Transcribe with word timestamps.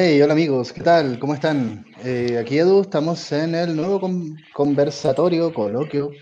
Hey, 0.00 0.22
hola 0.22 0.34
amigos, 0.34 0.72
¿qué 0.72 0.80
tal? 0.80 1.18
¿Cómo 1.18 1.34
están? 1.34 1.84
Eh, 2.04 2.38
aquí 2.40 2.56
Edu, 2.56 2.82
estamos 2.82 3.32
en 3.32 3.56
el 3.56 3.74
nuevo 3.74 4.00
conversatorio, 4.54 5.52
coloquio, 5.52 6.12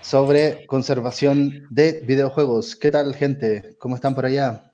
sobre 0.00 0.66
conservación 0.66 1.68
de 1.70 2.02
videojuegos. 2.04 2.74
¿Qué 2.74 2.90
tal, 2.90 3.14
gente? 3.14 3.76
¿Cómo 3.78 3.94
están 3.94 4.16
por 4.16 4.26
allá? 4.26 4.72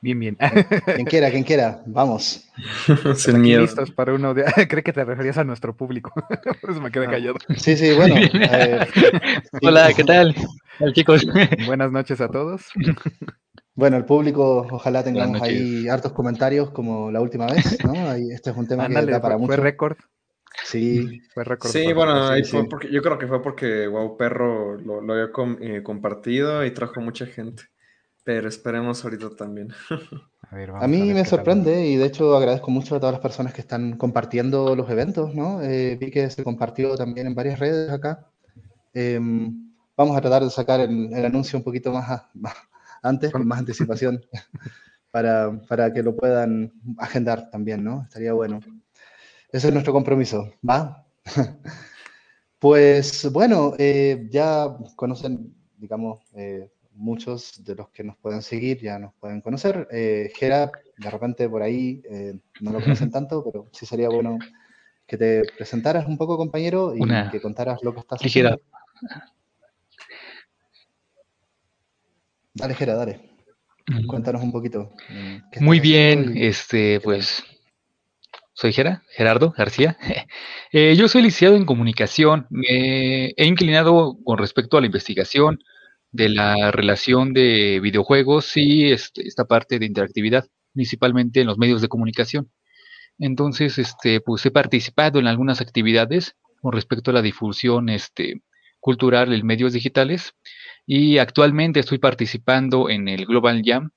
Bien, 0.00 0.20
bien. 0.20 0.38
Quien 0.94 1.06
quiera, 1.06 1.28
quien 1.32 1.42
quiera, 1.42 1.82
vamos. 1.86 2.48
Sin 3.16 3.40
miedo. 3.40 3.62
listos 3.62 3.90
para 3.90 4.14
uno 4.14 4.32
de... 4.32 4.44
Cree 4.68 4.84
que 4.84 4.92
te 4.92 5.04
referías 5.04 5.38
a 5.38 5.44
nuestro 5.44 5.76
público. 5.76 6.12
Por 6.60 6.70
eso 6.70 6.80
me 6.80 6.92
quedé 6.92 7.06
ah. 7.06 7.10
callado. 7.10 7.34
Sí, 7.56 7.76
sí, 7.76 7.92
bueno. 7.94 8.14
Eh, 8.16 8.86
Hola, 9.60 9.92
¿qué 9.92 10.04
tal? 10.04 10.36
chicos. 10.92 11.26
Buenas 11.66 11.90
noches 11.90 12.20
a 12.20 12.28
todos. 12.28 12.62
Bueno, 13.74 13.96
el 13.96 14.04
público, 14.04 14.66
ojalá 14.70 15.02
tengamos 15.02 15.42
ahí 15.42 15.88
hartos 15.88 16.12
comentarios 16.12 16.70
como 16.70 17.10
la 17.10 17.20
última 17.20 17.46
vez, 17.46 17.84
¿no? 17.84 17.92
este 18.32 18.50
es 18.50 18.56
un 18.56 18.68
tema 18.68 18.88
que 18.88 18.94
da 18.94 19.20
para 19.20 19.36
mucho. 19.36 19.48
Fue 19.48 19.56
récord. 19.56 19.96
Sí. 20.64 21.20
Fue 21.32 21.44
récord. 21.44 21.70
Sí, 21.70 21.92
bueno, 21.92 22.28
ahí 22.28 22.44
fue 22.44 22.68
porque, 22.68 22.90
yo 22.90 23.02
creo 23.02 23.18
que 23.18 23.26
fue 23.26 23.42
porque 23.42 23.88
Wow 23.88 24.16
Perro 24.16 24.78
lo, 24.78 25.00
lo 25.00 25.12
había 25.12 25.30
eh, 25.60 25.82
compartido 25.82 26.64
y 26.64 26.70
trajo 26.72 27.00
mucha 27.00 27.26
gente. 27.26 27.64
Pero 28.22 28.48
esperemos 28.48 29.04
ahorita 29.04 29.36
también. 29.36 29.68
A, 30.80 30.86
mí 30.86 31.12
me 31.12 31.24
sorprende 31.24 31.86
y 31.86 31.96
de 31.96 32.06
hecho 32.06 32.36
agradezco 32.36 32.70
mucho 32.70 32.94
a 32.94 33.00
todas 33.00 33.14
las 33.14 33.22
personas 33.22 33.52
que 33.52 33.60
están 33.60 33.96
compartiendo 33.96 34.76
los 34.76 34.88
eventos, 34.88 35.34
¿no? 35.34 35.60
Eh, 35.62 35.96
vi 36.00 36.12
que 36.12 36.30
se 36.30 36.44
compartió 36.44 36.96
también 36.96 37.26
en 37.26 37.34
varias 37.34 37.58
redes 37.58 37.90
acá. 37.90 38.28
Em, 38.92 39.72
vamos 39.96 40.16
a 40.16 40.20
tratar 40.20 40.44
de 40.44 40.50
sacar 40.50 40.80
el, 40.80 41.24
anuncio 41.24 41.58
un 41.58 41.64
poquito 41.64 41.92
más, 41.92 42.22
más, 42.34 42.54
antes, 43.04 43.30
con 43.30 43.46
más 43.46 43.60
anticipación, 43.60 44.24
para, 45.10 45.60
para, 45.68 45.92
que 45.92 46.02
lo 46.02 46.16
puedan 46.16 46.72
agendar 46.98 47.50
también, 47.50 47.84
¿no? 47.84 48.02
Estaría 48.02 48.32
bueno. 48.32 48.60
Ese 49.50 49.68
es 49.68 49.72
nuestro 49.72 49.92
compromiso, 49.92 50.52
¿va? 50.68 51.06
pues 52.58 53.30
bueno, 53.30 53.74
eh, 53.78 54.26
ya 54.30 54.76
conocen, 54.96 55.54
digamos, 55.78 56.24
eh, 56.34 56.68
muchos 56.94 57.64
de 57.64 57.74
los 57.74 57.88
que 57.90 58.04
nos 58.04 58.16
pueden 58.16 58.42
seguir 58.42 58.80
ya 58.80 58.98
nos 58.98 59.14
pueden 59.14 59.40
conocer. 59.40 59.88
Eh, 59.90 60.30
Gera, 60.34 60.70
de 60.96 61.10
repente 61.10 61.48
por 61.48 61.62
ahí 61.62 62.02
eh, 62.08 62.38
no 62.60 62.72
lo 62.72 62.80
conocen 62.80 63.10
tanto, 63.10 63.44
pero 63.44 63.68
sí 63.72 63.86
sería 63.86 64.08
bueno 64.08 64.38
que 65.06 65.18
te 65.18 65.42
presentaras 65.56 66.06
un 66.06 66.16
poco, 66.16 66.38
compañero, 66.38 66.94
y 66.96 67.02
que 67.30 67.40
contaras 67.40 67.82
lo 67.82 67.92
que 67.92 68.00
estás 68.00 68.20
haciendo. 68.24 68.58
Dale, 72.54 72.74
Gera, 72.74 72.94
dale. 72.94 73.20
Cuéntanos 74.06 74.42
un 74.42 74.52
poquito. 74.52 74.92
Eh, 75.10 75.40
Muy 75.60 75.80
bien, 75.80 76.34
este, 76.36 77.00
pues 77.00 77.44
soy 78.54 78.72
Gera, 78.72 79.02
Gerardo 79.10 79.54
García. 79.56 79.96
Eh, 80.76 80.96
yo 80.96 81.06
soy 81.06 81.22
licenciado 81.22 81.54
en 81.54 81.66
comunicación. 81.66 82.48
Me 82.50 83.26
he 83.36 83.46
inclinado 83.46 84.18
con 84.24 84.38
respecto 84.38 84.76
a 84.76 84.80
la 84.80 84.86
investigación 84.86 85.60
de 86.10 86.28
la 86.28 86.72
relación 86.72 87.32
de 87.32 87.78
videojuegos 87.78 88.56
y 88.56 88.90
este, 88.90 89.22
esta 89.24 89.44
parte 89.44 89.78
de 89.78 89.86
interactividad, 89.86 90.48
principalmente 90.72 91.40
en 91.40 91.46
los 91.46 91.58
medios 91.58 91.80
de 91.80 91.86
comunicación. 91.86 92.50
Entonces, 93.20 93.78
este, 93.78 94.20
pues 94.20 94.44
he 94.46 94.50
participado 94.50 95.20
en 95.20 95.28
algunas 95.28 95.60
actividades 95.60 96.34
con 96.60 96.72
respecto 96.72 97.12
a 97.12 97.14
la 97.14 97.22
difusión 97.22 97.88
este, 97.88 98.42
cultural 98.80 99.32
en 99.32 99.46
medios 99.46 99.74
digitales 99.74 100.34
y 100.86 101.18
actualmente 101.18 101.80
estoy 101.80 101.98
participando 101.98 102.90
en 102.90 103.08
el 103.08 103.26
Global 103.26 103.62
Jam 103.64 103.90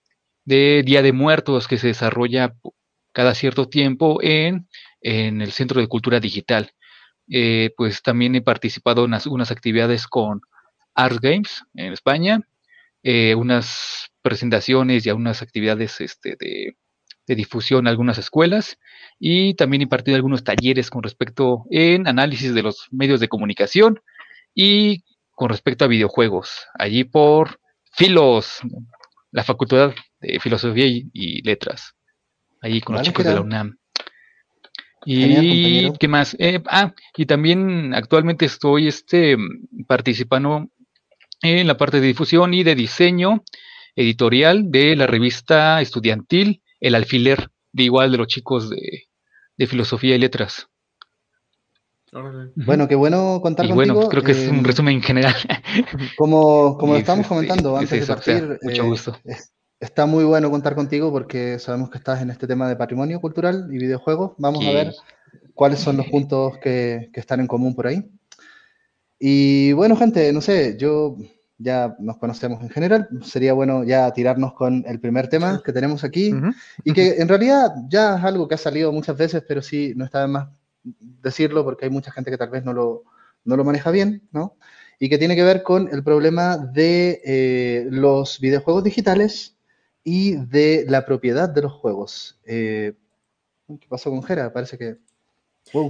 de 0.46 0.84
Día 0.86 1.02
de 1.02 1.12
Muertos 1.12 1.68
que 1.68 1.78
se 1.78 1.88
desarrolla 1.88 2.56
cada 3.12 3.36
cierto 3.36 3.68
tiempo 3.68 4.20
en, 4.22 4.68
el 5.02 5.52
Centro 5.52 5.82
de 5.82 5.88
Cultura 5.88 6.20
Digital. 6.20 6.72
Eh, 7.30 7.72
pues 7.76 8.02
también 8.02 8.36
he 8.36 8.42
participado 8.42 9.06
en 9.06 9.14
algunas 9.14 9.52
actividades 9.52 10.08
con 10.08 10.42
Art 10.96 11.20
Games 11.22 11.64
en 11.74 11.94
España, 11.94 12.42
eh, 13.04 13.36
unas 13.36 14.10
presentaciones 14.22 15.06
y 15.06 15.10
algunas 15.10 15.42
actividades 15.42 16.00
este, 16.00 16.36
de, 16.40 16.78
de, 17.28 17.36
difusión 17.36 17.82
en 17.82 17.88
algunas 17.88 18.18
escuelas 18.18 18.78
y 19.20 19.56
también 19.56 19.82
he 19.82 19.84
impartido 19.84 20.16
algunos 20.16 20.44
talleres 20.44 20.90
con 20.90 21.04
respecto 21.04 21.66
en 21.70 22.08
análisis 22.08 22.54
de 22.54 22.64
los 22.64 22.88
medios 22.92 23.20
de 23.20 23.28
comunicación 23.28 24.00
y 24.56 25.04
con 25.38 25.50
respecto 25.50 25.86
a 25.86 25.88
videojuegos, 25.88 26.66
allí 26.74 27.04
por 27.04 27.60
Filos, 27.94 28.58
la 29.30 29.44
Facultad 29.44 29.94
de 30.20 30.40
Filosofía 30.40 30.88
y, 30.88 31.44
Letras, 31.44 31.94
allí 32.60 32.82
con 32.82 32.96
los 32.96 33.04
chicos 33.04 33.24
de 33.24 33.36
la 33.36 33.42
UNAM. 33.42 33.78
Y 35.06 35.96
qué 36.00 36.08
más, 36.08 36.36
eh, 36.40 36.64
ah, 36.66 36.92
y 37.16 37.28
también 37.28 37.94
actualmente 37.94 38.46
estoy 38.46 38.88
este 38.88 39.38
participando 39.88 40.70
en 41.44 41.68
la 41.68 41.78
parte 41.78 42.02
de 42.02 42.08
difusión 42.08 42.56
y 42.56 42.64
de 42.64 42.74
diseño 42.74 43.44
editorial 43.96 44.72
de 44.72 44.96
la 44.96 45.06
revista 45.06 45.82
estudiantil 45.82 46.64
El 46.80 46.96
Alfiler, 46.96 47.52
de 47.74 47.84
igual 47.84 48.12
de 48.12 48.18
los 48.18 48.28
chicos 48.28 48.72
de 48.72 49.68
filosofía 49.68 50.16
y 50.16 50.20
letras. 50.20 50.68
Bueno, 52.56 52.88
qué 52.88 52.96
bueno 52.96 53.40
contar 53.42 53.66
y 53.66 53.70
contigo. 53.70 53.96
Bueno, 53.96 54.10
creo 54.10 54.24
que 54.24 54.32
es 54.32 54.48
un 54.48 54.60
eh, 54.60 54.64
resumen 54.64 55.02
general. 55.02 55.36
Como, 56.18 56.78
como 56.78 56.94
lo 56.94 57.00
estábamos 57.00 57.28
comentando 57.28 57.78
antes 57.78 58.00
de 58.00 58.06
partir, 58.06 58.60
mucho 58.62 58.84
eh, 58.84 58.86
gusto. 58.86 59.18
está 59.80 60.06
muy 60.06 60.24
bueno 60.24 60.50
contar 60.50 60.76
contigo 60.76 61.12
porque 61.12 61.60
sabemos 61.60 61.90
que 61.90 61.98
estás 61.98 62.22
en 62.22 62.30
este 62.30 62.48
tema 62.48 62.68
de 62.68 62.76
patrimonio 62.76 63.20
cultural 63.20 63.68
y 63.72 63.78
videojuegos. 63.78 64.32
Vamos 64.38 64.66
a 64.66 64.72
ver 64.72 64.94
cuáles 65.54 65.80
son 65.80 65.98
los 65.98 66.08
puntos 66.08 66.58
que, 66.60 67.10
que, 67.14 67.20
están 67.20 67.42
en 67.42 67.48
común 67.48 67.76
por 67.76 67.88
ahí. 67.88 68.10
Y 69.20 69.74
bueno, 69.74 69.96
gente, 69.96 70.32
no 70.32 70.42
sé, 70.42 70.78
yo 70.80 71.18
ya 71.58 71.96
nos 72.00 72.18
conocemos 72.18 72.62
en 72.62 72.70
general, 72.70 73.10
sería 73.24 73.54
bueno 73.54 73.84
ya 73.84 74.12
tirarnos 74.14 74.54
con 74.54 74.84
el 74.88 75.00
primer 75.00 75.28
tema 75.28 75.62
que 75.64 75.74
tenemos 75.74 76.04
aquí 76.04 76.32
y 76.84 76.94
que 76.94 77.16
en 77.18 77.28
realidad 77.28 77.72
ya 77.90 78.18
es 78.18 78.24
algo 78.24 78.48
que 78.48 78.56
ha 78.56 78.60
salido 78.60 78.92
muchas 78.92 79.18
veces, 79.18 79.44
pero 79.48 79.62
sí 79.62 79.94
no 79.96 80.06
está 80.06 80.22
de 80.22 80.28
más 80.28 80.50
decirlo 81.00 81.64
porque 81.64 81.86
hay 81.86 81.92
mucha 81.92 82.12
gente 82.12 82.32
que 82.32 82.38
tal 82.38 82.50
vez 82.50 82.64
no 82.64 82.74
lo, 82.74 83.04
no 83.44 83.58
lo 83.58 83.64
maneja 83.64 83.92
bien, 83.92 84.28
¿no? 84.32 84.58
Y 85.00 85.10
que 85.10 85.18
tiene 85.18 85.36
que 85.36 85.44
ver 85.44 85.64
con 85.64 85.90
el 85.92 86.04
problema 86.04 86.58
de 86.58 87.22
eh, 87.24 87.88
los 87.90 88.40
videojuegos 88.40 88.84
digitales 88.84 89.56
y 90.04 90.36
de 90.36 90.86
la 90.88 91.06
propiedad 91.06 91.50
de 91.50 91.62
los 91.62 91.74
juegos. 91.74 92.40
Eh, 92.46 92.94
¿Qué 93.68 93.88
pasó 93.90 94.10
con 94.10 94.24
Jera? 94.24 94.52
Parece 94.54 94.78
que... 94.78 94.98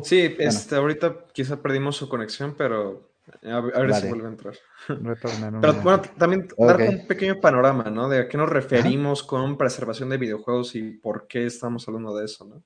sí, 0.03 0.36
este, 0.40 0.75
ahorita 0.75 1.25
quizá 1.31 1.62
perdimos 1.62 1.96
su 1.96 2.09
conexión, 2.09 2.56
pero 2.57 3.07
a 3.44 3.59
ver, 3.59 3.94
si 3.94 4.07
vuelve 4.07 4.28
a 4.28 4.30
entrar. 4.30 4.56
pero 4.88 5.74
bueno, 5.84 6.02
también 6.18 6.47
dar 6.57 6.81
un 6.81 7.07
pequeño 7.07 7.40
panorama, 7.40 7.84
¿no? 7.90 8.07
De 8.07 8.19
a 8.19 8.28
qué 8.30 8.38
nos 8.38 8.50
referimos 8.50 9.22
con 9.22 9.57
preservación 9.57 10.09
de 10.09 10.18
videojuegos 10.18 10.75
y 10.75 10.91
por 10.91 11.28
qué 11.28 11.46
estamos 11.46 11.88
hablando 11.88 12.16
de 12.16 12.25
eso, 12.25 12.46
¿no? 12.46 12.63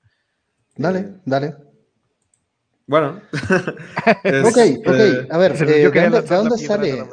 Dale, 0.76 1.00
eh, 1.00 1.14
dale. 1.24 1.56
Bueno. 2.86 3.20
ok, 3.32 4.58
ok. 4.86 5.30
A 5.30 5.38
ver, 5.38 5.52
eh, 5.62 5.90
¿de, 5.90 6.22
dónde, 6.28 6.58
sale, 6.58 7.04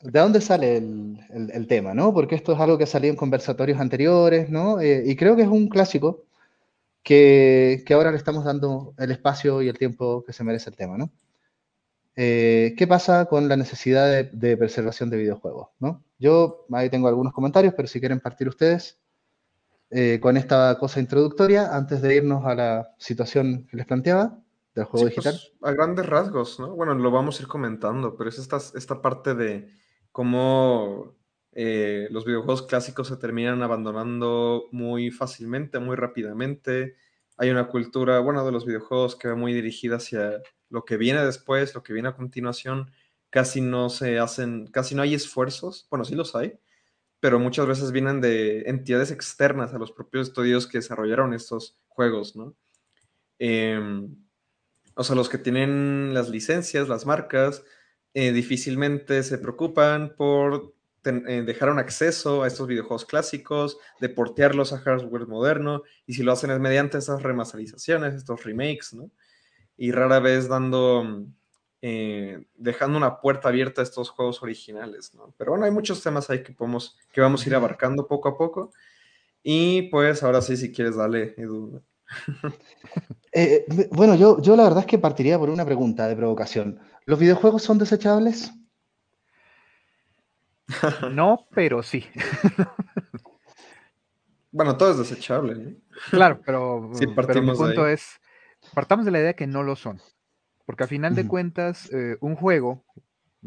¿de 0.00 0.20
dónde 0.20 0.40
sale 0.40 0.76
el, 0.76 1.66
tema, 1.68 1.94
no? 1.94 2.12
Porque 2.12 2.34
esto 2.34 2.52
es 2.52 2.60
algo 2.60 2.78
que 2.78 2.86
salió 2.86 3.10
en 3.10 3.16
conversatorios 3.16 3.80
anteriores, 3.80 4.50
¿no? 4.50 4.80
Eh, 4.80 5.02
y 5.06 5.16
creo 5.16 5.36
que 5.36 5.42
es 5.42 5.48
un 5.48 5.68
clásico 5.68 6.24
que, 7.02 7.84
ahora 7.90 8.10
le 8.10 8.16
estamos 8.16 8.44
dando 8.44 8.94
el 8.98 9.10
espacio 9.10 9.62
y 9.62 9.68
el 9.68 9.78
tiempo 9.78 10.24
que 10.24 10.32
se 10.32 10.44
merece 10.44 10.70
el 10.70 10.76
tema, 10.76 10.96
¿no? 10.96 11.10
Eh, 12.16 12.74
¿Qué 12.76 12.86
pasa 12.86 13.26
con 13.26 13.48
la 13.48 13.56
necesidad 13.56 14.10
de, 14.10 14.24
de, 14.24 14.56
preservación 14.56 15.10
de 15.10 15.16
videojuegos, 15.16 15.68
no? 15.78 16.02
Yo 16.18 16.66
ahí 16.72 16.90
tengo 16.90 17.08
algunos 17.08 17.32
comentarios, 17.32 17.74
pero 17.74 17.88
si 17.88 18.00
quieren 18.00 18.20
partir 18.20 18.48
ustedes 18.48 18.98
con 20.20 20.36
esta 20.36 20.78
cosa 20.78 21.00
introductoria, 21.00 21.74
antes 21.74 22.00
de 22.00 22.14
irnos 22.14 22.46
a 22.46 22.54
la 22.54 22.94
situación 22.96 23.66
que 23.68 23.76
les 23.76 23.86
planteaba 23.86 24.39
del 24.74 24.84
juego 24.84 25.06
pues, 25.06 25.16
digital? 25.16 25.40
a 25.62 25.72
grandes 25.72 26.06
rasgos, 26.06 26.60
¿no? 26.60 26.74
Bueno, 26.74 26.94
lo 26.94 27.10
vamos 27.10 27.38
a 27.38 27.42
ir 27.42 27.48
comentando, 27.48 28.16
pero 28.16 28.30
es 28.30 28.38
esta, 28.38 28.58
esta 28.74 29.02
parte 29.02 29.34
de 29.34 29.68
cómo 30.12 31.16
eh, 31.52 32.06
los 32.10 32.24
videojuegos 32.24 32.62
clásicos 32.62 33.08
se 33.08 33.16
terminan 33.16 33.62
abandonando 33.62 34.66
muy 34.70 35.10
fácilmente, 35.10 35.78
muy 35.78 35.96
rápidamente. 35.96 36.96
Hay 37.36 37.50
una 37.50 37.68
cultura, 37.68 38.20
bueno, 38.20 38.44
de 38.44 38.52
los 38.52 38.66
videojuegos 38.66 39.16
que 39.16 39.28
va 39.28 39.34
muy 39.34 39.52
dirigida 39.52 39.96
hacia 39.96 40.42
lo 40.68 40.84
que 40.84 40.96
viene 40.96 41.24
después, 41.24 41.74
lo 41.74 41.82
que 41.82 41.92
viene 41.92 42.08
a 42.08 42.16
continuación. 42.16 42.90
Casi 43.30 43.60
no 43.60 43.88
se 43.90 44.18
hacen, 44.18 44.66
casi 44.68 44.94
no 44.94 45.02
hay 45.02 45.14
esfuerzos. 45.14 45.86
Bueno, 45.90 46.04
sí 46.04 46.14
los 46.14 46.34
hay, 46.36 46.58
pero 47.20 47.38
muchas 47.38 47.66
veces 47.66 47.92
vienen 47.92 48.20
de 48.20 48.62
entidades 48.62 49.10
externas 49.10 49.74
a 49.74 49.78
los 49.78 49.92
propios 49.92 50.28
estudios 50.28 50.66
que 50.66 50.78
desarrollaron 50.78 51.34
estos 51.34 51.78
juegos, 51.88 52.36
¿no? 52.36 52.54
Em, 53.38 54.16
o 54.94 55.04
sea, 55.04 55.16
los 55.16 55.28
que 55.28 55.38
tienen 55.38 56.14
las 56.14 56.28
licencias, 56.28 56.88
las 56.88 57.06
marcas, 57.06 57.64
eh, 58.14 58.32
difícilmente 58.32 59.22
se 59.22 59.38
preocupan 59.38 60.14
por 60.16 60.74
eh, 61.04 61.42
dejaron 61.46 61.78
acceso 61.78 62.42
a 62.42 62.46
estos 62.46 62.66
videojuegos 62.66 63.06
clásicos, 63.06 63.78
de 64.00 64.10
portearlos 64.10 64.74
a 64.74 64.78
hardware 64.80 65.26
moderno, 65.26 65.82
y 66.06 66.12
si 66.12 66.22
lo 66.22 66.32
hacen 66.32 66.50
es 66.50 66.60
mediante 66.60 66.98
esas 66.98 67.22
remasterizaciones, 67.22 68.14
estos 68.14 68.44
remakes, 68.44 68.92
¿no? 68.92 69.10
Y 69.78 69.92
rara 69.92 70.20
vez 70.20 70.48
dando, 70.48 71.24
eh, 71.80 72.44
dejando 72.54 72.98
una 72.98 73.20
puerta 73.20 73.48
abierta 73.48 73.80
a 73.80 73.84
estos 73.84 74.10
juegos 74.10 74.42
originales, 74.42 75.14
¿no? 75.14 75.34
Pero 75.38 75.52
bueno, 75.52 75.64
hay 75.64 75.70
muchos 75.70 76.02
temas 76.02 76.28
ahí 76.28 76.42
que, 76.42 76.52
podemos, 76.52 76.98
que 77.12 77.22
vamos 77.22 77.44
a 77.44 77.48
ir 77.48 77.54
abarcando 77.54 78.06
poco 78.06 78.28
a 78.28 78.36
poco. 78.36 78.72
Y 79.42 79.82
pues 79.90 80.22
ahora 80.22 80.42
sí, 80.42 80.56
si 80.58 80.70
quieres, 80.70 80.96
dale, 80.96 81.34
Edu. 81.38 81.82
Eh, 83.32 83.64
bueno, 83.92 84.16
yo, 84.16 84.40
yo 84.40 84.56
la 84.56 84.64
verdad 84.64 84.80
es 84.80 84.86
que 84.86 84.98
partiría 84.98 85.38
por 85.38 85.50
una 85.50 85.64
pregunta 85.64 86.08
de 86.08 86.16
provocación. 86.16 86.80
¿Los 87.04 87.18
videojuegos 87.18 87.62
son 87.62 87.78
desechables? 87.78 88.52
No, 91.10 91.48
pero 91.52 91.82
sí. 91.82 92.06
bueno, 94.52 94.76
todo 94.76 94.92
es 94.92 94.98
desechable. 94.98 95.56
¿no? 95.56 95.76
Claro, 96.10 96.40
pero, 96.44 96.90
pero 97.26 97.42
mi 97.42 97.52
punto 97.52 97.88
es, 97.88 98.20
partamos 98.72 99.04
de 99.04 99.10
la 99.10 99.20
idea 99.20 99.34
que 99.34 99.48
no 99.48 99.62
lo 99.62 99.76
son. 99.76 100.00
Porque 100.64 100.84
a 100.84 100.86
final 100.86 101.16
de 101.16 101.26
cuentas, 101.26 101.90
eh, 101.92 102.16
un 102.20 102.36
juego, 102.36 102.84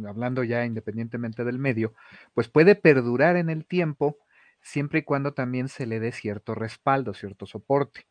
hablando 0.05 0.43
ya 0.43 0.65
independientemente 0.65 1.45
del 1.45 1.57
medio, 1.57 1.93
pues 2.33 2.49
puede 2.49 2.75
perdurar 2.75 3.37
en 3.37 3.49
el 3.49 3.65
tiempo 3.65 4.17
siempre 4.61 4.99
y 4.99 5.03
cuando 5.03 5.33
también 5.33 5.69
se 5.69 5.85
le 5.85 6.01
dé 6.01 6.11
cierto 6.11 6.53
respaldo, 6.53 7.13
cierto 7.13 7.45
soporte. 7.45 8.07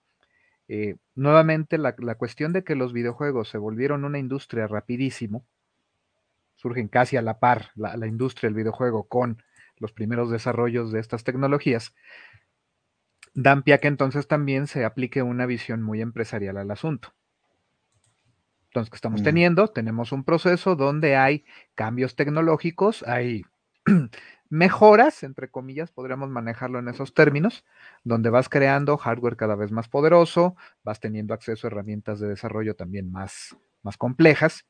Eh, 0.74 0.96
nuevamente, 1.14 1.76
la, 1.76 1.92
cuestión 2.14 2.54
de 2.54 2.64
que 2.64 2.74
los 2.74 2.94
videojuegos 2.94 3.50
se 3.50 3.58
volvieron 3.58 4.06
una 4.06 4.18
industria 4.18 4.66
rapidísimo, 4.66 5.46
surgen 6.54 6.88
casi 6.88 7.18
a 7.18 7.22
la 7.22 7.40
par 7.40 7.72
la, 7.74 7.94
la 7.98 8.06
industria 8.06 8.48
del 8.48 8.54
videojuego 8.54 9.06
con 9.06 9.42
los 9.76 9.92
primeros 9.92 10.30
desarrollos 10.30 10.90
de 10.90 11.00
estas 11.00 11.24
tecnologías, 11.24 11.94
dan 13.34 13.64
pie 13.64 13.74
a 13.74 13.78
que 13.80 13.88
entonces 13.88 14.26
también 14.28 14.66
se 14.66 14.86
aplique 14.86 15.20
una 15.20 15.44
visión 15.44 15.82
muy 15.82 16.00
empresarial 16.00 16.56
al 16.56 16.70
asunto. 16.70 17.12
Entonces, 18.68 18.88
¿qué 18.88 18.96
estamos 18.96 19.20
mm. 19.20 19.24
teniendo? 19.24 19.68
Tenemos 19.68 20.10
un 20.10 20.24
proceso 20.24 20.74
donde 20.74 21.16
hay 21.16 21.44
cambios 21.74 22.16
tecnológicos, 22.16 23.02
hay 23.02 23.42
mejoras, 24.52 25.22
entre 25.22 25.50
comillas, 25.50 25.90
podríamos 25.90 26.28
manejarlo 26.28 26.78
en 26.78 26.88
esos 26.88 27.14
términos, 27.14 27.64
donde 28.04 28.28
vas 28.28 28.50
creando 28.50 28.98
hardware 28.98 29.36
cada 29.36 29.56
vez 29.56 29.72
más 29.72 29.88
poderoso, 29.88 30.56
vas 30.84 31.00
teniendo 31.00 31.32
acceso 31.32 31.66
a 31.66 31.70
herramientas 31.70 32.20
de 32.20 32.28
desarrollo 32.28 32.76
también 32.76 33.10
más, 33.10 33.56
más 33.82 33.96
complejas, 33.96 34.66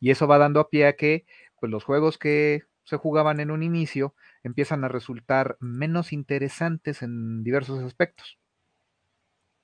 y 0.00 0.10
eso 0.10 0.26
va 0.26 0.38
dando 0.38 0.58
a 0.58 0.70
pie 0.70 0.86
a 0.86 0.96
que 0.96 1.26
pues, 1.60 1.70
los 1.70 1.84
juegos 1.84 2.16
que 2.16 2.62
se 2.84 2.96
jugaban 2.96 3.38
en 3.40 3.50
un 3.50 3.62
inicio 3.62 4.14
empiezan 4.42 4.84
a 4.84 4.88
resultar 4.88 5.58
menos 5.60 6.14
interesantes 6.14 7.02
en 7.02 7.44
diversos 7.44 7.84
aspectos. 7.84 8.38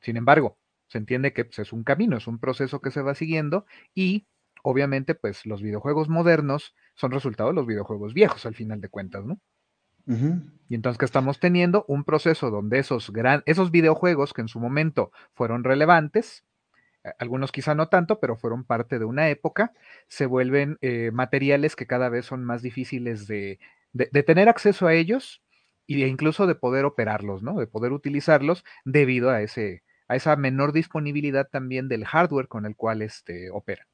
Sin 0.03 0.19
embargo, 0.19 0.59
se 0.89 0.99
entiende 0.99 1.33
que 1.33 1.47
pues, 1.47 1.59
es 1.61 1.73
un 1.73 1.83
camino, 1.83 2.19
es 2.19 2.27
un 2.27 2.39
proceso 2.39 2.83
que 2.83 2.91
se 2.91 3.01
va 3.01 3.15
siguiendo 3.15 3.65
y 3.95 4.27
obviamente 4.63 5.15
pues 5.15 5.47
los 5.47 5.63
videojuegos 5.63 6.11
modernos 6.11 6.75
son 6.95 7.11
resultado 7.11 7.49
de 7.51 7.55
los 7.55 7.67
videojuegos 7.67 8.13
viejos 8.13 8.45
al 8.45 8.55
final 8.55 8.83
de 8.83 8.91
cuentas, 8.91 9.25
¿no? 9.25 9.41
Y 10.07 10.75
entonces 10.75 10.99
que 10.99 11.05
estamos 11.05 11.39
teniendo 11.39 11.85
un 11.87 12.05
proceso 12.05 12.51
donde 12.51 12.79
esos, 12.79 13.11
gran, 13.11 13.43
esos 13.47 13.71
videojuegos 13.71 14.33
que 14.33 14.41
en 14.41 14.49
su 14.49 14.59
momento 14.59 15.13
fueron 15.35 15.65
relevantes, 15.65 16.45
algunos 17.19 17.53
quizá 17.53 17.75
no 17.75 17.89
tanto, 17.89 18.21
pero 18.21 18.37
fueron 18.37 18.65
parte 18.65 18.99
de 18.99 19.05
una 19.05 19.29
época, 19.29 19.73
se 20.09 20.27
vuelven 20.27 20.79
eh, 20.81 21.11
materiales 21.13 21.77
que 21.77 21.87
cada 21.87 22.09
vez 22.09 22.27
son 22.27 22.45
más 22.45 22.63
difíciles 22.63 23.27
de, 23.27 23.59
tener 24.27 24.49
acceso 24.49 24.87
a 24.87 24.95
ellos 24.95 25.43
e 25.89 26.07
incluso 26.07 26.47
de 26.47 26.55
poder 26.55 26.85
operarlos, 26.85 27.43
¿no? 27.43 27.59
De 27.59 27.67
poder 27.67 27.93
utilizarlos 27.93 28.65
debido 28.85 29.31
a, 29.31 29.43
ese, 29.43 29.83
a 30.09 30.17
esa 30.17 30.37
menor 30.37 30.73
disponibilidad 30.73 31.49
también 31.51 31.89
del 31.89 32.07
hardware 32.07 32.49
con 32.49 32.65
el 32.65 32.77
cual 32.77 33.03
este, 33.03 33.51
operan 33.51 33.87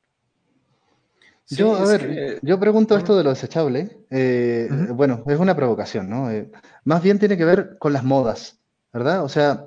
yo, 1.51 1.77
a 1.77 1.85
ver, 1.87 2.41
yo 2.43 2.61
pregunto 2.61 2.97
esto 2.97 3.17
de 3.17 3.25
lo 3.25 3.31
desechable. 3.31 4.05
Eh, 4.11 4.69
bueno, 4.91 5.23
es 5.27 5.39
una 5.39 5.57
provocación, 5.57 6.09
¿no? 6.09 6.31
Eh, 6.31 6.51
más 6.85 7.03
bien 7.03 7.19
tiene 7.19 7.37
que 7.37 7.45
ver 7.45 7.79
con 7.79 7.93
las 7.93 8.05
modas, 8.05 8.59
¿verdad? 8.93 9.25
O 9.25 9.29
sea, 9.29 9.67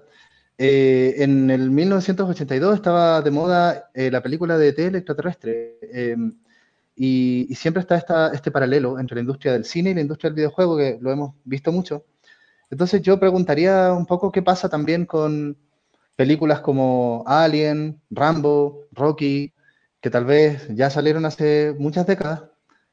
eh, 0.57 1.15
en 1.17 1.49
el 1.49 1.71
1982 1.71 2.75
estaba 2.75 3.21
de 3.21 3.31
moda 3.31 3.89
la 3.93 4.21
película 4.21 4.57
de 4.57 4.73
T 4.73 4.87
extraterrestre. 4.87 5.79
Em, 5.91 6.37
y, 6.95 7.53
siempre 7.55 7.81
está 7.81 7.95
esta, 7.95 8.31
este 8.33 8.51
paralelo 8.51 8.99
entre 8.99 9.15
la 9.15 9.21
industria 9.21 9.53
del 9.53 9.65
cine 9.65 9.91
y 9.91 9.93
la 9.95 10.01
industria 10.01 10.29
del 10.29 10.35
videojuego, 10.35 10.77
que 10.77 10.99
lo 11.01 11.11
hemos 11.11 11.35
visto 11.43 11.71
mucho. 11.71 12.05
Entonces 12.69 13.01
yo 13.01 13.19
preguntaría 13.19 13.91
un 13.91 14.05
poco 14.05 14.31
qué 14.31 14.41
pasa 14.41 14.69
también 14.69 15.05
con 15.05 15.57
películas 16.15 16.61
como 16.61 17.23
Alien, 17.25 17.99
Rambo, 18.11 18.85
Rocky, 18.91 19.53
que 20.01 20.09
tal 20.09 20.25
vez 20.25 20.67
ya 20.69 20.89
salieron 20.89 21.25
hace 21.25 21.75
muchas 21.77 22.07
décadas, 22.07 22.43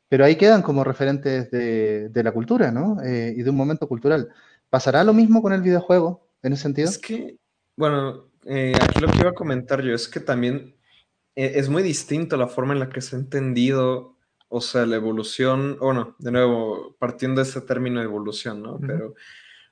pero 0.08 0.24
ahí 0.24 0.36
quedan 0.36 0.62
como 0.62 0.84
referentes 0.84 1.50
de, 1.50 2.22
la 2.22 2.32
cultura, 2.32 2.70
¿no? 2.70 3.02
Eh, 3.02 3.34
y 3.36 3.42
de 3.42 3.50
un 3.50 3.56
momento 3.56 3.88
cultural. 3.88 4.28
¿Pasará 4.70 5.02
lo 5.04 5.14
mismo 5.14 5.42
con 5.42 5.52
el 5.52 5.62
videojuego 5.62 6.28
en 6.42 6.52
ese 6.52 6.62
sentido? 6.62 6.88
Es 6.88 6.98
que, 6.98 7.36
bueno, 7.76 8.30
eh, 8.44 8.74
aquí 8.80 9.00
lo 9.00 9.08
que 9.08 9.18
iba 9.18 9.30
a 9.30 9.34
comentar 9.34 9.82
yo 9.82 9.94
es 9.94 10.06
que 10.06 10.20
también 10.20 10.76
eh, 11.34 11.52
es 11.56 11.68
muy 11.68 11.82
distinto 11.82 12.36
la 12.36 12.46
forma 12.46 12.74
en 12.74 12.80
la 12.80 12.90
que 12.90 13.00
se 13.00 13.16
ha 13.16 13.18
entendido, 13.18 14.16
o 14.48 14.60
sea, 14.60 14.84
la 14.84 14.96
evolución, 14.96 15.78
o 15.80 15.94
no, 15.94 16.14
de 16.18 16.30
nuevo, 16.30 16.94
partiendo 16.98 17.42
de 17.42 17.48
ese 17.48 17.62
término 17.62 18.00
de 18.00 18.06
evolución, 18.06 18.62
¿no? 18.62 18.78
Pero, 18.80 19.14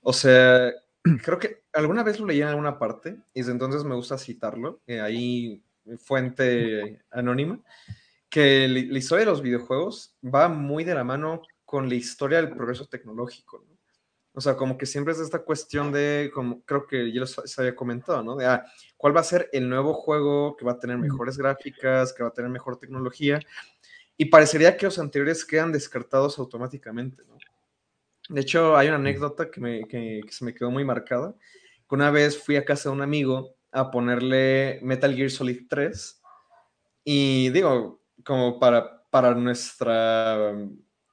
o 0.01 0.13
sea, 0.13 0.73
creo 1.23 1.39
que 1.39 1.65
alguna 1.75 2.03
vez 2.03 2.19
lo 2.19 2.27
leí 2.27 2.41
en 2.41 2.49
alguna 2.49 2.79
parte 2.79 3.19
y 3.35 3.41
desde 3.41 3.53
entonces 3.53 3.85
me 3.85 3.95
gusta 3.95 4.17
citarlo. 4.17 4.81
ahí 5.03 5.63
fuente 5.99 7.03
anónima, 7.11 7.61
que 8.29 8.69
la 8.69 8.99
historia 8.99 9.25
de 9.25 9.31
los 9.31 9.43
videojuegos 9.43 10.17
va 10.23 10.49
muy 10.49 10.85
de 10.85 10.95
la 10.95 11.05
mano 11.05 11.43
con 11.65 11.89
la 11.89 11.95
historia 11.95 12.39
del 12.39 12.51
progreso 12.51 12.87
tecnológico. 12.87 13.65
O 14.33 14.41
sea, 14.43 14.55
como 14.55 14.77
que 14.77 14.85
siempre 14.85 15.15
es 15.15 15.19
esta 15.19 15.39
cuestión 15.39 15.91
de, 15.91 16.31
como 16.35 16.63
creo 16.67 16.87
que 16.87 17.11
ya 17.11 17.25
se 17.25 17.61
había 17.61 17.75
comentado, 17.75 18.23
¿no? 18.23 18.37
De, 18.37 18.45
ah, 18.45 18.67
¿cuál 18.99 19.17
va 19.17 19.21
a 19.21 19.25
ser 19.25 19.49
el 19.51 19.67
nuevo 19.67 19.95
juego 19.95 20.57
que 20.57 20.65
va 20.67 20.73
a 20.73 20.79
tener 20.79 20.99
mejores 20.99 21.39
gráficas, 21.39 22.13
que 22.13 22.23
va 22.23 22.29
a 22.29 22.35
tener 22.35 22.51
mejor 22.51 22.79
tecnología? 22.79 23.41
Y 24.19 24.27
parecería 24.27 24.77
que 24.77 24.85
los 24.85 24.99
anteriores 24.99 25.43
quedan 25.43 25.73
descartados 25.73 26.39
automáticamente, 26.39 27.23
¿no? 27.27 27.39
De 28.29 28.43
hecho, 28.43 28.77
hay 28.77 28.89
una 28.89 28.97
anécdota 28.97 29.51
que, 29.51 29.61
me, 29.61 29.89
que 29.89 30.21
se 30.29 30.45
me 30.45 30.53
quedó 30.53 30.71
muy 30.71 30.85
marcada. 30.85 31.35
Una 31.89 32.11
vez 32.11 32.37
fui 32.37 32.57
a 32.57 32.65
casa 32.65 32.91
de 32.91 32.97
un 32.97 33.01
amigo 33.03 33.56
a 33.77 33.91
ponerle 33.91 34.81
Metal 34.83 35.15
Gear 35.15 35.31
Solid 35.31 35.67
3. 35.69 36.23
Y 37.05 37.51
digo, 37.51 38.01
como 38.25 38.59
para, 38.59 39.05
para 39.11 39.35
nuestra, 39.35 40.55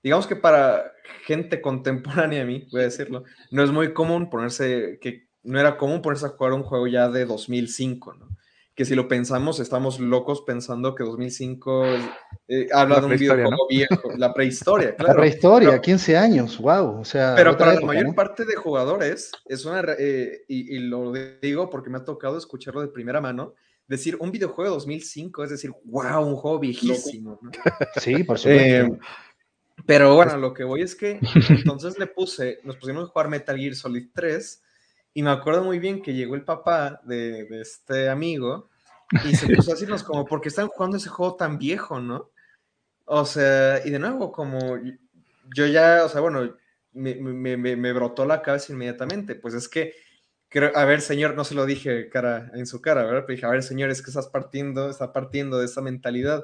digamos 0.02 0.26
que 0.26 0.38
para 0.38 0.94
gente 1.26 1.62
contemporánea 1.62 2.44
a 2.44 2.46
mí, 2.46 2.66
voy 2.72 2.82
a 2.82 2.86
decirlo, 2.86 3.26
no 3.52 3.64
es 3.64 3.72
muy 3.72 3.94
común 3.94 4.30
ponerse, 4.30 4.98
que 5.02 5.28
no 5.44 5.60
era 5.60 5.78
común 5.78 6.02
ponerse 6.02 6.26
a 6.26 6.30
jugar 6.30 6.54
un 6.54 6.64
juego 6.64 6.88
ya 6.88 7.10
de 7.10 7.26
2005, 7.26 8.14
¿no? 8.14 8.30
Que 8.76 8.86
si 8.86 8.96
lo 8.96 9.08
pensamos, 9.08 9.60
estamos 9.60 10.00
locos 10.00 10.42
pensando 10.42 10.96
que 10.96 11.04
2005 11.04 11.86
eh, 12.48 12.68
habla 12.74 13.00
de 13.00 13.06
un 13.06 13.12
videojuego 13.12 13.68
viejo, 13.70 14.12
la 14.18 14.34
prehistoria, 14.34 14.96
claro. 14.96 15.14
La 15.14 15.20
prehistoria, 15.20 15.80
15 15.80 16.18
años, 16.18 16.58
wow, 16.58 17.00
o 17.00 17.06
sea. 17.06 17.36
Pero 17.36 17.56
para 17.56 17.76
la 17.76 17.82
mayor 17.82 18.16
parte 18.16 18.46
de 18.46 18.56
jugadores, 18.56 19.32
es 19.46 19.66
una, 19.66 19.84
eh, 20.00 20.44
y, 20.48 20.80
lo 20.80 21.12
digo 21.12 21.70
porque 21.70 21.92
me 21.92 22.00
ha 22.00 22.04
tocado 22.04 22.38
escucharlo 22.38 22.82
de 22.82 22.88
primera 22.88 23.22
mano, 23.22 23.54
decir 23.88 24.18
un 24.20 24.32
videojuego 24.32 24.72
de 24.72 24.76
2005, 24.76 25.44
es 25.44 25.50
decir, 25.52 25.72
wow, 25.86 26.26
un 26.26 26.36
juego 26.36 26.60
viejísimo. 26.60 27.40
Sí, 28.02 28.24
por 28.24 28.40
supuesto. 28.40 28.50
Eh, 28.50 28.98
pero 29.86 30.16
bueno, 30.16 30.38
lo 30.38 30.54
que 30.54 30.64
voy 30.64 30.82
es 30.82 30.96
que 30.96 31.20
entonces 31.50 31.98
le 32.00 32.08
puse, 32.08 32.60
nos 32.64 32.78
pusimos 32.78 33.04
a 33.04 33.08
jugar 33.08 33.30
Metal 33.30 33.58
Gear 33.58 33.76
Solid 33.76 34.10
3 34.14 34.62
y 35.14 35.24
me 35.24 35.32
acuerdo 35.32 35.64
muy 35.64 35.80
bien 35.80 36.02
que 36.02 36.14
llegó 36.14 36.36
el 36.36 36.44
papá 36.44 37.02
de, 37.04 37.46
de 37.46 37.62
este 37.62 38.10
amigo 38.10 38.70
y 39.26 39.36
se 39.36 39.54
puso 39.54 39.72
a 39.72 39.74
decirnos 39.76 40.04
como, 40.04 40.26
¿por 40.26 40.42
qué 40.42 40.50
están 40.50 40.68
jugando 40.68 40.98
ese 40.98 41.10
juego 41.10 41.36
tan 41.36 41.58
viejo, 41.58 42.00
no? 42.00 42.32
O 43.06 43.26
sea, 43.26 43.86
y 43.86 43.90
de 43.90 44.00
nuevo, 44.00 44.32
como 44.32 44.78
yo 45.56 45.66
ya, 45.68 46.04
o 46.06 46.10
sea, 46.10 46.22
bueno, 46.22 46.56
me, 46.94 47.16
me, 47.16 47.58
me, 47.58 47.94
brotó 47.94 48.26
la 48.26 48.42
cabeza 48.42 48.74
inmediatamente. 48.74 49.36
Pues 49.36 49.54
es 49.54 49.68
que, 49.68 49.94
creo, 50.50 50.72
a 50.76 50.86
ver, 50.86 51.02
señor, 51.02 51.36
no 51.36 51.44
se 51.44 51.56
lo 51.56 51.66
dije 51.66 52.10
cara, 52.10 52.52
en 52.56 52.66
su 52.66 52.82
cara, 52.82 53.04
¿verdad? 53.04 53.24
Pero 53.28 53.36
dije, 53.36 53.46
a 53.46 53.50
ver, 53.50 53.64
señor, 53.64 53.90
es 53.90 54.02
que 54.02 54.10
estás 54.10 54.28
partiendo, 54.28 54.90
está 54.90 55.12
partiendo 55.12 55.60
de 55.60 55.66
esa 55.66 55.82
mentalidad 55.82 56.44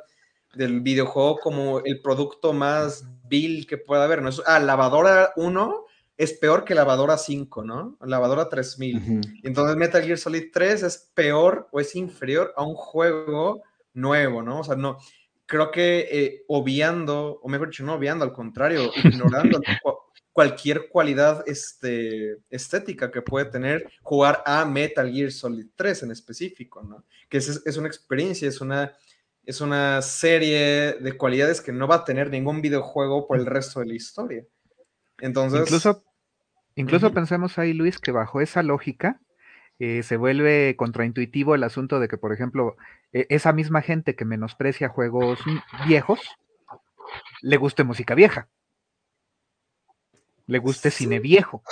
del 0.53 0.81
videojuego 0.81 1.37
como 1.37 1.79
el 1.85 2.01
producto 2.01 2.53
más 2.53 3.05
vil 3.27 3.67
que 3.67 3.77
pueda 3.77 4.03
haber, 4.03 4.21
¿no? 4.21 4.31
ah, 4.47 4.59
lavadora 4.59 5.31
1 5.35 5.85
es 6.19 6.33
peor 6.33 6.65
que 6.65 6.75
lavadora 6.75 7.17
5, 7.17 7.63
¿no? 7.63 7.97
Lavadora 8.01 8.49
3000. 8.49 9.21
Entonces 9.41 9.77
Metal 9.77 10.03
Gear 10.03 10.17
Solid 10.17 10.49
3 10.51 10.83
es 10.83 11.09
peor 11.13 11.69
o 11.71 11.79
es 11.79 11.95
inferior 11.95 12.53
a 12.57 12.63
un 12.63 12.75
juego 12.75 13.63
nuevo, 13.93 14.43
¿no? 14.43 14.59
O 14.59 14.63
sea, 14.65 14.75
no, 14.75 14.97
creo 15.45 15.71
que 15.71 16.09
eh, 16.11 16.43
obviando, 16.49 17.39
o 17.41 17.47
mejor 17.47 17.69
dicho, 17.69 17.85
no 17.85 17.93
obviando, 17.93 18.25
al 18.25 18.33
contrario, 18.33 18.91
ignorando, 19.05 19.61
cualquier 20.33 20.89
cualidad 20.89 21.41
este, 21.47 22.39
estética 22.49 23.11
que 23.11 23.21
puede 23.21 23.45
tener 23.45 23.89
jugar 24.01 24.43
a 24.45 24.65
Metal 24.65 25.09
Gear 25.09 25.31
Solid 25.31 25.67
3 25.73 26.03
en 26.03 26.11
específico, 26.11 26.83
¿no? 26.83 27.05
Que 27.29 27.37
es, 27.37 27.61
es 27.65 27.77
una 27.77 27.87
experiencia, 27.87 28.49
es 28.49 28.59
una, 28.59 28.91
es 29.45 29.61
una 29.61 30.01
serie 30.01 30.97
de 30.99 31.17
cualidades 31.17 31.61
que 31.61 31.71
no 31.71 31.87
va 31.87 31.95
a 31.95 32.03
tener 32.03 32.29
ningún 32.29 32.59
videojuego 32.59 33.25
por 33.25 33.39
el 33.39 33.45
resto 33.45 33.79
de 33.79 33.85
la 33.85 33.93
historia. 33.93 34.45
Entonces... 35.21 35.61
Incluso, 35.61 36.03
incluso 36.79 37.13
pensemos 37.13 37.57
ahí, 37.57 37.73
Luis, 37.73 37.99
que 37.99 38.11
bajo 38.11 38.41
esa 38.41 38.63
lógica, 38.63 39.19
eh, 39.79 40.03
se 40.03 40.17
vuelve 40.17 40.75
contraintuitivo 40.75 41.55
el 41.55 41.63
asunto 41.63 41.99
de 41.99 42.09
que, 42.09 42.17
por 42.17 42.33
ejemplo, 42.33 42.75
e, 43.13 43.25
esa 43.29 43.53
misma 43.53 43.81
gente 43.81 44.15
que 44.15 44.25
menosprecia 44.25 44.89
juegos 44.89 45.39
viejos, 45.87 46.19
le 47.41 47.57
guste 47.57 47.83
música 47.83 48.13
vieja. 48.13 48.49
Le 50.47 50.59
guste 50.59 50.91
cine 50.91 51.19
viejo. 51.19 51.63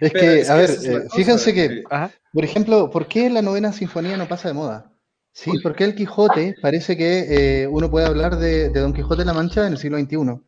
Es 0.00 0.12
que, 0.12 0.44
a 0.48 0.54
ver, 0.56 0.70
eh, 0.84 1.08
fíjense 1.14 1.54
que, 1.54 1.84
por 2.32 2.44
ejemplo, 2.44 2.90
¿por 2.90 3.06
qué 3.06 3.30
la 3.30 3.42
novena 3.42 3.72
sinfonía 3.72 4.16
no 4.16 4.28
pasa 4.28 4.48
de 4.48 4.54
moda? 4.54 4.92
Sí, 5.32 5.52
porque 5.62 5.84
el 5.84 5.94
Quijote 5.94 6.56
parece 6.60 6.96
que 6.96 7.62
eh, 7.62 7.66
uno 7.66 7.90
puede 7.90 8.06
hablar 8.06 8.36
de, 8.36 8.68
Don 8.68 8.92
Quijote 8.92 9.22
de 9.22 9.26
la 9.26 9.32
Mancha 9.32 9.66
en 9.66 9.72
el 9.72 9.78
siglo 9.78 9.98
XXI 9.98 10.42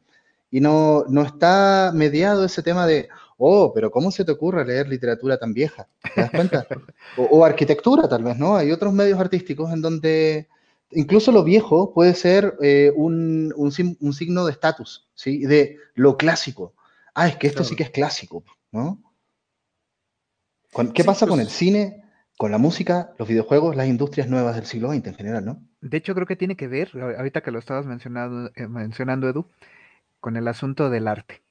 y 0.50 0.60
no, 0.60 1.04
no 1.08 1.22
está 1.22 1.92
mediado 1.94 2.44
ese 2.44 2.62
tema 2.62 2.86
de, 2.86 3.08
oh, 3.38 3.72
pero 3.74 3.90
¿cómo 3.90 4.10
se 4.10 4.24
te 4.24 4.32
ocurre 4.32 4.64
leer 4.64 4.88
literatura 4.88 5.38
tan 5.38 5.52
vieja? 5.52 5.88
¿Te 6.14 6.20
das 6.20 6.30
cuenta? 6.30 6.66
o, 7.16 7.44
arquitectura, 7.44 8.08
tal 8.08 8.22
vez, 8.22 8.38
¿no? 8.38 8.56
Hay 8.56 8.72
otros 8.72 8.92
medios 8.92 9.18
artísticos 9.18 9.72
en 9.72 9.82
donde 9.82 10.48
incluso 10.90 11.32
lo 11.32 11.44
viejo 11.44 11.92
puede 11.92 12.14
ser 12.14 12.56
eh, 12.62 12.92
un, 12.94 13.52
un, 13.56 14.12
signo 14.12 14.44
de 14.44 14.52
estatus, 14.52 15.08
¿sí? 15.14 15.44
De 15.44 15.78
lo 15.94 16.16
clásico. 16.16 16.74
Ah, 17.14 17.28
es 17.28 17.36
que 17.36 17.46
esto 17.46 17.64
sí 17.64 17.76
que 17.76 17.84
es 17.84 17.90
clásico, 17.90 18.44
¿no? 18.72 19.00
¿Qué 20.92 21.04
pasa 21.04 21.26
con 21.26 21.36
pues 21.38 21.46
el 21.46 21.52
cine, 21.52 22.04
con 22.36 22.50
la 22.50 22.58
música, 22.58 23.12
los 23.18 23.28
videojuegos, 23.28 23.76
las 23.76 23.86
industrias 23.86 24.28
nuevas 24.28 24.56
del 24.56 24.66
siglo 24.66 24.92
XX 24.92 25.06
en 25.06 25.14
general, 25.14 25.44
¿no? 25.44 25.62
De 25.80 25.98
hecho, 25.98 26.14
creo 26.14 26.26
que 26.26 26.34
tiene 26.34 26.56
que 26.56 26.66
ver, 26.66 26.90
ahorita 26.94 27.42
que 27.42 27.52
lo 27.52 27.58
estabas 27.60 27.86
mencionando, 27.86 28.50
eh, 28.56 28.66
mencionando 28.66 29.28
Edu, 29.28 29.46
con 30.18 30.36
el 30.36 30.48
asunto 30.48 30.90
del 30.90 31.06
arte. 31.06 31.43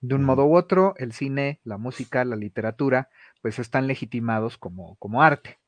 De 0.00 0.14
un 0.14 0.24
modo 0.24 0.46
u 0.46 0.56
otro, 0.56 0.94
el 0.96 1.12
cine, 1.12 1.60
la 1.64 1.76
música, 1.76 2.24
la 2.24 2.36
literatura, 2.36 3.10
pues 3.42 3.58
están 3.58 3.86
legitimados 3.86 4.56
como, 4.56 4.96
como 4.96 5.22
arte. 5.22 5.58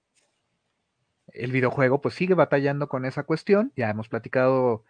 El 1.29 1.53
videojuego 1.53 2.01
pues 2.01 2.15
sigue 2.15 2.35
batallando 2.35 2.89
con 2.89 3.05
esa 3.05 3.25
cuestión, 3.25 3.73
ya 3.77 3.91
hemos 3.91 4.09
platicado 4.09 4.85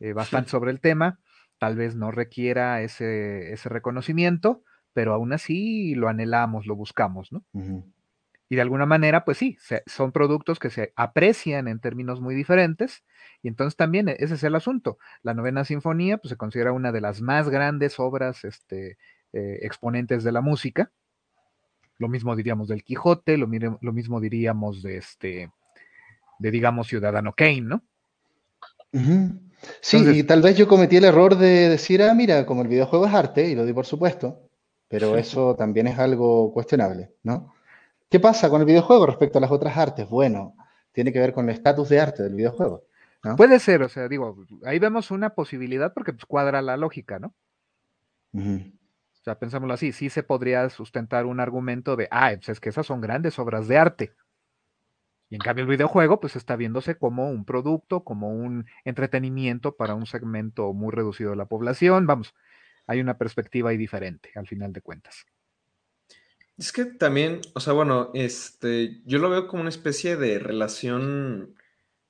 eh, 0.00 0.12
bastante 0.12 0.50
sobre 0.50 0.70
el 0.70 0.80
tema, 0.80 1.18
tal 1.58 1.76
vez 1.76 1.94
no 1.94 2.10
requiera 2.10 2.82
ese, 2.82 3.52
ese, 3.52 3.68
reconocimiento, 3.68 4.62
pero 4.92 5.14
aún 5.14 5.32
así 5.32 5.94
lo 5.94 6.08
anhelamos, 6.08 6.66
lo 6.66 6.74
buscamos, 6.74 7.32
¿no? 7.32 7.44
Y 8.48 8.56
de 8.56 8.62
alguna 8.62 8.86
manera, 8.86 9.24
pues 9.24 9.38
sí, 9.38 9.58
son 9.86 10.12
productos 10.12 10.58
que 10.58 10.70
se 10.70 10.92
aprecian 10.94 11.66
en 11.66 11.80
términos 11.80 12.20
muy 12.20 12.34
diferentes. 12.34 13.02
Y 13.42 13.48
entonces 13.48 13.76
también 13.76 14.08
ese 14.08 14.34
es 14.34 14.44
el 14.44 14.54
asunto. 14.54 14.98
La 15.22 15.34
novena 15.34 15.64
sinfonía, 15.64 16.18
pues 16.18 16.30
se 16.30 16.36
considera 16.36 16.72
una 16.72 16.92
de 16.92 17.00
las 17.00 17.20
más 17.20 17.48
grandes 17.48 17.98
obras 17.98 18.44
este, 18.44 18.98
eh, 19.32 19.58
exponentes 19.62 20.22
de 20.22 20.32
la 20.32 20.40
música. 20.40 20.92
Lo 21.98 22.08
mismo 22.08 22.36
diríamos 22.36 22.68
del 22.68 22.84
Quijote, 22.84 23.36
lo, 23.36 23.48
lo 23.80 23.92
mismo 23.92 24.20
diríamos 24.20 24.82
de 24.82 24.98
este, 24.98 25.50
de 26.38 26.50
digamos 26.50 26.86
Ciudadano 26.86 27.32
Kane, 27.32 27.62
¿no? 27.62 27.82
Sí, 29.80 29.98
y 30.14 30.22
tal 30.22 30.42
vez 30.42 30.56
yo 30.56 30.68
cometí 30.68 30.96
el 30.96 31.04
error 31.04 31.36
de 31.36 31.68
decir, 31.68 32.02
ah, 32.02 32.14
mira, 32.14 32.46
como 32.46 32.62
el 32.62 32.68
videojuego 32.68 33.06
es 33.06 33.14
arte, 33.14 33.48
y 33.48 33.54
lo 33.54 33.64
di 33.64 33.72
por 33.72 33.86
supuesto, 33.86 34.48
pero 34.88 35.16
eso 35.16 35.56
también 35.56 35.86
es 35.86 35.98
algo 35.98 36.52
cuestionable, 36.52 37.14
¿no? 37.22 37.55
¿Qué 38.08 38.20
pasa 38.20 38.48
con 38.48 38.60
el 38.60 38.66
videojuego 38.66 39.06
respecto 39.06 39.38
a 39.38 39.40
las 39.40 39.50
otras 39.50 39.76
artes? 39.76 40.08
Bueno, 40.08 40.54
tiene 40.92 41.12
que 41.12 41.18
ver 41.18 41.32
con 41.32 41.48
el 41.48 41.54
estatus 41.54 41.88
de 41.88 42.00
arte 42.00 42.22
del 42.22 42.34
videojuego. 42.34 42.84
Puede 43.36 43.58
ser, 43.58 43.82
o 43.82 43.88
sea, 43.88 44.08
digo, 44.08 44.46
ahí 44.64 44.78
vemos 44.78 45.10
una 45.10 45.30
posibilidad 45.30 45.92
porque 45.92 46.12
pues, 46.12 46.24
cuadra 46.26 46.62
la 46.62 46.76
lógica, 46.76 47.18
¿no? 47.18 47.34
O 49.20 49.22
sea, 49.24 49.38
pensámoslo 49.38 49.74
así, 49.74 49.90
sí 49.90 50.08
se 50.10 50.22
podría 50.22 50.70
sustentar 50.70 51.26
un 51.26 51.40
argumento 51.40 51.96
de, 51.96 52.06
ah, 52.12 52.30
pues 52.36 52.48
es 52.50 52.60
que 52.60 52.68
esas 52.68 52.86
son 52.86 53.00
grandes 53.00 53.38
obras 53.40 53.66
de 53.66 53.78
arte. 53.78 54.12
Y 55.28 55.34
en 55.34 55.40
cambio 55.40 55.64
el 55.64 55.70
videojuego 55.70 56.20
pues 56.20 56.36
está 56.36 56.54
viéndose 56.54 56.96
como 56.96 57.28
un 57.28 57.44
producto, 57.44 58.04
como 58.04 58.28
un 58.28 58.66
entretenimiento 58.84 59.76
para 59.76 59.96
un 59.96 60.06
segmento 60.06 60.72
muy 60.72 60.92
reducido 60.92 61.30
de 61.30 61.36
la 61.36 61.46
población. 61.46 62.06
Vamos, 62.06 62.34
hay 62.86 63.00
una 63.00 63.18
perspectiva 63.18 63.70
ahí 63.70 63.76
diferente 63.76 64.30
al 64.36 64.46
final 64.46 64.72
de 64.72 64.82
cuentas. 64.82 65.26
Es 66.58 66.72
que 66.72 66.86
también, 66.86 67.40
o 67.54 67.60
sea, 67.60 67.74
bueno, 67.74 68.10
este, 68.14 69.02
yo 69.04 69.18
lo 69.18 69.28
veo 69.28 69.46
como 69.46 69.60
una 69.60 69.70
especie 69.70 70.16
de 70.16 70.38
relación 70.38 71.54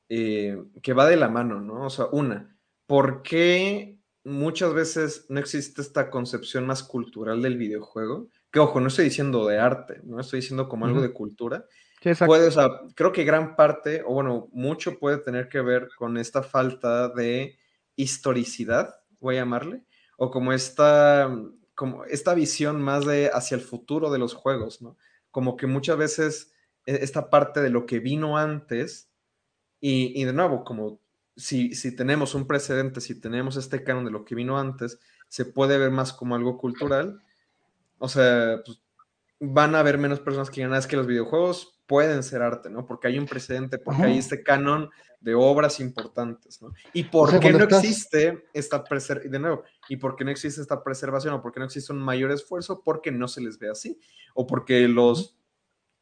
eh, 0.08 0.62
que 0.82 0.92
va 0.92 1.06
de 1.06 1.16
la 1.16 1.28
mano, 1.28 1.60
¿no? 1.60 1.86
O 1.86 1.90
sea, 1.90 2.06
una, 2.12 2.56
¿por 2.86 3.22
qué 3.22 3.98
muchas 4.24 4.72
veces 4.72 5.26
no 5.28 5.40
existe 5.40 5.82
esta 5.82 6.10
concepción 6.10 6.64
más 6.64 6.84
cultural 6.84 7.42
del 7.42 7.56
videojuego? 7.56 8.28
Que 8.52 8.60
ojo, 8.60 8.80
no 8.80 8.86
estoy 8.86 9.06
diciendo 9.06 9.46
de 9.46 9.58
arte, 9.58 10.00
no 10.04 10.20
estoy 10.20 10.40
diciendo 10.40 10.68
como 10.68 10.86
algo 10.86 11.02
de 11.02 11.12
cultura. 11.12 11.64
puede, 12.24 12.46
o 12.46 12.52
sea, 12.52 12.68
creo 12.94 13.12
que 13.12 13.24
gran 13.24 13.56
parte, 13.56 14.02
o 14.06 14.14
bueno, 14.14 14.48
mucho 14.52 15.00
puede 15.00 15.18
tener 15.18 15.48
que 15.48 15.60
ver 15.60 15.88
con 15.98 16.16
esta 16.18 16.44
falta 16.44 17.08
de 17.08 17.58
historicidad, 17.96 18.94
voy 19.18 19.36
a 19.36 19.40
llamarle, 19.40 19.82
o 20.18 20.30
como 20.30 20.52
esta 20.52 21.28
como 21.76 22.04
esta 22.06 22.34
visión 22.34 22.82
más 22.82 23.04
de 23.04 23.30
hacia 23.32 23.54
el 23.54 23.60
futuro 23.60 24.10
de 24.10 24.18
los 24.18 24.34
juegos, 24.34 24.82
¿no? 24.82 24.96
Como 25.30 25.56
que 25.56 25.68
muchas 25.68 25.96
veces 25.96 26.52
e, 26.86 27.04
esta 27.04 27.30
parte 27.30 27.60
de 27.60 27.70
lo 27.70 27.86
que 27.86 28.00
vino 28.00 28.38
antes, 28.38 29.10
y, 29.78 30.24
de 30.24 30.32
nuevo, 30.32 30.64
como 30.64 30.98
si, 31.36 31.74
si, 31.74 31.94
tenemos 31.94 32.34
un 32.34 32.46
precedente, 32.46 33.00
si 33.00 33.20
tenemos 33.20 33.56
este 33.56 33.84
canon 33.84 34.06
de 34.06 34.10
lo 34.10 34.24
que 34.24 34.34
vino 34.34 34.58
antes, 34.58 34.98
se 35.28 35.44
puede 35.44 35.78
ver 35.78 35.90
más 35.90 36.12
como 36.12 36.34
algo 36.34 36.58
cultural. 36.58 37.22
O 37.98 38.08
sea, 38.08 38.62
pues, 38.64 38.80
van 39.38 39.74
a 39.74 39.80
haber 39.80 39.98
menos 39.98 40.18
personas 40.18 40.48
que 40.48 40.56
digan, 40.62 40.72
ah, 40.72 40.78
es 40.78 40.86
que 40.86 40.96
los 40.96 41.06
videojuegos 41.06 41.75
pueden 41.86 42.22
ser 42.22 42.42
arte, 42.42 42.70
¿no? 42.70 42.86
Porque 42.86 43.08
hay 43.08 43.18
un 43.18 43.26
precedente, 43.26 43.78
porque 43.78 44.02
hay 44.02 44.18
este 44.18 44.42
canon 44.42 44.90
de 45.20 45.34
obras 45.34 45.80
importantes, 45.80 46.60
¿no? 46.60 46.72
¿Y 46.92 47.04
por 47.04 47.38
qué 47.40 47.52
no 47.52 47.64
existe 47.64 48.44
esta 48.52 48.84
preservación? 48.84 49.32
De 49.32 49.38
nuevo, 49.38 49.62
¿y 49.88 49.96
por 49.96 50.16
qué 50.16 50.24
no 50.24 50.30
existe 50.30 50.60
esta 50.60 50.82
preservación? 50.82 51.34
¿O 51.34 51.42
por 51.42 51.52
qué 51.52 51.60
no 51.60 51.66
existe 51.66 51.92
un 51.92 52.00
mayor 52.00 52.30
esfuerzo? 52.30 52.82
Porque 52.84 53.10
no 53.10 53.28
se 53.28 53.40
les 53.40 53.58
ve 53.58 53.70
así. 53.70 53.98
O 54.34 54.46
porque 54.46 54.86
los, 54.88 55.38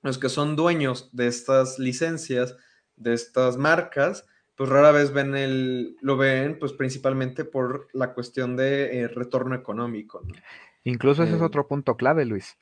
los 0.03 0.19
que 0.19 0.29
son 0.29 0.57
dueños 0.57 1.11
de 1.12 1.26
estas 1.26 1.79
licencias, 1.79 2.57
de 2.97 3.14
estas 3.14 3.57
marcas, 3.57 4.26
pues 4.57 4.71
rara 4.71 4.93
vez 4.93 5.12
ven 5.12 5.37
el, 5.37 5.97
lo 6.00 6.17
ven, 6.17 6.59
pues 6.59 6.73
principalmente 6.73 7.45
por 7.45 7.88
la 7.93 8.14
cuestión 8.14 8.57
de 8.57 9.00
eh, 9.00 9.09
retorno 9.09 9.55
económico. 9.55 10.23
¿no? 10.25 10.35
Incluso 10.85 11.25
ese 11.25 11.35
es 11.35 11.41
eh, 11.41 11.45
otro 11.45 11.67
punto 11.67 11.97
clave, 11.97 12.25
Luis. 12.25 12.57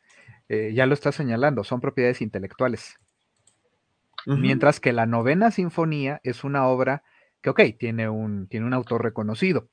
Eh, 0.49 0.73
ya 0.75 0.87
lo 0.87 0.95
está 0.95 1.13
señalando, 1.13 1.65
son 1.65 1.81
propiedades 1.81 2.23
intelectuales. 2.23 2.99
Mientras 4.27 4.81
que 4.81 4.93
la 4.93 5.07
novena 5.07 5.51
sinfonía 5.51 6.21
es 6.23 6.45
una 6.45 6.67
obra 6.67 7.03
que, 7.41 7.51
ok, 7.51 7.61
tiene 7.79 8.09
un, 8.09 8.47
tiene 8.47 8.67
un 8.67 8.75
autor 8.75 9.03
reconocido, 9.03 9.69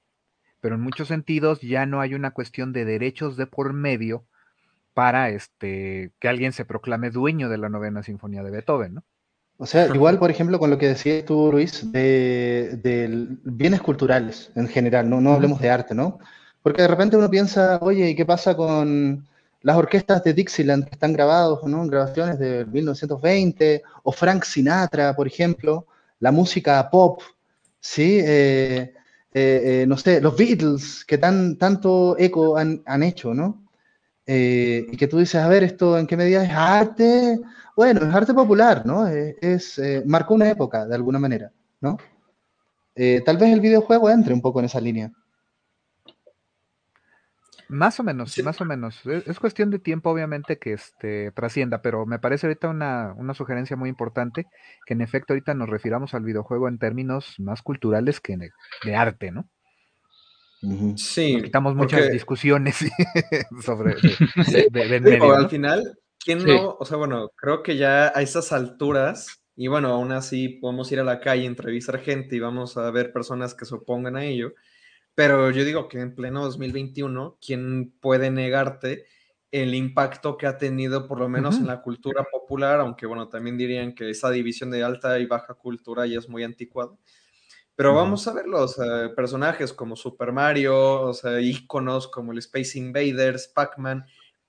pero 0.60 0.76
en 0.76 0.82
muchos 0.82 1.08
sentidos 1.08 1.62
ya 1.62 1.86
no 1.86 2.02
hay 2.02 2.16
una 2.16 2.32
cuestión 2.32 2.74
de 2.74 2.86
derechos 2.86 3.38
de 3.38 3.48
por 3.48 3.74
medio 3.74 4.26
para 4.94 5.30
este, 5.30 6.12
que 6.20 6.28
alguien 6.28 6.52
se 6.52 6.66
proclame 6.66 7.12
dueño 7.12 7.48
de 7.48 7.58
la 7.58 7.70
novena 7.70 8.04
sinfonía 8.04 8.44
de 8.44 8.52
Beethoven, 8.52 8.96
¿no? 8.96 9.04
O 9.62 9.66
sea, 9.66 9.88
igual, 9.94 10.18
por 10.20 10.32
ejemplo, 10.32 10.58
con 10.58 10.70
lo 10.70 10.78
que 10.78 10.88
decías 10.88 11.26
tú, 11.26 11.50
Luis, 11.52 11.92
de, 11.92 13.28
bienes 13.44 13.82
culturales 13.82 14.52
en 14.56 14.70
general, 14.70 15.10
no, 15.10 15.20
no 15.20 15.34
hablemos 15.34 15.60
de 15.60 15.70
arte, 15.70 15.94
¿no? 15.94 16.20
Porque 16.62 16.82
de 16.82 16.88
repente 16.88 17.18
uno 17.18 17.30
piensa, 17.30 17.78
oye, 17.82 18.10
¿y 18.10 18.16
qué 18.16 18.26
pasa 18.26 18.56
con 18.56 19.28
las 19.62 19.78
orquestas 19.78 20.24
de 20.24 20.34
Dixieland 20.34 20.86
que 20.86 20.92
están 20.92 21.14
grabados 21.14 21.64
¿no? 21.66 21.84
en 21.84 21.90
grabaciones 21.90 22.40
de 22.40 22.66
1920, 22.66 23.84
o 24.04 24.12
Frank 24.12 24.44
Sinatra, 24.44 25.16
por 25.16 25.28
ejemplo, 25.28 25.86
la 26.20 26.32
música 26.32 26.90
pop, 26.90 27.22
¿sí? 27.80 28.20
Eh, 28.22 28.94
eh, 29.34 29.82
eh, 29.82 29.86
no 29.88 29.98
sé, 29.98 30.22
los 30.22 30.36
Beatles, 30.36 31.06
que 31.06 31.18
tan, 31.18 31.58
tanto 31.58 32.18
eco 32.18 32.58
han, 32.58 33.04
hecho, 33.04 33.34
¿no? 33.34 33.66
y 34.26 34.96
que 34.96 35.08
tú 35.08 35.18
dices, 35.18 35.42
a 35.42 35.48
ver, 35.48 35.64
¿esto 35.64 35.98
en 35.98 36.06
qué 36.06 36.16
medida 36.16 36.44
es 36.44 36.52
arte? 36.52 37.40
Bueno, 37.76 38.08
es 38.08 38.14
arte 38.14 38.32
popular, 38.32 38.86
¿no? 38.86 39.08
Es, 39.08 39.82
marcó 40.06 40.36
una 40.36 40.50
época, 40.50 40.86
de 40.86 40.94
alguna 40.94 41.18
manera, 41.18 41.52
¿no? 41.82 41.98
tal 43.26 43.38
vez 43.38 43.54
el 43.54 43.62
videojuego 43.62 44.10
entre 44.10 44.34
un 44.34 44.42
poco 44.42 44.60
en 44.60 44.66
esa 44.66 44.82
línea. 44.82 45.12
Más 47.70 48.00
o 48.00 48.04
menos, 48.04 48.36
más 48.44 48.60
o 48.62 48.66
menos. 48.66 49.06
Es, 49.06 49.40
cuestión 49.40 49.70
de 49.70 49.78
tiempo, 49.78 50.10
obviamente, 50.10 50.58
que 50.58 50.74
este, 50.74 51.32
trascienda, 51.32 51.84
pero 51.84 52.08
me 52.08 52.18
parece 52.18 52.48
ahorita 52.48 52.68
una, 52.68 53.14
sugerencia 53.36 53.76
muy 53.76 53.90
importante, 53.90 54.48
que 54.88 54.96
en 54.96 55.02
efecto 55.02 55.34
ahorita 55.34 55.54
nos 55.54 55.70
refiramos 55.70 56.16
al 56.16 56.24
videojuego 56.24 56.68
en 56.68 56.80
términos 56.80 57.36
más 57.38 57.62
culturales 57.62 58.20
que 58.20 58.38
de, 58.38 58.96
arte, 58.96 59.32
¿no? 59.32 59.48
Sí. 60.98 61.34
Nos 61.34 61.44
quitamos 61.44 61.76
muchas 61.76 62.12
discusiones 62.12 62.80
sobre 63.64 63.96
Al 65.22 65.50
final, 65.50 66.00
¿quién 66.18 66.44
no? 66.44 66.76
O 66.80 66.86
sea, 66.86 66.98
bueno, 66.98 67.30
creo 67.36 67.62
que 67.62 67.78
ya 67.78 68.08
a 68.08 68.24
estas 68.24 68.52
alturas, 68.52 69.44
y 69.56 69.68
bueno, 69.68 69.90
aún 69.90 70.12
así 70.12 70.50
podemos 70.50 70.92
ir 70.92 71.02
a 71.02 71.04
la 71.04 71.20
calle, 71.20 71.46
entrevistar 71.46 72.00
gente 72.00 72.36
y 72.36 72.40
vamos 72.40 72.78
a 72.78 72.90
ver 72.90 73.14
personas 73.14 73.54
que 73.54 73.66
se 73.66 73.76
opongan 73.76 74.16
a 74.16 74.26
ello. 74.26 74.54
Pero 75.20 75.52
yo 75.52 75.66
digo 75.66 75.90
que 75.90 76.00
en 76.00 76.16
pleno 76.16 76.46
2021, 76.46 77.40
¿quién 77.46 77.92
puede 78.00 78.32
negarte 78.32 79.06
el 79.52 79.76
impacto 79.76 80.38
que 80.38 80.48
ha 80.48 80.58
tenido 80.58 81.10
por 81.10 81.20
lo 81.20 81.28
menos 81.28 81.58
en 81.58 81.68
la 81.68 81.82
cultura 81.82 82.26
popular? 82.32 82.80
Aunque 82.80 83.06
bueno, 83.06 83.28
también 83.28 83.58
dirían 83.58 83.94
que 83.94 84.10
esa 84.10 84.32
división 84.32 84.72
de 84.72 84.82
alta 84.82 85.20
y 85.20 85.26
baja 85.26 85.56
cultura 85.56 86.06
ya 86.06 86.20
es 86.20 86.30
muy 86.30 86.46
anticuada. 86.46 86.96
Pero 87.76 87.94
vamos 87.94 88.30
a 88.30 88.34
ver 88.34 88.48
los 88.48 88.78
personajes 89.14 89.74
como 89.74 89.98
Super 89.98 90.32
Mario, 90.32 91.02
o 91.02 91.14
sea, 91.14 91.42
íconos 91.42 92.08
como 92.08 92.32
el 92.32 92.38
Space 92.38 92.80
Invaders, 92.80 93.50
Pac-Man, 93.50 94.06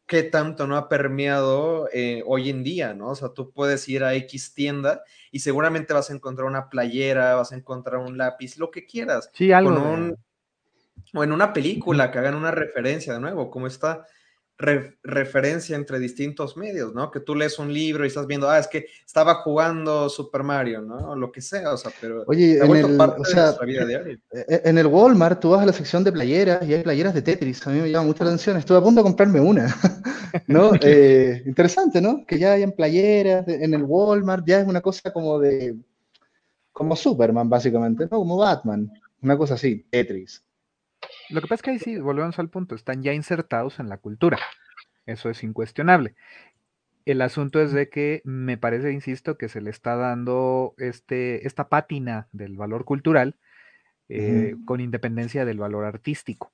qué 0.07 0.23
tanto 0.23 0.69
no 0.69 0.77
ha 0.77 0.89
permeado 0.89 1.89
eh, 1.93 2.23
hoy 2.27 2.49
en 2.49 2.62
día, 2.62 2.95
¿no? 2.95 3.09
O 3.09 3.15
sea, 3.17 3.31
tú 3.31 3.50
puedes 3.50 3.89
ir 3.89 4.05
a 4.05 4.15
X 4.15 4.55
tienda 4.55 5.03
y 5.33 5.41
seguramente 5.41 5.95
vas 5.95 6.11
a 6.11 6.15
encontrar 6.15 6.47
una 6.47 6.71
playera, 6.71 7.35
vas 7.35 7.50
a 7.50 7.57
encontrar 7.57 7.97
un 7.97 8.17
lápiz, 8.17 8.57
lo 8.57 8.71
que 8.71 8.87
quieras. 8.87 9.33
Sí, 9.35 9.50
algo. 9.50 9.71
un, 9.73 10.17
o 11.14 11.25
en 11.25 11.33
una 11.33 11.52
película 11.52 12.11
que 12.11 12.19
hagan 12.19 12.35
una 12.35 12.50
referencia 12.50 13.14
de 13.14 13.21
nuevo, 13.21 13.50
como 13.50 13.67
esta 13.67 14.07
referencia 15.02 15.75
entre 15.75 15.99
distintos 15.99 16.57
medios, 16.57 16.95
¿no? 16.95 17.11
Que 17.11 17.21
tú 17.21 17.35
lees 17.35 17.59
un 17.59 17.73
libro 17.73 18.05
y 18.05 18.09
estás 18.09 18.26
viendo, 18.26 18.49
ah, 18.49 18.59
es 18.59 18.69
que 18.69 18.87
estaba 19.07 19.37
jugando 19.37 20.09
Super 20.11 20.43
Mario, 20.43 20.83
¿no? 20.83 21.12
O 21.12 21.17
lo 21.17 21.33
que 21.33 21.40
sea, 21.40 21.73
o 21.73 21.76
sea, 21.76 21.90
pero 21.99 22.25
Oye, 22.26 22.59
en 22.59 22.76
el, 22.76 23.00
o 23.00 23.25
sea, 23.25 23.55
e, 23.67 24.19
e, 24.33 24.62
en 24.64 24.76
el 24.76 24.87
Walmart 24.87 25.40
tú 25.40 25.50
vas 25.50 25.62
a 25.62 25.67
la 25.67 25.73
sección 25.73 26.05
de 26.05 26.12
playeras 26.12 26.67
y 26.69 26.75
hay 26.75 26.83
playeras 26.83 27.14
de 27.14 27.23
Tetris, 27.23 27.67
a 27.67 27.71
mí 27.71 27.81
me 27.81 27.90
llama 27.90 28.09
mucho 28.09 28.23
la 28.23 28.31
atención, 28.31 28.59
estuve 28.59 28.79
a 28.79 28.83
punto 28.83 29.00
de 29.00 29.05
comprarme 29.05 29.40
una, 29.40 29.75
¿no? 30.47 30.73
Eh, 30.83 31.43
interesante, 31.47 32.00
¿no? 32.00 32.25
Que 32.26 32.38
ya 32.38 32.52
hayan 32.52 32.73
playeras 32.73 33.47
en 33.49 33.73
el 33.75 33.83
Walmart, 33.83 34.45
ya 34.47 34.61
es 34.61 34.67
una 34.67 34.81
cosa 34.81 35.11
como 35.12 35.38
de, 35.38 35.75
como 36.73 36.97
Superman, 36.97 37.49
básicamente, 37.49 38.05
¿no? 38.05 38.19
Como 38.19 38.37
Batman, 38.37 38.90
una 39.23 39.38
cosa 39.38 39.55
así, 39.55 39.87
Tetris. 39.90 40.43
Lo 41.30 41.40
que 41.40 41.47
pasa 41.47 41.54
es 41.57 41.62
que 41.62 41.71
ahí 41.71 41.78
sí, 41.78 41.99
volvemos 41.99 42.38
al 42.38 42.50
punto, 42.50 42.75
están 42.75 43.02
ya 43.02 43.12
insertados 43.12 43.78
en 43.78 43.88
la 43.88 43.99
cultura. 43.99 44.38
Eso 45.07 45.30
es 45.30 45.42
incuestionable. 45.42 46.14
El 47.04 47.23
asunto 47.23 47.61
es 47.61 47.73
de 47.73 47.88
que 47.88 48.21
me 48.25 48.59
parece, 48.59 48.92
insisto, 48.92 49.38
que 49.38 49.49
se 49.49 49.61
le 49.61 49.71
está 49.71 49.97
dando 49.97 50.75
este, 50.78 51.47
esta 51.47 51.69
pátina 51.69 52.28
del 52.33 52.57
valor 52.57 52.85
cultural 52.85 53.37
eh, 54.09 54.57
con 54.66 54.80
independencia 54.80 55.45
del 55.45 55.59
valor 55.59 55.85
artístico. 55.85 56.52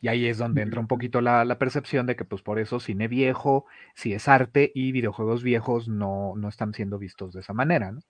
Y 0.00 0.08
ahí 0.08 0.26
es 0.26 0.38
donde 0.38 0.62
entra 0.62 0.80
un 0.80 0.86
poquito 0.86 1.20
la, 1.20 1.44
la, 1.44 1.58
percepción 1.58 2.06
de 2.06 2.14
que 2.14 2.24
pues 2.24 2.40
por 2.42 2.60
eso 2.60 2.78
cine 2.78 3.08
viejo 3.08 3.66
sí 3.96 4.12
es 4.12 4.28
arte 4.28 4.70
y 4.72 4.92
videojuegos 4.92 5.42
viejos 5.42 5.88
no, 5.88 6.34
no 6.36 6.48
están 6.48 6.72
siendo 6.72 6.98
vistos 6.98 7.32
de 7.32 7.40
esa 7.40 7.52
manera, 7.52 7.90
¿no? 7.90 8.00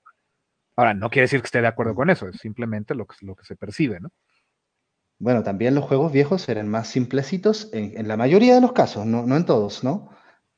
Ahora, 0.78 0.94
no 0.94 1.10
quiere 1.10 1.24
decir 1.24 1.40
que 1.40 1.46
esté 1.46 1.60
de 1.60 1.66
acuerdo 1.66 1.96
con 1.96 2.08
eso, 2.08 2.28
es 2.28 2.36
simplemente 2.36 2.94
lo 2.94 3.04
que, 3.04 3.16
lo 3.22 3.34
que 3.34 3.44
se 3.44 3.56
percibe, 3.56 3.98
¿no? 3.98 4.12
Bueno, 5.18 5.42
también 5.42 5.74
los 5.74 5.84
juegos 5.84 6.12
viejos 6.12 6.48
eran 6.48 6.68
más 6.68 6.86
simplecitos 6.86 7.68
en, 7.72 8.06
la 8.06 8.16
mayoría 8.16 8.54
de 8.54 8.60
los 8.60 8.70
casos, 8.70 9.04
no, 9.04 9.36
en 9.36 9.44
todos, 9.44 9.82
¿no? 9.82 10.08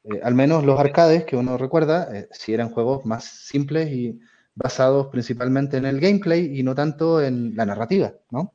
Eh, 0.04 0.20
al 0.22 0.34
menos 0.34 0.62
los 0.62 0.78
arcades 0.78 1.24
que 1.24 1.36
uno 1.36 1.56
recuerda, 1.56 2.14
eh, 2.14 2.28
sí 2.32 2.52
eran 2.52 2.68
juegos 2.68 3.06
más 3.06 3.24
simples 3.24 3.90
y 3.92 4.20
basados 4.54 5.06
principalmente 5.06 5.78
en 5.78 5.86
el 5.86 5.98
gameplay 6.00 6.54
y 6.54 6.62
no 6.64 6.74
tanto 6.74 7.22
en 7.22 7.56
la 7.56 7.64
narrativa, 7.64 8.12
¿no? 8.30 8.52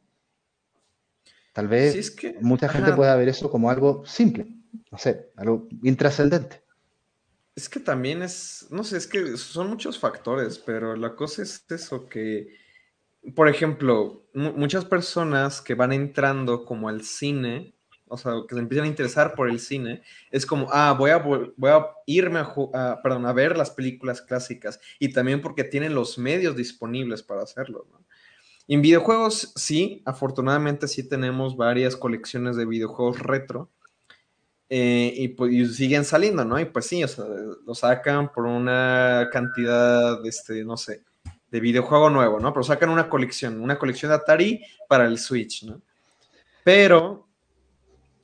Tal 1.51 1.67
vez 1.67 2.15
mucha 2.41 2.69
gente 2.69 2.93
pueda 2.93 3.15
ver 3.15 3.29
eso 3.29 3.49
como 3.49 3.71
algo 3.71 4.05
simple, 4.05 4.45
no 4.91 4.99
sé, 4.99 5.31
algo 5.35 5.67
intrascendente. 5.81 6.64
Es 7.55 7.69
que 7.69 7.79
también 7.79 8.21
es, 8.21 8.67
no 8.69 8.83
sé, 8.83 8.97
es 8.97 9.07
que 9.07 9.37
son 9.37 9.69
muchos 9.69 9.97
factores, 9.97 10.59
pero 10.59 10.95
la 10.95 11.15
cosa 11.15 11.41
es 11.41 11.65
eso 11.69 12.07
que, 12.07 12.53
por 13.35 13.47
ejemplo, 13.47 14.27
muchas 14.33 14.85
personas 14.85 15.61
que 15.61 15.75
van 15.75 15.93
entrando 15.93 16.65
como 16.65 16.89
al 16.89 17.03
cine, 17.03 17.75
o 18.07 18.17
sea, 18.17 18.33
que 18.47 18.55
se 18.55 18.61
empiezan 18.61 18.85
a 18.85 18.89
interesar 18.89 19.35
por 19.35 19.49
el 19.49 19.59
cine, 19.59 20.03
es 20.31 20.45
como, 20.45 20.67
ah, 20.71 20.95
voy 20.99 21.11
a, 21.11 21.17
voy 21.17 21.71
a 21.71 21.87
irme 22.05 22.39
a, 22.39 23.01
perdón, 23.01 23.25
a 23.25 23.33
ver 23.33 23.57
las 23.57 23.71
películas 23.71 24.21
clásicas 24.21 24.79
y 24.99 25.13
también 25.13 25.41
porque 25.41 25.63
tienen 25.63 25.95
los 25.95 26.17
medios 26.17 26.57
disponibles 26.57 27.23
para 27.23 27.43
hacerlo, 27.43 27.87
¿no? 27.91 28.05
En 28.67 28.81
videojuegos, 28.81 29.53
sí, 29.55 30.01
afortunadamente 30.05 30.87
sí 30.87 31.07
tenemos 31.07 31.57
varias 31.57 31.95
colecciones 31.95 32.55
de 32.57 32.65
videojuegos 32.65 33.19
retro, 33.19 33.71
eh, 34.69 35.13
y, 35.15 35.27
pues, 35.29 35.75
siguen 35.75 36.05
saliendo, 36.05 36.43
¿no? 36.43 36.59
Y 36.59 36.65
pues 36.65 36.87
sí, 36.87 37.03
o 37.03 37.07
sea, 37.07 37.25
lo 37.65 37.75
sacan 37.75 38.31
por 38.33 38.45
una 38.45 39.29
cantidad, 39.31 40.21
de 40.21 40.29
este, 40.29 40.63
no 40.63 40.75
sé, 40.75 41.03
de 41.51 41.59
videojuego 41.59 42.09
nuevo, 42.09 42.39
¿no? 42.39 42.51
Pero 42.51 42.63
sacan 42.63 42.89
una 42.89 43.07
colección, 43.07 43.61
una 43.61 43.77
colección 43.77 44.09
de 44.09 44.15
Atari 44.15 44.61
para 44.89 45.05
el 45.05 45.19
Switch, 45.19 45.63
¿no? 45.63 45.81
Pero, 46.63 47.27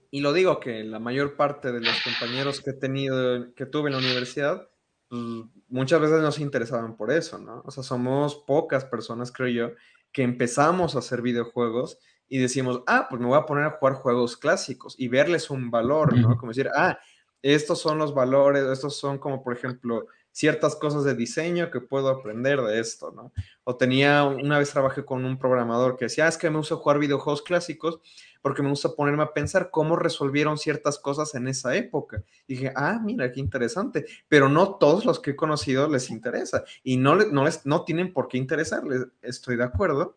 y 0.09 0.21
lo 0.21 0.33
digo 0.33 0.59
que 0.59 0.83
la 0.83 0.97
mayor 0.97 1.35
parte 1.35 1.71
de 1.71 1.79
los 1.79 2.01
compañeros 2.01 2.59
que 2.59 2.71
he 2.71 2.73
tenido, 2.73 3.53
que 3.53 3.67
tuve 3.67 3.89
en 3.89 3.93
la 3.93 3.99
universidad, 3.99 4.67
pues, 5.09 5.21
muchas 5.69 6.01
veces 6.01 6.21
no 6.21 6.31
se 6.31 6.41
interesaban 6.41 6.97
por 6.97 7.11
eso, 7.11 7.37
¿no? 7.37 7.61
O 7.65 7.71
sea, 7.71 7.83
somos 7.83 8.35
pocas 8.47 8.83
personas, 8.85 9.31
creo 9.31 9.49
yo, 9.49 9.75
que 10.11 10.23
empezamos 10.23 10.95
a 10.95 10.99
hacer 10.99 11.21
videojuegos 11.21 11.99
y 12.31 12.37
decimos, 12.37 12.81
ah, 12.87 13.07
pues 13.09 13.19
me 13.19 13.27
voy 13.27 13.37
a 13.37 13.45
poner 13.45 13.65
a 13.65 13.71
jugar 13.71 13.95
juegos 13.95 14.37
clásicos 14.37 14.95
y 14.97 15.09
verles 15.09 15.49
un 15.49 15.69
valor, 15.69 16.17
¿no? 16.17 16.37
Como 16.37 16.53
decir, 16.53 16.69
ah, 16.73 16.97
estos 17.41 17.81
son 17.81 17.97
los 17.97 18.13
valores, 18.13 18.63
estos 18.63 18.95
son 18.95 19.17
como, 19.17 19.43
por 19.43 19.51
ejemplo, 19.51 20.07
ciertas 20.31 20.77
cosas 20.77 21.03
de 21.03 21.13
diseño 21.13 21.69
que 21.71 21.81
puedo 21.81 22.07
aprender 22.07 22.61
de 22.61 22.79
esto, 22.79 23.11
¿no? 23.11 23.33
O 23.65 23.75
tenía, 23.75 24.23
una 24.23 24.59
vez 24.59 24.71
trabajé 24.71 25.03
con 25.03 25.25
un 25.25 25.37
programador 25.37 25.97
que 25.97 26.05
decía, 26.05 26.23
ah, 26.25 26.29
es 26.29 26.37
que 26.37 26.49
me 26.49 26.55
gusta 26.55 26.77
jugar 26.77 26.99
videojuegos 26.99 27.41
clásicos 27.41 27.99
porque 28.41 28.61
me 28.61 28.69
gusta 28.69 28.95
ponerme 28.95 29.23
a 29.23 29.33
pensar 29.33 29.69
cómo 29.69 29.97
resolvieron 29.97 30.57
ciertas 30.57 30.99
cosas 30.99 31.35
en 31.35 31.49
esa 31.49 31.75
época. 31.75 32.23
Y 32.47 32.53
dije, 32.53 32.71
ah, 32.77 32.97
mira, 33.03 33.29
qué 33.33 33.41
interesante, 33.41 34.05
pero 34.29 34.47
no 34.47 34.75
todos 34.75 35.03
los 35.03 35.19
que 35.19 35.31
he 35.31 35.35
conocido 35.35 35.89
les 35.89 36.09
interesa 36.09 36.63
y 36.81 36.95
no, 36.95 37.17
no, 37.17 37.43
les, 37.43 37.65
no 37.65 37.83
tienen 37.83 38.13
por 38.13 38.29
qué 38.29 38.37
interesarles, 38.37 39.07
estoy 39.21 39.57
de 39.57 39.65
acuerdo, 39.65 40.15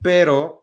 pero 0.00 0.61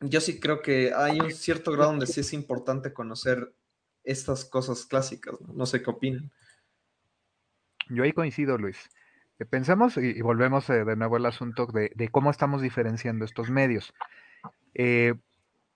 yo 0.00 0.20
sí 0.20 0.40
creo 0.40 0.62
que 0.62 0.92
hay 0.94 1.20
un 1.20 1.30
cierto 1.30 1.72
grado 1.72 1.90
donde 1.90 2.06
sí 2.06 2.20
es 2.20 2.32
importante 2.32 2.92
conocer 2.92 3.54
estas 4.02 4.44
cosas 4.44 4.86
clásicas. 4.86 5.34
No, 5.40 5.66
sé 5.66 5.82
qué 5.82 5.90
opinan. 5.90 6.30
Yo 7.90 8.04
ahí 8.04 8.12
coincido, 8.12 8.56
Luis. 8.56 8.90
Eh, 9.38 9.44
pensamos 9.44 9.96
y, 9.98 10.20
volvemos 10.22 10.68
eh, 10.70 10.84
de 10.84 10.96
nuevo 10.96 11.16
al 11.16 11.26
asunto 11.26 11.66
de, 11.66 12.08
cómo 12.10 12.30
estamos 12.30 12.62
diferenciando 12.62 13.24
estos 13.24 13.50
medios. 13.50 13.92
Eh, 14.74 15.14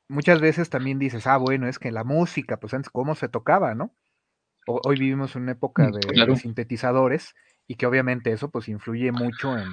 muchas 0.08 0.40
veces 0.40 0.70
también 0.70 0.98
dices, 0.98 1.26
ah, 1.26 1.37
bueno, 1.37 1.68
es 1.68 1.78
que 1.78 1.92
la 1.92 2.04
música, 2.04 2.58
pues 2.58 2.72
antes 2.72 2.90
cómo 2.90 3.14
se 3.14 3.28
tocaba, 3.28 3.74
¿no? 3.74 3.94
hoy 4.66 4.98
vivimos 4.98 5.37
en 5.37 5.42
una 5.42 5.52
época 5.52 5.88
mm, 5.88 6.26
de 6.26 6.37
sintetizadores 6.37 7.34
y 7.66 7.77
que 7.77 7.87
obviamente 7.87 8.33
eso 8.33 8.50
pues 8.50 8.68
influye 8.68 9.12
mucho 9.12 9.57
en, 9.57 9.68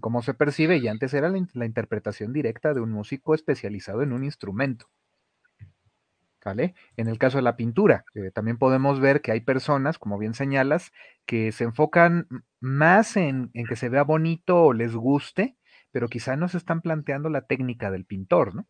cómo 0.00 0.22
se 0.22 0.34
percibe 0.34 0.78
y 0.78 0.88
antes 0.88 1.14
era 1.14 1.28
la, 1.28 1.64
interpretación 1.64 2.32
directa 2.32 2.74
de 2.74 2.80
un 2.80 2.90
músico 2.90 3.34
especializado 3.34 4.02
en 4.02 4.12
un 4.12 4.24
instrumento. 4.24 4.86
¿Vale? 6.42 6.74
En 6.96 7.06
el 7.06 7.18
caso 7.18 7.36
de 7.36 7.42
la 7.42 7.56
pintura, 7.56 8.04
eh, 8.14 8.30
también 8.30 8.56
podemos 8.56 8.98
ver 8.98 9.20
que 9.20 9.30
hay 9.30 9.42
personas, 9.42 9.98
como 9.98 10.16
bien 10.16 10.32
señalas, 10.32 10.90
que 11.26 11.52
se 11.52 11.64
enfocan 11.64 12.28
más 12.60 13.18
en, 13.18 13.50
que 13.52 13.76
se 13.76 13.90
vea 13.90 14.04
bonito 14.04 14.62
o 14.62 14.72
les 14.72 14.94
guste, 14.94 15.58
pero 15.90 16.08
quizá 16.08 16.36
no 16.36 16.48
se 16.48 16.56
están 16.56 16.80
planteando 16.80 17.28
la 17.28 17.42
técnica 17.42 17.90
del 17.90 18.06
pintor, 18.06 18.54
¿no? 18.54 18.66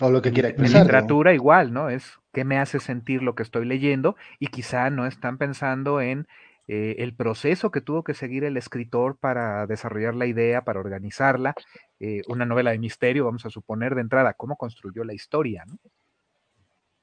O 0.00 0.10
lo 0.10 0.20
que 0.20 0.32
quiera 0.32 0.48
expresar. 0.48 0.80
En 0.80 0.82
literatura 0.82 1.32
igual, 1.32 1.72
¿no? 1.72 1.88
Es 1.88 2.18
qué 2.32 2.44
me 2.44 2.58
hace 2.58 2.80
sentir 2.80 3.22
lo 3.22 3.34
que 3.34 3.44
estoy 3.44 3.64
leyendo 3.64 4.16
y 4.38 4.48
quizá 4.48 4.90
no 4.90 5.06
están 5.06 5.38
pensando 5.38 6.00
en 6.00 6.26
eh, 6.66 6.96
el 6.98 7.14
proceso 7.14 7.70
que 7.70 7.80
tuvo 7.80 8.02
que 8.02 8.14
seguir 8.14 8.44
el 8.44 8.56
escritor 8.56 9.16
para 9.16 9.66
desarrollar 9.66 10.14
la 10.14 10.26
idea, 10.26 10.62
para 10.62 10.80
organizarla. 10.80 11.54
Eh, 12.00 12.22
una 12.26 12.46
novela 12.46 12.72
de 12.72 12.78
misterio, 12.78 13.26
vamos 13.26 13.46
a 13.46 13.50
suponer 13.50 13.94
de 13.94 14.00
entrada, 14.00 14.34
cómo 14.34 14.56
construyó 14.56 15.04
la 15.04 15.14
historia, 15.14 15.64
¿no? 15.66 15.78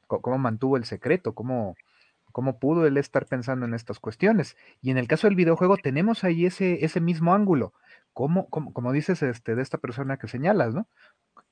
cómo 0.07 0.37
mantuvo 0.37 0.75
el 0.75 0.83
secreto, 0.83 1.33
cómo, 1.33 1.75
cómo 2.33 2.59
pudo 2.59 2.85
él 2.85 2.97
estar 2.97 3.27
pensando 3.27 3.65
en 3.65 3.73
estas 3.73 3.99
cuestiones. 3.99 4.57
Y 4.81 4.91
en 4.91 4.97
el 4.97 5.07
caso 5.07 5.27
del 5.27 5.37
videojuego 5.37 5.77
tenemos 5.77 6.25
ahí 6.25 6.45
ese, 6.45 6.83
ese 6.83 6.99
mismo 6.99 7.33
ángulo. 7.33 7.73
¿Cómo, 8.13 8.49
como 8.49 8.91
dices 8.91 9.23
este, 9.23 9.55
de 9.55 9.61
esta 9.61 9.77
persona 9.77 10.17
que 10.17 10.27
señalas, 10.27 10.73
¿no? 10.73 10.85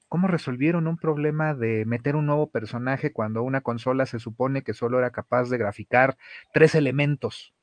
¿Cómo 0.10 0.28
resolvieron 0.28 0.88
un 0.88 0.98
problema 0.98 1.54
de 1.54 1.86
meter 1.86 2.16
un 2.16 2.26
nuevo 2.26 2.50
personaje 2.50 3.14
cuando 3.14 3.44
una 3.44 3.62
consola 3.62 4.08
se 4.08 4.18
supone 4.18 4.64
que 4.64 4.74
solo 4.74 4.98
era 4.98 5.12
capaz 5.12 5.50
de 5.50 5.60
graficar 5.60 6.18
tres 6.52 6.74
elementos? 6.74 7.54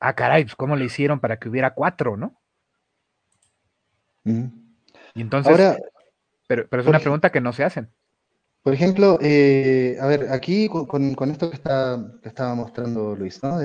ah, 0.00 0.14
caray, 0.14 0.44
pues, 0.44 0.56
¿cómo 0.56 0.74
le 0.74 0.84
hicieron 0.84 1.20
para 1.20 1.38
que 1.38 1.48
hubiera 1.48 1.74
cuatro, 1.74 2.16
no? 2.16 2.40
Y 4.24 5.20
entonces, 5.20 5.50
Ahora, 5.50 5.78
pero, 6.48 6.66
pero 6.68 6.82
es 6.82 6.88
una 6.88 6.98
pregunta 6.98 7.30
que 7.30 7.40
no 7.40 7.52
se 7.52 7.62
hacen. 7.62 7.88
Por 8.62 8.74
ejemplo, 8.74 9.18
eh, 9.22 9.96
a 10.00 10.06
ver, 10.06 10.32
aquí 10.32 10.68
con, 10.68 11.30
esto 11.30 11.50
que, 11.50 11.56
está, 11.56 12.04
que 12.20 12.28
estaba 12.28 12.54
mostrando 12.56 13.14
Luis, 13.14 13.40
¿no? 13.44 13.58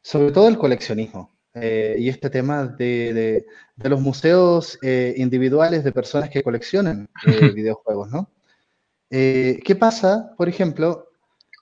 sobre 0.00 0.32
todo 0.32 0.48
el 0.48 0.56
coleccionismo 0.56 1.37
eh, 1.54 1.96
y 1.98 2.08
este 2.08 2.30
tema 2.30 2.66
de, 2.66 3.46
los 3.76 4.00
museos 4.00 4.78
eh, 4.82 5.14
individuales 5.16 5.84
de 5.84 5.92
personas 5.92 6.30
que 6.30 6.42
coleccionan 6.42 7.08
videojuegos, 7.54 8.10
¿no? 8.10 8.30
¿Qué 9.10 9.76
pasa, 9.78 10.34
por 10.36 10.48
ejemplo, 10.48 11.08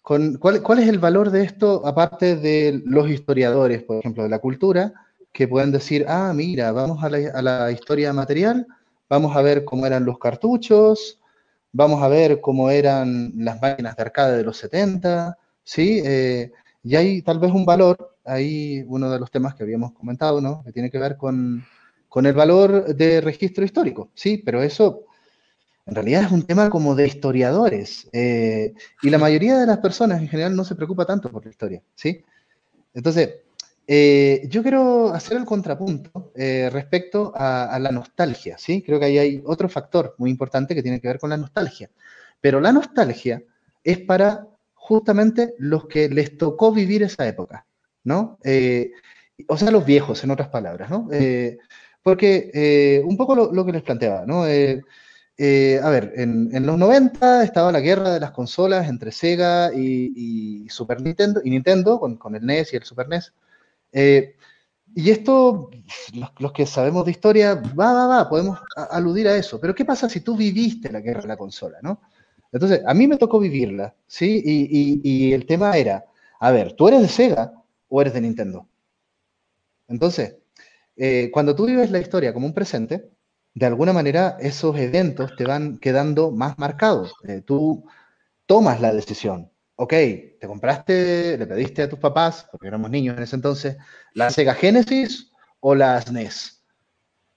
con 0.02 0.36
cuál, 0.38 0.62
cuál, 0.62 0.80
es 0.80 0.88
el 0.88 0.98
valor 0.98 1.30
de 1.30 1.44
esto 1.44 1.86
aparte 1.86 2.36
de 2.36 2.82
los 2.84 3.08
historiadores, 3.08 3.82
por 3.84 3.98
ejemplo, 3.98 4.24
de 4.24 4.28
la 4.28 4.40
cultura, 4.40 4.92
que 5.32 5.46
pueden 5.46 5.70
decir, 5.70 6.04
ah, 6.08 6.32
mira, 6.34 6.72
vamos 6.72 7.04
a 7.04 7.08
la, 7.08 7.30
a 7.32 7.42
la 7.42 7.70
historia 7.70 8.12
material, 8.12 8.66
vamos 9.08 9.36
a 9.36 9.42
ver 9.42 9.64
cómo 9.64 9.86
eran 9.86 10.04
los 10.04 10.18
cartuchos, 10.18 11.20
vamos 11.76 12.02
a 12.02 12.08
ver 12.08 12.40
cómo 12.40 12.70
eran 12.70 13.32
las 13.36 13.60
máquinas 13.60 13.96
de 13.96 14.02
arcade 14.02 14.38
de 14.38 14.44
los 14.44 14.56
70, 14.56 15.36
¿sí? 15.62 16.00
Eh, 16.04 16.50
y 16.82 16.96
hay 16.96 17.20
tal 17.20 17.38
vez 17.38 17.52
un 17.52 17.66
valor, 17.66 18.15
ahí 18.26 18.84
uno 18.88 19.10
de 19.10 19.18
los 19.18 19.30
temas 19.30 19.54
que 19.54 19.62
habíamos 19.62 19.92
comentado, 19.92 20.40
¿no? 20.40 20.62
Que 20.64 20.72
tiene 20.72 20.90
que 20.90 20.98
ver 20.98 21.16
con, 21.16 21.64
el 22.14 22.32
valor 22.32 22.94
de 22.94 23.20
registro 23.20 23.64
histórico, 23.64 24.10
¿sí? 24.14 24.42
Pero 24.44 24.62
eso 24.62 25.04
en 25.84 25.94
realidad 25.94 26.24
es 26.24 26.32
un 26.32 26.42
tema 26.42 26.70
como 26.70 26.94
de 26.94 27.06
historiadores. 27.06 28.08
Eh, 28.12 28.74
y 29.02 29.10
la 29.10 29.18
mayoría 29.18 29.58
de 29.58 29.66
las 29.66 29.78
personas 29.78 30.20
en 30.20 30.28
general 30.28 30.56
no 30.56 30.64
se 30.64 30.74
preocupa 30.74 31.04
tanto 31.04 31.30
por 31.30 31.44
la 31.44 31.50
historia, 31.50 31.82
¿sí? 31.94 32.24
Entonces, 32.94 33.40
eh, 33.88 34.46
yo 34.48 34.62
quiero 34.62 35.12
hacer 35.12 35.36
el 35.36 35.44
contrapunto 35.44 36.32
eh, 36.34 36.68
respecto 36.72 37.32
a, 37.36 37.78
la 37.78 37.92
nostalgia, 37.92 38.58
¿sí? 38.58 38.82
Creo 38.82 38.98
que 38.98 39.06
ahí 39.06 39.18
hay 39.18 39.42
otro 39.44 39.68
factor 39.68 40.14
muy 40.18 40.30
importante 40.30 40.74
que 40.74 40.82
tiene 40.82 41.00
que 41.00 41.08
ver 41.08 41.20
con 41.20 41.30
la 41.30 41.36
nostalgia. 41.36 41.90
Pero 42.40 42.60
la 42.60 42.72
nostalgia 42.72 43.42
es 43.84 43.98
para 43.98 44.48
justamente 44.74 45.54
los 45.58 45.86
que 45.86 46.08
les 46.08 46.36
tocó 46.36 46.72
vivir 46.72 47.02
esa 47.02 47.26
época, 47.28 47.66
¿no? 48.06 48.38
Eh, 48.44 48.92
o 49.48 49.58
sea, 49.58 49.70
los 49.70 49.84
viejos, 49.84 50.24
en 50.24 50.30
otras 50.30 50.48
palabras, 50.48 50.88
¿no? 50.88 51.08
porque 52.02 53.02
un 53.04 53.16
poco 53.16 53.34
lo, 53.34 53.66
que 53.66 53.72
les 53.72 53.82
planteaba, 53.82 54.24
¿no? 54.24 54.44
a 54.44 54.46
ver, 54.46 56.12
en, 56.16 56.66
los 56.66 56.78
90 56.78 57.42
estaba 57.44 57.70
la 57.70 57.80
guerra 57.80 58.14
de 58.14 58.20
las 58.20 58.30
consolas 58.30 58.88
entre 58.88 59.12
Sega 59.12 59.72
y, 59.74 60.66
Super 60.70 61.02
Nintendo, 61.02 61.42
y 61.44 61.50
Nintendo 61.50 62.00
con, 62.00 62.16
con, 62.16 62.34
el 62.34 62.46
NES 62.46 62.72
y 62.72 62.76
el 62.76 62.84
Super 62.84 63.08
NES. 63.08 63.32
Eh, 63.92 64.36
y 64.94 65.10
esto, 65.10 65.70
los, 66.38 66.52
que 66.52 66.66
sabemos 66.66 67.04
de 67.04 67.10
historia, 67.10 67.54
va, 67.54 67.92
va, 67.92 68.06
va, 68.06 68.28
podemos 68.28 68.58
aludir 68.90 69.28
a 69.28 69.36
eso. 69.36 69.60
Pero 69.60 69.74
¿qué 69.74 69.84
pasa 69.84 70.08
si 70.08 70.20
tú 70.20 70.36
viviste 70.36 70.90
la 70.90 71.00
guerra 71.00 71.22
de 71.22 71.28
la 71.28 71.36
consola, 71.36 71.78
no? 71.82 72.00
Entonces, 72.52 72.82
a 72.86 72.94
mí 72.94 73.06
me 73.06 73.18
tocó 73.18 73.38
vivirla, 73.38 73.94
¿sí? 74.06 74.42
Y, 74.44 75.32
el 75.32 75.44
tema 75.46 75.76
era, 75.76 76.06
a 76.40 76.50
ver, 76.50 76.72
¿tú 76.72 76.88
eres 76.88 77.02
de 77.02 77.08
Sega 77.08 77.52
o 77.88 78.00
eres 78.00 78.14
de 78.14 78.20
Nintendo? 78.20 78.68
Entonces, 79.88 80.36
eh, 80.96 81.30
cuando 81.32 81.54
tú 81.54 81.66
vives 81.66 81.90
la 81.90 82.00
historia 82.00 82.32
como 82.32 82.46
un 82.46 82.54
presente, 82.54 83.10
de 83.54 83.66
alguna 83.66 83.92
manera 83.94 84.36
esos 84.40 84.76
eventos 84.78 85.34
te 85.36 85.44
van 85.44 85.78
quedando 85.78 86.30
más 86.30 86.58
marcados. 86.58 87.14
Eh, 87.26 87.42
tú 87.44 87.86
tomas 88.46 88.80
la 88.80 88.92
decisión, 88.92 89.50
ok, 89.76 89.90
te 90.40 90.46
compraste, 90.46 91.38
le 91.38 91.46
pediste 91.46 91.82
a 91.82 91.88
tus 91.88 91.98
papás, 91.98 92.46
porque 92.50 92.68
éramos 92.68 92.90
niños 92.90 93.16
en 93.16 93.22
ese 93.22 93.36
entonces, 93.36 93.76
la 94.12 94.30
Sega 94.30 94.54
Genesis 94.54 95.32
o 95.60 95.74
la 95.74 96.00
SNES. 96.00 96.64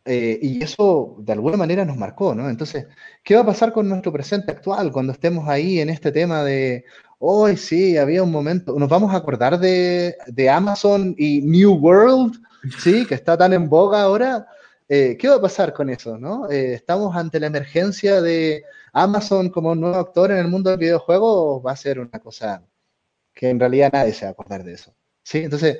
Eh, 0.05 0.39
y 0.41 0.63
eso 0.63 1.17
de 1.19 1.33
alguna 1.33 1.57
manera 1.57 1.85
nos 1.85 1.97
marcó, 1.97 2.33
¿no? 2.35 2.49
Entonces, 2.49 2.87
¿qué 3.23 3.35
va 3.35 3.41
a 3.41 3.45
pasar 3.45 3.71
con 3.71 3.87
nuestro 3.87 4.11
presente 4.11 4.51
actual 4.51 4.91
cuando 4.91 5.13
estemos 5.13 5.47
ahí 5.47 5.79
en 5.79 5.89
este 5.89 6.11
tema 6.11 6.43
de, 6.43 6.83
hoy 7.19 7.57
sí, 7.57 7.97
había 7.97 8.23
un 8.23 8.31
momento, 8.31 8.77
nos 8.79 8.89
vamos 8.89 9.13
a 9.13 9.17
acordar 9.17 9.59
de, 9.59 10.15
de, 10.27 10.49
Amazon 10.49 11.13
y 11.17 11.41
New 11.41 11.73
World, 11.75 12.41
¿sí? 12.79 13.05
Que 13.05 13.15
está 13.15 13.37
tan 13.37 13.53
en 13.53 13.69
boga 13.69 14.01
ahora. 14.01 14.47
Eh, 14.87 15.17
¿Qué 15.19 15.27
va 15.27 15.35
a 15.35 15.41
pasar 15.41 15.71
con 15.71 15.89
eso, 15.89 16.17
no? 16.17 16.49
Eh, 16.49 16.73
estamos 16.73 17.15
ante 17.15 17.39
la 17.39 17.47
emergencia 17.47 18.21
de 18.21 18.63
Amazon 18.91 19.49
como 19.49 19.75
nuevo 19.75 19.97
actor 19.97 20.31
en 20.31 20.37
el 20.39 20.47
mundo 20.47 20.71
del 20.71 20.79
videojuego 20.79 21.61
va 21.61 21.73
a 21.73 21.75
ser 21.75 21.99
una 21.99 22.19
cosa 22.19 22.63
que 23.33 23.49
en 23.49 23.59
realidad 23.59 23.91
nadie 23.93 24.13
se 24.13 24.25
va 24.25 24.29
a 24.29 24.31
acordar 24.31 24.63
de 24.63 24.73
eso. 24.73 24.95
¿sí? 25.23 25.39
Entonces, 25.39 25.77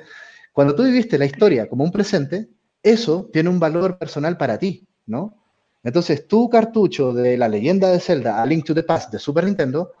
cuando 0.52 0.74
tú 0.74 0.84
viviste 0.84 1.18
la 1.18 1.24
historia 1.24 1.68
como 1.68 1.82
un 1.82 1.90
presente, 1.90 2.48
eso 2.82 3.28
tiene 3.32 3.48
un 3.48 3.58
valor 3.58 3.98
personal 3.98 4.36
para 4.36 4.58
ti, 4.58 4.86
¿no? 5.06 5.36
Entonces, 5.82 6.28
tu 6.28 6.48
cartucho 6.48 7.12
de 7.12 7.36
la 7.36 7.48
leyenda 7.48 7.90
de 7.90 8.00
Zelda 8.00 8.40
a 8.40 8.46
Link 8.46 8.64
to 8.64 8.74
the 8.74 8.82
Past 8.82 9.12
de 9.12 9.18
Super 9.18 9.44
Nintendo, 9.44 9.92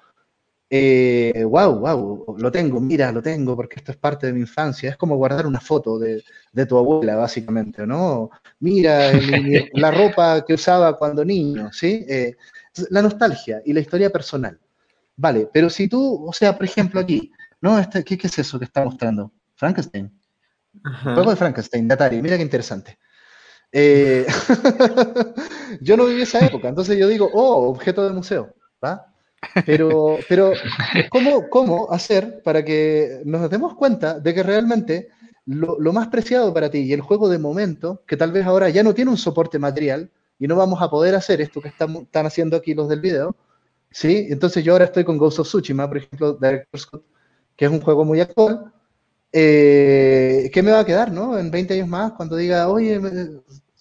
eh, 0.72 1.44
wow, 1.44 1.80
wow, 1.80 2.36
lo 2.38 2.52
tengo, 2.52 2.80
mira, 2.80 3.10
lo 3.10 3.20
tengo 3.20 3.56
porque 3.56 3.80
esto 3.80 3.90
es 3.90 3.98
parte 3.98 4.28
de 4.28 4.32
mi 4.32 4.40
infancia. 4.40 4.90
Es 4.90 4.96
como 4.96 5.16
guardar 5.16 5.44
una 5.46 5.60
foto 5.60 5.98
de, 5.98 6.22
tu 6.68 6.78
abuela, 6.78 7.16
básicamente, 7.16 7.84
¿no? 7.84 8.30
Mira 8.60 9.10
la 9.74 9.90
ropa 9.90 10.44
que 10.46 10.54
usaba 10.54 10.96
cuando 10.96 11.24
niño, 11.24 11.72
¿sí? 11.72 12.06
Eh, 12.08 12.36
la 12.90 13.02
nostalgia 13.02 13.60
y 13.64 13.72
la 13.72 13.80
historia 13.80 14.10
personal. 14.10 14.60
Vale, 15.16 15.48
pero 15.52 15.68
si 15.68 15.88
tú, 15.88 16.24
o 16.26 16.32
sea, 16.32 16.56
por 16.56 16.64
ejemplo 16.64 17.00
aquí, 17.00 17.32
¿no? 17.60 17.76
Este, 17.76 18.04
¿qué, 18.04 18.16
es 18.22 18.38
eso 18.38 18.58
que 18.58 18.64
está 18.66 18.84
mostrando? 18.84 19.32
Frankenstein. 19.56 20.12
Juego 21.02 21.30
de 21.30 21.36
Frankenstein, 21.36 21.88
de 21.88 21.94
Atari, 21.94 22.22
mira 22.22 22.36
qué 22.36 22.42
interesante. 22.44 22.96
Eh, 23.72 24.24
yo 25.80 25.96
no 25.96 26.06
viví 26.06 26.22
esa 26.22 26.44
época, 26.46 26.68
entonces 26.68 26.96
yo 26.96 27.08
digo, 27.08 27.28
oh, 27.32 27.68
objeto 27.70 28.04
de 28.06 28.14
museo, 28.14 28.54
¿va? 28.82 29.09
Pero, 29.66 30.18
pero 30.28 30.52
¿cómo, 31.10 31.48
¿cómo 31.48 31.92
hacer 31.92 32.42
para 32.42 32.64
que 32.64 33.22
nos 33.24 33.50
demos 33.50 33.74
cuenta 33.74 34.18
de 34.18 34.34
que 34.34 34.42
realmente 34.42 35.08
lo, 35.46 35.78
lo, 35.78 35.92
más 35.92 36.08
preciado 36.08 36.52
para 36.54 36.70
ti 36.70 36.78
y 36.78 36.92
el 36.92 37.00
juego 37.00 37.28
de 37.28 37.38
momento, 37.38 38.02
que 38.06 38.16
tal 38.16 38.32
vez 38.32 38.46
ahora 38.46 38.68
ya 38.68 38.82
no 38.82 38.94
tiene 38.94 39.10
un 39.10 39.16
soporte 39.16 39.58
material, 39.58 40.10
y 40.40 40.48
no 40.48 40.56
vamos 40.56 40.80
a 40.82 40.88
poder 40.90 41.14
hacer 41.14 41.40
esto 41.42 41.60
que 41.60 41.68
están, 41.68 41.94
están 41.96 42.26
haciendo 42.26 42.56
aquí 42.56 42.74
los 42.74 42.88
del 42.88 43.00
video, 43.00 43.36
¿sí? 43.90 44.26
Entonces 44.30 44.64
yo 44.64 44.72
ahora 44.72 44.86
estoy 44.86 45.04
con 45.04 45.18
Ghost 45.18 45.38
of 45.38 45.46
Tsushima, 45.46 45.86
por 45.86 45.98
ejemplo, 45.98 46.32
Director's 46.32 46.86
Cut, 46.86 47.04
que 47.54 47.66
es 47.66 47.70
un 47.70 47.82
juego 47.82 48.06
muy 48.06 48.20
actual. 48.20 48.72
Eh, 49.32 50.50
¿Qué 50.52 50.62
me 50.62 50.72
va 50.72 50.80
a 50.80 50.86
quedar, 50.86 51.12
no? 51.12 51.38
En 51.38 51.50
20 51.50 51.74
años 51.74 51.88
más, 51.88 52.12
cuando 52.12 52.36
diga, 52.36 52.68
oye, 52.68 52.98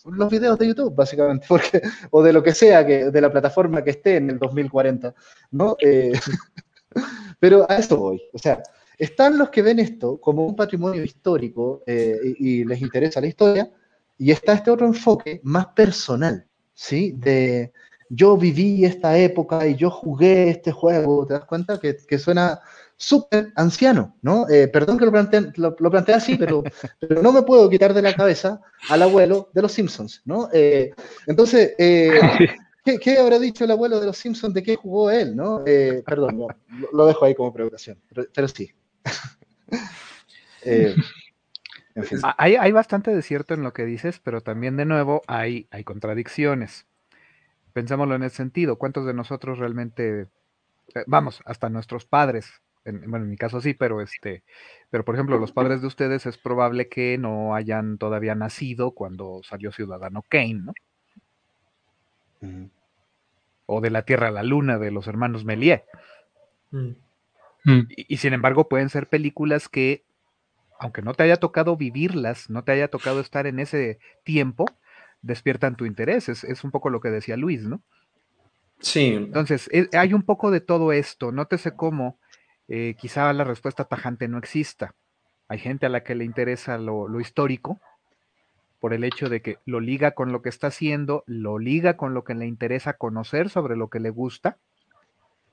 los 0.05 0.29
videos 0.29 0.57
de 0.57 0.67
YouTube, 0.67 0.95
básicamente, 0.95 1.45
porque, 1.49 1.81
o 2.11 2.23
de 2.23 2.33
lo 2.33 2.43
que 2.43 2.53
sea, 2.53 2.85
que, 2.85 3.11
de 3.11 3.21
la 3.21 3.31
plataforma 3.31 3.83
que 3.83 3.91
esté 3.91 4.17
en 4.17 4.29
el 4.29 4.39
2040, 4.39 5.13
¿no? 5.51 5.75
Eh, 5.79 6.13
pero 7.39 7.65
a 7.69 7.77
eso 7.77 7.97
voy. 7.97 8.21
O 8.33 8.37
sea, 8.37 8.61
están 8.97 9.37
los 9.37 9.49
que 9.49 9.61
ven 9.61 9.79
esto 9.79 10.19
como 10.19 10.45
un 10.45 10.55
patrimonio 10.55 11.03
histórico 11.03 11.83
eh, 11.85 12.17
y, 12.37 12.65
les 12.65 12.81
interesa 12.81 13.21
la 13.21 13.27
historia, 13.27 13.71
y 14.17 14.31
está 14.31 14.53
este 14.53 14.71
otro 14.71 14.85
enfoque 14.85 15.39
más 15.43 15.67
personal, 15.67 16.45
¿sí? 16.73 17.13
De 17.17 17.71
yo 18.09 18.35
viví 18.35 18.83
esta 18.83 19.17
época 19.17 19.67
y 19.67 19.75
yo 19.75 19.89
jugué 19.91 20.49
este 20.49 20.71
juego, 20.71 21.25
¿te 21.25 21.35
das 21.35 21.45
cuenta? 21.45 21.79
Que, 21.79 21.95
que 21.95 22.17
suena 22.17 22.59
súper 22.99 23.53
anciano, 23.55 24.17
¿no? 24.21 24.47
Eh, 24.49 24.67
perdón 24.67 24.97
que 24.97 25.05
lo 25.05 25.11
planteé, 25.11 25.53
lo, 25.55 25.73
así, 26.13 26.35
pero, 26.35 26.63
pero, 26.99 27.23
no 27.23 27.31
me 27.31 27.43
puedo 27.43 27.69
quitar 27.69 27.93
de 27.93 28.01
la 28.01 28.13
cabeza 28.13 28.59
al 28.89 29.01
abuelo 29.01 29.49
de 29.53 29.61
los 29.61 29.71
Simpsons, 29.71 30.21
¿no? 30.25 30.49
Eh, 30.51 30.91
entonces, 31.25 31.75
eh, 31.77 32.19
¿qué, 32.83 33.17
habrá 33.17 33.39
dicho 33.39 33.63
el 33.63 33.71
abuelo 33.71 34.01
de 34.01 34.07
los 34.07 34.17
Simpsons 34.17 34.53
de 34.53 34.63
qué 34.63 34.75
jugó 34.75 35.11
él, 35.11 35.33
¿no? 35.33 35.63
perdón, 36.05 36.45
lo, 36.91 37.05
dejo 37.05 37.23
ahí 37.23 37.33
como 37.33 37.53
preocupación, 37.53 37.97
pero, 38.09 38.27
pero 38.35 38.47
sí. 38.49 38.69
hay, 42.37 42.71
bastante 42.73 43.15
de 43.15 43.21
cierto 43.21 43.53
en 43.53 43.63
lo 43.63 43.71
que 43.71 43.85
dices, 43.85 44.19
pero 44.19 44.41
también 44.41 44.75
de 44.75 44.83
nuevo 44.83 45.21
hay, 45.25 45.69
hay 45.71 45.85
contradicciones. 45.85 46.85
Pensémoslo 47.71 48.15
en 48.15 48.23
ese 48.23 48.35
sentido. 48.35 48.77
¿Cuántos 48.77 49.05
de 49.05 49.13
nosotros 49.13 49.57
realmente, 49.57 50.27
vamos, 51.07 51.41
hasta 51.45 51.69
nuestros 51.69 52.05
padres, 52.05 52.61
bueno, 52.85 53.25
en 53.25 53.29
mi 53.29 53.37
caso 53.37 53.61
sí, 53.61 53.73
pero 53.73 54.01
este, 54.01 54.43
pero 54.89 55.05
por 55.05 55.15
ejemplo, 55.15 55.37
los 55.37 55.51
padres 55.51 55.81
de 55.81 55.87
ustedes 55.87 56.25
es 56.25 56.37
probable 56.37 56.89
que 56.89 57.17
no 57.17 57.55
hayan 57.55 57.97
todavía 57.97 58.35
nacido 58.35 58.91
cuando 58.91 59.41
salió 59.43 59.71
Ciudadano 59.71 60.23
Kane, 60.27 60.61
¿no? 60.63 60.73
O 63.65 63.81
de 63.81 63.89
la 63.89 64.03
Tierra 64.03 64.29
a 64.29 64.31
la 64.31 64.43
Luna 64.43 64.77
de 64.79 64.91
los 64.91 65.07
hermanos 65.07 65.45
Méliès. 65.45 65.83
Mm. 66.71 66.91
Mm. 67.65 67.87
y, 67.89 68.17
sin 68.17 68.33
embargo, 68.33 68.69
pueden 68.69 68.89
ser 68.89 69.09
películas 69.09 69.67
que 69.67 70.05
aunque 70.79 71.01
no 71.01 71.13
te 71.13 71.23
haya 71.23 71.35
tocado 71.35 71.75
vivirlas, 71.75 72.49
no 72.49 72.63
te 72.63 72.71
haya 72.71 72.87
tocado 72.87 73.19
estar 73.19 73.45
en 73.45 73.59
ese 73.59 73.99
tiempo, 74.23 74.65
despiertan 75.21 75.75
tu 75.75 75.85
interés. 75.85 76.29
Es, 76.29 76.63
un 76.63 76.71
poco 76.71 76.89
lo 76.89 77.01
que 77.01 77.09
decía 77.09 77.35
Luis, 77.35 77.63
¿no? 77.63 77.81
Sí. 78.79 79.13
Entonces, 79.13 79.69
eh, 79.73 79.89
hay 79.91 80.13
un 80.13 80.23
poco 80.23 80.51
de 80.51 80.61
todo 80.61 80.93
esto. 80.93 81.33
Nótese 81.33 81.75
cómo 81.75 82.17
eh, 82.69 82.95
quizá 82.97 83.33
la 83.33 83.43
respuesta 83.43 83.85
tajante 83.85 84.27
no 84.27 84.37
exista. 84.37 84.93
Hay 85.47 85.57
gente 85.57 85.87
a 85.87 85.89
la 85.89 86.03
que 86.03 86.13
le 86.13 86.23
interesa 86.23 86.77
lo, 86.77 87.19
histórico 87.19 87.79
por 88.79 88.93
el 88.93 89.03
hecho 89.03 89.27
de 89.27 89.41
que 89.41 89.57
lo 89.65 89.79
liga 89.79 90.11
con 90.11 90.31
lo 90.31 90.43
que 90.43 90.49
está 90.49 90.67
haciendo, 90.67 91.23
lo 91.25 91.57
liga 91.57 91.97
con 91.97 92.13
lo 92.13 92.23
que 92.23 92.35
le 92.35 92.45
interesa 92.45 92.93
conocer 92.93 93.49
sobre 93.49 93.75
lo 93.75 93.89
que 93.89 93.99
le 93.99 94.11
gusta. 94.11 94.57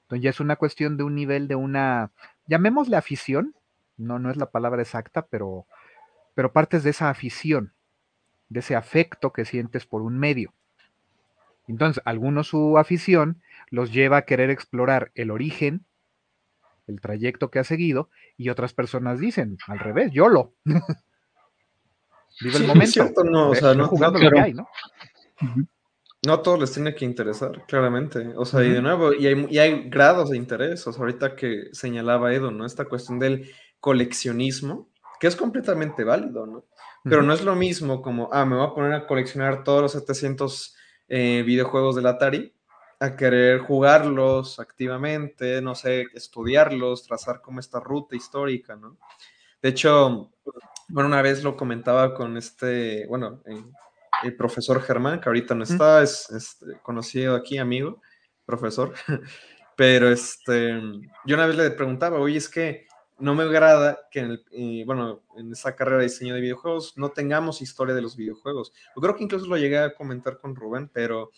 Entonces 0.02 0.22
ya 0.22 0.30
es 0.30 0.40
una 0.40 0.56
cuestión 0.56 0.98
de 0.98 1.04
un 1.04 1.14
nivel 1.14 1.48
de 1.48 1.54
una, 1.54 2.12
llamémosle 2.46 2.96
afición, 2.96 3.54
no, 3.96 4.18
no 4.18 4.30
es 4.30 4.36
la 4.36 4.50
palabra 4.50 4.82
exacta, 4.82 5.26
pero, 5.26 5.64
pero 6.34 6.52
partes 6.52 6.84
de 6.84 6.90
esa 6.90 7.08
afición, 7.08 7.72
de 8.50 8.60
ese 8.60 8.76
afecto 8.76 9.32
que 9.32 9.46
sientes 9.46 9.86
por 9.86 10.02
un 10.02 10.18
medio. 10.18 10.52
Entonces, 11.66 12.02
algunos 12.04 12.48
su 12.48 12.76
afición 12.76 13.40
los 13.70 13.90
lleva 13.92 14.18
a 14.18 14.22
querer 14.22 14.50
explorar 14.50 15.10
el 15.14 15.30
origen, 15.30 15.86
el 16.86 17.00
trayecto 17.00 17.50
que 17.50 17.58
ha 17.58 17.64
seguido, 17.64 18.10
y 18.36 18.48
otras 18.48 18.72
personas 18.72 19.18
dicen, 19.18 19.58
al 19.66 19.78
revés, 19.78 20.12
yo 20.12 20.28
lo. 20.28 20.54
Vive 22.40 22.56
el 22.58 22.66
momento. 22.66 23.24
no, 23.24 23.50
o 23.50 23.54
sea, 23.54 23.74
no, 23.74 23.86
jugando 23.88 24.18
lo 24.18 24.30
que 24.30 24.40
hay, 24.40 24.54
¿no? 24.54 24.68
No 26.26 26.32
a 26.34 26.42
todos 26.42 26.60
les 26.60 26.72
tiene 26.72 26.94
que 26.94 27.04
interesar, 27.04 27.64
claramente. 27.66 28.32
O 28.36 28.44
sea, 28.44 28.62
y 28.64 28.70
de 28.70 28.82
nuevo, 28.82 29.12
y 29.14 29.26
hay, 29.26 29.46
y 29.48 29.58
hay, 29.58 29.88
grados 29.88 30.30
de 30.30 30.36
interés. 30.36 30.86
O 30.86 30.92
sea, 30.92 31.00
ahorita 31.00 31.36
que 31.36 31.68
señalaba 31.72 32.34
Edo, 32.34 32.50
¿no? 32.50 32.66
Esta 32.66 32.84
cuestión 32.84 33.18
del 33.18 33.50
coleccionismo, 33.80 34.90
que 35.20 35.28
es 35.28 35.36
completamente 35.36 36.04
válido, 36.04 36.46
¿no? 36.46 36.64
Pero 37.04 37.22
no 37.22 37.32
es 37.32 37.44
lo 37.44 37.54
mismo 37.54 38.02
como, 38.02 38.28
ah, 38.32 38.44
me 38.44 38.56
voy 38.56 38.66
a 38.66 38.74
poner 38.74 38.92
a 38.92 39.06
coleccionar 39.06 39.62
todos 39.62 39.80
los 39.80 39.92
700 39.92 40.74
eh, 41.08 41.44
videojuegos 41.46 41.94
del 41.94 42.06
Atari, 42.06 42.55
a 42.98 43.16
querer 43.16 43.60
jugarlos 43.60 44.58
activamente, 44.58 45.60
no 45.60 45.74
sé, 45.74 46.06
estudiarlos, 46.14 47.04
trazar 47.04 47.40
como 47.42 47.60
esta 47.60 47.80
ruta 47.80 48.16
histórica, 48.16 48.76
¿no? 48.76 48.96
De 49.60 49.70
hecho, 49.70 50.30
bueno, 50.88 51.08
una 51.08 51.22
vez 51.22 51.42
lo 51.42 51.56
comentaba 51.56 52.14
con 52.14 52.36
este, 52.36 53.06
bueno, 53.08 53.42
el 54.22 54.36
profesor 54.36 54.80
Germán, 54.82 55.20
que 55.20 55.28
ahorita 55.28 55.54
no 55.54 55.64
está, 55.64 56.02
es, 56.02 56.30
este, 56.30 56.78
conocido 56.82 57.34
aquí, 57.34 57.58
amigo, 57.58 58.00
profesor, 58.44 58.94
pero 59.76 60.08
este, 60.10 60.80
yo 61.26 61.36
una 61.36 61.46
vez 61.46 61.56
le 61.56 61.70
preguntaba, 61.70 62.18
oye, 62.18 62.38
es 62.38 62.48
que 62.48 62.86
no 63.18 63.34
me 63.34 63.44
agrada 63.44 63.98
que 64.10 64.20
en, 64.20 64.30
el, 64.52 64.84
bueno, 64.84 65.22
en 65.36 65.52
esa 65.52 65.74
carrera 65.74 65.98
de 65.98 66.04
diseño 66.04 66.34
de 66.34 66.40
videojuegos 66.40 66.96
no 66.96 67.10
tengamos 67.10 67.62
historia 67.62 67.94
de 67.94 68.02
los 68.02 68.14
videojuegos. 68.14 68.72
Yo 68.94 69.00
creo 69.00 69.16
que 69.16 69.24
incluso 69.24 69.46
lo 69.46 69.56
llegué 69.56 69.78
a 69.78 69.94
comentar 69.94 70.38
con 70.38 70.54
Rubén, 70.54 70.90
pero 70.92 71.30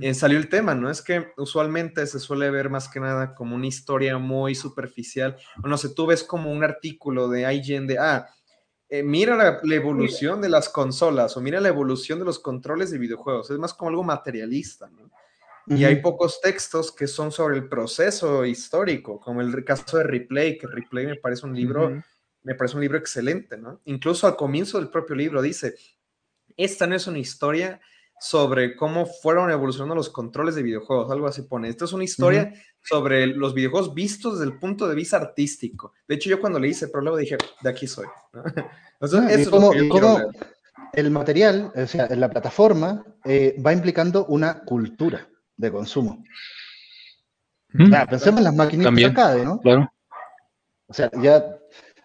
eh, 0.00 0.14
salió 0.14 0.38
el 0.38 0.48
tema, 0.48 0.74
¿no? 0.74 0.90
Es 0.90 1.02
que 1.02 1.32
usualmente 1.36 2.06
se 2.06 2.20
suele 2.20 2.50
ver 2.50 2.70
más 2.70 2.88
que 2.88 3.00
nada 3.00 3.34
como 3.34 3.56
una 3.56 3.66
historia 3.66 4.18
muy 4.18 4.54
superficial. 4.54 5.36
O 5.62 5.66
no 5.66 5.76
sé, 5.76 5.88
tú 5.90 6.06
ves 6.06 6.22
como 6.22 6.52
un 6.52 6.62
artículo 6.62 7.28
de 7.28 7.52
IGN 7.52 7.88
de, 7.88 7.98
ah, 7.98 8.28
eh, 8.88 9.02
mira 9.02 9.36
la, 9.36 9.74
evolución 9.74 10.40
de 10.40 10.48
las 10.48 10.68
consolas 10.68 11.36
o 11.36 11.40
mira 11.40 11.60
la 11.60 11.68
evolución 11.68 12.18
de 12.18 12.26
los 12.26 12.38
controles 12.38 12.90
de 12.90 12.98
videojuegos. 12.98 13.50
Es 13.50 13.58
más 13.58 13.74
como 13.74 13.88
algo 13.88 14.04
materialista, 14.04 14.88
¿no? 14.88 15.10
Y 15.66 15.84
hay 15.84 16.02
pocos 16.02 16.40
textos 16.40 16.92
que 16.92 17.06
son 17.06 17.30
sobre 17.30 17.56
el 17.56 17.68
proceso 17.68 18.44
histórico, 18.44 19.20
como 19.20 19.40
el 19.40 19.64
caso 19.64 19.96
de 19.96 20.04
Replay, 20.04 20.58
que 20.58 20.66
Replay 20.66 21.06
me 21.06 21.16
parece 21.16 21.46
un 21.46 21.54
libro, 21.54 22.02
me 22.42 22.54
parece 22.54 22.74
un 22.76 22.82
libro 22.82 22.98
excelente, 22.98 23.56
¿no? 23.56 23.80
Incluso 23.84 24.26
al 24.26 24.36
comienzo 24.36 24.78
del 24.78 24.90
propio 24.90 25.14
libro 25.14 25.40
dice, 25.40 25.76
esta 26.56 26.86
no 26.86 26.96
es 26.96 27.06
una 27.06 27.20
historia 27.20 27.80
sobre 28.20 28.76
cómo 28.76 29.06
fueron 29.06 29.50
evolucionando 29.50 29.94
los 29.94 30.08
controles 30.08 30.54
de 30.54 30.62
videojuegos, 30.62 31.10
algo 31.10 31.26
así 31.26 31.42
pone. 31.42 31.68
Esta 31.68 31.84
es 31.86 31.92
una 31.92 32.04
historia 32.04 32.52
sobre 32.80 33.26
los 33.26 33.54
videojuegos 33.54 33.94
vistos 33.94 34.38
desde 34.38 34.52
el 34.52 34.58
punto 34.58 34.88
de 34.88 34.94
vista 34.94 35.16
artístico. 35.16 35.92
De 36.06 36.14
hecho, 36.14 36.30
yo 36.30 36.40
cuando 36.40 36.58
le 36.58 36.68
hice 36.68 36.84
el 36.84 36.90
prólogo 36.90 37.16
dije, 37.16 37.36
de 37.60 37.70
aquí 37.70 37.86
soy. 37.86 38.06
el 40.92 41.10
material, 41.10 41.72
o 41.74 41.86
sea, 41.86 42.06
en 42.06 42.20
la 42.20 42.28
plataforma, 42.28 43.04
eh, 43.24 43.56
va 43.64 43.72
implicando 43.72 44.26
una 44.26 44.60
cultura 44.60 45.28
de 45.56 45.72
consumo. 45.72 46.22
Mm. 47.72 47.90
pensemos 48.10 48.38
en 48.38 48.44
las 48.44 48.54
máquinas 48.54 48.94
de 48.94 49.04
arcade, 49.04 49.44
¿no? 49.44 49.58
Claro. 49.60 49.90
O 50.86 50.94
sea, 50.94 51.10
ya 51.22 51.42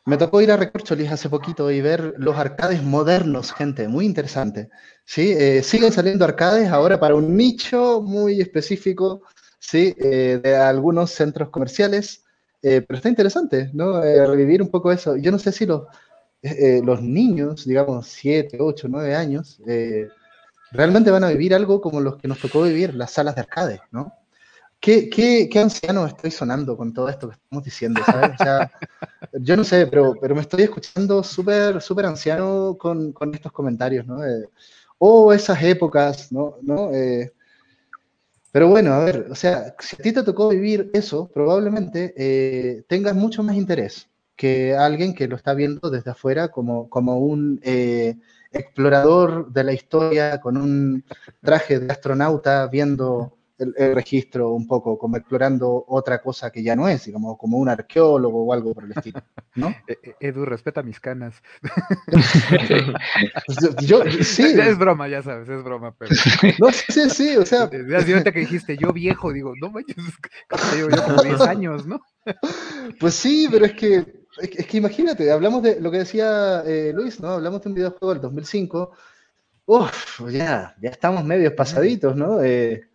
me 0.08 0.18
tocó 0.18 0.42
ir 0.42 0.54
a 0.54 0.56
Recorcholis 0.56 1.12
hace 1.12 1.28
poquito 1.28 1.70
y 1.70 1.82
ver 1.82 2.14
los 2.18 2.38
arcades 2.38 2.82
modernos, 2.82 3.52
gente, 3.52 3.90
muy 3.90 4.06
interesante. 4.06 4.70
¿sí? 5.04 5.34
Eh, 5.38 5.62
siguen 5.62 5.92
saliendo 5.92 6.24
arcades 6.24 6.70
ahora 6.70 6.98
para 6.98 7.14
un 7.14 7.36
nicho 7.36 8.02
muy 8.02 8.40
específico, 8.40 9.24
¿sí? 9.60 9.94
Eh, 10.00 10.40
de 10.42 10.56
algunos 10.56 11.12
centros 11.12 11.50
comerciales, 11.50 12.24
eh, 12.62 12.86
pero 12.88 12.96
está 12.96 13.10
interesante, 13.10 13.70
¿no? 13.74 14.00
revivir 14.02 14.62
un 14.62 14.72
poco 14.72 14.94
eso. 14.94 15.18
Yo 15.18 15.30
no 15.30 15.40
sé 15.40 15.52
si 15.52 15.66
los, 15.66 15.84
los 16.42 17.02
niños, 17.02 17.66
digamos, 17.66 18.08
7, 18.08 18.60
8, 18.62 18.88
9 18.90 19.14
años, 19.14 19.62
realmente 20.72 21.12
van 21.12 21.26
a 21.26 21.30
vivir 21.30 21.54
algo 21.54 21.82
como 21.82 22.00
los 22.00 22.16
que 22.16 22.30
nos 22.30 22.40
tocó 22.40 22.62
vivir, 22.62 22.96
las 22.96 23.12
salas 23.12 23.36
de 23.36 23.42
arcade, 23.42 23.82
¿no? 23.92 24.14
¿Qué, 24.80 25.10
qué, 25.10 25.50
qué 25.52 25.60
anciano 25.60 26.06
estoy 26.06 26.32
sonando 26.32 26.78
con 26.78 26.94
todo 26.94 27.10
esto 27.10 27.28
que 27.28 27.36
estamos 27.36 27.64
diciendo? 27.64 28.02
¿sabes? 28.06 28.32
O 28.40 28.44
sea, 28.44 28.72
yo 29.42 29.58
no 29.58 29.64
sé, 29.64 29.88
pero, 29.88 30.14
pero 30.22 30.36
me 30.36 30.42
estoy 30.42 30.64
escuchando 30.64 31.24
súper 31.24 31.82
súper 31.82 32.06
anciano 32.06 32.78
con, 32.78 33.12
con, 33.12 33.34
estos 33.34 33.52
comentarios, 33.52 34.06
¿no? 34.06 34.24
Eh, 34.24 34.50
o 35.00 35.34
esas 35.34 35.62
épocas, 35.64 36.32
¿no? 36.32 36.58
¿no? 36.62 36.94
Eh, 36.94 37.34
pero 38.52 38.70
bueno, 38.70 38.94
a 38.94 39.04
ver, 39.04 39.28
o 39.30 39.36
sea, 39.36 39.76
si 39.80 39.96
a 39.96 40.00
ti 40.00 40.12
te 40.12 40.24
tocó 40.24 40.50
vivir 40.50 40.90
eso, 40.94 41.28
probablemente 41.34 42.14
eh, 42.16 42.84
tengas 42.88 43.16
mucho 43.16 43.44
más 43.44 43.56
interés 43.56 44.08
que 44.36 44.76
alguien 44.76 45.14
que 45.14 45.28
lo 45.28 45.36
está 45.36 45.54
viendo 45.54 45.90
desde 45.90 46.12
afuera 46.12 46.50
como, 46.50 46.90
como 46.90 47.18
un 47.18 47.60
explorador 48.52 49.52
de 49.52 49.64
la 49.64 49.74
historia 49.74 50.40
con 50.40 50.58
un 50.58 51.04
traje 51.42 51.80
de 51.80 51.92
astronauta 51.92 52.68
viendo 52.68 53.37
el, 53.58 53.96
registro 53.96 54.52
un 54.52 54.68
poco, 54.68 54.98
como 54.98 55.18
explorando 55.18 55.86
otra 55.88 56.22
cosa 56.22 56.52
que 56.52 56.62
ya 56.62 56.76
no 56.76 56.88
es, 56.88 57.10
como, 57.12 57.38
como 57.38 57.58
un 57.58 57.70
arqueólogo 57.70 58.46
o 58.46 58.54
algo 58.54 58.74
por 58.74 58.86
el 58.86 58.92
estilo, 58.92 59.22
¿no? 59.56 59.74
E, 59.88 59.98
e, 60.04 60.28
Edu, 60.28 60.46
respeta 60.46 60.84
mis 60.84 61.00
canas. 61.00 61.42
yo, 63.82 64.04
sí. 64.22 64.44
Es 64.44 64.78
broma, 64.78 65.08
ya 65.08 65.22
sabes, 65.22 65.50
es 65.50 65.64
broma, 65.64 65.96
pero... 65.98 66.12
No, 66.60 66.72
sí, 66.72 67.10
sí, 67.10 67.38
o 67.38 67.46
sea... 67.46 67.64
Ahorita 67.64 68.32
que 68.32 68.40
dijiste, 68.42 68.78
yo 68.78 68.94
viejo, 68.94 69.32
digo, 69.32 69.54
no 69.60 69.72
manches, 69.72 69.96
yo, 70.78 70.90
yo 70.90 71.04
como 71.04 71.24
10 71.24 71.42
años, 71.42 71.88
¿no? 71.88 72.02
Pues 73.00 73.14
sí, 73.14 73.48
pero 73.52 73.66
es 73.66 73.74
que, 73.74 74.06
es 74.40 74.68
que 74.68 74.78
imagínate, 74.78 75.32
hablamos 75.32 75.64
de 75.64 75.80
lo 75.80 75.92
que 75.92 76.00
decía 76.00 76.64
eh, 76.66 76.92
Luis, 76.94 77.20
¿no? 77.20 77.30
Hablamos 77.30 77.62
de 77.62 77.70
un 77.70 77.76
videojuego 77.76 78.14
del 78.14 78.22
2005. 78.22 78.92
Uf, 79.66 80.22
ya, 80.32 80.76
ya 80.82 80.90
estamos 80.90 81.24
medios 81.26 81.54
pasaditos, 81.54 82.16
¿no? 82.16 82.42
Eh, 82.42 82.90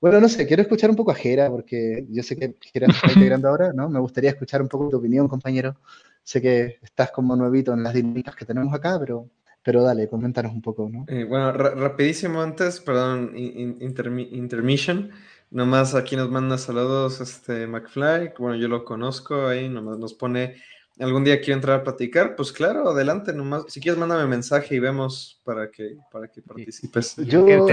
bueno, 0.00 0.20
no 0.20 0.28
sé, 0.28 0.46
quiero 0.46 0.62
escuchar 0.62 0.90
un 0.90 0.96
poco 0.96 1.10
a 1.10 1.14
Jera, 1.14 1.50
porque 1.50 2.06
yo 2.10 2.22
sé 2.22 2.36
que 2.36 2.54
Jera 2.72 2.88
está 2.88 3.12
integrando 3.12 3.48
ahora, 3.48 3.72
¿no? 3.72 3.88
Me 3.88 4.00
gustaría 4.00 4.30
escuchar 4.30 4.60
un 4.60 4.68
poco 4.68 4.88
tu 4.88 4.96
opinión, 4.98 5.28
compañero. 5.28 5.76
Sé 6.22 6.40
que 6.40 6.78
estás 6.82 7.10
como 7.10 7.36
nuevito 7.36 7.72
en 7.72 7.82
las 7.82 7.94
dinámicas 7.94 8.34
que 8.36 8.44
tenemos 8.44 8.72
acá, 8.74 8.98
pero, 8.98 9.28
pero 9.62 9.82
dale, 9.82 10.08
coméntanos 10.08 10.52
un 10.52 10.62
poco, 10.62 10.88
¿no? 10.90 11.04
Eh, 11.08 11.24
bueno, 11.24 11.52
rapidísimo 11.52 12.42
antes, 12.42 12.80
perdón, 12.80 13.32
intermission. 13.34 15.10
Nomás 15.50 15.94
aquí 15.94 16.16
nos 16.16 16.30
manda 16.30 16.58
saludos 16.58 17.20
este 17.20 17.66
McFly, 17.66 18.32
bueno, 18.38 18.56
yo 18.56 18.66
lo 18.66 18.84
conozco 18.84 19.46
ahí, 19.46 19.68
nomás 19.68 19.98
nos 19.98 20.12
pone, 20.12 20.56
algún 20.98 21.22
día 21.22 21.40
quiero 21.40 21.54
entrar 21.54 21.80
a 21.80 21.84
platicar, 21.84 22.34
pues 22.34 22.50
claro, 22.50 22.88
adelante, 22.90 23.32
nomás, 23.32 23.64
si 23.68 23.80
quieres 23.80 23.98
mándame 23.98 24.26
mensaje 24.26 24.74
y 24.74 24.80
vemos 24.80 25.40
para 25.44 25.70
que, 25.70 25.96
para 26.10 26.26
que 26.26 26.42
participes. 26.42 27.16
Yo, 27.18 27.24
yo 27.24 27.44
creo 27.44 27.66
que 27.66 27.72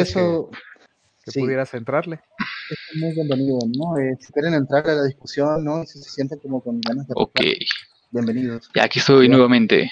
eso 0.00 0.50
que 0.50 0.56
pudieras 1.34 1.72
entrarle. 1.74 2.20
Es 2.70 2.96
muy 3.00 3.14
bienvenido, 3.14 3.58
¿no? 3.76 3.98
Eh, 3.98 4.16
si 4.20 4.32
quieren 4.32 4.54
entrar 4.54 4.88
a 4.88 4.94
la 4.94 5.04
discusión, 5.04 5.64
¿no? 5.64 5.84
Si 5.84 5.98
se 5.98 6.10
sienten 6.10 6.38
como 6.38 6.62
con 6.62 6.80
ganas 6.80 7.06
de... 7.06 7.14
Ok. 7.16 7.40
Bienvenidos. 8.10 8.70
Ya 8.74 8.84
aquí 8.84 8.98
estoy 8.98 9.28
nuevamente. 9.28 9.90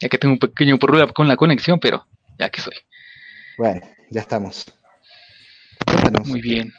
Ya 0.00 0.08
que 0.08 0.18
tengo 0.18 0.34
un 0.34 0.38
pequeño 0.38 0.78
problema 0.78 1.12
con 1.12 1.28
la 1.28 1.36
conexión, 1.36 1.78
pero 1.78 2.06
ya 2.38 2.50
que 2.50 2.60
soy. 2.60 2.74
Bueno, 3.58 3.80
ya 4.10 4.20
estamos. 4.20 4.66
Muy 6.26 6.40
bien. 6.40 6.72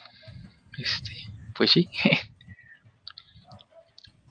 Este, 0.78 1.12
pues 1.56 1.70
sí. 1.70 1.88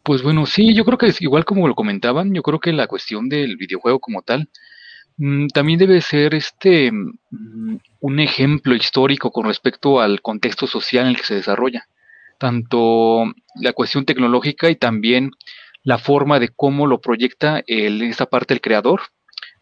Pues 0.04 0.22
bueno, 0.22 0.46
sí, 0.46 0.76
yo 0.76 0.84
creo 0.84 0.98
que 0.98 1.08
es 1.08 1.22
igual 1.22 1.46
como 1.46 1.66
lo 1.66 1.76
comentaban, 1.76 2.34
yo 2.34 2.44
creo 2.44 2.60
que 2.60 2.74
la 2.74 2.88
cuestión 2.88 3.30
del 3.30 3.56
videojuego 3.56 4.02
como 4.02 4.22
tal, 4.22 4.50
también 5.54 5.80
debe 5.80 6.02
ser 6.02 6.34
este 6.34 6.92
mm, 6.92 7.78
un 8.00 8.20
ejemplo 8.20 8.76
histórico 8.76 9.32
con 9.32 9.46
respecto 9.46 10.02
al 10.02 10.22
contexto 10.22 10.68
social 10.68 11.06
en 11.06 11.12
el 11.12 11.18
que 11.18 11.24
se 11.24 11.36
desarrolla, 11.36 11.88
tanto 12.40 13.26
la 13.56 13.74
cuestión 13.74 14.06
tecnológica 14.06 14.70
y 14.70 14.76
también 14.76 15.32
la 15.84 15.98
forma 15.98 16.40
de 16.40 16.50
cómo 16.50 16.88
lo 16.88 17.02
proyecta 17.02 17.64
el, 17.68 18.02
esta 18.04 18.26
parte 18.26 18.54
del 18.54 18.62
creador 18.62 19.02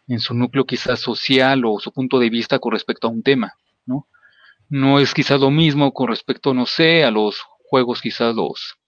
en 0.08 0.20
su 0.20 0.34
núcleo 0.34 0.64
quizás 0.64 1.00
social 1.00 1.64
o 1.64 1.80
su 1.80 1.92
punto 1.92 2.18
de 2.18 2.30
vista 2.30 2.58
con 2.58 2.72
respecto 2.72 3.06
a 3.06 3.10
un 3.10 3.22
tema, 3.22 3.54
¿no? 3.86 4.08
No 4.68 5.00
es 5.00 5.14
quizás 5.14 5.40
lo 5.40 5.50
mismo 5.50 5.92
con 5.92 6.08
respecto, 6.08 6.54
no 6.54 6.66
sé, 6.66 7.04
a 7.04 7.10
los 7.10 7.40
juegos 7.64 8.00
quizás 8.00 8.34
los 8.34 8.78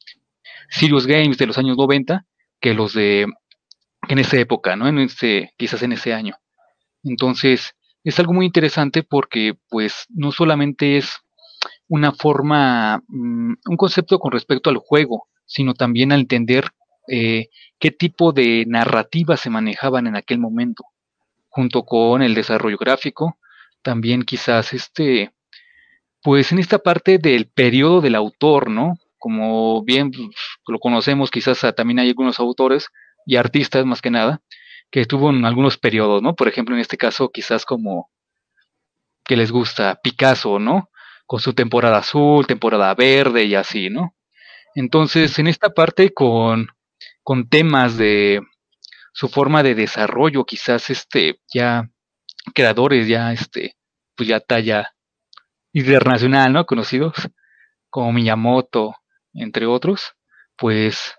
Serious 0.71 1.07
Games 1.07 1.39
de 1.39 1.47
los 1.47 1.59
años 1.59 1.77
90 1.77 2.25
que 2.61 2.75
los 2.75 2.95
de 2.95 3.27
en 4.09 4.19
esa 4.19 4.39
época, 4.39 4.77
¿no? 4.77 4.89
En 4.89 4.99
ese, 4.99 5.53
quizás 5.57 5.83
en 5.83 5.93
ese 5.93 6.13
año. 6.13 6.37
Entonces, 7.05 7.75
es 8.03 8.19
algo 8.19 8.33
muy 8.33 8.47
interesante 8.47 9.03
porque 9.03 9.55
pues 9.69 10.07
no 10.11 10.33
solamente 10.33 10.97
es 10.97 11.21
una 11.89 12.13
forma, 12.13 13.03
mm, 13.09 13.55
un 13.67 13.77
concepto 13.77 14.19
con 14.19 14.33
respecto 14.33 14.71
al 14.71 14.77
juego, 14.79 15.29
sino 15.47 15.75
también 15.75 16.13
al 16.13 16.21
entender 16.21 16.71
eh, 17.09 17.49
qué 17.79 17.91
tipo 17.91 18.33
de 18.33 18.65
narrativas 18.67 19.41
se 19.41 19.51
manejaban 19.51 20.07
en 20.07 20.17
aquel 20.17 20.39
momento, 20.39 20.85
junto 21.49 21.85
con 21.85 22.23
el 22.23 22.35
desarrollo 22.35 22.79
gráfico, 22.79 23.39
también 23.83 24.23
quizás 24.23 24.73
este, 24.73 25.33
pues 26.23 26.53
en 26.53 26.59
esta 26.59 26.79
parte 26.79 27.19
del 27.19 27.47
periodo 27.47 28.01
del 28.01 28.15
autor, 28.15 28.71
¿no? 28.71 28.99
Como 29.19 29.83
bien 29.85 30.11
pues, 30.11 30.29
lo 30.67 30.79
conocemos, 30.79 31.31
quizás 31.31 31.61
también 31.77 31.99
hay 31.99 32.09
algunos 32.09 32.41
autores 32.41 32.89
y 33.27 33.37
artistas 33.37 33.85
más 33.87 34.03
que 34.03 34.11
nada, 34.11 34.43
que 34.95 35.01
estuvo 35.01 35.31
en 35.31 35.45
algunos 35.45 35.77
periodos, 35.77 36.23
¿no? 36.23 36.37
Por 36.37 36.47
ejemplo, 36.47 36.77
en 36.77 36.81
este 36.81 36.97
caso, 36.97 37.29
quizás 37.33 37.65
como 37.65 38.13
que 39.25 39.37
les 39.37 39.51
gusta 39.51 39.99
Picasso, 40.01 40.61
¿no? 40.61 40.89
Con 41.27 41.41
su 41.41 41.53
temporada 41.53 41.99
azul, 41.99 42.47
temporada 42.47 42.95
verde 42.95 43.43
y 43.43 43.57
así, 43.57 43.91
¿no? 43.91 44.15
Entonces, 44.77 45.37
en 45.41 45.49
esta 45.49 45.71
parte 45.71 46.15
con, 46.15 46.69
con 47.25 47.49
temas 47.49 47.97
de 47.97 48.41
su 49.13 49.29
forma 49.29 49.65
de 49.65 49.75
desarrollo, 49.75 50.45
quizás 50.45 50.89
este, 50.91 51.41
ya 51.53 51.91
creadores, 52.55 53.09
ya 53.09 53.33
este, 53.33 53.75
pues 54.15 54.29
ya 54.29 54.39
talla 54.39 54.95
internacional, 55.73 56.53
¿no? 56.53 56.67
Conocidos 56.67 57.15
como 57.91 58.13
Miyamoto, 58.13 58.95
entre 59.33 59.67
otros, 59.67 60.15
pues 60.57 61.17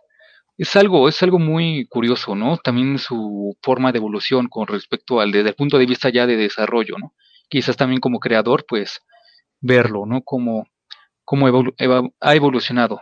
es 0.57 0.75
algo, 0.75 1.09
es 1.09 1.21
algo 1.21 1.39
muy 1.39 1.85
curioso, 1.87 2.35
¿no? 2.35 2.57
También 2.57 2.97
su 2.97 3.57
forma 3.61 3.91
de 3.91 3.97
evolución 3.97 4.47
con 4.47 4.67
respecto 4.67 5.19
al 5.19 5.31
desde 5.31 5.49
el 5.49 5.55
punto 5.55 5.77
de 5.77 5.85
vista 5.85 6.09
ya 6.09 6.25
de 6.25 6.37
desarrollo, 6.37 6.97
¿no? 6.97 7.13
Quizás 7.49 7.75
también 7.75 7.99
como 7.99 8.19
creador, 8.19 8.65
pues 8.67 9.01
verlo, 9.59 10.05
¿no? 10.05 10.21
Cómo, 10.21 10.67
cómo 11.23 11.47
ha 12.21 12.35
evolucionado. 12.35 13.01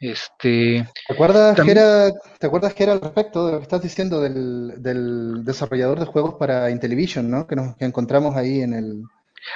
Este, 0.00 0.88
¿Te 1.08 1.12
acuerdas, 1.12 1.60
que 1.60 1.70
era, 1.70 2.12
¿Te 2.38 2.46
acuerdas 2.46 2.72
que 2.72 2.84
era 2.84 2.92
al 2.92 3.00
respecto 3.00 3.46
de 3.46 3.52
lo 3.52 3.58
que 3.58 3.64
estás 3.64 3.82
diciendo 3.82 4.20
del, 4.20 5.44
desarrollador 5.44 5.98
de 5.98 6.06
juegos 6.06 6.34
para 6.34 6.70
Intellivision, 6.70 7.28
¿no? 7.28 7.46
Que 7.46 7.56
nos 7.56 7.74
encontramos 7.80 8.36
ahí 8.36 8.60
en, 8.60 8.74
el, 8.74 9.02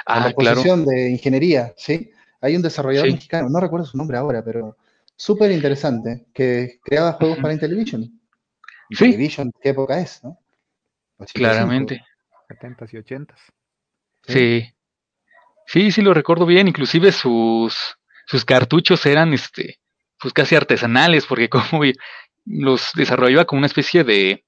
ah, 0.05 0.27
la 0.27 0.31
posición 0.31 0.85
de 0.85 1.11
ingeniería, 1.11 1.73
¿sí? 1.77 2.11
Hay 2.41 2.57
un 2.57 2.61
desarrollador 2.61 3.09
mexicano, 3.09 3.47
no 3.49 3.59
recuerdo 3.61 3.85
su 3.85 3.97
nombre 3.97 4.17
ahora, 4.17 4.43
pero 4.43 4.75
súper 5.23 5.51
interesante, 5.51 6.25
que 6.33 6.79
creaba 6.83 7.13
juegos 7.13 7.37
para 7.37 7.53
Intellivision. 7.53 8.11
Intellivision, 8.89 9.53
¿qué 9.61 9.69
época 9.69 9.97
es, 9.97 10.21
no? 10.21 10.37
Claramente. 11.33 12.03
70 12.49 12.85
y 12.91 12.97
80 12.97 13.35
Sí. 14.27 14.69
Sí, 15.65 15.91
sí 15.91 16.01
lo 16.01 16.13
recuerdo 16.13 16.45
bien, 16.45 16.67
inclusive 16.67 17.13
sus, 17.13 17.97
sus 18.25 18.43
cartuchos 18.43 19.05
eran 19.05 19.33
este 19.33 19.79
pues 20.19 20.33
casi 20.33 20.55
artesanales, 20.55 21.25
porque 21.25 21.47
como 21.71 21.83
los 22.45 22.91
desarrollaba 22.93 23.45
como 23.45 23.59
una 23.59 23.67
especie 23.67 24.03
de 24.03 24.43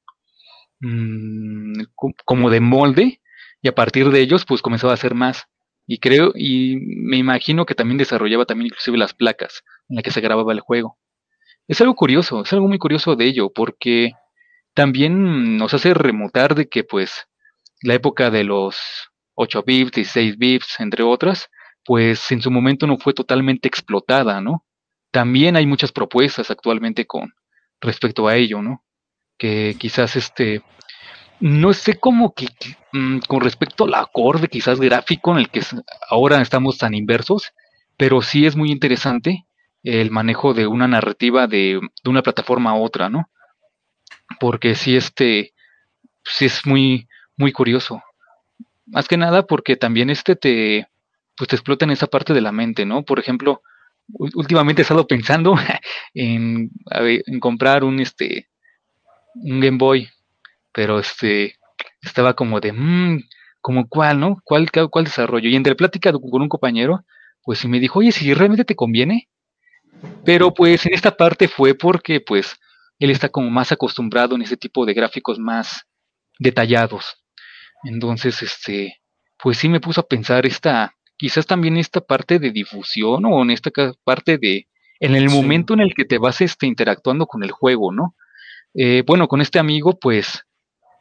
mm, 0.81 1.83
como 2.25 2.49
de 2.49 2.59
molde, 2.59 3.21
y 3.61 3.69
a 3.69 3.75
partir 3.75 4.09
de 4.09 4.19
ellos, 4.19 4.43
pues 4.45 4.61
comenzaba 4.61 4.91
a 4.91 4.95
hacer 4.95 5.15
más. 5.15 5.45
Y 5.87 5.99
creo, 5.99 6.33
y 6.35 6.77
me 6.81 7.15
imagino 7.15 7.65
que 7.65 7.75
también 7.75 7.97
desarrollaba 7.97 8.45
también 8.45 8.67
inclusive 8.67 8.97
las 8.97 9.13
placas 9.13 9.63
en 9.89 9.95
las 9.95 10.03
que 10.03 10.11
se 10.11 10.21
grababa 10.21 10.53
el 10.53 10.59
juego. 10.59 10.97
Es 11.67 11.81
algo 11.81 11.95
curioso, 11.95 12.43
es 12.43 12.53
algo 12.53 12.67
muy 12.67 12.77
curioso 12.77 13.15
de 13.15 13.25
ello, 13.25 13.51
porque 13.53 14.11
también 14.73 15.57
nos 15.57 15.73
hace 15.73 15.93
remontar 15.93 16.55
de 16.55 16.67
que 16.69 16.83
pues 16.83 17.27
la 17.81 17.95
época 17.95 18.29
de 18.29 18.43
los 18.43 18.77
8 19.35 19.63
bits, 19.65 19.97
y 19.97 20.05
6 20.05 20.37
bits, 20.37 20.79
entre 20.79 21.03
otras, 21.03 21.49
pues 21.83 22.31
en 22.31 22.41
su 22.41 22.51
momento 22.51 22.87
no 22.87 22.97
fue 22.97 23.13
totalmente 23.13 23.67
explotada, 23.67 24.41
¿no? 24.41 24.65
También 25.11 25.55
hay 25.55 25.65
muchas 25.65 25.91
propuestas 25.91 26.51
actualmente 26.51 27.05
con 27.05 27.33
respecto 27.81 28.27
a 28.27 28.35
ello, 28.35 28.61
¿no? 28.61 28.83
Que 29.37 29.75
quizás 29.79 30.15
este, 30.15 30.61
no 31.39 31.73
sé 31.73 31.99
cómo 31.99 32.33
que 32.33 32.47
mm, 32.91 33.19
con 33.27 33.41
respecto 33.41 33.85
al 33.85 33.93
acorde 33.95 34.47
quizás 34.47 34.79
gráfico 34.79 35.31
en 35.31 35.39
el 35.39 35.49
que 35.49 35.61
ahora 36.09 36.41
estamos 36.41 36.77
tan 36.77 36.93
inversos, 36.93 37.53
pero 37.97 38.21
sí 38.21 38.45
es 38.45 38.55
muy 38.55 38.71
interesante 38.71 39.45
el 39.85 40.11
manejo 40.11 40.53
de 40.53 40.67
una 40.67 40.87
narrativa 40.87 41.47
de, 41.47 41.79
de 42.03 42.09
una 42.09 42.23
plataforma 42.23 42.71
a 42.71 42.75
otra, 42.75 43.09
¿no? 43.09 43.29
Porque 44.39 44.75
sí, 44.75 44.95
este, 44.95 45.53
sí 46.23 46.45
es 46.45 46.65
muy, 46.65 47.07
muy 47.37 47.51
curioso. 47.51 48.01
Más 48.87 49.07
que 49.07 49.17
nada 49.17 49.45
porque 49.45 49.75
también 49.75 50.09
este 50.09 50.35
te, 50.35 50.87
pues 51.37 51.47
te 51.47 51.55
explota 51.55 51.85
en 51.85 51.91
esa 51.91 52.07
parte 52.07 52.33
de 52.33 52.41
la 52.41 52.51
mente, 52.51 52.85
¿no? 52.85 53.03
Por 53.03 53.19
ejemplo, 53.19 53.61
últimamente 54.07 54.81
he 54.81 54.83
estado 54.83 55.07
pensando 55.07 55.55
en, 56.13 56.71
en 56.91 57.39
comprar 57.39 57.83
un, 57.83 57.99
este, 57.99 58.49
un 59.35 59.59
Game 59.59 59.77
Boy, 59.77 60.09
pero 60.73 60.99
este, 60.99 61.55
estaba 62.01 62.33
como 62.33 62.59
de, 62.59 62.73
mmm, 62.73 63.19
como 63.61 63.87
cuál, 63.87 64.19
¿no? 64.19 64.37
¿Cuál, 64.43 64.69
¿Cuál 64.71 65.05
desarrollo? 65.05 65.49
Y 65.49 65.55
entre 65.55 65.75
plática 65.75 66.11
con 66.11 66.41
un 66.41 66.49
compañero, 66.49 67.03
pues 67.43 67.65
me 67.65 67.79
dijo, 67.79 67.99
oye, 67.99 68.11
si 68.11 68.33
realmente 68.33 68.65
te 68.65 68.75
conviene. 68.75 69.27
Pero 70.23 70.53
pues 70.53 70.85
en 70.85 70.93
esta 70.93 71.15
parte 71.15 71.47
fue 71.47 71.75
porque 71.75 72.19
pues 72.19 72.55
él 72.99 73.09
está 73.09 73.29
como 73.29 73.49
más 73.49 73.71
acostumbrado 73.71 74.35
en 74.35 74.41
ese 74.41 74.57
tipo 74.57 74.85
de 74.85 74.93
gráficos 74.93 75.39
más 75.39 75.85
detallados. 76.39 77.23
Entonces, 77.83 78.41
este, 78.41 79.01
pues 79.41 79.57
sí 79.57 79.69
me 79.69 79.79
puso 79.79 80.01
a 80.01 80.07
pensar 80.07 80.45
esta, 80.45 80.95
quizás 81.17 81.45
también 81.45 81.77
esta 81.77 82.01
parte 82.01 82.39
de 82.39 82.51
difusión 82.51 83.25
o 83.25 83.41
en 83.43 83.51
esta 83.51 83.71
parte 84.03 84.37
de, 84.37 84.67
en 84.99 85.15
el 85.15 85.29
momento 85.29 85.73
en 85.73 85.81
el 85.81 85.93
que 85.93 86.05
te 86.05 86.17
vas 86.17 86.41
este, 86.41 86.65
interactuando 86.65 87.27
con 87.27 87.43
el 87.43 87.51
juego, 87.51 87.91
¿no? 87.91 88.15
Eh, 88.73 89.03
bueno, 89.05 89.27
con 89.27 89.41
este 89.41 89.59
amigo, 89.59 89.97
pues, 89.99 90.43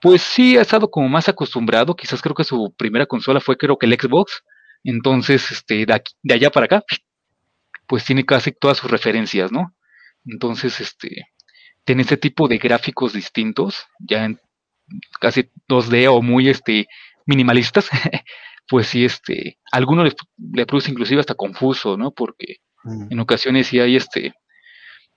pues 0.00 0.22
sí 0.22 0.58
ha 0.58 0.62
estado 0.62 0.90
como 0.90 1.08
más 1.08 1.28
acostumbrado, 1.28 1.96
quizás 1.96 2.20
creo 2.20 2.34
que 2.34 2.44
su 2.44 2.74
primera 2.76 3.06
consola 3.06 3.40
fue 3.40 3.56
creo 3.56 3.78
que 3.78 3.86
el 3.86 3.98
Xbox, 3.98 4.42
entonces, 4.84 5.50
este, 5.50 5.86
de, 5.86 6.02
de 6.22 6.34
allá 6.34 6.50
para 6.50 6.66
acá, 6.66 6.84
pues 7.86 8.04
tiene 8.04 8.24
casi 8.24 8.52
todas 8.52 8.78
sus 8.78 8.90
referencias, 8.90 9.52
¿no? 9.52 9.74
Entonces, 10.26 10.80
este, 10.80 11.26
tiene 11.84 12.02
este 12.02 12.16
tipo 12.16 12.48
de 12.48 12.58
gráficos 12.58 13.12
distintos, 13.12 13.86
ya 13.98 14.24
en 14.24 14.40
casi 15.20 15.50
2D 15.68 16.08
o 16.10 16.22
muy, 16.22 16.48
este, 16.48 16.86
minimalistas, 17.26 17.88
pues 18.68 18.88
sí, 18.88 19.04
este, 19.04 19.58
alguno 19.72 20.04
le, 20.04 20.12
le, 20.52 20.66
produce 20.66 20.90
inclusive 20.90 21.20
hasta 21.20 21.34
confuso, 21.34 21.96
¿no? 21.96 22.10
Porque 22.10 22.56
mm. 22.84 23.12
en 23.12 23.20
ocasiones 23.20 23.66
sí 23.66 23.80
hay 23.80 23.96
este, 23.96 24.34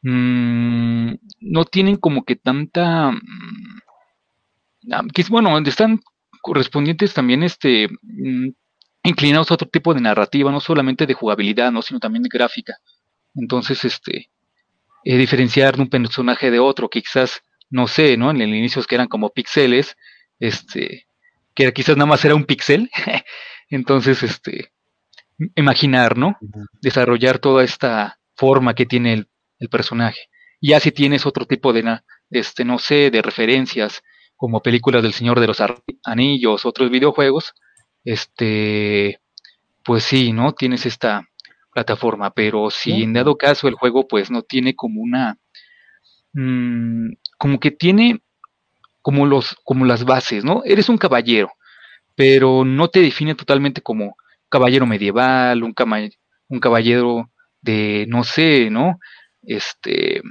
mmm, 0.01 1.13
no 1.39 1.65
tienen 1.65 1.97
como 1.97 2.23
que 2.23 2.35
tanta, 2.35 3.11
mmm, 3.11 3.81
bueno, 5.29 5.57
están 5.59 5.99
correspondientes 6.41 7.13
también, 7.13 7.43
este, 7.43 7.89
mmm, 8.01 8.49
inclinados 9.07 9.49
a 9.51 9.55
otro 9.55 9.67
tipo 9.67 9.93
de 9.93 10.01
narrativa, 10.01 10.51
no 10.51 10.59
solamente 10.59 11.05
de 11.05 11.13
jugabilidad, 11.13 11.71
¿no? 11.71 11.81
Sino 11.81 11.99
también 11.99 12.23
de 12.23 12.29
gráfica. 12.31 12.77
Entonces, 13.35 13.83
este, 13.85 14.29
eh, 15.03 15.17
diferenciar 15.17 15.79
un 15.79 15.89
personaje 15.89 16.51
de 16.51 16.59
otro, 16.59 16.89
que 16.89 17.01
quizás, 17.01 17.41
no 17.69 17.87
sé, 17.87 18.17
¿no? 18.17 18.31
En 18.31 18.41
el 18.41 18.53
inicio 18.53 18.83
que 18.83 18.95
eran 18.95 19.07
como 19.07 19.29
píxeles, 19.29 19.95
este, 20.39 21.07
que 21.53 21.71
quizás 21.73 21.97
nada 21.97 22.07
más 22.07 22.23
era 22.25 22.35
un 22.35 22.45
pixel. 22.45 22.89
Entonces, 23.69 24.23
este, 24.23 24.71
imaginar, 25.55 26.17
¿no? 26.17 26.37
Desarrollar 26.81 27.39
toda 27.39 27.63
esta 27.63 28.19
forma 28.35 28.73
que 28.75 28.85
tiene 28.85 29.13
el, 29.59 29.69
personaje. 29.69 30.29
Ya 30.61 30.79
si 30.79 30.91
tienes 30.91 31.25
otro 31.25 31.45
tipo 31.45 31.73
de, 31.73 31.99
este, 32.29 32.63
no 32.63 32.77
sé, 32.77 33.09
de 33.09 33.21
referencias, 33.21 34.03
como 34.35 34.61
películas 34.61 35.01
del 35.01 35.13
Señor 35.13 35.39
de 35.39 35.47
los 35.47 35.57
Anillos, 36.03 36.65
otros 36.65 36.91
videojuegos, 36.91 37.55
este, 38.07 39.19
pues 39.83 40.03
sí, 40.05 40.33
¿no? 40.33 40.53
Tienes 40.53 40.85
esta 40.85 41.27
plataforma, 41.73 42.31
pero 42.31 42.71
si 42.71 43.03
en 43.03 43.13
dado 43.13 43.37
caso 43.37 43.67
el 43.67 43.75
juego, 43.75 44.07
pues 44.07 44.31
no 44.31 44.43
tiene 44.43 44.75
como 44.75 45.01
una, 45.01 45.37
mmm, 46.33 47.09
como 47.37 47.59
que 47.59 47.71
tiene 47.71 48.21
como, 49.01 49.25
los, 49.25 49.55
como 49.63 49.85
las 49.85 50.05
bases, 50.05 50.45
¿no? 50.45 50.63
Eres 50.65 50.89
un 50.89 50.97
caballero, 50.97 51.51
pero 52.15 52.65
no 52.65 52.89
te 52.89 53.01
define 53.01 53.35
totalmente 53.35 53.81
como 53.81 54.17
caballero 54.49 54.85
medieval, 54.87 55.63
un, 55.63 55.75
un 56.49 56.59
caballero 56.59 57.31
de, 57.61 58.05
no 58.09 58.23
sé, 58.23 58.69
¿no? 58.71 58.99
Este, 59.43 60.21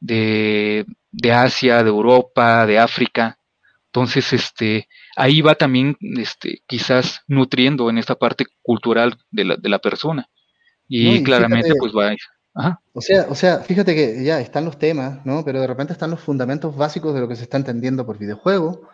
de, 0.00 0.84
de 1.10 1.32
Asia, 1.32 1.82
de 1.82 1.88
Europa, 1.90 2.66
de 2.66 2.78
África. 2.78 3.35
Entonces, 3.96 4.30
este, 4.34 4.88
ahí 5.16 5.40
va 5.40 5.54
también, 5.54 5.96
este, 6.18 6.62
quizás 6.66 7.22
nutriendo 7.28 7.88
en 7.88 7.96
esta 7.96 8.14
parte 8.14 8.44
cultural 8.60 9.16
de 9.30 9.44
la, 9.46 9.56
de 9.56 9.70
la 9.70 9.78
persona. 9.78 10.28
Y, 10.86 11.22
claramente, 11.22 11.72
pues 11.78 11.94
va. 11.94 12.14
O 12.92 13.00
sea, 13.00 13.26
o 13.30 13.34
sea, 13.34 13.60
fíjate 13.60 13.94
que 13.94 14.22
ya 14.22 14.38
están 14.38 14.66
los 14.66 14.78
temas, 14.78 15.24
¿no? 15.24 15.46
Pero 15.46 15.62
de 15.62 15.66
repente 15.66 15.94
están 15.94 16.10
los 16.10 16.20
fundamentos 16.20 16.76
básicos 16.76 17.14
de 17.14 17.20
lo 17.20 17.28
que 17.28 17.36
se 17.36 17.44
está 17.44 17.56
entendiendo 17.56 18.04
por 18.04 18.18
videojuego, 18.18 18.86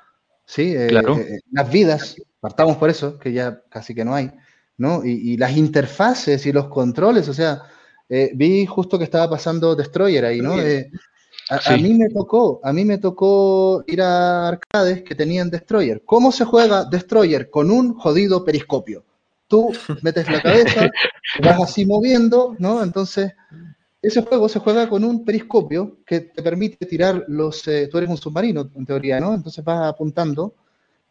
¿sí? 0.46 0.72
Eh, 0.72 0.86
eh, 0.86 1.40
las 1.50 1.72
vidas, 1.72 2.14
partamos 2.38 2.76
por 2.76 2.88
eso, 2.88 3.18
que 3.18 3.32
ya 3.32 3.60
casi 3.70 3.96
que 3.96 4.04
no 4.04 4.14
hay, 4.14 4.30
¿no? 4.76 5.04
Y, 5.04 5.36
las 5.36 5.56
interfaces 5.56 6.46
y 6.46 6.52
los 6.52 6.68
controles, 6.68 7.28
o 7.28 7.34
sea, 7.34 7.62
vi 8.34 8.66
justo 8.66 8.98
que 8.98 9.04
estaba 9.04 9.28
pasando 9.28 9.74
Destroyer 9.74 10.24
ahí, 10.26 10.40
¿no? 10.40 10.54
A, 11.52 11.76
mí 11.76 11.94
me 11.94 12.08
tocó, 12.08 12.60
a 12.64 12.72
mí 12.72 12.84
me 12.84 12.98
tocó 12.98 13.84
ir 13.86 14.00
a 14.00 14.48
arcades 14.48 15.02
que 15.02 15.14
tenían 15.14 15.50
Destroyer. 15.50 16.02
¿Cómo 16.04 16.32
se 16.32 16.44
juega 16.44 16.84
Destroyer? 16.84 17.50
Con 17.50 17.70
un 17.70 17.94
jodido 17.94 18.44
periscopio. 18.44 19.04
Tú 19.48 19.70
metes 20.02 20.30
la 20.30 20.40
cabeza, 20.40 20.90
vas 21.42 21.60
así 21.60 21.84
moviendo, 21.84 22.56
¿no? 22.58 22.82
Entonces, 22.82 23.32
ese 24.00 24.22
juego 24.22 24.48
se 24.48 24.60
juega 24.60 24.88
con 24.88 25.04
un 25.04 25.24
periscopio 25.24 25.98
que 26.06 26.20
te 26.20 26.42
permite 26.42 26.86
tirar 26.86 27.24
los. 27.28 27.68
Eh, 27.68 27.88
tú 27.90 27.98
eres 27.98 28.08
un 28.08 28.16
submarino, 28.16 28.70
en 28.74 28.86
teoría, 28.86 29.20
¿no? 29.20 29.34
Entonces 29.34 29.62
vas 29.62 29.86
apuntando 29.86 30.54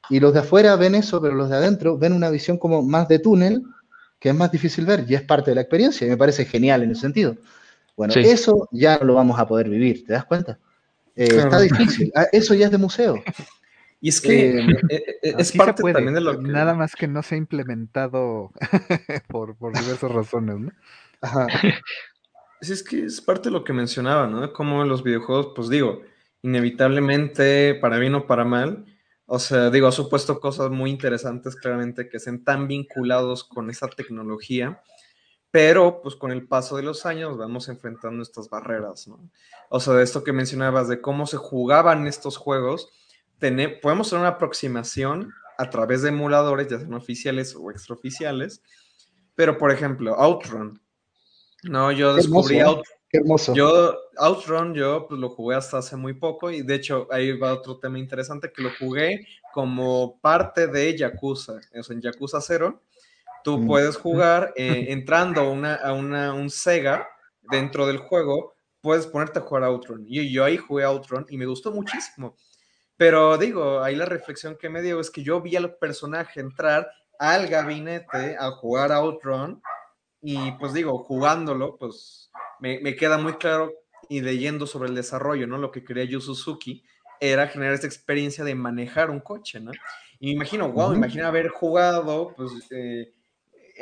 y 0.09 0.19
los 0.19 0.33
de 0.33 0.39
afuera 0.39 0.75
ven 0.75 0.95
eso, 0.95 1.21
pero 1.21 1.35
los 1.35 1.49
de 1.49 1.55
adentro 1.57 1.97
ven 1.97 2.13
una 2.13 2.29
visión 2.29 2.57
como 2.57 2.81
más 2.81 3.07
de 3.07 3.19
túnel, 3.19 3.63
que 4.19 4.29
es 4.29 4.35
más 4.35 4.51
difícil 4.51 4.85
ver 4.85 5.05
y 5.07 5.15
es 5.15 5.21
parte 5.21 5.51
de 5.51 5.55
la 5.55 5.61
experiencia 5.61 6.05
y 6.05 6.09
me 6.09 6.17
parece 6.17 6.45
genial 6.45 6.83
en 6.83 6.91
ese 6.91 7.01
sentido. 7.01 7.37
Bueno, 7.95 8.13
eso 8.15 8.67
ya 8.71 8.97
no 8.99 9.05
lo 9.05 9.13
vamos 9.15 9.39
a 9.39 9.47
poder 9.47 9.69
vivir, 9.69 10.05
¿te 10.05 10.13
das 10.13 10.25
cuenta? 10.25 10.59
Eh, 11.15 11.27
está 11.29 11.59
difícil, 11.59 12.11
ah, 12.15 12.27
eso 12.31 12.53
ya 12.53 12.65
es 12.65 12.71
de 12.71 12.77
museo. 12.77 13.15
Y 13.99 14.09
es 14.09 14.19
que 14.19 14.59
eh, 14.59 14.65
eh, 14.89 15.35
es 15.37 15.51
parte 15.51 15.83
también 15.93 16.15
de 16.15 16.21
lo 16.21 16.41
que... 16.41 16.47
Nada 16.47 16.73
más 16.73 16.95
que 16.95 17.07
no 17.07 17.21
se 17.21 17.35
ha 17.35 17.37
implementado 17.37 18.51
por, 19.27 19.55
diversas 19.59 20.11
razones, 20.11 20.59
¿no? 20.59 20.71
Ajá. 21.21 21.47
Es 22.61 22.83
que 22.83 23.05
es 23.05 23.19
parte 23.19 23.49
de 23.49 23.53
lo 23.53 23.63
que 23.63 23.73
mencionaba, 23.73 24.27
¿no? 24.27 24.53
Como 24.53 24.85
los 24.85 25.03
videojuegos, 25.03 25.53
pues 25.55 25.67
digo, 25.67 26.03
inevitablemente, 26.43 27.73
para 27.73 27.97
bien 27.97 28.13
o 28.13 28.27
para 28.27 28.45
mal, 28.45 28.85
o 29.25 29.39
sea, 29.39 29.71
digo, 29.71 29.87
ha 29.87 29.91
supuesto 29.91 30.39
cosas 30.39 30.69
muy 30.69 30.91
interesantes, 30.91 31.55
claramente, 31.55 32.07
que 32.07 32.19
sean 32.19 32.43
tan 32.43 32.67
vinculados 32.67 33.43
con 33.43 33.71
esa 33.71 33.87
tecnología, 33.87 34.79
pero 35.51 36.01
pues 36.01 36.15
con 36.15 36.31
el 36.31 36.47
paso 36.47 36.77
de 36.77 36.83
los 36.83 37.05
años 37.05 37.37
vamos 37.37 37.67
enfrentando 37.67 38.23
estas 38.23 38.49
barreras, 38.49 39.07
¿no? 39.07 39.19
O 39.69 39.79
sea, 39.79 39.93
de 39.93 40.03
esto 40.03 40.23
que 40.23 40.33
mencionabas, 40.33 40.87
de 40.87 41.01
cómo 41.01 41.27
se 41.27 41.37
jugaban 41.37 42.07
estos 42.07 42.37
juegos, 42.37 42.89
podemos 43.81 44.09
tener 44.09 44.21
una 44.21 44.29
aproximación 44.29 45.33
a 45.57 45.69
través 45.69 46.01
de 46.01 46.09
emuladores, 46.09 46.67
ya 46.69 46.79
sean 46.79 46.93
oficiales 46.93 47.55
o 47.55 47.69
extraoficiales, 47.69 48.61
pero 49.35 49.57
por 49.57 49.71
ejemplo, 49.71 50.15
Outrun, 50.15 50.81
no, 51.63 51.91
yo 51.91 52.15
descubrí 52.15 52.59
Outrun. 52.59 52.83
Qué 53.09 53.17
hermoso. 53.17 53.53
Yo, 53.53 53.93
Outrun, 54.17 54.73
yo 54.73 55.05
pues, 55.07 55.19
lo 55.19 55.29
jugué 55.29 55.57
hasta 55.57 55.79
hace 55.79 55.97
muy 55.97 56.13
poco 56.13 56.49
y 56.49 56.61
de 56.61 56.75
hecho 56.75 57.07
ahí 57.11 57.37
va 57.37 57.53
otro 57.53 57.77
tema 57.77 57.99
interesante 57.99 58.53
que 58.53 58.61
lo 58.61 58.69
jugué 58.79 59.27
como 59.53 60.17
parte 60.21 60.67
de 60.67 60.97
Yakuza, 60.97 61.59
o 61.77 61.83
sea, 61.83 61.93
en 61.93 62.01
Yakuza 62.01 62.39
0 62.39 62.81
Tú 63.43 63.57
mm. 63.57 63.67
puedes 63.67 63.97
jugar 63.97 64.53
eh, 64.57 64.87
entrando 64.89 65.41
a, 65.41 65.93
una, 65.93 66.33
un 66.33 66.49
Sega 66.49 67.07
dentro 67.41 67.87
del 67.87 67.97
juego, 67.97 68.55
puedes 68.81 69.07
ponerte 69.07 69.39
a 69.39 69.41
jugar 69.43 69.63
a 69.63 69.67
Outrun. 69.67 70.05
Y 70.07 70.31
yo 70.31 70.43
ahí 70.43 70.57
jugué 70.57 70.83
a 70.83 70.89
Outrun 70.89 71.25
y 71.29 71.37
me 71.37 71.45
gustó 71.45 71.71
muchísimo. 71.71 72.35
Pero 72.97 73.37
digo, 73.37 73.81
ahí 73.81 73.95
la 73.95 74.05
reflexión 74.05 74.57
que 74.57 74.69
me 74.69 74.81
dio 74.81 74.99
es 74.99 75.09
que 75.09 75.23
yo 75.23 75.41
vi 75.41 75.55
al 75.55 75.75
personaje 75.75 76.39
entrar 76.39 76.89
al 77.17 77.47
gabinete 77.47 78.35
a 78.39 78.51
jugar 78.51 78.91
a 78.91 78.97
Outrun 78.97 79.61
y 80.21 80.51
pues 80.53 80.73
digo, 80.73 80.99
jugándolo, 80.99 81.77
pues 81.77 82.31
me, 82.59 82.79
me, 82.79 82.95
queda 82.95 83.17
muy 83.17 83.33
claro 83.33 83.73
y 84.07 84.21
leyendo 84.21 84.67
sobre 84.67 84.89
el 84.89 84.95
desarrollo, 84.95 85.47
¿no? 85.47 85.57
Lo 85.57 85.71
que 85.71 85.83
quería 85.83 86.03
Yu 86.03 86.21
Suzuki 86.21 86.83
era 87.19 87.47
generar 87.47 87.73
esta 87.73 87.87
experiencia 87.87 88.43
de 88.43 88.55
manejar 88.55 89.09
un 89.09 89.19
coche, 89.19 89.59
¿no? 89.59 89.71
Y 90.19 90.27
me 90.27 90.31
imagino, 90.33 90.71
wow, 90.71 90.93
imagina 90.93 91.27
haber 91.27 91.49
jugado, 91.49 92.33
pues, 92.35 92.51
eh, 92.71 93.13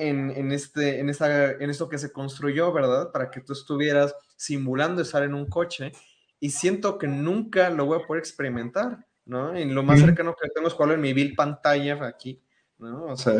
en, 0.07 0.51
este, 0.51 0.99
en, 0.99 1.09
esta, 1.09 1.51
en 1.51 1.69
esto 1.69 1.89
que 1.89 1.97
se 1.97 2.11
construyó, 2.11 2.71
¿verdad? 2.71 3.11
Para 3.11 3.29
que 3.29 3.41
tú 3.41 3.53
estuvieras 3.53 4.15
simulando 4.35 5.01
estar 5.01 5.23
en 5.23 5.33
un 5.33 5.47
coche 5.47 5.91
y 6.39 6.51
siento 6.51 6.97
que 6.97 7.07
nunca 7.07 7.69
lo 7.69 7.85
voy 7.85 7.99
a 8.01 8.07
poder 8.07 8.21
experimentar, 8.21 9.05
¿no? 9.25 9.55
En 9.55 9.75
lo 9.75 9.83
más 9.83 9.99
cercano 9.99 10.35
que 10.39 10.49
tengo 10.49 10.67
es 10.67 10.73
jugarlo 10.73 10.95
en 10.95 11.01
mi 11.01 11.13
vil 11.13 11.35
pantalla 11.35 12.05
aquí, 12.05 12.41
¿no? 12.77 13.05
O 13.05 13.17
sea... 13.17 13.35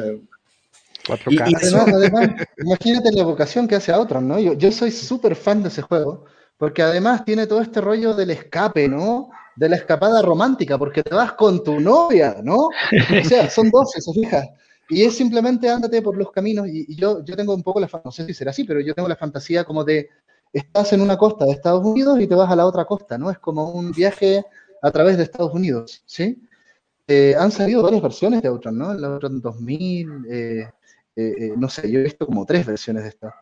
Y, 1.27 1.39
además, 1.39 2.29
imagínate 2.57 3.11
la 3.13 3.23
vocación 3.23 3.67
que 3.67 3.75
hace 3.75 3.91
a 3.91 3.99
otros, 3.99 4.21
¿no? 4.21 4.37
Yo, 4.39 4.53
yo 4.53 4.71
soy 4.71 4.91
súper 4.91 5.35
fan 5.35 5.63
de 5.63 5.69
ese 5.69 5.81
juego, 5.81 6.25
porque 6.57 6.83
además 6.83 7.25
tiene 7.25 7.47
todo 7.47 7.61
este 7.61 7.81
rollo 7.81 8.13
del 8.13 8.31
escape, 8.31 8.87
¿no? 8.87 9.29
De 9.55 9.69
la 9.69 9.77
escapada 9.77 10.21
romántica, 10.21 10.77
porque 10.77 11.01
te 11.01 11.15
vas 11.15 11.33
con 11.33 11.63
tu 11.63 11.79
novia, 11.79 12.37
¿no? 12.43 12.67
O 12.67 13.23
sea, 13.23 13.49
son 13.49 13.71
12, 13.71 14.01
se 14.01 14.13
fija. 14.13 14.43
Y 14.89 15.03
es 15.03 15.15
simplemente 15.15 15.69
ándate 15.69 16.01
por 16.01 16.17
los 16.17 16.31
caminos. 16.31 16.67
Y, 16.67 16.95
yo, 16.95 17.23
yo 17.23 17.35
tengo 17.35 17.53
un 17.53 17.63
poco 17.63 17.79
la 17.79 17.89
no 18.03 18.11
sé 18.11 18.25
si 18.25 18.33
será 18.33 18.51
así, 18.51 18.63
pero 18.63 18.79
yo 18.81 18.95
tengo 18.95 19.07
la 19.07 19.15
fantasía 19.15 19.63
como 19.63 19.83
de 19.83 20.09
estás 20.51 20.93
en 20.93 21.01
una 21.01 21.15
costa 21.15 21.45
de 21.45 21.51
Estados 21.51 21.85
Unidos 21.85 22.19
y 22.19 22.27
te 22.27 22.35
vas 22.35 22.51
a 22.51 22.55
la 22.55 22.65
otra 22.65 22.85
costa, 22.85 23.17
¿no? 23.17 23.29
Es 23.29 23.37
como 23.37 23.71
un 23.71 23.91
viaje 23.91 24.43
a 24.81 24.91
través 24.91 25.17
de 25.17 25.23
Estados 25.23 25.53
Unidos, 25.53 26.03
¿sí? 26.05 26.41
Eh, 27.07 27.35
han 27.37 27.51
salido 27.51 27.83
varias 27.83 28.01
versiones 28.01 28.41
de 28.41 28.49
Outrun, 28.49 28.77
¿no? 28.77 28.93
La 28.93 29.07
Outrun 29.09 29.41
2000, 29.41 30.25
eh, 30.29 30.69
eh, 31.15 31.53
no 31.57 31.69
sé, 31.69 31.89
yo 31.89 31.99
he 31.99 32.03
visto 32.03 32.25
como 32.25 32.45
tres 32.45 32.65
versiones 32.65 33.03
de 33.03 33.09
esta. 33.09 33.35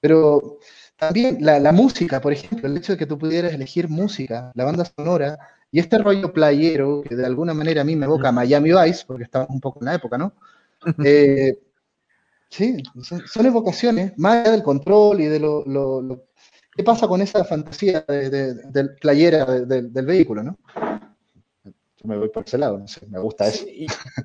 Pero 0.00 0.58
también 0.96 1.38
la, 1.40 1.58
la, 1.60 1.72
música, 1.72 2.20
por 2.20 2.32
ejemplo, 2.32 2.68
el 2.68 2.76
hecho 2.76 2.92
de 2.92 2.98
que 2.98 3.06
tú 3.06 3.18
pudieras 3.18 3.54
elegir 3.54 3.88
música, 3.88 4.52
la 4.54 4.64
banda 4.64 4.84
sonora, 4.84 5.38
y 5.70 5.80
este 5.80 5.98
rollo 5.98 6.32
playero, 6.32 7.02
que 7.02 7.16
de 7.16 7.26
alguna 7.26 7.54
manera 7.54 7.80
a 7.82 7.84
mí 7.84 7.96
me 7.96 8.06
evoca 8.06 8.28
a 8.28 8.32
Miami 8.32 8.70
Vice, 8.72 9.04
porque 9.06 9.24
estamos 9.24 9.48
un 9.50 9.60
poco 9.60 9.80
en 9.80 9.86
la 9.86 9.94
época, 9.94 10.18
¿no? 10.18 10.34
Eh, 11.04 11.58
sí, 12.50 12.76
son, 13.02 13.46
evocaciones, 13.46 14.12
más 14.16 14.36
allá 14.36 14.52
del 14.52 14.62
control 14.62 15.20
y 15.20 15.26
de 15.26 15.40
lo, 15.40 15.64
lo, 15.66 16.26
¿Qué 16.76 16.82
pasa 16.82 17.06
con 17.06 17.20
esa 17.22 17.44
fantasía 17.44 18.04
de, 18.08 18.88
playera 19.00 19.44
del 19.44 20.06
vehículo, 20.06 20.42
no? 20.42 20.58
Yo 21.64 22.08
me 22.08 22.18
voy 22.18 22.28
por 22.28 22.44
ese 22.44 22.58
lado, 22.58 22.78
no 22.78 22.88
sé, 22.88 23.06
me 23.06 23.20
gusta 23.20 23.46
eso. 23.46 23.64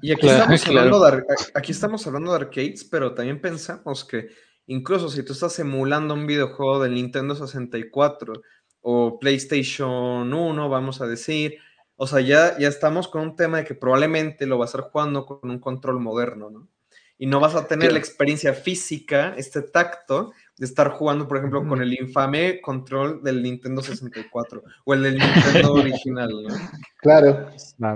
y, 0.02 0.12
aquí, 0.12 0.28
estamos 0.28 0.68
hablando 0.68 1.00
de, 1.00 1.24
aquí 1.54 1.72
estamos 1.72 2.08
hablando 2.08 2.32
de 2.32 2.38
arcades, 2.38 2.84
pero 2.84 3.14
también 3.14 3.40
pensamos 3.40 4.04
que 4.04 4.30
incluso 4.66 5.10
si 5.10 5.24
tú 5.24 5.34
estás 5.34 5.60
emulando 5.60 6.14
un 6.14 6.26
videojuego 6.26 6.82
del 6.82 6.96
Nintendo 6.96 7.36
64 7.36 8.34
o 8.82 9.20
PlayStation 9.20 10.34
1, 10.34 10.70
vamos 10.70 11.02
a 11.02 11.08
decir, 11.08 11.58
o 12.02 12.08
sea, 12.08 12.22
ya, 12.22 12.58
ya 12.58 12.70
estamos 12.70 13.10
con 13.10 13.22
un 13.24 13.36
tema 13.36 13.58
de 13.58 13.66
que 13.66 13.76
probablemente 13.76 14.46
lo 14.46 14.58
vas 14.58 14.70
a 14.74 14.78
estar 14.78 14.90
jugando 14.90 15.26
con 15.26 15.50
un 15.50 15.60
control 15.60 16.00
moderno, 16.00 16.50
¿no? 16.50 16.70
Y 17.18 17.26
no 17.26 17.42
vas 17.42 17.56
a 17.56 17.68
tener 17.68 17.92
la 17.92 18.00
experiencia 18.00 18.54
física, 18.54 19.34
este 19.36 19.62
tacto, 19.62 20.32
de 20.58 20.66
estar 20.66 20.92
jugando, 20.92 21.28
por 21.28 21.36
ejemplo, 21.36 21.68
con 21.68 21.82
el 21.82 21.92
infame 21.92 22.62
control 22.62 23.22
del 23.22 23.44
Nintendo 23.44 23.82
64 23.82 24.64
o 24.86 24.94
el 24.94 25.04
del 25.04 25.18
Nintendo 25.18 25.74
original, 25.74 26.30
¿no? 26.42 26.56
Claro. 27.02 27.52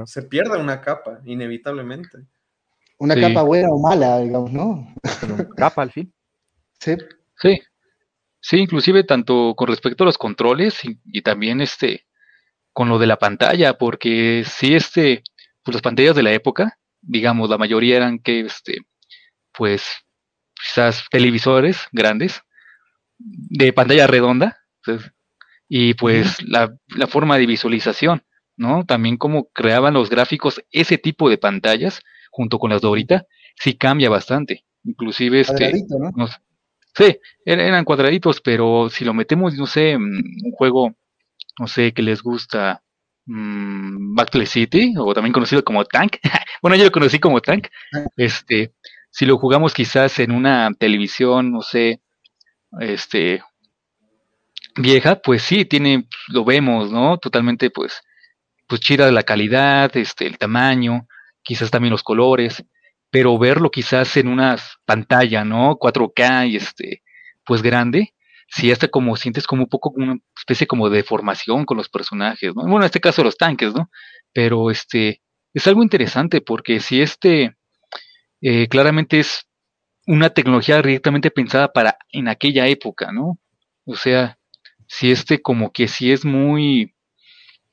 Se 0.05 0.23
pierde 0.23 0.57
una 0.57 0.81
capa, 0.81 1.21
inevitablemente. 1.23 2.25
Una 2.97 3.15
capa 3.15 3.43
buena 3.43 3.69
o 3.69 3.79
mala, 3.79 4.19
digamos, 4.19 4.51
¿no? 4.51 4.93
capa 5.55 5.83
al 5.83 5.91
fin. 5.91 6.13
Sí. 6.79 6.97
Sí. 7.37 7.61
Sí, 8.41 8.57
inclusive 8.57 9.05
tanto 9.05 9.53
con 9.55 9.69
respecto 9.69 10.03
a 10.03 10.07
los 10.07 10.17
controles 10.17 10.81
y 10.83 11.21
también 11.21 11.61
este, 11.61 12.05
con 12.73 12.89
lo 12.89 12.99
de 12.99 13.07
la 13.07 13.17
pantalla, 13.17 13.77
porque 13.77 14.43
si 14.45 14.75
este, 14.75 15.23
pues 15.63 15.75
las 15.75 15.81
pantallas 15.81 16.15
de 16.15 16.23
la 16.23 16.33
época, 16.33 16.79
digamos, 17.01 17.49
la 17.49 17.57
mayoría 17.57 17.97
eran 17.97 18.19
que, 18.19 18.41
este, 18.41 18.79
pues, 19.51 19.85
quizás 20.55 21.05
televisores 21.09 21.87
grandes, 21.91 22.41
de 23.17 23.71
pantalla 23.73 24.07
redonda, 24.07 24.57
y 25.69 25.93
pues 25.93 26.41
la, 26.43 26.75
la, 26.89 27.07
forma 27.07 27.37
de 27.37 27.45
visualización, 27.45 28.23
¿no? 28.57 28.85
También 28.85 29.17
como 29.17 29.49
creaban 29.49 29.93
los 29.93 30.09
gráficos 30.09 30.61
ese 30.71 30.97
tipo 30.97 31.29
de 31.29 31.37
pantallas, 31.37 32.01
junto 32.31 32.59
con 32.59 32.71
las 32.71 32.81
de 32.81 32.87
ahorita, 32.87 33.25
sí 33.55 33.75
cambia 33.75 34.09
bastante. 34.09 34.65
Inclusive 34.83 35.39
este... 35.39 35.73
¿no? 36.15 36.27
sí, 36.95 37.17
eran 37.45 37.85
cuadraditos, 37.85 38.41
pero 38.41 38.89
si 38.89 39.05
lo 39.05 39.13
metemos, 39.13 39.55
no 39.55 39.65
sé, 39.65 39.95
un 39.95 40.51
juego 40.51 40.95
no 41.59 41.67
sé, 41.67 41.93
qué 41.93 42.01
les 42.01 42.21
gusta 42.21 42.81
mmm, 43.25 44.15
City, 44.45 44.93
o 44.97 45.13
también 45.13 45.33
conocido 45.33 45.63
como 45.63 45.85
Tank. 45.85 46.17
bueno, 46.61 46.75
yo 46.75 46.85
lo 46.85 46.91
conocí 46.91 47.19
como 47.19 47.41
Tank. 47.41 47.67
Este, 48.17 48.73
si 49.09 49.25
lo 49.25 49.37
jugamos 49.37 49.73
quizás 49.73 50.19
en 50.19 50.31
una 50.31 50.71
televisión, 50.77 51.51
no 51.51 51.61
sé, 51.61 52.01
este, 52.79 53.43
vieja, 54.75 55.21
pues 55.21 55.43
sí, 55.43 55.65
tiene, 55.65 56.07
lo 56.29 56.43
vemos, 56.45 56.91
¿no? 56.91 57.17
Totalmente, 57.17 57.69
pues, 57.69 58.01
pues 58.67 58.81
chida 58.81 59.11
la 59.11 59.23
calidad, 59.23 59.95
este, 59.97 60.25
el 60.25 60.37
tamaño, 60.37 61.07
quizás 61.43 61.71
también 61.71 61.91
los 61.91 62.03
colores, 62.03 62.63
pero 63.09 63.37
verlo 63.37 63.69
quizás 63.69 64.17
en 64.17 64.27
una 64.27 64.57
pantalla, 64.85 65.45
¿no? 65.45 65.77
4K 65.77 66.49
y 66.49 66.55
este, 66.55 67.03
pues 67.45 67.61
grande, 67.61 68.13
si 68.53 68.71
hasta 68.71 68.87
como 68.87 69.15
sientes 69.15 69.47
como 69.47 69.63
un 69.63 69.69
poco 69.69 69.91
una 69.95 70.15
especie 70.37 70.67
como 70.67 70.87
de 70.87 70.97
deformación 70.97 71.65
con 71.65 71.75
los 71.77 71.89
personajes, 71.89 72.55
¿no? 72.55 72.61
Bueno, 72.61 72.81
en 72.81 72.83
este 72.83 72.99
caso 72.99 73.23
los 73.23 73.35
tanques, 73.35 73.73
¿no? 73.73 73.89
Pero 74.31 74.69
este, 74.69 75.21
es 75.55 75.65
algo 75.65 75.81
interesante 75.81 76.39
porque 76.39 76.79
si 76.79 77.01
este 77.01 77.55
eh, 78.41 78.67
claramente 78.67 79.19
es 79.19 79.47
una 80.05 80.29
tecnología 80.29 80.81
directamente 80.83 81.31
pensada 81.31 81.73
para 81.73 81.97
en 82.11 82.27
aquella 82.27 82.67
época, 82.67 83.11
¿no? 83.11 83.39
O 83.85 83.95
sea, 83.95 84.37
si 84.87 85.09
este 85.11 85.41
como 85.41 85.71
que 85.71 85.87
si 85.87 86.11
es 86.11 86.23
muy... 86.23 86.93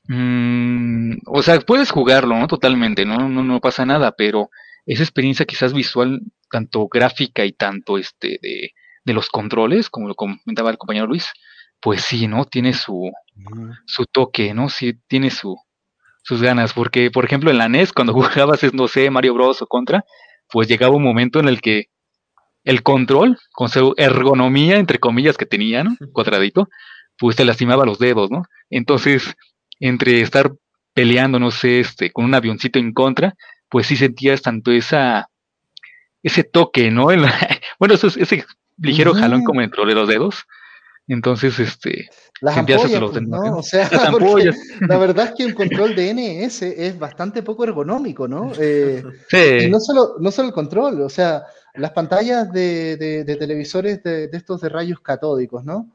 Mm, 0.07 1.17
o 1.27 1.43
sea, 1.43 1.59
puedes 1.59 1.91
jugarlo, 1.91 2.39
¿no? 2.39 2.47
Totalmente, 2.47 3.05
¿no? 3.05 3.29
¿no? 3.29 3.43
No 3.43 3.59
pasa 3.61 3.85
nada, 3.85 4.13
pero 4.13 4.49
esa 4.87 5.03
experiencia 5.03 5.45
quizás 5.45 5.73
visual, 5.73 6.21
tanto 6.49 6.87
gráfica 6.87 7.45
y 7.45 7.51
tanto 7.53 7.99
este 7.99 8.39
de, 8.41 8.71
de 9.03 9.13
los 9.13 9.29
controles, 9.29 9.89
como 9.89 10.07
lo 10.07 10.15
comentaba 10.15 10.69
el 10.69 10.77
compañero 10.77 11.07
Luis, 11.07 11.31
pues 11.79 12.01
sí, 12.01 12.27
¿no? 12.27 12.45
Tiene 12.45 12.73
su, 12.73 13.11
su 13.85 14.05
toque, 14.05 14.53
¿no? 14.53 14.69
Sí, 14.69 14.93
tiene 15.07 15.31
su, 15.31 15.57
sus 16.23 16.41
ganas, 16.41 16.73
porque 16.73 17.09
por 17.11 17.25
ejemplo 17.25 17.49
en 17.49 17.57
la 17.57 17.69
NES, 17.69 17.93
cuando 17.93 18.13
jugabas, 18.13 18.61
no 18.73 18.87
sé, 18.87 19.09
Mario 19.09 19.33
Bros 19.33 19.61
o 19.61 19.67
Contra, 19.67 20.05
pues 20.49 20.67
llegaba 20.67 20.95
un 20.95 21.03
momento 21.03 21.39
en 21.39 21.47
el 21.47 21.61
que 21.61 21.85
el 22.63 22.83
control, 22.83 23.39
con 23.53 23.69
su 23.69 23.93
ergonomía, 23.97 24.77
entre 24.77 24.99
comillas, 24.99 25.37
que 25.37 25.47
tenía, 25.47 25.83
¿no? 25.83 25.95
Cuadradito, 26.13 26.69
pues 27.17 27.35
te 27.35 27.45
lastimaba 27.45 27.85
los 27.85 27.97
dedos, 27.97 28.29
¿no? 28.29 28.43
Entonces, 28.69 29.35
entre 29.79 30.21
estar 30.21 30.51
peleando, 30.93 31.39
no 31.39 31.49
sé, 31.49 31.79
este, 31.79 32.11
con 32.11 32.25
un 32.25 32.35
avioncito 32.35 32.77
en 32.77 32.93
contra, 32.93 33.33
pues 33.69 33.87
sí 33.87 33.95
sentías 33.95 34.41
tanto 34.41 34.71
esa, 34.71 35.27
ese 36.21 36.43
toque, 36.43 36.91
¿no? 36.91 37.05
bueno, 37.79 37.95
eso 37.95 38.07
ese 38.07 38.45
ligero 38.81 39.13
jalón 39.13 39.43
como 39.43 39.61
entre 39.61 39.85
los 39.93 40.07
dedos. 40.07 40.45
Entonces, 41.07 41.59
este, 41.59 42.09
las 42.41 42.57
ampollas, 42.57 43.01
pues, 43.11 43.21
¿no? 43.23 43.57
O 43.57 43.63
sea, 43.63 43.89
la 44.87 44.97
verdad 44.97 45.25
es 45.25 45.31
que 45.35 45.43
el 45.43 45.55
control 45.55 45.95
de 45.95 46.13
NS 46.13 46.61
es 46.61 46.97
bastante 46.97 47.43
poco 47.43 47.63
ergonómico, 47.63 48.27
¿no? 48.27 48.51
Eh, 48.59 49.03
sí. 49.27 49.65
Y 49.65 49.69
no 49.69 49.79
solo, 49.79 50.15
no 50.19 50.31
solo 50.31 50.49
el 50.49 50.53
control, 50.53 51.01
o 51.01 51.09
sea, 51.09 51.43
las 51.75 51.91
pantallas 51.91 52.51
de, 52.51 53.25
televisores 53.39 54.03
de, 54.03 54.29
estos 54.31 54.61
de 54.61 54.69
rayos 54.69 54.99
catódicos, 54.99 55.63
¿no? 55.63 55.89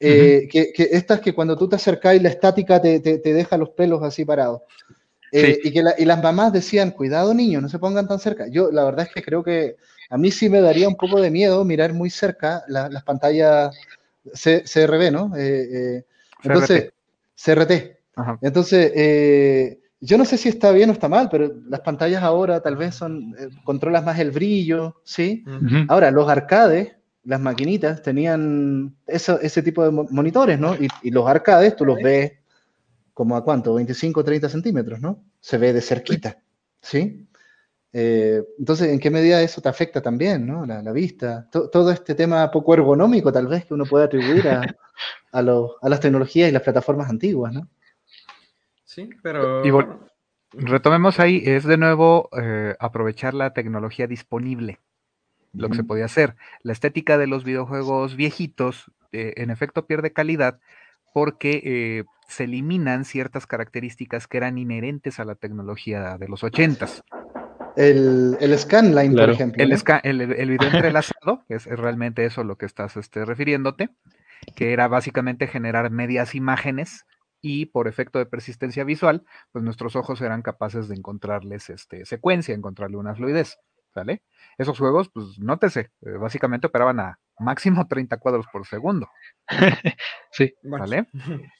Eh, 0.00 0.48
que, 0.50 0.72
estas 0.76 1.20
que 1.20 1.34
cuando 1.34 1.56
tú 1.56 1.68
te 1.68 1.76
acercás 1.76 2.14
y 2.16 2.20
la 2.20 2.28
estática 2.28 2.80
te, 2.80 3.00
deja 3.00 3.56
los 3.56 3.70
pelos 3.70 4.02
así 4.02 4.24
parados. 4.24 4.62
Eh, 5.32 5.58
y 5.64 5.72
que 5.72 5.82
y 5.98 6.04
las 6.04 6.22
mamás 6.22 6.52
decían, 6.52 6.92
cuidado 6.92 7.34
niños, 7.34 7.62
no 7.62 7.68
se 7.68 7.78
pongan 7.78 8.06
tan 8.06 8.20
cerca. 8.20 8.46
Yo 8.48 8.70
la 8.70 8.84
verdad 8.84 9.06
es 9.06 9.14
que 9.14 9.22
creo 9.22 9.42
que 9.42 9.76
a 10.10 10.18
mí 10.18 10.30
sí 10.30 10.48
me 10.48 10.60
daría 10.60 10.88
un 10.88 10.96
poco 10.96 11.20
de 11.20 11.30
miedo 11.30 11.64
mirar 11.64 11.92
muy 11.92 12.10
cerca 12.10 12.62
las 12.68 13.02
pantallas 13.04 13.76
CRB, 14.24 15.10
¿no? 15.12 15.32
Eh, 15.36 16.04
entonces, 16.42 16.92
CRT. 17.36 17.98
Entonces, 18.42 19.78
yo 20.04 20.18
no 20.18 20.26
sé 20.26 20.36
si 20.36 20.50
está 20.50 20.70
bien 20.70 20.90
o 20.90 20.92
está 20.92 21.08
mal, 21.08 21.30
pero 21.30 21.50
las 21.66 21.80
pantallas 21.80 22.22
ahora 22.22 22.60
tal 22.60 22.76
vez 22.76 22.94
son, 22.94 23.34
eh, 23.38 23.48
controlas 23.64 24.04
más 24.04 24.18
el 24.18 24.32
brillo, 24.32 25.00
¿sí? 25.02 25.44
Ahora, 25.88 26.10
los 26.10 26.28
arcades, 26.28 26.92
las 27.24 27.40
maquinitas, 27.40 28.02
tenían 28.02 28.94
ese 29.06 29.62
tipo 29.62 29.82
de 29.82 29.90
monitores, 29.90 30.60
¿no? 30.60 30.74
Y, 30.74 31.10
los 31.10 31.26
arcades 31.26 31.74
tú 31.74 31.86
los 31.86 31.96
ves 32.02 32.32
como 33.14 33.34
a 33.34 33.42
cuánto, 33.44 33.72
25, 33.72 34.22
30 34.22 34.50
centímetros, 34.50 35.00
¿no? 35.00 35.22
Se 35.40 35.56
ve 35.56 35.72
de 35.72 35.80
cerquita, 35.80 36.38
¿sí? 36.82 37.26
Eh, 37.96 38.42
entonces, 38.58 38.88
¿en 38.88 38.98
qué 38.98 39.08
medida 39.08 39.40
eso 39.40 39.60
te 39.60 39.68
afecta 39.68 40.02
también, 40.02 40.44
¿no? 40.44 40.66
La, 40.66 40.82
vista, 40.90 41.48
todo 41.50 41.92
este 41.92 42.16
tema 42.16 42.50
poco 42.50 42.74
ergonómico 42.74 43.32
tal 43.32 43.46
vez 43.46 43.64
que 43.64 43.74
uno 43.74 43.84
puede 43.84 44.06
atribuir 44.06 44.48
a, 44.48 44.62
a, 45.32 45.38
a 45.38 45.88
las 45.88 46.00
tecnologías 46.00 46.48
y 46.48 46.52
las 46.52 46.62
plataformas 46.62 47.08
antiguas, 47.08 47.52
¿no? 47.52 47.68
Sí, 48.84 49.08
pero... 49.22 49.64
Y 49.64 49.70
retomemos 50.52 51.20
ahí, 51.20 51.40
es 51.44 51.64
de 51.64 51.76
nuevo 51.76 52.28
eh, 52.36 52.74
aprovechar 52.80 53.32
la 53.32 53.52
tecnología 53.52 54.08
disponible, 54.08 54.80
lo 55.52 55.68
que 55.68 55.76
se 55.76 55.84
podía 55.84 56.06
hacer. 56.06 56.34
La 56.62 56.72
estética 56.72 57.16
de 57.16 57.28
los 57.28 57.44
videojuegos 57.44 58.16
viejitos, 58.16 58.90
eh, 59.12 59.34
en 59.36 59.50
efecto, 59.50 59.86
pierde 59.86 60.12
calidad 60.12 60.58
porque 61.12 61.62
eh, 61.64 62.04
se 62.26 62.44
eliminan 62.44 63.04
ciertas 63.04 63.46
características 63.46 64.26
que 64.26 64.36
eran 64.36 64.58
inherentes 64.58 65.20
a 65.20 65.24
la 65.24 65.36
tecnología 65.36 66.18
de 66.18 66.28
los 66.28 66.42
ochentas. 66.42 67.04
El, 67.76 68.36
el 68.40 68.58
scanline, 68.58 69.14
por 69.14 69.30
ejemplo. 69.30 69.62
El, 69.62 70.20
el, 70.20 70.50
video 70.50 70.68
entrelazado, 70.68 71.44
que 71.48 71.54
es 71.54 71.66
realmente 71.66 72.24
eso 72.24 72.44
lo 72.44 72.56
que 72.56 72.66
estás 72.66 72.96
este, 72.96 73.24
refiriéndote, 73.24 73.90
que 74.54 74.72
era 74.72 74.88
básicamente 74.88 75.46
generar 75.46 75.90
medias 75.90 76.34
imágenes 76.34 77.04
y 77.40 77.66
por 77.66 77.88
efecto 77.88 78.18
de 78.18 78.26
persistencia 78.26 78.84
visual, 78.84 79.24
pues 79.52 79.64
nuestros 79.64 79.96
ojos 79.96 80.20
eran 80.22 80.42
capaces 80.42 80.88
de 80.88 80.94
encontrarles 80.94 81.68
este, 81.68 82.06
secuencia, 82.06 82.54
encontrarle 82.54 82.96
una 82.96 83.14
fluidez, 83.14 83.58
¿sale? 83.92 84.22
Esos 84.56 84.78
juegos, 84.78 85.10
pues 85.10 85.38
nótese, 85.38 85.90
eh, 86.02 86.12
básicamente 86.12 86.68
operaban 86.68 87.00
a 87.00 87.18
máximo 87.38 87.86
30 87.88 88.16
cuadros 88.18 88.46
por 88.52 88.66
segundo. 88.66 89.08
sí. 90.32 90.54
¿Vale? 90.62 91.06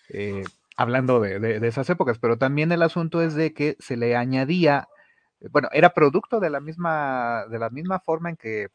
Eh, 0.08 0.44
hablando 0.76 1.20
de, 1.20 1.66
esas 1.66 1.88
épocas, 1.90 2.18
pero 2.18 2.38
también 2.38 2.72
el 2.72 2.82
asunto 2.82 3.22
es 3.22 3.34
de 3.34 3.52
que 3.52 3.76
se 3.78 3.96
le 3.96 4.16
añadía, 4.16 4.88
bueno, 5.50 5.68
era 5.72 5.94
producto 5.94 6.40
de 6.40 6.50
la 6.50 6.60
misma, 6.60 7.44
de 7.50 7.58
la 7.58 7.70
misma 7.70 8.00
forma 8.00 8.30
en 8.30 8.36
que 8.36 8.68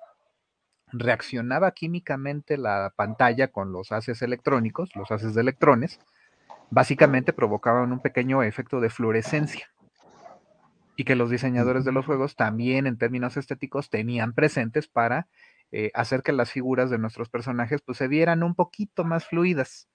reaccionaba 0.92 1.72
químicamente 1.72 2.58
la 2.58 2.94
pantalla 2.96 3.50
con 3.50 3.72
los 3.72 3.92
haces 3.92 4.22
electrónicos, 4.22 4.96
los 4.96 5.12
haces 5.12 5.36
de 5.36 5.42
electrones, 5.42 6.00
básicamente 6.70 7.34
provocaban 7.34 7.92
un 7.92 8.00
pequeño 8.00 8.44
efecto 8.44 8.80
de 8.80 8.90
fluorescencia 8.90 9.70
y 10.96 11.04
que 11.06 11.16
los 11.16 11.30
diseñadores 11.30 11.86
de 11.86 11.92
los 11.92 12.06
juegos 12.06 12.36
también 12.36 12.86
en 12.86 12.98
términos 12.98 13.38
estéticos 13.38 13.90
tenían 13.90 14.34
presentes 14.34 14.88
para 14.88 15.28
eh, 15.72 15.92
hacer 15.94 16.24
que 16.24 16.34
las 16.34 16.52
figuras 16.52 16.90
de 16.90 16.98
nuestros 16.98 17.30
personajes 17.30 17.82
pues, 17.82 17.98
se 17.98 18.08
vieran 18.08 18.44
un 18.44 18.56
poquito 18.56 19.06
más 19.06 19.26
fluidas. 19.26 19.88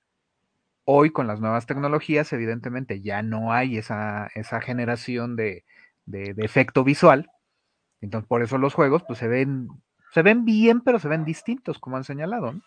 Hoy 0.84 1.10
con 1.10 1.26
las 1.26 1.40
nuevas 1.40 1.66
tecnologías 1.66 2.32
evidentemente 2.32 3.00
ya 3.00 3.22
no 3.22 3.52
hay 3.52 3.78
esa, 3.78 4.28
esa 4.34 4.60
generación 4.60 5.36
de, 5.36 5.64
de, 6.06 6.34
efecto 6.38 6.84
visual. 6.84 7.30
Entonces 8.00 8.28
por 8.28 8.42
eso 8.42 8.58
los 8.58 8.74
juegos 8.74 9.02
pues 9.06 9.18
se 9.18 9.28
ven, 9.28 9.68
se 10.12 10.22
ven 10.22 10.44
bien 10.44 10.80
pero 10.80 10.98
se 10.98 11.08
ven 11.08 11.24
distintos 11.24 11.78
como 11.78 11.96
han 11.96 12.04
señalado. 12.04 12.52
¿no? 12.52 12.62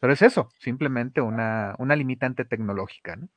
Pero 0.00 0.12
es 0.12 0.22
eso, 0.22 0.50
simplemente 0.60 1.20
una, 1.20 1.76
limitante 1.96 2.44
tecnológica, 2.44 3.16
¿no? 3.16 3.28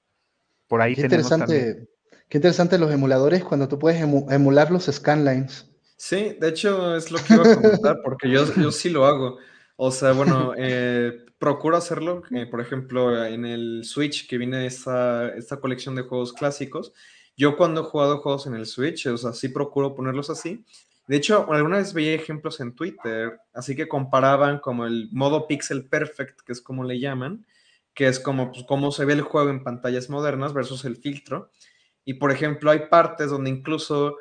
Por 0.68 0.82
ahí 0.82 0.96
qué 0.96 1.02
interesante, 1.02 1.90
Qué 2.30 2.38
interesante 2.38 2.78
los 2.78 2.92
emuladores 2.94 3.44
cuando 3.44 3.68
tú 3.68 3.78
puedes 3.78 4.02
emular 4.02 4.72
los 4.72 4.86
scanlines. 4.86 5.70
Sí, 5.98 6.38
de 6.40 6.48
hecho 6.48 6.96
es 6.96 7.12
lo 7.12 7.20
que 7.20 7.34
iba 7.34 7.44
a 7.44 7.56
comentar, 7.56 7.98
porque 8.04 8.30
yo, 8.30 8.46
yo 8.56 8.72
sí 8.72 8.90
lo 8.90 9.06
hago. 9.06 9.38
O 9.76 9.92
sea, 9.92 10.14
bueno, 10.14 10.54
eh, 10.58 11.26
procuro 11.38 11.76
hacerlo, 11.76 12.24
eh, 12.32 12.46
por 12.46 12.62
ejemplo, 12.62 13.26
en 13.26 13.46
el 13.46 13.82
Switch 13.84 14.30
que 14.30 14.38
viene 14.38 14.66
esta, 14.66 15.28
esta 15.36 15.58
colección 15.58 15.94
de 15.96 16.04
juegos 16.04 16.32
clásicos. 16.32 16.94
Yo 17.42 17.58
cuando 17.58 17.82
he 17.82 17.84
jugado 17.84 18.20
juegos 18.20 18.46
en 18.46 18.54
el 18.54 18.68
Switch, 18.68 19.08
o 19.08 19.18
sea, 19.18 19.34
sí 19.34 19.50
procuro 19.50 19.96
ponerlos 19.96 20.30
así. 20.30 20.64
De 21.08 21.18
hecho, 21.18 21.52
alguna 21.52 21.78
vez 21.78 21.92
veía 21.92 22.14
ejemplos 22.14 22.60
en 22.60 22.76
Twitter, 22.76 23.40
así 23.52 23.76
que 23.76 23.88
comparaban 23.88 24.60
como 24.60 24.86
el 24.86 25.10
modo 25.12 25.48
pixel 25.48 25.90
perfect, 25.90 26.42
que 26.42 26.52
es 26.52 26.62
como 26.62 26.84
le 26.84 27.00
llaman, 27.00 27.44
que 27.96 28.06
es 28.06 28.20
como 28.20 28.52
pues, 28.52 28.64
cómo 28.68 28.92
se 28.92 29.06
ve 29.06 29.14
el 29.14 29.24
juego 29.24 29.50
en 29.50 29.64
pantallas 29.64 30.08
modernas 30.08 30.54
versus 30.54 30.86
el 30.86 30.98
filtro. 30.98 31.50
Y 32.06 32.14
por 32.14 32.30
ejemplo, 32.30 32.70
hay 32.70 32.90
partes 32.92 33.32
donde 33.32 33.50
incluso, 33.50 34.18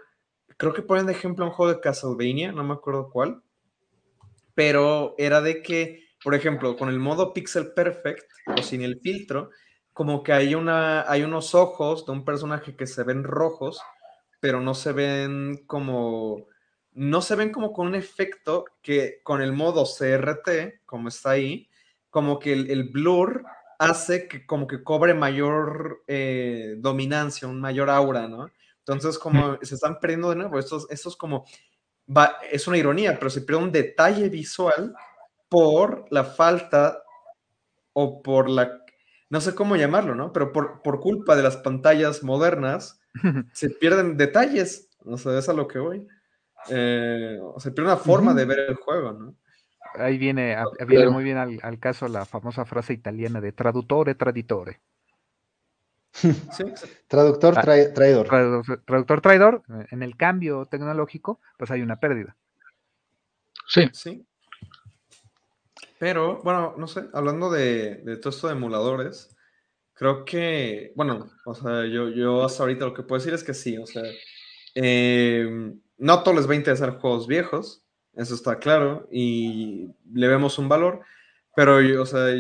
creo 0.57 0.73
que 0.73 0.81
ponen 0.81 1.05
de 1.05 1.12
ejemplo 1.12 1.45
un 1.45 1.51
juego 1.51 1.75
de 1.75 1.81
Castlevania, 1.81 2.53
no 2.53 2.64
me 2.64 2.73
acuerdo 2.73 3.11
cuál, 3.11 3.43
pero 4.55 5.14
era 5.18 5.43
de 5.43 5.61
que, 5.61 6.07
por 6.25 6.35
ejemplo, 6.35 6.75
con 6.75 6.89
el 6.89 6.99
modo 6.99 7.35
pixel 7.35 7.75
perfect 7.75 8.25
o 8.47 8.62
sin 8.62 8.81
el 8.81 8.99
filtro, 8.99 9.51
como 9.93 10.22
que 10.22 10.32
hay, 10.32 10.55
una, 10.55 11.11
hay 11.11 11.22
unos 11.22 11.55
ojos 11.55 12.07
de 12.07 12.12
un 12.12 12.24
personaje 12.24 12.76
que 12.76 12.86
se 12.86 13.03
ven 13.03 13.24
rojos, 13.24 13.80
pero 14.41 14.61
no 14.61 14.74
se 14.74 14.93
ven 14.93 15.64
como 15.66 16.47
no 16.93 17.22
se 17.22 17.36
ven 17.36 17.53
como 17.53 17.72
con 17.72 17.86
un 17.86 17.95
efecto 17.95 18.64
que 18.82 19.20
con 19.22 19.43
el 19.43 19.53
modo 19.53 19.84
CRT, 19.84 20.84
como 20.84 21.09
está 21.09 21.30
ahí, 21.30 21.68
como 22.11 22.38
que 22.38 22.53
el, 22.53 22.91
blur 22.91 23.45
hace 23.78 24.28
que 24.28 24.45
como 24.45 24.66
que 24.66 24.82
cobre 24.82 25.14
mayor 25.14 26.03
eh, 26.07 26.74
dominancia, 26.78 27.49
un 27.49 27.61
mayor 27.61 27.91
aura, 27.91 28.28
¿no? 28.28 28.51
Entonces 28.78 29.18
como 29.18 29.57
se 29.62 29.76
están 29.76 30.01
perdiendo 30.01 30.30
de 30.30 30.36
nuevo, 30.36 30.59
esto, 30.59 30.84
es 30.91 31.16
como, 31.16 31.45
va, 32.07 32.38
es 32.51 32.66
una 32.66 32.78
ironía, 32.78 33.16
pero 33.18 33.30
se 33.30 33.43
pierde 33.43 33.62
un 33.62 33.72
detalle 33.72 34.28
visual 34.28 34.95
por 35.49 36.07
la 36.11 36.24
falta 36.24 37.03
o 37.93 38.22
por 38.22 38.51
la, 38.51 38.80
no 39.31 39.41
sé 39.41 39.55
cómo 39.55 39.76
llamarlo, 39.76 40.14
¿no? 40.14 40.33
Pero 40.33 40.53
por, 40.53 40.83
por 40.83 41.01
culpa 41.01 41.37
de 41.37 41.43
las 41.43 41.57
pantallas 41.57 42.22
modernas, 42.22 43.01
se 43.55 43.70
pierden 43.70 44.16
detalles, 44.16 44.91
no 45.05 45.16
sé, 45.16 45.39
es 45.39 45.49
a 45.49 45.55
lo 45.55 45.66
que 45.66 45.78
voy. 45.78 46.07
Eh, 46.68 47.39
o 47.41 47.59
sea, 47.59 47.72
tiene 47.72 47.89
una 47.89 47.97
forma 47.97 48.35
de 48.35 48.45
ver 48.45 48.59
el 48.68 48.74
juego, 48.74 49.12
¿no? 49.12 49.35
Ahí 49.95 50.18
viene, 50.18 50.57
viene 50.87 51.09
muy 51.09 51.24
bien 51.24 51.37
al, 51.37 51.78
caso 51.81 52.07
la 52.07 52.24
famosa 52.24 52.64
frase 52.64 52.93
italiana 52.93 53.41
de 53.41 53.53
traduttore, 53.53 54.14
traditore. 54.14 54.81
Traductor 57.09 57.55
ah, 57.57 57.62
traidor. 57.62 58.26
Traductor 58.85 59.20
traidor, 59.20 59.62
en 59.91 60.03
el 60.03 60.16
cambio 60.16 60.66
tecnológico, 60.66 61.41
pues 61.57 61.70
hay 61.70 61.83
una 61.83 61.99
pérdida. 61.99 62.37
Sí. 63.66 63.89
Sí. 63.93 64.26
Pero, 66.01 66.41
bueno, 66.43 66.75
no 66.79 66.87
sé, 66.87 67.11
hablando 67.13 67.51
de, 67.51 67.97
de 67.97 68.17
todo 68.17 68.31
esto 68.31 68.47
de 68.47 68.55
emuladores, 68.55 69.37
creo 69.93 70.25
que, 70.25 70.95
bueno, 70.97 71.31
o 71.45 71.55
sea, 71.55 71.85
yo, 71.85 72.09
yo 72.09 72.43
hasta 72.43 72.63
ahorita 72.63 72.87
lo 72.87 72.95
que 72.95 73.03
puedo 73.03 73.21
decir 73.21 73.35
es 73.35 73.45
que 73.45 73.53
sí, 73.53 73.77
o 73.77 73.85
sea, 73.85 74.05
eh, 74.75 75.75
no 75.99 76.23
todos 76.23 76.39
les 76.39 76.49
va 76.49 76.55
a 76.55 76.57
interesar 76.57 76.99
juegos 76.99 77.27
viejos, 77.27 77.85
eso 78.15 78.35
está 78.35 78.59
claro, 78.59 79.09
y 79.13 79.95
le 80.11 80.29
vemos 80.29 80.59
un 80.59 80.71
valor, 80.71 81.03
pero 81.55 81.83
yo, 81.83 82.01
o 82.01 82.07
sea, 82.07 82.35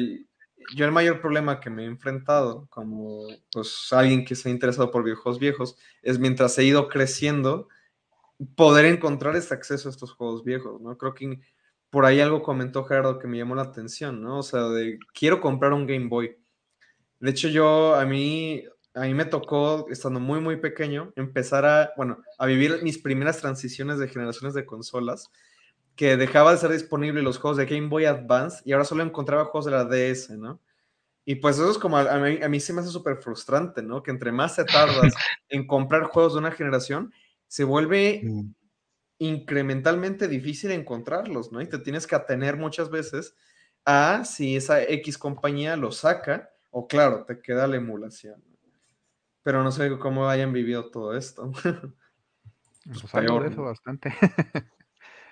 yo 0.74 0.86
el 0.86 0.92
mayor 0.92 1.20
problema 1.20 1.60
que 1.60 1.68
me 1.68 1.82
he 1.82 1.86
enfrentado 1.86 2.66
como 2.70 3.26
pues 3.52 3.92
alguien 3.92 4.24
que 4.24 4.36
se 4.36 4.48
ha 4.48 4.52
interesado 4.52 4.90
por 4.90 5.04
videojuegos 5.04 5.38
viejos 5.38 5.76
es 6.00 6.18
mientras 6.18 6.56
he 6.58 6.64
ido 6.64 6.88
creciendo 6.88 7.68
poder 8.56 8.86
encontrar 8.86 9.36
este 9.36 9.52
acceso 9.52 9.90
a 9.90 9.92
estos 9.92 10.12
juegos 10.14 10.44
viejos, 10.44 10.80
¿no? 10.80 10.96
Creo 10.96 11.12
que 11.12 11.40
por 11.90 12.06
ahí 12.06 12.20
algo 12.20 12.42
comentó 12.42 12.84
Gerardo 12.84 13.18
que 13.18 13.26
me 13.28 13.38
llamó 13.38 13.54
la 13.54 13.62
atención, 13.62 14.22
¿no? 14.22 14.38
O 14.38 14.42
sea, 14.42 14.68
de 14.68 14.98
quiero 15.12 15.40
comprar 15.40 15.72
un 15.72 15.86
Game 15.86 16.08
Boy. 16.08 16.36
De 17.18 17.30
hecho, 17.30 17.48
yo 17.48 17.94
a 17.94 18.04
mí 18.04 18.64
a 18.94 19.02
mí 19.02 19.14
me 19.14 19.24
tocó, 19.24 19.86
estando 19.88 20.18
muy, 20.18 20.40
muy 20.40 20.56
pequeño, 20.56 21.12
empezar 21.14 21.64
a, 21.64 21.92
bueno, 21.96 22.18
a 22.38 22.46
vivir 22.46 22.80
mis 22.82 22.98
primeras 22.98 23.38
transiciones 23.38 23.98
de 23.98 24.08
generaciones 24.08 24.54
de 24.54 24.66
consolas, 24.66 25.30
que 25.94 26.16
dejaba 26.16 26.52
de 26.52 26.58
ser 26.58 26.72
disponible 26.72 27.22
los 27.22 27.38
juegos 27.38 27.58
de 27.58 27.66
Game 27.66 27.88
Boy 27.88 28.06
Advance 28.06 28.62
y 28.64 28.72
ahora 28.72 28.84
solo 28.84 29.04
encontraba 29.04 29.44
juegos 29.44 29.66
de 29.66 29.70
la 29.70 29.84
DS, 29.84 30.30
¿no? 30.30 30.60
Y 31.24 31.36
pues 31.36 31.56
eso 31.56 31.70
es 31.70 31.78
como, 31.78 31.98
a 31.98 32.18
mí, 32.18 32.42
a 32.42 32.48
mí 32.48 32.58
se 32.58 32.72
me 32.72 32.80
hace 32.80 32.90
súper 32.90 33.18
frustrante, 33.18 33.82
¿no? 33.82 34.02
Que 34.02 34.10
entre 34.10 34.32
más 34.32 34.54
se 34.54 34.64
tardas 34.64 35.14
en 35.48 35.66
comprar 35.66 36.04
juegos 36.04 36.32
de 36.32 36.40
una 36.40 36.50
generación, 36.50 37.12
se 37.46 37.64
vuelve. 37.64 38.22
Incrementalmente 39.20 40.26
difícil 40.26 40.72
encontrarlos, 40.72 41.52
¿no? 41.52 41.62
Y 41.62 41.68
te 41.68 41.78
tienes 41.78 42.08
que 42.08 42.16
atener 42.16 42.56
muchas 42.56 42.90
veces 42.90 43.36
a 43.84 44.24
si 44.24 44.56
esa 44.56 44.82
X 44.82 45.16
compañía 45.16 45.76
lo 45.76 45.92
saca 45.92 46.50
o 46.70 46.88
claro, 46.88 47.24
te 47.24 47.40
queda 47.40 47.68
la 47.68 47.76
emulación 47.76 48.42
pero 49.42 49.62
no 49.62 49.72
sé 49.72 49.98
cómo 49.98 50.28
hayan 50.28 50.52
vivido 50.52 50.90
todo 50.90 51.16
esto. 51.16 51.50
pues 52.84 53.04
eso 53.04 53.62
bastante. 53.62 54.12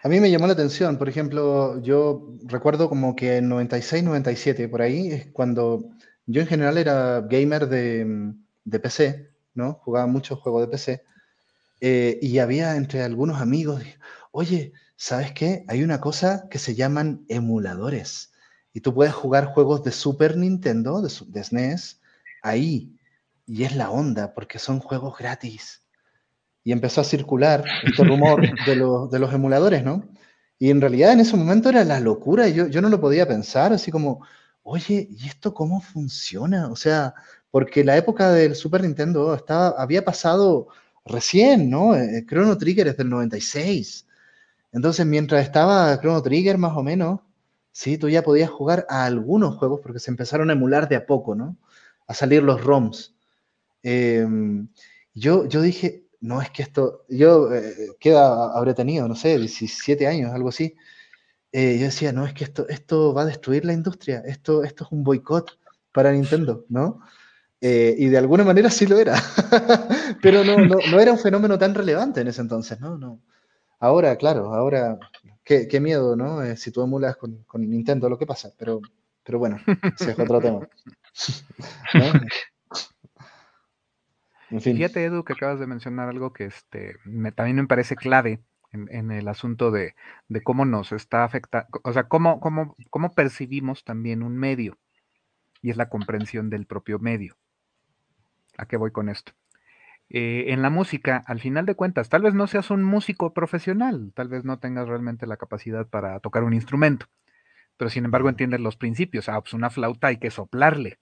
A 0.05 0.09
mí 0.09 0.21
me 0.21 0.31
llamó 0.31 0.47
la 0.47 0.53
atención, 0.53 0.97
por 0.97 1.09
ejemplo, 1.09 1.83
yo 1.83 2.37
recuerdo 2.45 2.89
como 2.89 3.17
que 3.17 3.39
en 3.39 3.49
96, 3.49 4.05
97, 4.05 4.69
por 4.69 4.81
ahí, 4.81 5.09
es 5.11 5.27
cuando 5.33 5.91
yo 6.25 6.41
en 6.41 6.47
general 6.47 6.79
era 6.79 7.21
gamer 7.23 7.69
de, 7.69 8.33
de 8.65 8.81
PC, 8.81 9.31
¿no? 9.55 9.75
Jugaba 9.75 10.07
muchos 10.07 10.39
juegos 10.39 10.63
de 10.63 10.69
PC, 10.69 11.03
eh, 11.81 12.19
y 12.21 12.39
había 12.39 12.77
entre 12.77 13.03
algunos 13.03 13.41
amigos, 13.41 13.83
oye, 14.33 14.73
¿sabes 14.97 15.33
qué? 15.33 15.65
Hay 15.69 15.83
una 15.83 16.01
cosa 16.01 16.49
que 16.51 16.59
se 16.59 16.75
llaman 16.75 17.25
emuladores, 17.29 18.33
y 18.73 18.81
tú 18.81 18.95
puedes 18.95 19.15
jugar 19.15 19.47
juegos 19.47 19.83
de 19.85 19.93
Super 19.93 20.37
Nintendo, 20.37 21.03
de, 21.03 21.13
de 21.27 21.45
SNES, 21.45 22.01
ahí, 22.43 22.97
y 23.47 23.65
es 23.65 23.75
la 23.75 23.91
onda, 23.91 24.35
porque 24.35 24.59
son 24.59 24.79
juegos 24.81 25.19
gratis. 25.19 25.83
Y 26.65 26.73
empezó 26.73 27.01
a 27.01 27.05
circular 27.05 27.65
este 27.85 28.05
rumor 28.05 28.41
de, 28.67 28.75
de 28.75 29.19
los 29.19 29.33
emuladores, 29.33 29.83
¿no? 29.83 30.09
Y 30.59 30.71
en 30.71 30.81
realidad 30.81 31.13
en 31.13 31.21
ese 31.21 31.37
momento 31.37 31.69
era 31.69 31.85
la 31.85 32.01
locura, 32.01 32.49
y 32.49 32.55
yo, 32.55 32.67
yo 32.67 32.81
no 32.83 32.89
lo 32.89 33.01
podía 33.01 33.27
pensar, 33.27 33.73
así 33.73 33.91
como, 33.91 34.25
oye, 34.63 35.09
¿y 35.11 35.27
esto 35.27 35.55
cómo 35.55 35.81
funciona? 35.81 36.69
O 36.69 36.77
sea, 36.77 37.15
porque 37.51 37.85
la 37.85 37.97
época 37.97 38.31
del 38.33 38.55
Super 38.55 38.83
Nintendo 38.83 39.35
estaba, 39.35 39.71
había 39.71 40.05
pasado 40.05 40.69
recién, 41.09 41.71
¿no? 41.71 41.95
Eh, 41.97 42.25
Chrono 42.29 42.57
Trigger 42.59 42.89
es 42.89 42.97
del 42.97 43.09
96. 43.11 44.07
Entonces, 44.73 45.07
mientras 45.07 45.45
estaba 45.45 45.99
Chrono 46.01 46.23
Trigger, 46.23 46.59
más 46.59 46.77
o 46.77 46.83
menos, 46.83 47.21
sí, 47.73 47.99
tú 47.99 48.09
ya 48.09 48.23
podías 48.23 48.51
jugar 48.51 48.87
a 48.89 49.05
algunos 49.05 49.57
juegos 49.57 49.81
porque 49.83 49.99
se 50.01 50.11
empezaron 50.11 50.51
a 50.51 50.53
emular 50.55 50.89
de 50.89 50.97
a 50.97 51.07
poco, 51.07 51.35
¿no? 51.35 51.57
A 52.07 52.15
salir 52.15 52.43
los 52.43 52.63
ROMs. 52.65 53.15
Em, 53.83 54.69
yo, 55.15 55.47
yo 55.47 55.63
dije, 55.63 56.05
no, 56.21 56.43
es 56.43 56.51
que 56.51 56.63
esto, 56.63 57.05
yo, 57.09 57.53
eh, 57.55 57.97
queda, 58.01 58.53
habré 58.57 58.75
tenido, 58.75 59.09
no 59.09 59.15
sé, 59.15 59.39
17 59.39 60.07
años, 60.07 60.33
algo 60.33 60.49
así. 60.51 60.75
Eh, 61.53 61.79
yo 61.79 61.87
decía, 61.87 62.13
no, 62.13 62.27
es 62.27 62.35
que 62.35 62.45
esto, 62.45 62.69
esto 62.69 63.15
va 63.15 63.23
a 63.23 63.27
destruir 63.27 63.65
la 63.65 63.73
industria, 63.73 64.23
esto, 64.27 64.65
esto 64.65 64.85
es 64.85 64.93
un 64.93 65.03
boicot 65.05 65.59
para 65.93 66.13
Nintendo, 66.13 66.67
¿no? 66.69 67.01
Eh, 67.61 67.97
y 67.99 68.09
de 68.09 68.19
alguna 68.19 68.45
manera 68.45 68.71
sí 68.71 68.87
lo 68.87 68.99
era, 68.99 69.17
pero 70.23 70.45
no, 70.45 70.59
no, 70.59 70.77
no, 70.91 71.01
era 71.01 71.13
un 71.13 71.19
fenómeno 71.19 71.59
tan 71.59 71.75
relevante 71.75 72.21
en 72.21 72.29
ese 72.29 72.41
entonces, 72.41 72.81
¿no? 72.81 72.97
no. 72.97 73.21
Ahora, 73.81 74.17
claro, 74.17 74.55
ahora, 74.55 74.99
qué, 75.43 75.67
qué 75.67 75.81
miedo, 75.81 76.15
¿no? 76.15 76.41
si 76.57 76.71
tú 76.71 76.83
emulas 76.83 77.17
con, 77.17 77.43
con, 77.45 77.69
Nintendo 77.69 78.09
lo 78.09 78.17
que 78.17 78.27
pasa, 78.27 78.53
pero, 78.57 78.81
pero 79.25 79.41
bueno, 79.41 79.59
ese 79.99 80.13
es 80.13 80.19
otro 80.19 80.41
tema. 80.41 80.69
Fíjate, 84.61 85.05
Edu, 85.05 85.25
que 85.25 85.35
acabas 85.35 85.61
de 85.61 85.67
mencionar 85.67 86.09
algo 86.09 86.33
que 86.33 86.47
este, 86.47 86.97
también 87.35 87.57
me 87.57 87.67
parece 87.67 87.97
clave 87.97 88.41
en, 88.73 89.11
el 89.11 89.29
asunto 89.29 89.71
de, 89.71 89.95
cómo 90.45 90.65
nos 90.65 90.93
está 90.93 91.25
afectando, 91.25 91.69
o 91.83 91.93
sea, 91.93 92.05
cómo, 92.05 92.41
cómo, 92.41 92.77
cómo 92.91 93.15
percibimos 93.15 93.85
también 93.85 94.23
un 94.23 94.37
medio, 94.37 94.79
y 95.61 95.71
es 95.71 95.77
la 95.77 95.89
comprensión 95.89 96.51
del 96.51 96.67
propio 96.67 96.99
medio. 96.99 97.37
¿A 98.59 98.67
qué 98.67 98.77
voy 98.77 98.91
con 98.91 99.09
esto? 99.09 99.33
Eh, 100.11 100.47
en 100.49 100.61
la 100.63 100.71
música, 100.71 101.25
al 101.27 101.41
final 101.41 101.65
de 101.67 101.75
cuentas, 101.75 102.11
tal 102.11 102.23
vez 102.23 102.35
no 102.35 102.47
seas 102.47 102.71
un 102.71 102.85
músico 102.85 103.33
profesional, 103.33 104.13
tal 104.15 104.29
vez 104.29 104.45
no 104.45 104.59
tengas 104.59 104.89
realmente 104.89 105.27
la 105.27 105.39
capacidad 105.39 105.87
para 105.87 106.21
tocar 106.21 106.45
un 106.45 106.55
instrumento, 106.55 107.07
pero 107.79 107.91
sin 107.91 108.05
embargo 108.05 108.29
entiendes 108.29 108.61
los 108.61 108.77
principios. 108.77 109.29
Ah, 109.29 109.41
pues 109.41 109.55
una 109.55 109.71
flauta 109.71 110.09
hay 110.09 110.19
que 110.19 110.31
soplarle, 110.31 110.99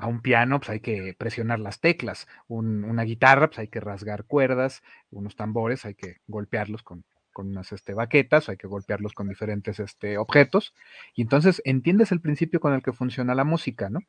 a 0.00 0.06
un 0.06 0.22
piano, 0.22 0.58
pues 0.58 0.70
hay 0.70 0.80
que 0.80 1.14
presionar 1.16 1.60
las 1.60 1.80
teclas. 1.80 2.26
una 2.48 3.02
guitarra, 3.04 3.48
pues 3.48 3.58
hay 3.60 3.68
que 3.68 3.80
rasgar 3.80 4.24
cuerdas. 4.24 4.82
Unos 5.10 5.36
tambores, 5.36 5.84
hay 5.84 5.94
que 5.94 6.16
golpearlos 6.26 6.82
con, 6.82 7.04
unas 7.36 7.72
este, 7.72 7.94
baquetas, 7.94 8.48
hay 8.48 8.56
que 8.56 8.66
golpearlos 8.66 9.14
con 9.14 9.28
diferentes 9.28 9.80
este, 9.80 10.18
objetos. 10.18 10.74
Y 11.14 11.22
entonces 11.22 11.62
entiendes 11.64 12.12
el 12.12 12.20
principio 12.20 12.60
con 12.60 12.74
el 12.74 12.82
que 12.82 12.92
funciona 12.92 13.34
la 13.34 13.44
música, 13.44 13.90
¿no? 13.90 14.00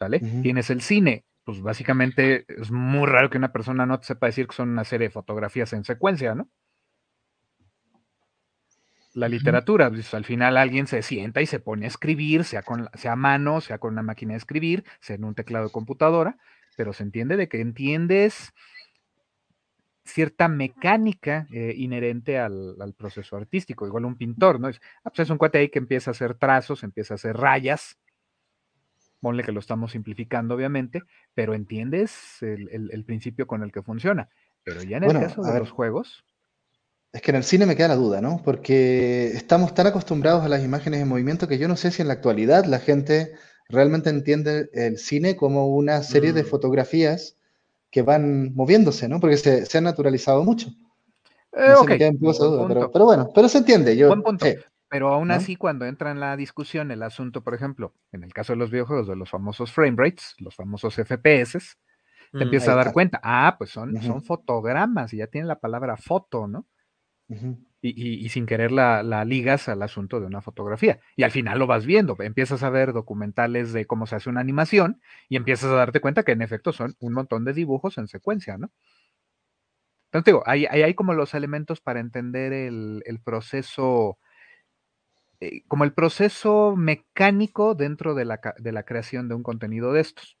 ¿Vale? 0.00 0.20
Tienes 0.20 0.70
el 0.70 0.80
cine. 0.80 1.24
Pues 1.44 1.60
básicamente 1.62 2.44
es 2.48 2.70
muy 2.70 3.06
raro 3.06 3.30
que 3.30 3.38
una 3.38 3.52
persona 3.52 3.86
no 3.86 3.98
te 3.98 4.06
sepa 4.06 4.26
decir 4.26 4.46
que 4.46 4.54
son 4.54 4.68
una 4.68 4.84
serie 4.84 5.08
de 5.08 5.12
fotografías 5.12 5.72
en 5.72 5.84
secuencia, 5.84 6.34
¿no? 6.34 6.48
la 9.18 9.28
literatura. 9.28 9.90
Pues, 9.90 10.14
al 10.14 10.24
final 10.24 10.56
alguien 10.56 10.86
se 10.86 11.02
sienta 11.02 11.42
y 11.42 11.46
se 11.46 11.60
pone 11.60 11.84
a 11.84 11.88
escribir, 11.88 12.44
sea, 12.44 12.62
con, 12.62 12.88
sea 12.94 13.12
a 13.12 13.16
mano, 13.16 13.60
sea 13.60 13.78
con 13.78 13.92
una 13.92 14.02
máquina 14.02 14.32
de 14.32 14.38
escribir, 14.38 14.84
sea 15.00 15.16
en 15.16 15.24
un 15.24 15.34
teclado 15.34 15.66
de 15.66 15.72
computadora, 15.72 16.38
pero 16.76 16.92
se 16.92 17.02
entiende 17.02 17.36
de 17.36 17.48
que 17.48 17.60
entiendes 17.60 18.52
cierta 20.04 20.48
mecánica 20.48 21.46
eh, 21.52 21.74
inherente 21.76 22.38
al, 22.38 22.94
proceso 22.96 23.36
artístico, 23.36 23.86
igual 23.86 24.06
un 24.06 24.16
pintor, 24.16 24.58
¿no? 24.58 24.68
Es, 24.68 24.80
ah, 25.04 25.10
pues 25.10 25.20
es 25.20 25.30
un 25.30 25.36
cuate 25.36 25.58
ahí 25.58 25.68
que 25.68 25.78
empieza 25.78 26.10
a 26.10 26.12
hacer 26.12 26.34
trazos, 26.34 26.82
empieza 26.82 27.14
a 27.14 27.16
hacer 27.16 27.36
rayas, 27.36 27.98
ponle 29.20 29.42
que 29.42 29.52
lo 29.52 29.60
estamos 29.60 29.92
simplificando 29.92 30.54
obviamente, 30.54 31.02
pero 31.34 31.54
entiendes 31.54 32.12
el, 32.40 33.04
principio 33.04 33.46
con 33.46 33.62
el 33.62 33.72
que 33.72 33.82
funciona. 33.82 34.28
Pero 34.64 34.82
ya 34.82 34.98
en 34.98 35.04
el 35.04 35.12
caso 35.12 35.42
de 35.42 35.58
los 35.58 35.70
juegos, 35.70 36.24
es 37.12 37.22
que 37.22 37.30
en 37.30 37.36
el 37.36 37.44
cine 37.44 37.66
me 37.66 37.76
queda 37.76 37.88
la 37.88 37.96
duda, 37.96 38.20
¿no? 38.20 38.42
Porque 38.44 39.28
estamos 39.28 39.74
tan 39.74 39.86
acostumbrados 39.86 40.44
a 40.44 40.48
las 40.48 40.62
imágenes 40.62 41.00
en 41.00 41.08
movimiento 41.08 41.48
que 41.48 41.58
yo 41.58 41.66
no 41.66 41.76
sé 41.76 41.90
si 41.90 42.02
en 42.02 42.08
la 42.08 42.14
actualidad 42.14 42.66
la 42.66 42.80
gente 42.80 43.32
realmente 43.68 44.10
entiende 44.10 44.68
el 44.72 44.98
cine 44.98 45.36
como 45.36 45.68
una 45.68 46.02
serie 46.02 46.32
de 46.32 46.42
mm. 46.42 46.46
fotografías 46.46 47.36
que 47.90 48.02
van 48.02 48.54
moviéndose, 48.54 49.08
¿no? 49.08 49.20
Porque 49.20 49.38
se, 49.38 49.64
se 49.64 49.78
han 49.78 49.84
naturalizado 49.84 50.44
mucho. 50.44 50.68
Eh, 51.52 51.74
pero, 52.92 53.04
bueno, 53.04 53.30
pero 53.34 53.48
se 53.48 53.58
entiende. 53.58 53.96
Yo, 53.96 54.08
Buen 54.08 54.22
punto. 54.22 54.46
Pero 54.88 55.08
aún 55.08 55.30
así, 55.30 55.56
cuando 55.56 55.84
entra 55.84 56.10
en 56.10 56.20
la 56.20 56.36
discusión 56.36 56.90
el 56.90 57.02
asunto, 57.02 57.42
por 57.42 57.54
ejemplo, 57.54 57.94
en 58.12 58.24
el 58.24 58.32
caso 58.32 58.52
de 58.52 58.58
los 58.58 58.70
videojuegos, 58.70 59.06
de 59.06 59.16
los 59.16 59.30
famosos 59.30 59.72
frame 59.72 59.96
rates, 59.96 60.34
los 60.38 60.54
famosos 60.54 60.94
FPS, 60.94 61.76
te 62.32 62.38
mm, 62.38 62.42
empiezas 62.42 62.68
a 62.70 62.74
dar 62.74 62.92
cuenta, 62.92 63.20
ah, 63.22 63.56
pues 63.58 63.70
son, 63.70 64.00
son 64.02 64.22
fotogramas 64.22 65.12
y 65.12 65.18
ya 65.18 65.26
tiene 65.26 65.46
la 65.46 65.60
palabra 65.60 65.96
foto, 65.96 66.46
¿no? 66.46 66.66
y, 67.80 68.28
sin 68.30 68.46
querer 68.46 68.72
la, 68.72 69.24
ligas 69.24 69.68
al 69.68 69.82
asunto 69.82 70.20
de 70.20 70.26
una 70.26 70.40
fotografía. 70.40 71.00
Y 71.16 71.22
al 71.22 71.30
final 71.30 71.58
lo 71.58 71.66
vas 71.66 71.86
viendo, 71.86 72.16
empiezas 72.20 72.62
a 72.62 72.70
ver 72.70 72.92
documentales 72.92 73.72
de 73.72 73.86
cómo 73.86 74.06
se 74.06 74.16
hace 74.16 74.30
una 74.30 74.40
animación 74.40 75.00
y 75.28 75.36
empiezas 75.36 75.70
a 75.70 75.74
darte 75.74 76.00
cuenta 76.00 76.24
que 76.24 76.32
en 76.32 76.42
efecto 76.42 76.72
son 76.72 76.96
un 77.00 77.12
montón 77.12 77.44
de 77.44 77.52
dibujos 77.52 77.98
en 77.98 78.08
secuencia, 78.08 78.58
¿no? 78.58 78.70
Entonces 80.06 80.24
digo, 80.24 80.42
ahí, 80.46 80.64
hay 80.64 80.94
como 80.94 81.12
los 81.12 81.34
elementos 81.34 81.80
para 81.82 82.00
entender 82.00 82.52
el, 82.54 83.20
proceso 83.22 84.18
eh, 85.40 85.62
como 85.68 85.84
el 85.84 85.92
proceso 85.92 86.74
mecánico 86.76 87.74
dentro 87.74 88.14
de 88.14 88.24
la, 88.24 88.40
de 88.58 88.72
la 88.72 88.82
creación 88.82 89.28
de 89.28 89.34
un 89.34 89.42
contenido 89.42 89.92
de 89.92 90.00
estos. 90.00 90.36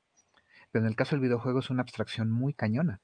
Pero 0.70 0.84
en 0.84 0.90
el 0.90 0.96
caso 0.96 1.16
del 1.16 1.22
videojuego 1.22 1.60
es 1.60 1.70
una 1.70 1.82
abstracción 1.82 2.30
muy 2.30 2.52
cañona. 2.52 3.00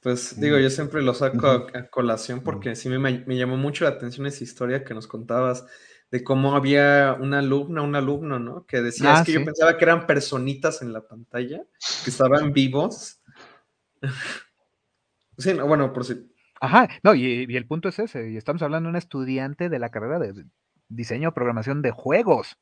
Pues 0.00 0.38
digo, 0.40 0.58
yo 0.58 0.70
siempre 0.70 1.02
lo 1.02 1.14
saco 1.14 1.46
a, 1.46 1.88
colación 1.88 2.42
porque 2.42 2.76
sí 2.76 2.88
me, 2.88 3.24
llamó 3.36 3.56
mucho 3.56 3.84
la 3.84 3.90
atención 3.90 4.26
esa 4.26 4.44
historia 4.44 4.84
que 4.84 4.94
nos 4.94 5.06
contabas 5.06 5.66
de 6.10 6.22
cómo 6.22 6.54
había 6.54 7.16
una 7.18 7.40
alumna, 7.40 7.82
un 7.82 7.96
alumno, 7.96 8.38
¿no? 8.38 8.66
Que 8.66 8.82
decía, 8.82 9.14
es 9.14 9.20
ah, 9.20 9.24
que 9.24 9.32
yo 9.32 9.44
pensaba 9.44 9.76
que 9.76 9.84
eran 9.84 10.06
personitas 10.06 10.80
en 10.82 10.92
la 10.92 11.06
pantalla, 11.06 11.64
que 12.04 12.10
estaban 12.10 12.52
vivos. 12.52 13.20
sí, 15.38 15.54
no, 15.54 15.66
bueno, 15.66 15.92
por 15.92 16.04
si... 16.04 16.33
Ajá, 16.64 16.88
no, 17.02 17.14
y, 17.14 17.46
y, 17.46 17.56
el 17.56 17.66
punto 17.66 17.90
es 17.90 17.98
ese, 17.98 18.30
y 18.30 18.38
estamos 18.38 18.62
hablando 18.62 18.86
de 18.86 18.92
un 18.92 18.96
estudiante 18.96 19.68
de 19.68 19.78
la 19.78 19.90
carrera 19.90 20.18
de 20.18 20.46
diseño 20.88 21.28
o 21.28 21.34
programación 21.34 21.82
de 21.82 21.90
juegos. 21.90 22.56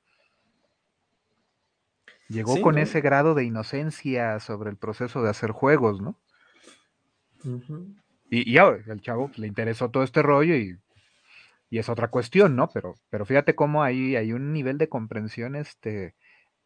Llegó 2.29 2.61
con 2.63 2.79
ese 2.79 3.01
grado 3.01 3.35
de 3.35 3.45
inocencia 3.45 4.41
sobre 4.41 4.71
el 4.71 4.77
proceso 4.77 5.23
de 5.23 5.31
hacer 5.31 5.53
juegos, 5.53 6.01
¿no? 6.01 6.19
Y, 8.29 8.59
ahora, 8.59 8.83
el 8.87 9.01
chavo 9.01 9.31
le 9.37 9.47
interesó 9.47 9.91
todo 9.91 10.03
este 10.03 10.23
rollo 10.23 10.57
y, 10.57 10.79
es 11.71 11.89
otra 11.89 12.09
cuestión, 12.09 12.57
¿no? 12.57 12.71
Pero, 12.71 12.97
pero 13.09 13.25
fíjate 13.25 13.55
cómo 13.55 13.85
ahí 13.85 14.17
hay 14.17 14.33
un 14.33 14.53
nivel 14.53 14.79
de 14.79 14.89
comprensión, 14.89 15.55
este, 15.55 16.17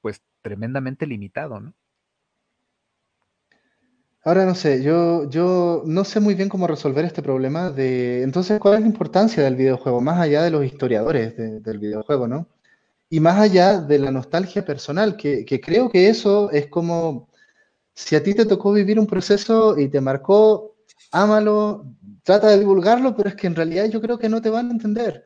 pues 0.00 0.22
tremendamente 0.40 1.06
limitado, 1.06 1.60
¿no? 1.60 1.74
Ahora 4.26 4.44
no 4.44 4.54
sé, 4.54 4.82
yo, 4.82 5.30
yo 5.30 5.82
no 5.86 6.04
sé 6.04 6.20
muy 6.20 6.34
bien 6.34 6.48
cómo 6.48 6.66
resolver 6.66 7.04
este 7.04 7.22
problema 7.22 7.70
de, 7.70 8.22
entonces, 8.22 8.58
¿cuál 8.60 8.74
es 8.74 8.80
la 8.80 8.86
importancia 8.88 9.42
del 9.42 9.56
videojuego? 9.56 10.00
Más 10.00 10.20
allá 10.20 10.42
de 10.42 10.50
los 10.50 10.64
historiadores 10.64 11.36
del 11.36 11.78
videojuego, 11.78 12.28
¿no? 12.28 12.48
y 13.08 13.20
más 13.20 13.38
allá 13.38 13.80
de 13.80 13.98
la 13.98 14.10
nostalgia 14.10 14.64
personal, 14.64 15.16
que, 15.16 15.44
creo 15.62 15.90
que 15.90 16.08
eso 16.08 16.50
es 16.50 16.66
como, 16.68 17.28
si 17.94 18.16
a 18.16 18.22
ti 18.22 18.34
te 18.34 18.46
tocó 18.46 18.72
vivir 18.72 18.98
un 18.98 19.06
proceso 19.06 19.78
y 19.78 19.88
te 19.88 20.00
marcó, 20.00 20.76
ámalo, 21.12 21.86
trata 22.24 22.48
de 22.48 22.58
divulgarlo, 22.58 23.16
pero 23.16 23.28
es 23.28 23.36
que 23.36 23.46
en 23.46 23.54
realidad 23.54 23.86
yo 23.86 24.00
creo 24.00 24.18
que 24.18 24.28
no 24.28 24.42
te 24.42 24.50
van 24.50 24.68
a 24.68 24.72
entender. 24.72 25.24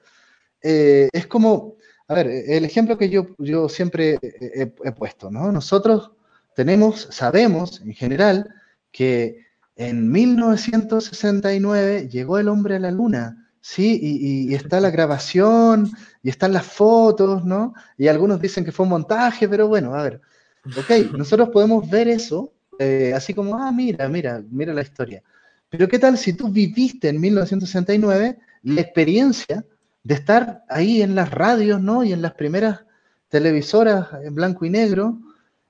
Eh, 0.62 1.08
es 1.12 1.26
como, 1.26 1.76
a 2.08 2.14
ver, 2.14 2.26
el 2.28 2.64
ejemplo 2.64 2.98
que 2.98 3.08
yo, 3.08 3.28
yo 3.38 3.68
siempre 3.68 4.18
he, 4.22 4.72
he, 4.84 4.92
puesto, 4.92 5.30
¿no? 5.30 5.50
Nosotros 5.52 6.12
tenemos, 6.54 7.08
sabemos 7.10 7.80
en 7.80 7.94
general 7.94 8.59
que 8.90 9.46
en 9.76 10.10
1969 10.10 12.08
llegó 12.08 12.38
el 12.38 12.48
hombre 12.48 12.76
a 12.76 12.80
la 12.80 12.90
luna 12.90 13.40
¿sí? 13.60 13.98
Y, 14.02 14.54
está 14.54 14.80
la 14.80 14.90
grabación, 14.90 15.90
y 16.22 16.30
están 16.30 16.52
las 16.52 16.66
fotos, 16.66 17.44
¿no? 17.44 17.74
Y 17.96 18.08
algunos 18.08 18.40
dicen 18.40 18.64
que 18.64 18.72
fue 18.72 18.84
un 18.84 18.90
montaje, 18.90 19.48
pero 19.48 19.68
bueno, 19.68 19.94
a 19.94 20.02
ver, 20.02 20.20
ok, 20.64 21.12
nosotros 21.16 21.50
podemos 21.50 21.88
ver 21.88 22.08
eso, 22.08 22.52
eh, 22.78 23.12
así 23.14 23.34
como, 23.34 23.56
ah, 23.56 23.70
mira, 23.72 24.08
mira, 24.08 24.42
mira 24.50 24.72
la 24.74 24.82
historia. 24.82 25.22
Pero 25.68 25.88
¿qué 25.88 25.98
tal 25.98 26.18
si 26.18 26.32
tú 26.32 26.48
viviste 26.50 27.08
en 27.08 27.20
1969 27.20 28.38
la 28.64 28.80
experiencia 28.80 29.64
de 30.02 30.14
estar 30.14 30.64
ahí 30.68 31.02
en 31.02 31.14
las 31.14 31.30
radios, 31.30 31.80
¿no? 31.80 32.02
Y 32.02 32.12
en 32.12 32.22
las 32.22 32.32
primeras 32.34 32.80
televisoras 33.28 34.08
en 34.24 34.34
blanco 34.34 34.64
y 34.64 34.70
negro, 34.70 35.20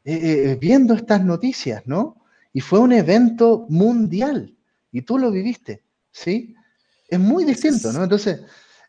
eh, 0.04 0.18
eh, 0.22 0.58
viendo 0.58 0.94
estas 0.94 1.22
noticias, 1.22 1.82
¿no? 1.84 2.16
Y 2.52 2.60
fue 2.60 2.80
un 2.80 2.92
evento 2.92 3.66
mundial, 3.68 4.56
y 4.92 5.02
tú 5.02 5.18
lo 5.18 5.30
viviste, 5.30 5.84
¿sí? 6.10 6.54
Es 7.08 7.18
muy 7.18 7.44
distinto, 7.44 7.92
¿no? 7.92 8.02
Entonces, 8.02 8.40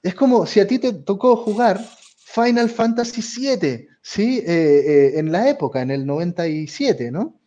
es 0.01 0.15
como 0.15 0.45
si 0.45 0.59
a 0.59 0.67
ti 0.67 0.79
te 0.79 0.93
tocó 0.93 1.35
jugar 1.35 1.79
Final 2.17 2.69
Fantasy 2.69 3.21
VII, 3.21 3.87
¿sí? 4.01 4.39
Eh, 4.39 4.45
eh, 4.47 5.19
en 5.19 5.31
la 5.31 5.49
época, 5.49 5.81
en 5.81 5.91
el 5.91 6.05
97, 6.05 7.11
¿no? 7.11 7.39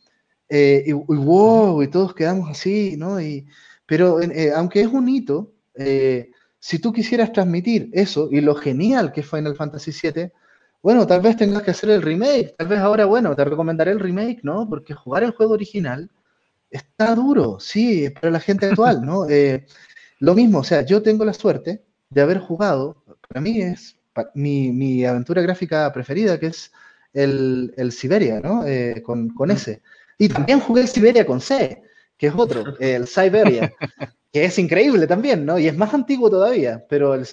Eh, 0.48 0.84
y, 0.86 0.92
wow, 0.92 1.82
y 1.82 1.88
todos 1.88 2.14
quedamos 2.14 2.50
así, 2.50 2.96
¿no? 2.96 3.20
Y, 3.20 3.46
pero 3.86 4.18
aunque 4.54 4.80
es 4.80 4.86
un 4.86 5.08
hito, 5.08 5.52
si 6.58 6.78
tú 6.78 6.92
quisieras 6.92 7.32
transmitir 7.32 7.90
eso 7.92 8.28
y 8.30 8.40
lo 8.40 8.54
genial 8.54 9.12
que 9.12 9.20
es 9.20 9.28
Final 9.28 9.56
Fantasy 9.56 9.90
VII, 9.90 10.30
bueno, 10.84 11.06
tal 11.06 11.22
vez 11.22 11.38
tengas 11.38 11.62
que 11.62 11.70
hacer 11.70 11.88
el 11.88 12.02
remake, 12.02 12.54
tal 12.58 12.68
vez 12.68 12.78
ahora, 12.78 13.06
bueno, 13.06 13.34
te 13.34 13.42
recomendaré 13.42 13.90
el 13.92 14.00
remake, 14.00 14.40
¿no? 14.42 14.68
Porque 14.68 14.92
jugar 14.92 15.22
el 15.22 15.30
juego 15.30 15.54
original 15.54 16.10
está 16.68 17.14
duro, 17.14 17.58
sí, 17.58 18.10
para 18.10 18.30
la 18.30 18.38
gente 18.38 18.66
actual, 18.66 19.00
¿no? 19.02 19.26
Lo 20.20 20.34
mismo, 20.34 20.58
o 20.58 20.64
sea, 20.64 20.82
yo 20.82 21.02
tengo 21.02 21.24
la 21.24 21.32
suerte 21.32 21.82
de 22.10 22.20
haber 22.20 22.38
jugado, 22.38 23.02
para 23.26 23.40
mí 23.40 23.62
es 23.62 23.96
mi, 24.34 25.06
aventura 25.06 25.40
gráfica 25.40 25.90
preferida, 25.90 26.38
que 26.38 26.48
es 26.48 26.70
el, 27.14 27.72
Siberia, 27.90 28.40
¿no? 28.40 28.66
Eh, 28.66 29.02
con, 29.02 29.30
con 29.30 29.50
S. 29.50 29.80
Y 30.18 30.28
también 30.28 30.60
jugué 30.60 30.82
el 30.82 30.88
Siberia 30.88 31.24
con 31.24 31.40
C, 31.40 31.82
que 32.18 32.26
es 32.26 32.34
otro, 32.36 32.62
el 32.78 33.06
Siberia, 33.06 33.72
que 34.30 34.44
es 34.44 34.58
increíble 34.58 35.06
también, 35.06 35.46
¿no? 35.46 35.58
Y 35.58 35.66
es 35.66 35.78
más 35.78 35.94
antiguo 35.94 36.28
todavía, 36.28 36.84
pero 36.90 37.14
el, 37.14 37.26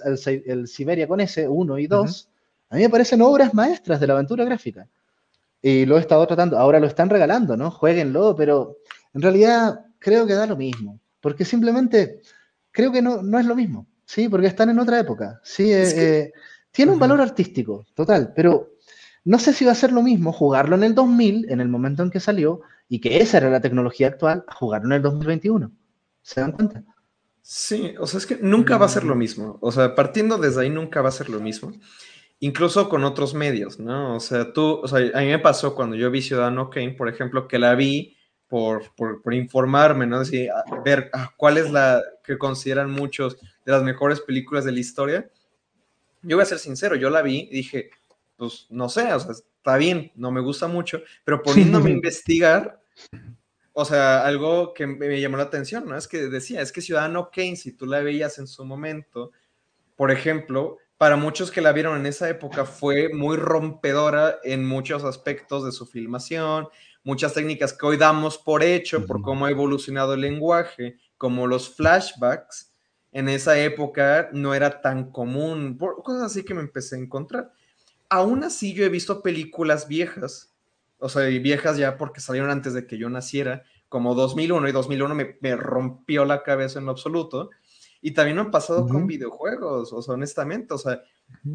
el, 0.46 0.68
Siberia 0.70 1.06
con 1.06 1.20
S, 1.20 1.46
1 1.46 1.78
y 1.78 1.88
2, 1.88 2.31
a 2.72 2.76
mí 2.76 2.84
me 2.84 2.90
parecen 2.90 3.22
obras 3.22 3.54
maestras 3.54 4.00
de 4.00 4.08
la 4.08 4.14
aventura 4.14 4.46
gráfica. 4.46 4.88
Y 5.62 5.86
lo 5.86 5.98
he 5.98 6.00
estado 6.00 6.26
tratando, 6.26 6.58
ahora 6.58 6.80
lo 6.80 6.88
están 6.88 7.10
regalando, 7.10 7.56
¿no? 7.58 7.70
Jueguenlo, 7.70 8.34
pero 8.36 8.78
en 9.14 9.22
realidad 9.22 9.86
creo 10.00 10.26
que 10.26 10.34
da 10.34 10.48
lo 10.48 10.56
mismo, 10.56 11.00
porque 11.20 11.44
simplemente 11.44 12.22
creo 12.72 12.92
que 12.92 13.02
no, 13.02 13.22
no 13.22 13.38
es 13.38 13.46
lo 13.46 13.56
mismo, 13.56 13.88
¿sí? 14.06 14.30
Porque 14.30 14.48
están 14.48 14.70
en 14.70 14.80
otra 14.80 14.98
época, 15.00 15.42
¿sí? 15.44 15.72
Eh, 15.72 15.94
eh, 15.96 16.32
tiene 16.72 16.94
un 16.94 17.00
valor 17.00 17.20
artístico, 17.20 17.86
total, 17.94 18.32
pero 18.34 18.72
no 19.26 19.38
sé 19.38 19.52
si 19.52 19.66
va 19.66 19.74
a 19.74 19.76
ser 19.76 19.92
lo 19.92 20.02
mismo 20.02 20.32
jugarlo 20.32 20.78
en 20.78 20.84
el 20.84 20.96
2000, 20.96 21.52
en 21.52 21.60
el 21.60 21.68
momento 21.68 22.04
en 22.04 22.10
que 22.10 22.22
salió, 22.22 22.62
y 22.88 23.02
que 23.02 23.22
esa 23.22 23.38
era 23.38 23.50
la 23.50 23.60
tecnología 23.60 24.08
actual, 24.08 24.46
a 24.48 24.56
jugarlo 24.56 24.88
en 24.88 24.94
el 24.94 25.02
2021. 25.02 25.72
¿Se 26.22 26.40
dan 26.40 26.54
cuenta? 26.54 26.84
Sí, 27.42 27.96
o 28.00 28.08
sea, 28.08 28.20
es 28.20 28.26
que 28.26 28.38
nunca 28.42 28.78
va 28.78 28.86
a 28.86 28.90
ser 28.90 29.04
lo 29.04 29.16
mismo. 29.16 29.58
O 29.62 29.72
sea, 29.72 29.94
partiendo 29.94 30.38
desde 30.38 30.62
ahí, 30.62 30.70
nunca 30.70 31.02
va 31.02 31.10
a 31.10 31.12
ser 31.12 31.30
lo 31.30 31.40
mismo. 31.40 31.74
Incluso 32.44 32.90
con 32.90 33.04
otros 33.04 33.36
medios, 33.36 33.80
¿no? 33.80 34.16
O 34.16 34.20
sea, 34.20 34.52
tú, 34.52 34.82
o 34.82 34.88
sea, 34.88 34.98
a 35.14 35.22
mí 35.22 35.28
me 35.28 35.38
pasó 35.38 35.76
cuando 35.76 35.96
yo 35.96 36.10
vi 36.10 36.24
Ciudadano 36.24 36.72
Kane, 36.72 36.94
por 36.94 37.08
ejemplo, 37.08 37.48
que 37.48 37.60
la 37.60 37.76
vi 37.76 38.18
por, 38.48 38.96
por, 38.96 39.34
informarme, 39.36 40.08
¿no? 40.08 40.18
Así, 40.18 40.48
ver 40.84 41.12
ah, 41.14 41.32
cuál 41.38 41.60
es 41.60 41.72
la 41.72 42.02
que 42.24 42.40
consideran 42.40 42.90
muchos 42.90 43.38
de 43.40 43.72
las 43.72 43.84
mejores 43.84 44.22
películas 44.22 44.66
de 44.66 44.72
la 44.72 44.80
historia. 44.80 45.30
Yo 46.24 46.36
voy 46.36 46.42
a 46.42 46.48
ser 46.48 46.58
sincero, 46.58 46.96
yo 46.96 47.12
la 47.12 47.22
vi 47.22 47.48
y 47.52 47.58
dije, 47.58 47.92
pues 48.38 48.66
no 48.72 48.90
sé, 48.90 49.14
o 49.14 49.20
sea, 49.20 49.34
está 49.34 49.78
bien, 49.78 50.12
no 50.16 50.32
me 50.32 50.42
gusta 50.42 50.68
mucho, 50.68 51.04
pero 51.24 51.44
poniéndome 51.44 51.92
a 51.92 51.94
investigar, 51.94 52.82
o 53.72 53.86
sea, 53.86 54.26
algo 54.26 54.74
que 54.74 54.88
me 54.88 55.22
llamó 55.22 55.38
la 55.38 55.44
atención, 55.44 55.88
¿no? 55.88 55.96
Es 55.96 56.08
que 56.08 56.28
decía, 56.28 56.62
es 56.62 56.72
que 56.72 56.82
Ciudadano 56.82 57.30
Kane, 57.32 57.56
si 57.56 57.72
tú 57.74 57.86
la 57.86 58.02
veías 58.02 58.40
en 58.40 58.48
su 58.48 58.66
momento, 58.66 59.32
por 59.96 60.10
ejemplo, 60.10 60.78
para 61.02 61.16
muchos 61.16 61.50
que 61.50 61.62
la 61.62 61.72
vieron 61.72 62.00
en 62.00 62.06
esa 62.06 62.30
época 62.30 62.64
fue 62.64 63.10
muy 63.12 63.36
rompedora 63.36 64.38
en 64.44 64.64
muchos 64.64 65.04
aspectos 65.04 65.66
de 65.66 65.72
su 65.72 65.88
filmación, 65.88 66.68
muchas 67.04 67.34
técnicas 67.34 67.74
que 67.74 67.88
hoy 67.88 67.98
damos 67.98 68.38
por 68.38 68.62
hecho, 68.62 69.08
por 69.08 69.24
cómo 69.24 69.48
ha 69.48 69.50
evolucionado 69.50 70.14
el 70.14 70.22
lenguaje, 70.22 71.00
como 71.18 71.48
los 71.48 71.76
flashbacks, 71.76 72.72
en 73.12 73.30
esa 73.30 73.58
época 73.58 74.30
no 74.32 74.54
era 74.54 74.80
tan 74.80 75.10
común, 75.12 75.76
por 75.76 76.04
cosas 76.04 76.22
así 76.22 76.44
que 76.44 76.54
me 76.54 76.62
empecé 76.62 76.98
a 76.98 77.00
encontrar. 77.00 77.52
Aún 78.08 78.44
así, 78.44 78.76
yo 78.76 78.86
he 78.86 78.90
visto 78.90 79.24
películas 79.24 79.88
viejas, 79.88 80.54
o 81.00 81.10
sea, 81.10 81.24
viejas 81.24 81.78
ya 81.78 81.98
porque 81.98 82.22
salieron 82.22 82.52
antes 82.52 82.76
de 82.76 82.86
que 82.86 83.00
yo 83.00 83.10
naciera, 83.10 83.64
como 83.90 84.14
2001, 84.14 84.70
y 84.70 84.72
2001 84.72 85.16
me, 85.16 85.38
me 85.42 85.56
rompió 85.56 86.26
la 86.26 86.44
cabeza 86.44 86.78
en 86.78 86.86
lo 86.86 86.92
absoluto. 86.92 87.50
Y 88.02 88.12
también 88.12 88.36
me 88.36 88.42
han 88.42 88.52
pasado 88.52 88.88
con 88.88 89.06
videojuegos, 89.06 89.94
o 89.94 90.02
sea, 90.02 90.16
honestamente, 90.16 90.74
o 90.74 90.78
sea, 90.78 91.04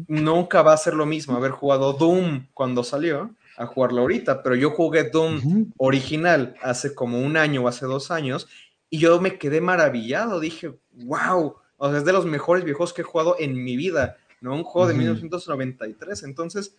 nunca 0.07 0.61
va 0.61 0.73
a 0.73 0.77
ser 0.77 0.93
lo 0.93 1.05
mismo 1.05 1.35
haber 1.35 1.51
jugado 1.51 1.93
Doom 1.93 2.47
cuando 2.53 2.83
salió 2.83 3.31
a 3.57 3.65
jugarlo 3.65 4.01
ahorita, 4.01 4.43
pero 4.43 4.55
yo 4.55 4.71
jugué 4.71 5.09
Doom 5.09 5.73
original 5.77 6.55
hace 6.61 6.95
como 6.95 7.19
un 7.19 7.35
año 7.35 7.63
o 7.63 7.67
hace 7.67 7.85
dos 7.85 8.11
años 8.11 8.47
y 8.89 8.99
yo 8.99 9.19
me 9.19 9.37
quedé 9.37 9.59
maravillado, 9.59 10.39
dije, 10.39 10.73
wow, 10.93 11.55
o 11.75 11.89
sea, 11.89 11.97
es 11.97 12.05
de 12.05 12.13
los 12.13 12.25
mejores 12.25 12.63
viejos 12.63 12.93
que 12.93 13.01
he 13.01 13.05
jugado 13.05 13.35
en 13.39 13.61
mi 13.61 13.75
vida, 13.75 14.17
¿no? 14.39 14.55
Un 14.55 14.63
juego 14.63 14.87
de 14.87 14.93
1993, 14.93 16.23
entonces... 16.23 16.75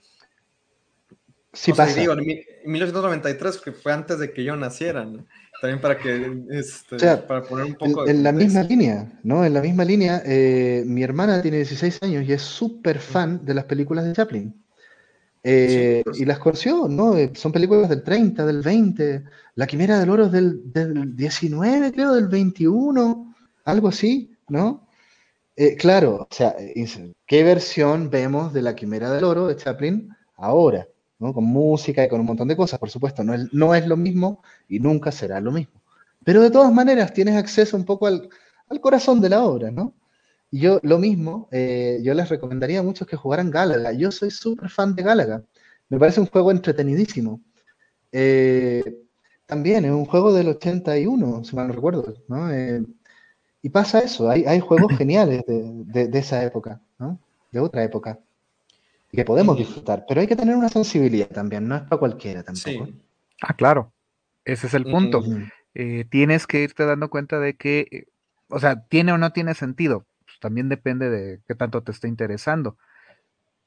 Sí, 1.52 1.72
pasa. 1.72 1.98
Digo, 1.98 2.14
1993 2.14 3.58
que 3.58 3.72
fue 3.72 3.92
antes 3.92 4.18
de 4.18 4.32
que 4.32 4.44
yo 4.44 4.54
naciera, 4.54 5.04
¿no? 5.04 5.26
También 5.60 5.80
para 5.80 5.98
que, 5.98 6.44
este, 6.50 6.96
para 6.98 7.42
poner 7.42 7.66
un 7.66 7.74
poco... 7.74 8.06
En, 8.06 8.22
la 8.22 8.30
misma 8.30 8.62
línea, 8.62 9.10
¿no? 9.24 9.44
En 9.44 9.54
la 9.54 9.60
misma 9.60 9.84
línea, 9.84 10.22
eh, 10.24 10.84
mi 10.86 11.02
hermana 11.02 11.42
tiene 11.42 11.56
16 11.58 12.02
años 12.02 12.24
y 12.24 12.32
es 12.32 12.42
súper 12.42 13.00
fan 13.00 13.44
de 13.44 13.54
las 13.54 13.64
películas 13.64 14.04
de 14.04 14.12
Chaplin. 14.12 14.54
Eh, 15.42 16.02
y 16.14 16.24
las 16.24 16.38
conoció, 16.38 16.88
¿no? 16.88 17.16
Eh, 17.16 17.32
son 17.34 17.52
películas 17.52 17.88
del 17.88 18.02
30, 18.02 18.44
del 18.44 18.60
20, 18.60 19.24
La 19.54 19.66
Quimera 19.66 19.98
del 19.98 20.10
Oro 20.10 20.26
es 20.26 20.32
del, 20.32 21.16
19, 21.16 21.92
creo, 21.92 22.12
del 22.14 22.28
21, 22.28 23.34
algo 23.64 23.88
así, 23.88 24.36
¿no? 24.48 24.86
Eh, 25.56 25.76
claro, 25.76 26.28
o 26.30 26.34
sea, 26.34 26.54
¿qué 27.26 27.44
versión 27.44 28.10
vemos 28.10 28.52
de 28.52 28.62
la 28.62 28.74
Quimera 28.74 29.10
del 29.10 29.24
Oro 29.24 29.46
de 29.46 29.56
Chaplin 29.56 30.08
ahora? 30.36 30.86
Con 31.18 31.44
música 31.44 32.04
y 32.04 32.08
con 32.08 32.20
un 32.20 32.26
montón 32.26 32.48
de 32.48 32.56
cosas, 32.56 32.78
por 32.78 32.90
supuesto, 32.90 33.24
no 33.24 33.34
es, 33.34 33.52
no 33.52 33.74
es 33.74 33.86
lo 33.86 33.96
mismo 33.96 34.42
y 34.68 34.78
nunca 34.78 35.10
será 35.10 35.40
lo 35.40 35.50
mismo. 35.50 35.82
Pero 36.24 36.42
de 36.42 36.50
todas 36.50 36.72
maneras 36.72 37.12
tienes 37.12 37.36
acceso 37.36 37.76
un 37.76 37.84
poco 37.84 38.06
al, 38.06 38.28
corazón 38.80 39.20
de 39.20 39.30
la 39.30 39.44
obra, 39.44 39.70
¿no? 39.70 39.94
Y 40.50 40.60
yo 40.60 40.78
lo 40.82 40.98
mismo, 40.98 41.48
eh, 41.50 42.00
yo 42.02 42.14
les 42.14 42.28
recomendaría 42.28 42.80
a 42.80 42.82
muchos 42.82 43.06
que 43.06 43.16
jugaran 43.16 43.50
Gálaga. 43.50 43.92
Yo 43.92 44.10
soy 44.12 44.30
súper 44.30 44.70
fan 44.70 44.94
de 44.94 45.02
Gálaga. 45.02 45.42
Me 45.88 45.98
parece 45.98 46.20
un 46.20 46.26
juego 46.26 46.50
entretenidísimo. 46.50 47.40
Eh, 48.12 48.82
también 49.46 49.84
es 49.86 49.90
un 49.90 50.04
juego 50.04 50.32
del 50.32 50.48
81, 50.48 51.44
si 51.44 51.56
mal 51.56 51.68
no 51.68 51.74
recuerdo, 51.74 52.14
¿no? 52.28 52.48
Y 53.62 53.70
pasa 53.70 54.00
eso, 54.00 54.30
hay, 54.30 54.44
hay 54.44 54.60
juegos 54.60 54.96
geniales 54.96 55.44
de, 55.46 56.08
de, 56.08 56.18
esa 56.18 56.44
época, 56.44 56.80
¿no? 56.98 57.18
De 57.50 57.60
otra 57.60 57.82
época. 57.82 58.18
Y 59.10 59.16
que 59.16 59.24
podemos 59.24 59.56
disfrutar, 59.56 60.04
pero 60.06 60.20
hay 60.20 60.26
que 60.26 60.36
tener 60.36 60.56
una 60.56 60.68
sensibilidad 60.68 61.28
también, 61.28 61.66
no 61.66 61.76
es 61.76 61.82
para 61.82 61.98
cualquiera 61.98 62.42
tampoco. 62.42 62.86
Sí. 62.86 63.02
Ah, 63.40 63.54
claro, 63.54 63.92
ese 64.44 64.66
es 64.66 64.74
el 64.74 64.84
punto. 64.84 65.22
Eh, 65.74 66.04
tienes 66.10 66.46
que 66.46 66.62
irte 66.62 66.84
dando 66.84 67.08
cuenta 67.08 67.38
de 67.38 67.56
que, 67.56 67.86
eh, 67.90 68.06
o 68.48 68.58
sea, 68.58 68.84
tiene 68.86 69.12
o 69.12 69.18
no 69.18 69.32
tiene 69.32 69.54
sentido, 69.54 70.06
pues 70.24 70.38
también 70.40 70.68
depende 70.68 71.08
de 71.08 71.40
qué 71.46 71.54
tanto 71.54 71.82
te 71.82 71.92
esté 71.92 72.08
interesando. 72.08 72.76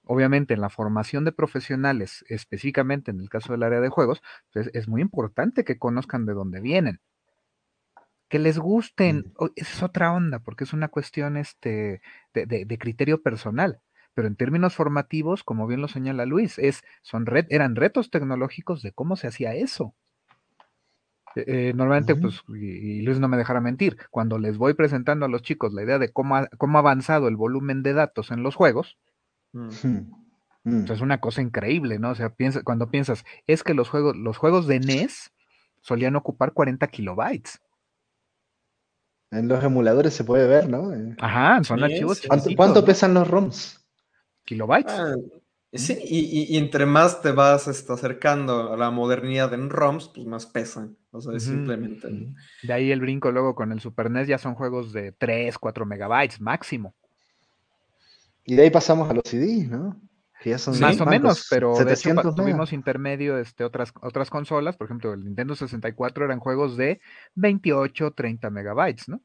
Obviamente, 0.03 0.53
en 0.53 0.61
la 0.61 0.69
formación 0.69 1.25
de 1.25 1.31
profesionales, 1.31 2.25
específicamente 2.27 3.11
en 3.11 3.19
el 3.19 3.29
caso 3.29 3.53
del 3.53 3.63
área 3.63 3.79
de 3.79 3.89
juegos, 3.89 4.21
pues 4.51 4.69
es 4.73 4.87
muy 4.87 5.01
importante 5.01 5.63
que 5.63 5.77
conozcan 5.77 6.25
de 6.25 6.33
dónde 6.33 6.59
vienen 6.59 6.99
que 8.31 8.39
les 8.39 8.57
gusten, 8.57 9.33
esa 9.57 9.75
es 9.75 9.83
otra 9.83 10.13
onda, 10.13 10.39
porque 10.39 10.63
es 10.63 10.71
una 10.71 10.87
cuestión 10.87 11.35
este, 11.35 12.01
de, 12.33 12.77
criterio 12.79 13.21
personal. 13.21 13.81
Pero 14.13 14.27
en 14.27 14.35
términos 14.35 14.75
formativos, 14.75 15.43
como 15.43 15.67
bien 15.67 15.81
lo 15.81 15.87
señala 15.87 16.25
Luis, 16.25 16.59
es, 16.59 16.83
son 17.01 17.25
eran 17.49 17.75
retos 17.75 18.09
tecnológicos 18.09 18.81
de 18.81 18.91
cómo 18.91 19.15
se 19.15 19.27
hacía 19.27 19.53
eso. 19.53 19.95
Eh, 21.35 21.43
eh, 21.47 21.73
normalmente, 21.73 22.15
pues, 22.15 22.43
y, 22.49 23.01
Luis 23.01 23.19
no 23.19 23.27
me 23.27 23.37
dejará 23.37 23.61
mentir, 23.61 23.97
cuando 24.09 24.37
les 24.37 24.57
voy 24.57 24.73
presentando 24.73 25.25
a 25.25 25.29
los 25.29 25.41
chicos 25.41 25.73
la 25.73 25.83
idea 25.83 25.97
de 25.97 26.11
cómo 26.11 26.35
ha, 26.35 26.47
cómo 26.57 26.77
ha 26.77 26.81
avanzado 26.81 27.27
el 27.27 27.37
volumen 27.37 27.83
de 27.83 27.93
datos 27.93 28.31
en 28.31 28.43
los 28.43 28.55
juegos, 28.55 28.97
pues, 29.51 30.89
es 30.89 31.01
una 31.01 31.19
cosa 31.19 31.41
increíble, 31.41 31.99
¿no? 31.99 32.11
O 32.11 32.15
sea, 32.15 32.29
piensa, 32.29 32.63
cuando 32.63 32.89
piensas, 32.89 33.25
es 33.47 33.63
que 33.63 33.73
los 33.73 33.89
juegos, 33.89 34.15
los 34.15 34.37
juegos 34.37 34.67
de 34.67 34.79
NES 34.79 35.31
solían 35.81 36.15
ocupar 36.15 36.53
40 36.53 36.87
kilobytes. 36.87 37.61
En 39.31 39.47
los 39.47 39.63
emuladores 39.63 40.13
se 40.13 40.25
puede 40.25 40.45
ver, 40.45 40.69
¿no? 40.69 40.93
Eh, 40.93 41.15
Ajá, 41.19 41.63
son 41.63 41.83
archivos. 41.83 42.21
¿Cuánto, 42.55 42.83
pesan 42.83 43.13
los 43.13 43.27
ROMs? 43.29 43.80
Kilobytes. 44.45 44.93
Ah, 44.93 45.15
sí, 45.73 45.97
y, 46.03 46.57
entre 46.57 46.85
más 46.85 47.21
te 47.21 47.31
vas 47.31 47.67
este, 47.67 47.93
acercando 47.93 48.73
a 48.73 48.77
la 48.77 48.91
modernidad 48.91 49.53
en 49.53 49.69
ROMs, 49.69 50.11
pues 50.13 50.25
más 50.27 50.45
pesan. 50.45 50.97
O 51.11 51.21
sea, 51.21 51.39
simplemente. 51.39 52.07
De 52.63 52.73
ahí 52.73 52.91
el 52.91 53.01
brinco 53.01 53.31
luego 53.31 53.53
con 53.53 53.71
el 53.71 53.81
Super 53.81 54.09
NES 54.09 54.27
ya 54.27 54.37
son 54.37 54.55
juegos 54.55 54.93
de 54.93 55.11
3, 55.11 55.57
4 55.57 55.85
megabytes 55.85 56.39
máximo. 56.39 56.93
Y 58.45 58.55
de 58.55 58.63
ahí 58.63 58.69
pasamos 58.69 59.09
a 59.09 59.13
los 59.13 59.23
CDs, 59.25 59.69
¿no? 59.69 59.99
más 60.79 61.01
o 61.01 61.05
menos, 61.05 61.47
pero 61.49 61.75
de 61.83 61.93
hecho, 61.93 62.15
tuvimos 62.35 62.73
intermedio 62.73 63.37
este, 63.37 63.63
otras, 63.63 63.93
otras 64.01 64.29
consolas, 64.29 64.75
por 64.75 64.85
ejemplo, 64.85 65.13
el 65.13 65.23
Nintendo 65.23 65.55
64 65.55 66.25
eran 66.25 66.39
juegos 66.39 66.77
de 66.77 66.99
28, 67.35 68.11
30 68.11 68.49
megabytes, 68.49 69.07
¿no? 69.07 69.21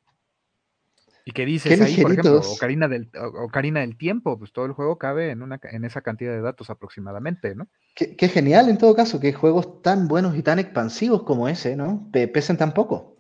¿Y 1.29 1.33
qué 1.33 1.45
dices 1.45 1.81
ahí, 1.81 2.01
por 2.01 2.13
ejemplo? 2.13 2.41
Ocarina 2.41 2.87
del, 2.87 3.11
Ocarina 3.19 3.81
del 3.81 3.99
Tiempo, 3.99 4.39
pues 4.39 4.53
todo 4.53 4.65
el 4.65 4.73
juego 4.73 4.97
cabe 4.97 5.31
en, 5.33 5.43
una, 5.43 5.59
en 5.61 5.85
esa 5.85 6.01
cantidad 6.01 6.31
de 6.31 6.41
datos 6.41 6.71
aproximadamente, 6.71 7.57
¿no? 7.57 7.67
Qué, 7.97 8.29
genial 8.29 8.69
en 8.69 8.79
todo 8.79 8.95
caso 8.95 9.19
que 9.19 9.33
juegos 9.33 9.83
tan 9.83 10.07
buenos 10.07 10.37
y 10.37 10.45
tan 10.45 10.61
expansivos 10.61 11.25
como 11.25 11.49
ese, 11.49 11.75
¿no? 11.75 12.09
pesen 12.13 12.57
tan 12.57 12.73
poco. 12.73 13.17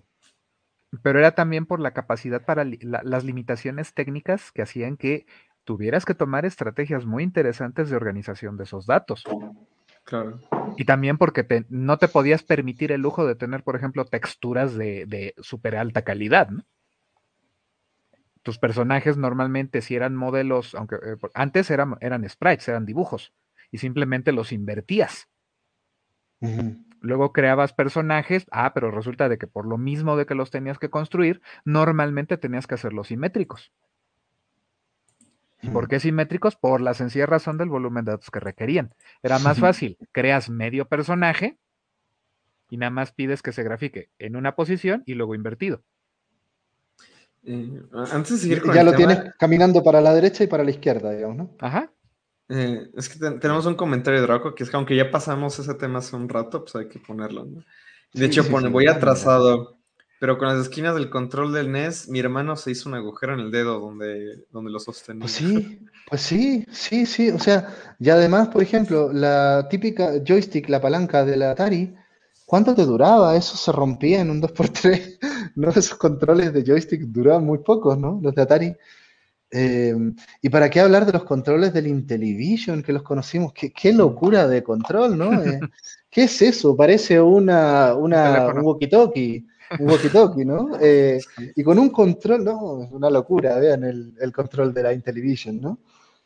Pero 1.02 1.18
era 1.18 1.32
también 1.32 1.66
por 1.66 1.80
la 1.80 1.94
capacidad 1.94 2.44
para 2.44 2.64
las 2.64 3.24
limitaciones 3.24 3.92
técnicas 3.92 4.52
que 4.52 4.62
hacían 4.62 4.96
que 4.96 5.26
tuvieras 5.64 6.04
que 6.04 6.14
tomar 6.14 6.46
estrategias 6.46 7.06
muy 7.06 7.24
interesantes 7.24 7.90
de 7.90 7.96
organización 7.96 8.56
de 8.56 8.64
esos 8.64 8.86
datos. 8.86 9.24
Claro. 10.04 10.38
Y 10.76 10.84
también 10.84 11.18
porque 11.18 11.44
no 11.70 11.98
te 11.98 12.06
podías 12.06 12.44
permitir 12.44 12.92
el 12.92 13.00
lujo 13.00 13.26
de 13.26 13.34
tener, 13.34 13.64
por 13.64 13.74
ejemplo, 13.74 14.04
texturas 14.04 14.76
de, 14.76 15.06
de 15.06 15.34
súper 15.38 15.74
alta 15.74 16.02
calidad, 16.02 16.50
¿no? 16.50 16.62
Tus 18.46 18.60
personajes 18.60 19.16
normalmente 19.16 19.82
si 19.82 19.96
eran 19.96 20.14
modelos, 20.14 20.76
aunque 20.76 20.94
eh, 20.94 21.16
antes 21.34 21.68
eran, 21.68 21.96
eran 22.00 22.28
sprites, 22.28 22.68
eran 22.68 22.86
dibujos, 22.86 23.34
y 23.72 23.78
simplemente 23.78 24.30
los 24.30 24.52
invertías. 24.52 25.28
Luego 27.00 27.32
creabas 27.32 27.72
personajes, 27.72 28.46
ah, 28.52 28.72
pero 28.72 28.92
resulta 28.92 29.28
de 29.28 29.36
que 29.36 29.48
por 29.48 29.66
lo 29.66 29.78
mismo 29.78 30.16
de 30.16 30.26
que 30.26 30.36
los 30.36 30.52
tenías 30.52 30.78
que 30.78 30.90
construir, 30.90 31.42
normalmente 31.64 32.36
tenías 32.36 32.68
que 32.68 32.76
hacerlos 32.76 33.08
simétricos. 33.08 33.72
¿Por 35.72 35.88
qué 35.88 35.98
simétricos? 35.98 36.54
Por 36.54 36.80
la 36.80 36.94
sencilla 36.94 37.26
razón 37.26 37.58
del 37.58 37.68
volumen 37.68 38.04
de 38.04 38.12
datos 38.12 38.30
que 38.30 38.38
requerían. 38.38 38.94
Era 39.24 39.40
más 39.40 39.58
fácil, 39.58 39.98
creas 40.12 40.50
medio 40.50 40.86
personaje 40.86 41.58
y 42.70 42.76
nada 42.76 42.90
más 42.90 43.10
pides 43.10 43.42
que 43.42 43.50
se 43.50 43.64
grafique 43.64 44.08
en 44.20 44.36
una 44.36 44.54
posición 44.54 45.02
y 45.04 45.14
luego 45.14 45.34
invertido. 45.34 45.82
Eh, 47.46 47.80
antes 47.92 48.32
de 48.32 48.38
seguir 48.38 48.62
con 48.62 48.74
Ya 48.74 48.82
lo 48.82 48.92
tienes 48.92 49.18
caminando 49.38 49.82
para 49.82 50.00
la 50.00 50.12
derecha 50.12 50.42
y 50.42 50.48
para 50.48 50.64
la 50.64 50.70
izquierda, 50.70 51.12
digamos, 51.12 51.36
¿no? 51.36 51.50
Ajá. 51.60 51.92
Eh, 52.48 52.90
es 52.96 53.08
que 53.08 53.18
tenemos 53.18 53.66
un 53.66 53.74
comentario 53.74 54.20
de 54.20 54.26
Draco 54.26 54.54
que 54.54 54.64
es 54.64 54.70
que 54.70 54.76
aunque 54.76 54.96
ya 54.96 55.10
pasamos 55.10 55.58
ese 55.58 55.74
tema 55.74 56.00
hace 56.00 56.16
un 56.16 56.28
rato, 56.28 56.64
pues 56.64 56.76
hay 56.76 56.88
que 56.88 56.98
ponerlo, 56.98 57.44
¿no? 57.44 57.62
De 58.12 58.26
hecho, 58.26 58.48
pone, 58.48 58.68
voy 58.68 58.86
atrasado. 58.86 59.76
Pero 60.18 60.38
con 60.38 60.48
las 60.48 60.58
esquinas 60.58 60.94
del 60.94 61.10
control 61.10 61.52
del 61.52 61.70
NES, 61.70 62.08
mi 62.08 62.20
hermano 62.20 62.56
se 62.56 62.70
hizo 62.70 62.88
un 62.88 62.94
agujero 62.94 63.34
en 63.34 63.40
el 63.40 63.50
dedo 63.50 63.78
donde, 63.78 64.46
donde 64.50 64.70
lo 64.70 64.80
sostenía. 64.80 65.20
Pues 65.20 65.32
sí, 65.32 65.86
pues 66.08 66.22
sí, 66.22 66.64
sí, 66.70 67.04
sí. 67.04 67.30
O 67.30 67.38
sea, 67.38 67.68
y 67.98 68.08
además, 68.08 68.48
por 68.48 68.62
ejemplo, 68.62 69.12
la 69.12 69.68
típica 69.68 70.12
joystick, 70.26 70.70
la 70.70 70.80
palanca 70.80 71.26
de 71.26 71.36
la 71.36 71.50
Atari, 71.50 71.94
¿cuánto 72.46 72.74
te 72.74 72.86
duraba? 72.86 73.36
Eso 73.36 73.56
se 73.56 73.70
rompía 73.72 74.20
en 74.20 74.30
un 74.30 74.40
2x3. 74.40 75.18
¿no? 75.56 75.68
Esos 75.70 75.96
controles 75.96 76.52
de 76.52 76.64
joystick 76.64 77.02
duraban 77.02 77.44
muy 77.44 77.58
pocos, 77.58 77.98
¿no? 77.98 78.18
Los 78.22 78.34
de 78.34 78.42
Atari. 78.42 78.76
Em, 79.50 80.16
¿Y 80.40 80.48
para 80.48 80.70
qué 80.70 80.80
hablar 80.80 81.04
de 81.04 81.12
los 81.12 81.24
controles 81.24 81.72
del 81.72 81.86
Intellivision 81.86 82.82
que 82.82 82.92
los 82.92 83.02
conocimos? 83.02 83.52
Qué, 83.52 83.72
qué 83.72 83.92
locura 83.92 84.48
de 84.48 84.62
control, 84.62 85.18
¿no? 85.18 85.42
Eh, 85.42 85.60
¿Qué 86.10 86.24
es 86.24 86.40
eso? 86.42 86.76
Parece 86.76 87.20
una, 87.20 87.94
una 87.94 88.48
un 88.48 88.62
walkie-talkie 88.62 89.44
un 89.78 89.88
walkie-talkie, 89.88 90.44
¿no? 90.44 90.78
Eh, 90.80 91.20
y 91.54 91.62
con 91.62 91.78
un 91.78 91.90
control, 91.90 92.44
¿no? 92.44 92.82
Es 92.82 92.90
una 92.92 93.10
locura, 93.10 93.58
vean 93.58 93.84
el, 93.84 94.32
control 94.32 94.72
de 94.72 94.82
la 94.82 94.92
Intellivision, 94.92 95.60
¿no? 95.60 95.78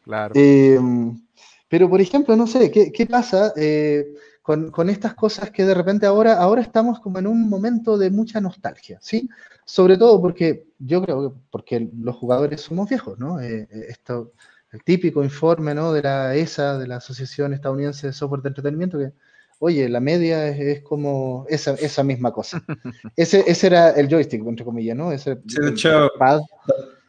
Claro. 0.04 0.34
Em, 0.36 1.20
pero, 1.68 1.88
por 1.88 2.00
ejemplo, 2.00 2.36
no 2.36 2.46
sé, 2.46 2.70
¿qué, 2.70 2.90
qué 2.92 3.06
pasa 3.06 3.52
eh, 3.56 4.14
con, 4.42 4.70
con, 4.70 4.88
estas 4.90 5.14
cosas 5.14 5.50
que 5.50 5.64
de 5.64 5.74
repente 5.74 6.06
ahora, 6.06 6.34
ahora 6.34 6.62
estamos 6.62 7.00
como 7.00 7.18
en 7.18 7.26
un 7.26 7.48
momento 7.48 7.98
de 7.98 8.10
mucha 8.10 8.40
nostalgia, 8.40 8.98
¿sí? 9.00 9.28
Sobre 9.64 9.96
todo 9.96 10.20
porque 10.20 10.64
yo 10.78 11.02
creo 11.02 11.30
que 11.30 11.40
porque 11.50 11.90
los 11.98 12.16
jugadores 12.16 12.60
somos 12.60 12.88
viejos, 12.88 13.18
¿no? 13.18 13.40
Eh, 13.40 13.68
esto, 13.88 14.32
el 14.72 14.82
típico 14.82 15.22
informe, 15.22 15.74
¿no? 15.74 15.92
De 15.92 16.02
la 16.02 16.34
ESA, 16.34 16.78
de 16.78 16.86
la 16.86 16.96
Asociación 16.96 17.52
Estadounidense 17.52 18.08
de 18.08 18.12
Software 18.12 18.42
de 18.42 18.48
Entretenimiento, 18.48 18.98
que 18.98 19.12
oye, 19.60 19.88
la 19.88 20.00
media 20.00 20.48
es, 20.48 20.82
como 20.82 21.46
esa, 21.48 21.74
esa, 21.74 22.02
misma 22.02 22.32
cosa. 22.32 22.62
Ese, 23.16 23.44
ese, 23.46 23.66
era 23.66 23.90
el 23.90 24.08
joystick, 24.08 24.44
entre 24.46 24.64
comillas, 24.64 24.96
¿no? 24.96 25.12
Ese, 25.12 25.38
sí, 25.46 25.60
de 25.60 25.70
hecho, 25.70 26.08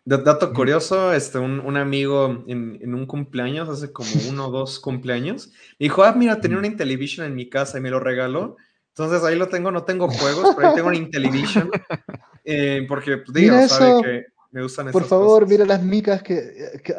dato 0.06 0.54
curioso, 0.54 1.14
este, 1.14 1.38
un, 1.38 1.60
un 1.60 1.78
amigo 1.78 2.44
en, 2.48 2.80
en, 2.82 2.94
un 2.94 3.06
cumpleaños, 3.06 3.70
hace 3.70 3.92
como 3.92 4.10
uno 4.30 4.48
o 4.48 4.52
dos 4.52 4.80
cumpleaños, 4.80 5.52
dijo, 5.80 6.04
ah, 6.04 6.14
mira, 6.14 6.40
tenía 6.40 6.58
una 6.58 6.68
Intellivision 6.68 7.26
en 7.26 7.36
mi 7.36 7.50
casa 7.50 7.78
y 7.78 7.82
me 7.82 7.90
lo 7.90 8.00
regaló. 8.00 8.58
Entonces 8.90 9.24
ahí 9.24 9.38
lo 9.38 9.48
tengo, 9.48 9.72
no 9.72 9.84
tengo 9.84 10.10
juegos, 10.10 10.54
pero 10.56 10.70
ahí 10.70 10.76
tengo 10.76 10.90
una 10.90 10.98
Intellivision. 10.98 11.70
Eh, 12.44 12.88
porque, 12.90 13.18
pues, 13.18 13.36
digo, 13.36 13.68
sabe 13.68 14.02
que 14.02 14.26
me 14.50 14.64
gustan 14.64 14.92
Por 14.92 15.06
favor, 15.06 15.48
mira 15.48 15.64
las 15.64 15.84
micas 15.84 16.24
que, 16.24 16.52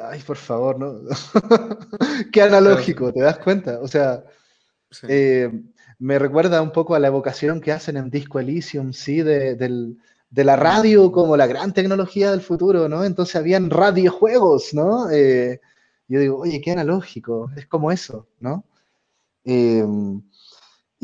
Ay, 0.09 0.21
por 0.21 0.37
favor, 0.37 0.79
¿no? 0.79 1.01
Qué 2.33 2.43
analógico, 2.43 3.13
¿te 3.13 3.23
das 3.23 3.39
cuenta? 3.39 3.81
O 3.81 3.89
sea, 3.89 4.23
eh, 5.09 5.51
me 5.99 6.19
recuerda 6.19 6.63
un 6.63 6.73
poco 6.73 6.95
a 6.95 6.99
la 6.99 7.09
evocación 7.09 7.61
que 7.61 7.73
hacen 7.73 7.97
en 7.97 8.09
Disco 8.09 8.41
Elysium, 8.41 8.93
¿sí? 8.93 9.23
De, 9.23 9.57
la 10.35 10.57
radio 10.57 11.13
como 11.13 11.37
la 11.37 11.47
gran 11.47 11.73
tecnología 11.75 12.31
del 12.31 12.41
futuro, 12.41 12.89
¿no? 12.89 13.05
Entonces 13.05 13.37
habían 13.37 13.69
radiojuegos, 13.71 14.73
¿no? 14.73 15.11
Eh, 15.11 15.61
yo 16.09 16.21
digo, 16.21 16.39
oye, 16.39 16.61
qué 16.61 16.73
analógico, 16.73 17.51
es 17.57 17.67
como 17.67 17.93
eso, 17.93 18.27
¿no? 18.41 18.65
Eh, 19.45 19.85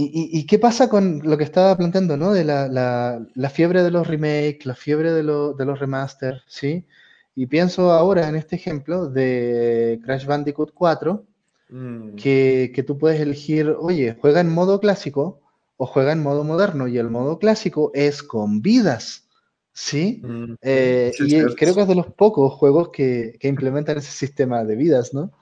y, 0.01 0.47
qué 0.47 0.61
pasa 0.61 0.89
con 0.89 1.21
lo 1.25 1.37
que 1.37 1.43
estaba 1.43 1.77
planteando, 1.77 2.17
¿no? 2.17 2.33
De 2.33 2.45
la, 2.45 3.51
fiebre 3.53 3.83
de 3.83 3.91
los 3.91 4.07
remakes, 4.07 4.65
la 4.65 4.77
fiebre 4.77 5.13
de, 5.13 5.25
los 5.25 5.79
remaster, 5.81 6.43
¿sí? 6.47 6.87
Y 7.35 7.47
pienso 7.47 7.91
ahora 7.91 8.29
en 8.29 8.37
este 8.37 8.57
ejemplo 8.57 9.09
de 9.09 10.01
Crash 10.05 10.25
Bandicoot 10.25 10.73
4, 10.73 11.25
mm. 11.71 12.15
que, 12.15 12.71
que, 12.75 12.83
tú 12.85 12.97
puedes 12.97 13.21
elegir, 13.21 13.75
oye, 13.77 14.17
juega 14.21 14.41
en 14.41 14.51
modo 14.51 14.79
clásico 14.79 15.41
o 15.79 15.87
juega 15.87 16.13
en 16.13 16.23
modo 16.23 16.45
moderno, 16.45 16.87
y 16.89 16.99
el 16.99 17.09
modo 17.09 17.39
clásico 17.39 17.91
es 17.95 18.23
con 18.23 18.61
vidas, 18.61 19.27
¿sí? 19.73 20.21
Mm. 20.23 20.55
Eh, 20.61 21.13
y 21.19 21.41
creo 21.55 21.75
que 21.75 21.81
es 21.81 21.89
de 21.89 21.95
los 21.95 22.13
pocos 22.13 22.53
juegos 22.53 22.91
que, 22.91 23.39
que 23.41 23.49
implementan 23.49 23.97
ese 23.97 24.13
sistema 24.13 24.65
de 24.65 24.77
vidas, 24.77 25.15
¿no? 25.15 25.33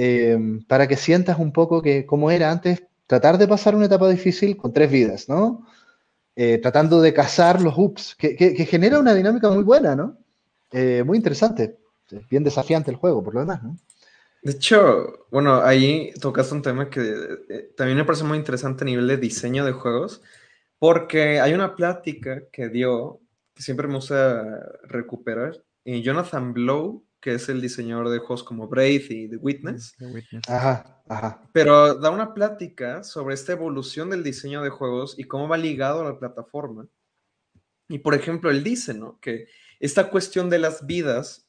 Em, 0.00 0.62
para 0.62 0.86
que 0.86 0.96
sientas 0.96 1.40
un 1.40 1.52
poco 1.52 1.82
que 1.82 2.06
como 2.06 2.30
era 2.30 2.52
antes, 2.52 2.84
tratar 3.08 3.36
de 3.36 3.48
pasar 3.48 3.74
una 3.74 3.86
etapa 3.86 4.08
difícil 4.08 4.56
con 4.56 4.72
tres 4.72 4.90
vidas, 4.92 5.28
¿no? 5.28 5.66
Eh, 6.36 6.58
tratando 6.58 7.00
de 7.00 7.12
cazar 7.12 7.60
los 7.60 7.74
ups, 7.76 8.14
que, 8.14 8.36
genera 8.70 9.00
una 9.00 9.12
dinámica 9.12 9.50
muy 9.50 9.64
buena, 9.64 9.96
¿no? 9.96 10.16
Eh, 10.70 11.02
muy 11.04 11.16
interesante, 11.16 11.78
bien 12.30 12.44
desafiante 12.44 12.92
el 12.92 12.96
juego, 12.96 13.24
por 13.24 13.34
lo 13.34 13.40
demás, 13.40 13.60
¿no? 13.64 13.76
De 14.42 14.52
hecho, 14.52 15.26
bueno, 15.30 15.62
ahí 15.62 16.12
tocaste 16.20 16.54
un 16.54 16.62
tema 16.62 16.88
que 16.88 17.00
eh, 17.48 17.72
también 17.76 17.98
me 17.98 18.04
parece 18.04 18.24
muy 18.24 18.38
interesante 18.38 18.84
a 18.84 18.86
nivel 18.86 19.08
de 19.08 19.16
diseño 19.16 19.64
de 19.64 19.72
juegos, 19.72 20.22
porque 20.78 21.40
hay 21.40 21.54
una 21.54 21.74
plática 21.74 22.42
que 22.52 22.68
dio, 22.68 23.20
que 23.54 23.62
siempre 23.62 23.88
me 23.88 23.96
gusta 23.96 24.62
recuperar, 24.84 25.62
y 25.84 26.02
Jonathan 26.02 26.52
Blow, 26.52 27.04
que 27.20 27.34
es 27.34 27.48
el 27.48 27.60
diseñador 27.60 28.10
de 28.10 28.18
juegos 28.18 28.44
como 28.44 28.68
Brave 28.68 29.06
y 29.08 29.28
The 29.28 29.36
Witness. 29.36 29.96
Ajá, 30.46 31.02
ajá. 31.08 31.42
Pero 31.52 31.94
da 31.94 32.10
una 32.10 32.32
plática 32.32 33.02
sobre 33.02 33.34
esta 33.34 33.52
evolución 33.52 34.10
del 34.10 34.22
diseño 34.22 34.62
de 34.62 34.70
juegos 34.70 35.18
y 35.18 35.24
cómo 35.24 35.48
va 35.48 35.56
ligado 35.56 36.02
a 36.02 36.10
la 36.10 36.18
plataforma. 36.18 36.86
Y 37.88 37.98
por 37.98 38.14
ejemplo, 38.14 38.50
él 38.50 38.62
dice, 38.62 38.94
¿no? 38.94 39.18
Que 39.20 39.48
esta 39.80 40.10
cuestión 40.10 40.50
de 40.50 40.58
las 40.58 40.86
vidas, 40.86 41.47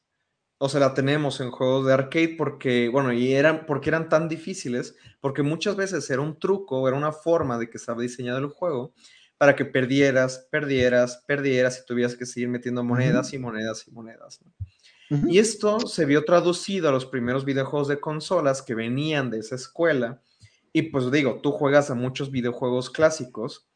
o 0.62 0.68
sea, 0.68 0.82
la 0.82 0.94
tenemos 0.94 1.40
en 1.40 1.52
juegos 1.52 1.88
de 1.88 1.94
arcade 1.94 2.36
porque, 2.38 2.90
bueno, 2.90 3.14
y 3.14 3.34
eran, 3.34 3.66
porque 3.66 3.90
eran 3.90 4.10
tan 4.10 4.28
difíciles, 4.28 4.96
porque 5.22 5.42
muchas 5.42 5.78
veces 5.78 6.10
era 6.10 6.22
un 6.22 6.38
truco, 6.38 6.86
era 6.86 6.98
una 6.98 7.14
forma 7.14 7.58
de 7.58 7.70
que 7.70 7.78
estaba 7.78 8.02
diseñado 8.02 8.40
el 8.40 8.48
juego 8.48 8.94
para 9.38 9.56
que 9.56 9.64
perdieras, 9.64 10.48
perdieras, 10.52 11.24
perdieras 11.26 11.80
y 11.80 11.86
tuvieras 11.86 12.16
que 12.16 12.26
seguir 12.26 12.50
metiendo 12.50 12.84
monedas 12.84 13.34
y 13.34 13.40
monedas 13.40 13.88
y 13.88 13.92
monedas. 13.92 14.42
¿no? 14.44 14.52
Y 15.30 15.40
esto 15.40 15.80
se 15.88 16.06
vio 16.06 16.26
traducido 16.26 16.90
a 16.90 16.92
los 16.92 17.06
primeros 17.06 17.46
videojuegos 17.46 17.88
de 17.88 18.02
consolas 18.02 18.62
que 18.62 18.76
venían 18.76 19.30
de 19.30 19.40
esa 19.40 19.56
escuela. 19.56 20.22
Y 20.74 20.84
pues 20.84 21.10
digo, 21.10 21.40
tú 21.42 21.54
juegas 21.54 21.90
a 21.90 21.96
muchos 21.96 22.32
videojuegos 22.32 22.90
clásicos, 22.90 23.70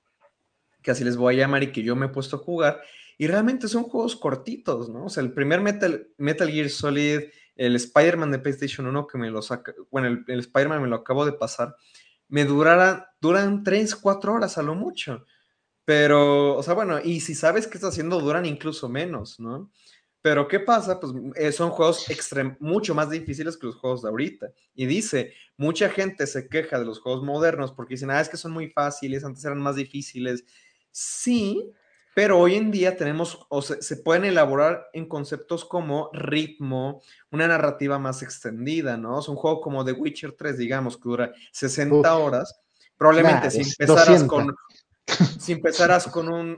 que 0.81 0.91
así 0.91 1.05
les 1.05 1.15
voy 1.15 1.35
a 1.35 1.37
llamar 1.37 1.63
y 1.63 1.71
que 1.71 1.81
yo 1.81 1.95
me 1.95 2.07
he 2.07 2.09
puesto 2.09 2.35
a 2.35 2.39
jugar, 2.39 2.81
y 3.17 3.27
realmente 3.27 3.67
son 3.67 3.83
juegos 3.83 4.15
cortitos, 4.15 4.89
¿no? 4.89 5.05
O 5.05 5.09
sea, 5.09 5.23
el 5.23 5.33
primer 5.33 5.61
Metal, 5.61 6.07
Metal 6.17 6.49
Gear 6.49 6.69
Solid, 6.69 7.21
el 7.55 7.75
Spider-Man 7.75 8.31
de 8.31 8.39
PlayStation 8.39 8.87
1 8.87 9.07
que 9.07 9.17
me 9.17 9.29
lo 9.29 9.41
saca, 9.41 9.73
bueno, 9.91 10.07
el, 10.07 10.25
el 10.27 10.39
Spider-Man 10.39 10.81
me 10.81 10.87
lo 10.87 10.97
acabo 10.97 11.25
de 11.25 11.33
pasar, 11.33 11.75
me 12.27 12.45
durará, 12.45 13.13
duran 13.21 13.63
3, 13.63 13.95
4 13.95 14.33
horas 14.33 14.57
a 14.57 14.63
lo 14.63 14.75
mucho. 14.75 15.25
Pero, 15.85 16.55
o 16.55 16.63
sea, 16.63 16.73
bueno, 16.73 16.99
y 17.03 17.19
si 17.19 17.35
sabes 17.35 17.67
qué 17.67 17.77
está 17.77 17.89
haciendo, 17.89 18.19
duran 18.19 18.45
incluso 18.45 18.87
menos, 18.87 19.39
¿no? 19.39 19.69
Pero 20.23 20.47
¿qué 20.47 20.61
pasa? 20.61 21.01
Pues 21.01 21.11
eh, 21.35 21.51
son 21.51 21.69
juegos 21.71 22.07
mucho 22.59 22.95
más 22.95 23.09
difíciles 23.09 23.57
que 23.57 23.67
los 23.67 23.75
juegos 23.75 24.03
de 24.03 24.09
ahorita. 24.09 24.53
Y 24.73 24.85
dice, 24.85 25.33
mucha 25.57 25.89
gente 25.89 26.25
se 26.27 26.47
queja 26.47 26.79
de 26.79 26.85
los 26.85 27.01
juegos 27.01 27.23
modernos 27.23 27.73
porque 27.73 27.95
dicen, 27.95 28.09
ah, 28.09 28.21
es 28.21 28.29
que 28.29 28.37
son 28.37 28.53
muy 28.53 28.69
fáciles, 28.69 29.25
antes 29.25 29.43
eran 29.43 29.59
más 29.59 29.75
difíciles. 29.75 30.45
Sí, 30.91 31.69
pero 32.15 32.39
hoy 32.39 32.55
en 32.55 32.71
día 32.71 32.95
tenemos, 32.95 33.39
o 33.49 33.61
se, 33.61 33.81
se 33.81 33.97
pueden 33.97 34.25
elaborar 34.25 34.87
en 34.93 35.07
conceptos 35.07 35.65
como 35.65 36.09
ritmo, 36.13 37.01
una 37.31 37.47
narrativa 37.47 37.97
más 37.99 38.21
extendida, 38.21 38.97
¿no? 38.97 39.19
Es 39.19 39.27
un 39.27 39.35
juego 39.35 39.61
como 39.61 39.83
The 39.83 39.93
Witcher 39.93 40.33
3, 40.33 40.57
digamos, 40.57 40.97
que 40.97 41.09
dura 41.09 41.33
60 41.51 42.15
horas. 42.15 42.59
Probablemente 42.97 43.49
si 43.51 43.61
empezaras 43.61 44.23
con 44.25 44.55
si 45.39 45.51
empezaras 45.51 46.07
con, 46.07 46.29
un, 46.29 46.57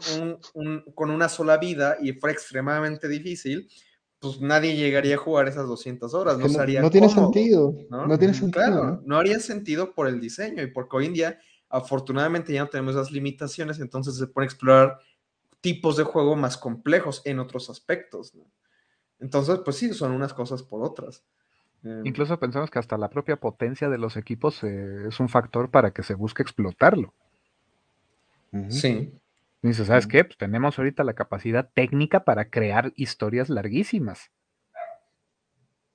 con 0.93 1.09
una 1.09 1.29
sola 1.29 1.57
vida 1.57 1.97
y 1.99 2.13
fue 2.13 2.31
extremadamente 2.31 3.07
difícil, 3.07 3.67
pues 4.19 4.39
nadie 4.39 4.75
llegaría 4.75 5.15
a 5.15 5.19
jugar 5.19 5.47
esas 5.47 5.67
200 5.67 6.13
horas. 6.13 6.37
No, 6.37 6.47
no, 6.47 6.89
tiene 6.89 7.09
sentido. 7.09 7.73
¿no? 7.89 8.17
tiene 8.17 8.33
sentido. 8.33 8.51
Claro, 8.51 9.01
¿no? 9.05 9.17
haría 9.17 9.39
sentido 9.39 9.93
por 9.93 10.07
el 10.07 10.19
diseño 10.19 10.63
y 10.63 10.67
porque 10.67 10.97
hoy 10.97 11.05
en 11.07 11.13
día, 11.13 11.39
afortunadamente, 11.69 12.53
ya 12.53 12.63
no 12.63 12.69
tenemos 12.69 12.95
esas 12.95 13.11
limitaciones, 13.11 13.79
entonces 13.79 14.17
se 14.17 14.27
puede 14.27 14.45
explorar 14.45 14.99
tipos 15.65 15.97
de 15.97 16.03
juego 16.03 16.35
más 16.35 16.57
complejos 16.57 17.23
en 17.25 17.39
otros 17.39 17.71
aspectos. 17.71 18.33
Entonces, 19.19 19.61
pues 19.65 19.77
sí, 19.77 19.95
son 19.95 20.11
unas 20.11 20.31
cosas 20.31 20.61
por 20.61 20.83
otras. 20.83 21.23
Em, 21.83 22.05
Incluso 22.05 22.39
pensamos 22.39 22.69
que 22.69 22.77
hasta 22.77 22.99
la 22.99 23.09
propia 23.09 23.37
potencia 23.37 23.89
de 23.89 23.97
los 23.97 24.15
equipos 24.15 24.63
eh, 24.63 25.07
es 25.07 25.19
un 25.19 25.27
factor 25.27 25.71
para 25.71 25.89
que 25.89 26.03
se 26.03 26.13
busque 26.13 26.43
explotarlo. 26.43 27.15
Sí. 28.69 29.11
Dice, 29.63 29.85
¿sabes 29.85 30.05
qué? 30.05 30.23
Pues 30.23 30.37
tenemos 30.37 30.77
ahorita 30.77 31.03
la 31.03 31.15
capacidad 31.15 31.67
técnica 31.73 32.23
para 32.23 32.51
crear 32.51 32.93
historias 32.95 33.49
larguísimas. 33.49 34.29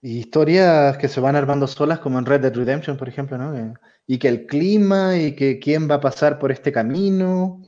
historias 0.02 0.98
que 0.98 1.06
se 1.06 1.20
van 1.20 1.36
armando 1.36 1.68
solas, 1.68 2.00
como 2.00 2.18
en 2.18 2.26
Red 2.26 2.40
Dead 2.40 2.54
Redemption, 2.56 2.96
por 2.96 3.08
ejemplo, 3.08 3.38
¿no? 3.38 3.74
Y 4.04 4.18
que 4.18 4.26
el 4.26 4.46
clima 4.46 5.16
y 5.16 5.36
que 5.36 5.60
quién 5.60 5.88
va 5.88 5.96
a 5.96 6.00
pasar 6.00 6.40
por 6.40 6.50
este 6.50 6.72
camino, 6.72 7.62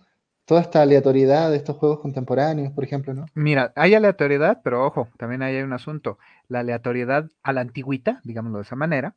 toda 0.45 0.61
esta 0.61 0.83
aleatoriedad 0.83 1.51
de 1.51 1.57
estos 1.57 1.77
juegos 1.77 2.01
contemporáneos, 2.01 2.73
por 2.73 2.85
ejemplo, 2.85 3.15
¿no? 3.15 3.27
Mira, 3.35 3.73
hay 3.77 3.95
aleatoriedad, 3.95 4.61
pero 4.63 4.85
ojo, 4.85 5.09
también 5.17 5.43
hay 5.43 5.61
un 5.63 5.73
asunto. 5.73 6.19
La 6.49 6.61
aleatoriedad 6.61 7.31
a 7.43 7.53
la 7.53 7.61
antigüita, 7.61 8.21
digámoslo 8.25 8.59
de 8.59 8.65
esa 8.65 8.77
manera, 8.77 9.15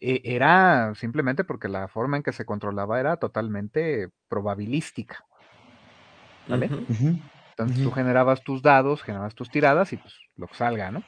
e, 0.00 0.20
era 0.24 0.92
simplemente 0.96 1.44
porque 1.44 1.68
la 1.68 1.88
forma 1.88 2.16
en 2.16 2.22
que 2.22 2.32
se 2.32 2.44
controlaba 2.44 3.00
era 3.00 3.16
totalmente 3.16 4.10
probabilística. 4.28 5.24
¿Vale? 6.48 6.68
Entonces 7.50 7.82
tú 7.82 7.92
generabas 7.92 8.42
tus 8.42 8.62
dados, 8.62 9.02
generabas 9.02 9.34
tus 9.34 9.50
tiradas 9.50 9.92
y 9.92 9.96
pues 9.96 10.14
lo 10.36 10.48
que 10.48 10.54
salga, 10.54 10.90
¿no? 10.90 11.04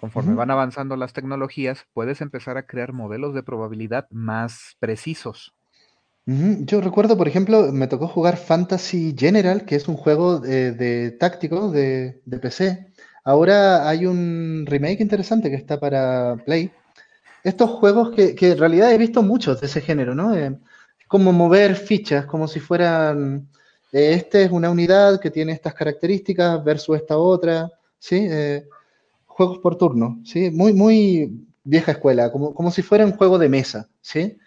Conforme 0.00 0.34
van 0.34 0.50
avanzando 0.50 0.96
las 0.96 1.12
tecnologías, 1.12 1.86
puedes 1.92 2.20
empezar 2.22 2.56
a 2.56 2.66
crear 2.66 2.92
modelos 2.92 3.34
de 3.34 3.42
probabilidad 3.42 4.08
más 4.10 4.76
precisos. 4.80 5.54
Yo 6.24 6.80
recuerdo, 6.80 7.16
por 7.16 7.26
ejemplo, 7.26 7.72
me 7.72 7.88
tocó 7.88 8.06
jugar 8.06 8.36
Fantasy 8.36 9.14
General, 9.18 9.64
que 9.64 9.74
es 9.74 9.88
un 9.88 9.96
juego 9.96 10.38
de, 10.38 11.16
táctico 11.18 11.70
de, 11.70 12.22
de, 12.24 12.38
PC. 12.38 12.92
Ahora 13.24 13.88
hay 13.88 14.06
un 14.06 14.64
remake 14.66 15.00
interesante 15.00 15.50
que 15.50 15.56
está 15.56 15.80
para 15.80 16.36
Play, 16.44 16.70
estos 17.44 17.70
juegos 17.70 18.10
que, 18.14 18.36
en 18.38 18.58
realidad 18.58 18.92
he 18.92 18.98
visto 18.98 19.22
muchos 19.22 19.60
de 19.60 19.66
ese 19.66 19.80
género, 19.80 20.14
¿no? 20.14 20.34
Eh, 20.34 20.56
es 21.00 21.06
como 21.08 21.32
mover 21.32 21.74
fichas, 21.74 22.26
como 22.26 22.46
si 22.46 22.60
fueran, 22.60 23.48
eh, 23.92 24.14
este 24.14 24.44
es 24.44 24.50
una 24.52 24.70
unidad 24.70 25.20
que 25.20 25.30
tiene 25.30 25.52
estas 25.52 25.74
características 25.74 26.62
versus 26.62 26.96
esta 26.96 27.18
otra, 27.18 27.70
¿sí? 27.98 28.26
Eh, 28.30 28.68
juegos 29.26 29.58
por 29.58 29.76
turno, 29.76 30.20
¿sí? 30.24 30.50
Muy, 30.50 30.72
muy 30.72 31.46
vieja 31.64 31.92
escuela, 31.92 32.30
como, 32.30 32.54
como 32.54 32.70
si 32.70 32.82
fuera 32.82 33.04
un 33.04 33.16
juego 33.16 33.38
de 33.38 33.48
mesa, 33.48 33.88
¿sí? 34.00 34.38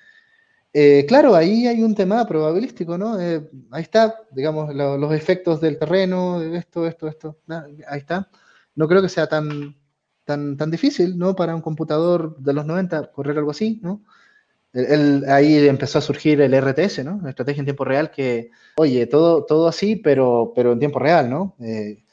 Claro, 1.08 1.36
ahí 1.36 1.68
hay 1.68 1.82
un 1.84 1.96
tema 1.96 2.28
probabilístico, 2.28 2.98
¿no? 2.98 3.16
ahí 3.16 3.82
está, 3.82 4.16
digamos, 4.32 4.74
los 4.76 5.14
efectos 5.14 5.62
del 5.62 5.78
terreno, 5.80 6.42
esto, 6.42 6.86
esto, 6.86 7.08
esto, 7.08 7.38
ahí 7.88 8.00
está. 8.00 8.30
No 8.76 8.88
creo 8.88 9.02
que 9.02 9.10
sea 9.10 9.28
tan, 9.28 9.76
tan, 10.26 10.58
tan 10.58 10.70
difícil, 10.70 11.18
¿no? 11.18 11.36
Para 11.36 11.56
un 11.56 11.62
computador 11.62 12.38
de 12.40 12.54
los 12.54 12.66
90 12.66 13.12
correr 13.14 13.38
algo 13.38 13.52
así, 13.52 13.80
¿no? 13.82 14.04
ahí 15.30 15.68
empezó 15.68 16.00
a 16.00 16.02
surgir 16.02 16.42
el 16.42 16.54
RTS, 16.54 17.04
¿no? 17.06 17.20
La 17.24 17.30
estrategia 17.30 17.62
en 17.62 17.66
tiempo 17.66 17.86
real 17.86 18.12
que, 18.12 18.52
oye, 18.76 19.08
todo, 19.08 19.46
todo 19.46 19.68
así, 19.68 19.96
pero, 19.96 20.52
pero 20.54 20.74
en 20.74 20.80
tiempo 20.80 21.00
real, 21.00 21.30
¿no? 21.30 21.56
Eh, 21.62 22.04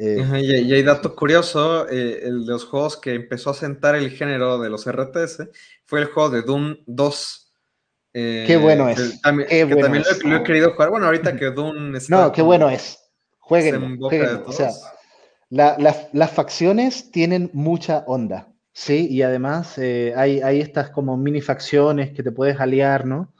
eh, 0.00 0.26
y, 0.42 0.72
hay 0.72 0.82
dato 0.82 1.14
curioso, 1.14 1.88
eh, 1.88 2.20
el 2.24 2.46
de 2.46 2.52
los 2.52 2.64
juegos 2.64 2.96
que 2.96 3.14
empezó 3.14 3.50
a 3.50 3.54
sentar 3.54 3.94
el 3.94 4.10
género 4.10 4.58
de 4.58 4.70
los 4.70 4.86
RTS 4.86 5.48
fue 5.84 6.00
el 6.00 6.06
juego 6.06 6.30
de 6.30 6.42
Doom 6.42 6.78
2. 6.86 7.43
Qué 8.14 8.58
bueno 8.60 8.88
es. 8.88 8.96
Que, 8.96 9.18
también, 9.18 9.48
lo, 10.24 10.36
he 10.36 10.42
querido 10.44 10.72
jugar. 10.72 10.90
Bueno, 10.90 11.06
ahorita 11.06 11.36
que 11.36 11.50
Doom 11.50 11.96
está... 11.96 12.16
No, 12.16 12.32
qué 12.32 12.42
bueno 12.42 12.70
es. 12.70 12.98
Jueguen. 13.40 13.98
O 14.46 14.52
sea, 14.52 14.70
las 15.50 16.30
facciones 16.30 17.10
tienen 17.10 17.50
mucha 17.52 18.04
onda, 18.06 18.48
¿sí? 18.72 19.06
Y 19.10 19.22
además 19.22 19.76
eh, 19.78 20.14
hay, 20.16 20.60
estas 20.60 20.90
como 20.90 21.16
mini 21.16 21.40
facciones 21.40 22.12
que 22.12 22.22
te 22.22 22.32
puedes 22.32 22.58
aliar, 22.60 23.04
¿no? 23.06 23.32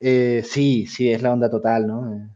Eh, 0.00 0.42
sí, 0.44 0.86
sí, 0.86 1.10
es 1.10 1.22
la 1.22 1.32
onda 1.32 1.50
total, 1.50 1.86
¿no? 1.86 2.30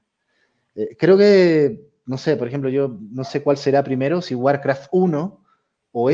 Eh, 0.75 0.97
creo 0.99 1.17
que, 1.17 1.81
no 2.07 2.19
sé, 2.19 2.37
por 2.37 2.49
ejemplo, 2.49 2.71
yo 2.71 2.99
no 3.11 3.25
sé 3.25 3.43
cuál 3.43 3.57
será 3.57 3.83
primero, 3.83 4.23
si 4.23 4.35
Warcraft 4.35 4.89
1 4.93 5.45
o 5.93 6.11
mm. 6.11 6.13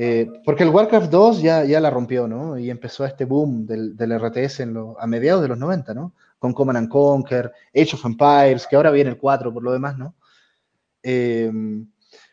Ese, 0.00 0.30
porque 0.44 0.62
el 0.62 0.68
Warcraft 0.68 1.10
2 1.10 1.42
ya, 1.42 1.64
ya 1.64 1.80
la 1.80 1.90
rompió, 1.90 2.28
¿no? 2.28 2.56
Y 2.56 2.70
empezó 2.70 3.04
este 3.04 3.24
boom 3.24 3.66
del, 3.66 3.96
RTS 3.98 4.60
en 4.60 4.76
a 4.96 5.06
mediados 5.08 5.42
de 5.42 5.48
los 5.48 5.58
90, 5.58 5.92
¿no? 5.92 6.12
Con 6.38 6.52
Command 6.52 6.78
and 6.78 6.88
Conquer, 6.88 7.50
Age 7.74 7.96
of 7.96 8.04
Empires, 8.04 8.68
que 8.68 8.76
ahora 8.76 8.92
viene 8.92 9.10
el 9.10 9.18
4 9.18 9.52
por 9.52 9.60
lo 9.60 9.72
demás, 9.72 9.98
¿no? 9.98 10.14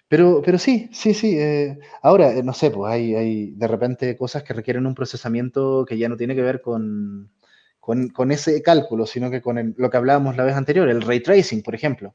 Pero, 0.08 0.44
pero 0.46 0.60
sí, 0.60 0.90
sí, 0.94 1.16
sí. 1.16 1.40
Eh, 1.40 1.80
ahora, 2.04 2.34
no 2.44 2.54
sé, 2.54 2.70
pues 2.70 2.94
hay, 2.94 3.16
hay 3.16 3.52
de 3.52 3.68
repente 3.68 4.16
cosas 4.16 4.44
que 4.44 4.54
requieren 4.54 4.86
un 4.86 4.94
procesamiento 4.94 5.86
que 5.88 5.98
ya 5.98 6.08
no 6.08 6.18
tiene 6.18 6.36
que 6.36 6.44
ver 6.44 6.62
con, 6.62 7.32
con, 7.80 8.32
ese 8.32 8.62
cálculo, 8.62 9.08
sino 9.08 9.32
que 9.32 9.42
con 9.42 9.74
lo 9.76 9.90
que 9.90 9.98
hablábamos 9.98 10.38
la 10.38 10.44
vez 10.44 10.56
anterior, 10.56 10.88
el 10.88 11.02
ray 11.02 11.22
tracing, 11.22 11.64
por 11.64 11.74
ejemplo. 11.74 12.14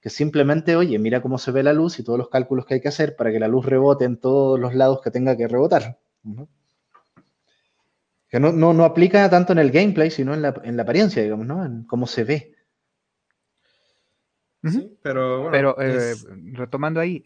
Que 0.00 0.10
simplemente, 0.10 0.76
oye, 0.76 0.98
mira 0.98 1.20
cómo 1.20 1.38
se 1.38 1.52
ve 1.52 1.62
la 1.62 1.72
luz 1.72 1.98
y 1.98 2.04
todos 2.04 2.18
los 2.18 2.28
cálculos 2.28 2.64
que 2.64 2.74
hay 2.74 2.80
que 2.80 2.88
hacer 2.88 3.16
para 3.16 3.30
que 3.30 3.38
la 3.38 3.48
luz 3.48 3.66
rebote 3.66 4.04
en 4.04 4.16
todos 4.16 4.58
los 4.58 4.74
lados 4.74 5.00
que 5.02 5.10
tenga 5.10 5.36
que 5.36 5.46
rebotar. 5.46 5.98
Que 8.28 8.40
no, 8.40 8.52
no, 8.52 8.84
aplica 8.84 9.28
tanto 9.28 9.52
en 9.52 9.58
el 9.58 9.70
gameplay, 9.70 10.10
sino 10.10 10.32
en 10.32 10.42
la, 10.42 10.60
en 10.64 10.76
la 10.76 10.84
apariencia, 10.84 11.22
digamos, 11.22 11.46
¿no? 11.46 11.64
En 11.64 11.84
cómo 11.84 12.06
se 12.06 12.24
ve. 12.24 12.54
Sí, 14.62 14.98
pero 15.02 15.50
bueno, 15.50 15.74
Pero 15.76 15.80
eh, 15.80 16.14
retomando 16.52 17.00
ahí, 17.00 17.22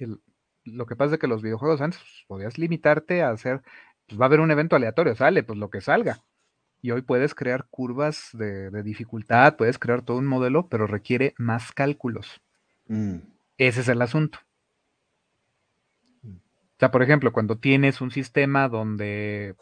lo 0.65 0.87
que 0.87 0.97
pasa 0.97 1.15
es 1.15 1.21
que 1.21 1.27
los 1.27 1.43
videojuegos 1.43 1.81
antes 1.81 1.99
pues, 1.99 2.25
podías 2.29 2.59
limitarte 2.59 3.23
a 3.23 3.31
hacer, 3.31 3.63
pues 4.07 4.21
va 4.21 4.27
a 4.27 4.29
haber 4.29 4.41
un 4.41 4.51
evento 4.51 4.77
aleatorio, 4.77 5.15
sale, 5.15 5.43
pues 5.43 5.59
lo 5.59 5.71
que 5.71 5.81
salga. 5.81 6.23
Y 6.81 6.91
hoy 6.91 7.03
puedes 7.03 7.35
crear 7.35 7.67
curvas 7.71 8.29
de, 8.33 8.83
dificultad, 8.83 9.57
puedes 9.57 9.79
crear 9.79 10.03
todo 10.03 10.19
un 10.19 10.27
modelo, 10.27 10.69
pero 10.69 10.87
requiere 10.87 11.35
más 11.39 11.73
cálculos. 11.73 12.43
Mm. 12.89 13.17
Ese 13.59 13.81
es 13.81 13.89
el 13.89 14.03
asunto. 14.03 14.39
O 16.25 16.77
sea, 16.79 16.91
por 16.91 17.03
ejemplo, 17.03 17.33
cuando 17.33 17.59
tienes 17.59 18.01
un 18.01 18.11
sistema 18.11 18.69
donde 18.69 19.55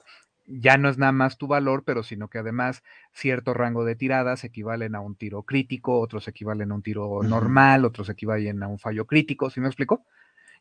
ya 0.47 0.77
no 0.77 0.89
es 0.89 0.99
nada 0.99 1.13
más 1.13 1.39
tu 1.39 1.47
valor, 1.47 1.85
pero 1.85 2.03
sino 2.03 2.29
que 2.29 2.39
además 2.39 2.83
cierto 3.13 3.55
rango 3.55 3.85
de 3.85 3.97
tiradas 3.97 4.45
equivalen 4.45 4.95
a 4.95 5.01
un 5.01 5.15
tiro 5.15 5.43
crítico, 5.43 6.01
otros 6.01 6.27
equivalen 6.29 6.73
a 6.73 6.75
un 6.75 6.83
tiro 6.83 7.23
normal, 7.23 7.85
otros 7.85 8.09
equivalen 8.09 8.63
a 8.63 8.69
un 8.69 8.79
fallo 8.79 9.07
crítico, 9.07 9.51
¿sí 9.51 9.61
me 9.61 9.69
explico? 9.69 10.05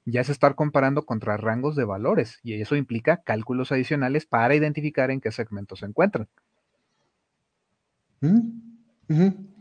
Ya 0.06 0.22
es 0.22 0.30
estar 0.30 0.56
comparando 0.56 1.06
contra 1.06 1.38
rangos 1.38 1.76
de 1.76 1.86
valores 1.86 2.40
y 2.44 2.60
eso 2.62 2.76
implica 2.76 3.18
cálculos 3.18 3.72
adicionales 3.72 4.26
para 4.26 4.56
identificar 4.56 5.12
en 5.12 5.22
qué 5.22 5.32
segmentos 5.32 5.80
se 5.80 5.86
encuentran. 5.86 6.28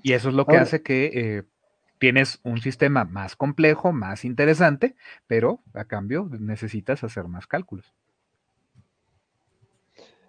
Y 0.03 0.13
eso 0.13 0.29
es 0.29 0.35
lo 0.35 0.47
que 0.47 0.57
hace 0.57 0.83
que 0.83 1.11
eh, 1.15 1.43
tienes 2.01 2.41
un 2.43 2.61
sistema 2.61 3.05
más 3.05 3.37
complejo, 3.37 3.93
más 3.93 4.25
interesante, 4.25 4.97
pero 5.29 5.61
a 5.75 5.85
cambio 5.85 6.29
necesitas 6.41 7.05
hacer 7.05 7.29
más 7.29 7.47
cálculos. 7.47 7.93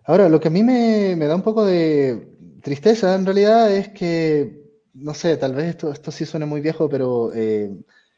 Ahora, 0.03 0.27
lo 0.27 0.39
que 0.39 0.49
a 0.49 0.51
mí 0.51 0.63
me, 0.63 1.15
da 1.15 1.33
un 1.35 1.41
poco 1.41 1.65
de 1.65 2.27
tristeza 2.61 3.15
en 3.15 3.25
realidad 3.25 3.71
es 3.71 3.89
que, 3.89 4.61
no 4.93 5.13
sé, 5.13 5.37
tal 5.37 5.55
vez 5.55 5.69
esto, 5.69 5.91
esto 5.91 6.11
sí 6.11 6.25
suene 6.25 6.45
muy 6.45 6.59
viejo, 6.59 6.89
pero 6.89 7.31
eh, 7.33 7.71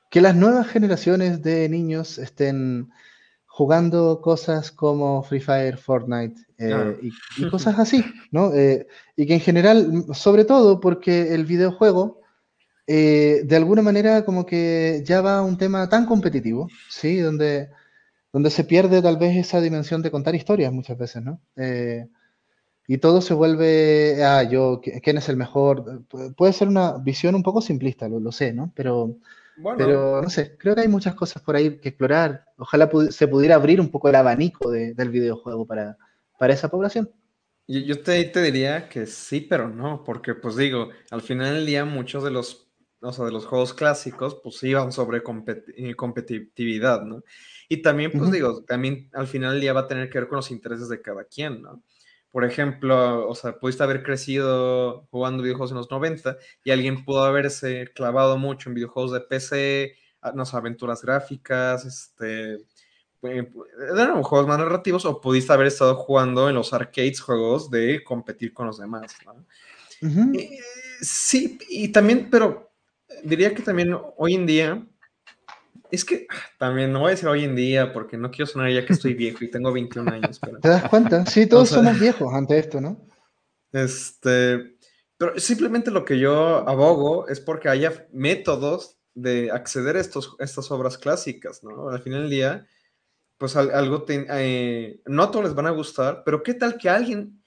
que 0.09 0.19
las 0.19 0.35
nuevas 0.35 0.67
generaciones 0.67 1.43
de 1.43 1.69
niños 1.69 2.17
estén 2.17 2.89
jugando 3.45 4.19
cosas 4.19 4.71
como 4.71 5.21
Free 5.21 5.39
Fire, 5.39 5.77
Fortnite 5.77 6.41
eh, 6.57 7.11
y, 7.37 7.49
cosas 7.49 7.77
así, 7.77 8.03
¿no? 8.31 8.51
Eh, 8.51 8.87
y 9.15 9.27
que 9.27 9.35
en 9.35 9.41
general, 9.41 10.05
sobre 10.13 10.43
todo 10.43 10.79
porque 10.79 11.35
el 11.35 11.45
videojuego, 11.45 12.22
eh, 12.87 13.41
de 13.45 13.55
alguna 13.55 13.81
manera 13.81 14.25
como 14.25 14.45
que 14.45 15.03
ya 15.05 15.21
va 15.21 15.37
a 15.37 15.41
un 15.43 15.57
tema 15.57 15.89
tan 15.89 16.05
competitivo, 16.05 16.67
¿sí? 16.89 17.19
Donde, 17.19 17.69
donde 18.31 18.49
se 18.49 18.63
pierde 18.63 19.01
tal 19.01 19.17
vez 19.17 19.37
esa 19.37 19.61
dimensión 19.61 20.01
de 20.01 20.11
contar 20.11 20.35
historias 20.35 20.71
muchas 20.73 20.97
veces, 20.97 21.23
¿no? 21.23 21.41
y 22.85 22.97
todo 22.97 23.21
se 23.21 23.33
vuelve, 23.33 24.21
ah, 24.25 24.43
yo, 24.43 24.81
¿quién 25.01 25.17
es 25.17 25.29
el 25.29 25.37
mejor? 25.37 26.03
Puede 26.35 26.51
ser 26.51 26.67
una 26.67 26.97
visión 26.97 27.33
un 27.33 27.41
poco 27.41 27.61
simplista, 27.61 28.09
lo, 28.09 28.19
lo 28.19 28.33
sé, 28.33 28.51
¿no? 28.51 28.73
Pero 28.75 29.19
pero 29.77 30.21
no 30.21 30.29
sé, 30.29 30.57
creo 30.57 30.75
que 30.75 30.81
hay 30.81 30.87
muchas 30.87 31.15
cosas 31.15 31.41
por 31.41 31.55
ahí 31.55 31.77
que 31.79 31.89
explorar. 31.89 32.45
Ojalá 32.57 32.89
se 33.09 33.27
pudiera 33.27 33.55
abrir 33.55 33.79
un 33.79 33.89
poco 33.89 34.09
el 34.09 34.15
abanico 34.15 34.71
del 34.71 35.09
videojuego 35.09 35.65
para, 35.65 35.97
para 36.39 36.53
esa 36.53 36.69
población. 36.69 37.11
Yo, 37.67 37.79
yo 37.79 38.01
te, 38.01 38.23
te, 38.25 38.41
diría 38.41 38.89
que 38.89 39.05
sí, 39.05 39.41
pero 39.41 39.69
no, 39.69 40.03
porque 40.03 40.33
pues 40.33 40.55
digo, 40.55 40.89
al 41.11 41.21
final 41.21 41.53
del 41.55 41.65
día 41.65 41.85
muchos 41.85 42.23
de 42.23 42.31
los, 42.31 42.67
o 43.03 43.13
sea, 43.13 43.25
de 43.25 43.31
los 43.31 43.45
juegos 43.45 43.73
clásicos 43.73 44.39
pues 44.43 44.63
iban 44.63 44.91
sobre 44.91 45.21
eh, 45.75 45.95
competitividad, 45.95 47.03
¿no? 47.03 47.23
Y 47.69 47.81
también 47.81 48.11
pues 48.11 48.31
digo, 48.31 48.63
también 48.63 49.09
al 49.13 49.27
final 49.27 49.59
día 49.59 49.73
va 49.73 49.81
a 49.81 49.87
tener 49.87 50.09
que 50.09 50.19
ver 50.19 50.27
con 50.27 50.37
los 50.37 50.51
intereses 50.51 50.89
de 50.89 51.01
cada 51.01 51.25
quien, 51.25 51.61
¿no? 51.61 51.83
por 52.33 52.45
ejemplo, 52.45 53.29
o 53.29 53.35
sea, 53.35 53.59
pudiste 53.59 53.83
haber 53.83 54.01
crecido 54.01 55.07
jugando 55.11 55.43
videojuegos 55.43 55.69
en 55.69 55.77
los 55.77 55.91
90 55.91 56.35
y 56.63 56.71
alguien 56.71 57.05
pudo 57.05 57.23
haberse 57.23 57.91
clavado 57.93 58.39
mucho 58.39 58.69
en 58.69 58.73
videojuegos 58.73 59.11
de 59.11 59.21
PC, 59.21 59.95
no 60.33 60.43
sé, 60.43 60.57
aventuras 60.57 61.03
gráficas, 61.03 61.85
este, 61.85 62.55
eh, 63.21 63.51
eran 63.95 64.23
juegos 64.23 64.47
más 64.47 64.57
narrativos 64.57 65.05
o 65.05 65.21
pudiste 65.21 65.53
haber 65.53 65.67
estado 65.67 65.95
jugando 65.95 66.49
en 66.49 66.55
los 66.55 66.73
arcades 66.73 67.21
juegos 67.21 67.69
de 67.69 68.03
competir 68.03 68.51
con 68.51 68.65
los 68.65 68.79
demás, 68.79 69.15
¿no? 69.27 69.45
Eh, 70.33 70.57
sí, 71.01 71.59
y 71.69 71.89
también, 71.89 72.31
pero 72.31 72.72
diría 73.23 73.53
que 73.53 73.61
también 73.61 73.95
hoy 74.17 74.35
en 74.35 74.45
día 74.45 74.87
es 75.91 76.03
que 76.03 76.25
también 76.57 76.91
no 76.91 77.01
voy 77.01 77.09
a 77.09 77.11
decir 77.11 77.29
hoy 77.29 77.43
en 77.43 77.55
día 77.55 77.93
porque 77.93 78.17
no 78.17 78.31
quiero 78.31 78.47
sonar 78.47 78.71
ya 78.71 78.83
que 78.83 78.93
estoy 78.93 79.13
viejo 79.13 79.43
y 79.43 79.51
tengo 79.51 79.71
21 79.71 80.11
años. 80.11 80.39
Pero... 80.39 80.59
¿Te 80.59 80.69
das 80.69 80.89
cuenta? 80.89 81.23
Sí, 81.27 81.45
todos 81.45 81.69
somos 81.69 81.99
viejos 81.99 82.33
ante 82.33 82.57
esto, 82.57 82.81
¿no? 82.81 83.05
Este, 83.71 84.75
pero 85.17 85.39
simplemente 85.39 85.91
lo 85.91 86.03
que 86.03 86.17
yo 86.17 86.67
abogo 86.67 87.27
es 87.27 87.39
porque 87.39 87.69
haya 87.69 88.07
métodos 88.11 88.97
de 89.13 89.51
acceder 89.51 89.97
a, 89.97 89.99
estos, 89.99 90.35
estas 90.39 90.71
obras 90.71 90.97
clásicas, 90.97 91.63
¿no? 91.63 91.89
Al 91.89 92.01
final 92.01 92.21
del 92.21 92.31
día, 92.31 92.67
pues 93.37 93.55
algo, 93.55 94.05
eh, 94.09 94.99
no 95.05 95.23
a 95.23 95.31
todos 95.31 95.45
les 95.45 95.53
van 95.53 95.67
a 95.67 95.71
gustar, 95.71 96.23
pero 96.25 96.41
¿qué 96.41 96.55
tal 96.55 96.77
que 96.77 96.89
alguien 96.89 97.42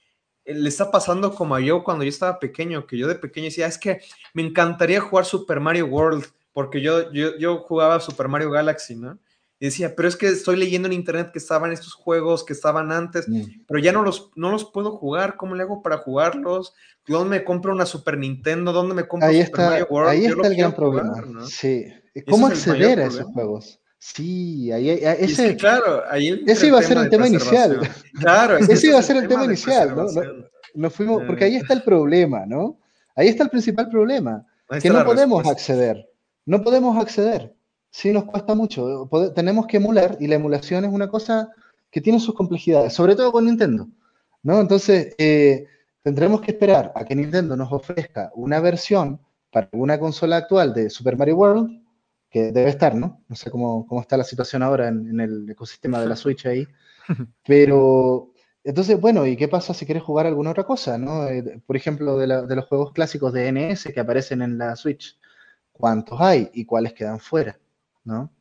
le 0.47 0.69
está 0.69 0.89
pasando 0.89 1.33
como 1.35 1.55
a 1.55 1.59
yo 1.59 1.83
cuando 1.83 2.03
yo 2.03 2.09
estaba 2.09 2.39
pequeño, 2.39 2.87
que 2.87 2.97
yo 2.97 3.07
de 3.07 3.15
pequeño 3.15 3.45
decía, 3.45 3.67
es 3.67 3.77
que 3.77 3.99
me 4.33 4.41
encantaría 4.41 5.01
jugar 5.01 5.25
Super 5.25 5.59
Mario 5.59 5.87
World, 5.87 6.25
porque 6.53 6.81
yo, 6.81 7.11
yo, 7.11 7.37
yo 7.37 7.59
jugaba 7.59 7.99
Super 7.99 8.27
Mario 8.27 8.51
Galaxy, 8.51 8.95
¿no? 8.95 9.19
Y 9.59 9.65
decía, 9.65 9.95
pero 9.95 10.07
es 10.07 10.15
que 10.15 10.27
estoy 10.27 10.55
leyendo 10.55 10.87
en 10.87 10.93
internet 10.93 11.31
que 11.33 11.39
estaban 11.39 11.71
estos 11.71 11.93
juegos 11.93 12.45
que 12.45 12.53
estaban 12.53 12.91
antes, 12.91 13.27
mm. 13.27 13.63
pero 13.67 13.79
ya 13.79 13.91
no 13.91 14.03
los, 14.03 14.31
no 14.35 14.51
los 14.51 14.65
puedo 14.65 14.91
jugar. 14.91 15.35
¿Cómo 15.35 15.55
le 15.55 15.63
hago 15.63 15.81
para 15.81 15.97
jugarlos? 15.97 16.75
¿Dónde 17.07 17.39
me 17.39 17.43
compro 17.43 17.73
una 17.73 17.87
Super 17.87 18.19
Nintendo? 18.19 18.71
¿Dónde 18.71 18.93
me 18.93 19.07
compro 19.07 19.29
ahí 19.29 19.43
Super 19.45 19.65
Mario 19.65 19.87
World? 19.89 20.09
Ahí 20.09 20.25
está 20.25 20.47
el 20.47 20.55
gran 20.55 20.75
problema. 20.75 21.45
Sí. 21.47 21.87
¿Cómo 22.29 22.47
acceder 22.47 22.99
a 22.99 23.05
esos 23.07 23.25
juegos? 23.25 23.79
Sí, 23.99 24.71
ahí, 24.71 24.89
ese, 24.89 25.55
claro, 25.55 26.03
ahí 26.09 26.43
ese 26.45 26.67
iba 26.67 26.79
a 26.79 26.83
ser 26.83 26.97
el 26.97 27.09
tema 27.09 27.27
inicial. 27.27 27.79
Claro, 28.19 28.57
ese 28.69 28.87
iba 28.87 28.99
a 28.99 29.01
ser 29.01 29.17
el 29.17 29.27
tema, 29.27 29.45
inicial, 29.45 29.95
¿no? 29.95 30.05
Nos 30.75 30.93
fuimos, 30.93 31.23
porque 31.25 31.45
ahí 31.45 31.55
está 31.55 31.73
el 31.73 31.81
problema, 31.81 32.45
¿no? 32.45 32.79
Ahí 33.15 33.27
está 33.27 33.43
el 33.43 33.49
principal 33.49 33.89
problema, 33.89 34.45
que 34.81 34.89
no 34.89 35.03
podemos 35.03 35.45
acceder. 35.47 36.07
No 36.45 36.63
podemos 36.63 36.97
acceder. 36.97 37.55
Sí, 37.89 38.11
nos 38.11 38.25
cuesta 38.25 38.53
mucho. 38.53 39.09
tenemos 39.33 39.65
que 39.65 39.77
emular 39.77 40.17
y 40.19 40.27
la 40.27 40.35
emulación 40.35 40.85
es 40.85 40.91
una 40.91 41.09
cosa 41.09 41.49
que 41.89 41.99
tiene 41.99 42.19
sus 42.19 42.35
complejidades, 42.35 42.93
sobre 42.93 43.15
todo 43.15 43.31
con 43.31 43.45
Nintendo. 43.45 43.87
¿no? 44.43 44.61
Entonces, 44.61 45.15
eh, 45.17 45.65
tendremos 46.03 46.41
que 46.41 46.51
esperar 46.51 46.91
a 46.95 47.03
que 47.03 47.15
Nintendo 47.15 47.55
nos 47.55 47.71
ofrezca 47.71 48.31
una 48.35 48.59
versión 48.59 49.19
para 49.51 49.69
una 49.73 49.99
consola 49.99 50.37
actual 50.37 50.73
de 50.73 50.89
Super 50.89 51.17
Mario 51.17 51.37
World, 51.37 51.81
que 52.29 52.51
debe 52.51 52.69
estar, 52.69 52.95
¿no? 52.95 53.23
No 53.27 53.35
sé 53.35 53.51
cómo, 53.51 53.87
está 54.01 54.17
la 54.17 54.23
situación 54.23 54.63
ahora 54.63 54.87
en, 54.89 55.19
el 55.19 55.49
ecosistema 55.49 55.99
de 55.99 56.07
la 56.07 56.15
Switch 56.15 56.45
ahí. 56.45 56.67
Pero, 57.45 58.33
entonces, 58.63 58.99
bueno, 58.99 59.25
¿y 59.25 59.37
qué 59.37 59.47
pasa 59.47 59.73
si 59.73 59.85
quieres 59.85 60.03
jugar 60.03 60.27
alguna 60.27 60.51
otra 60.51 60.65
cosa, 60.65 60.97
¿no? 60.97 61.27
Eh, 61.27 61.61
por 61.65 61.75
ejemplo, 61.75 62.17
de, 62.17 62.27
de, 62.47 62.55
los 62.55 62.65
juegos 62.65 62.91
clásicos 62.93 63.33
de 63.33 63.51
NES 63.51 63.89
que 63.93 63.99
aparecen 63.99 64.41
en 64.41 64.57
la 64.57 64.75
Switch 64.75 65.17
cuántos 65.71 66.19
hay 66.19 66.49
y 66.53 66.65
cuáles 66.65 66.93
quedan 66.93 67.19
fuera, 67.19 67.57
¿no? 68.03 68.31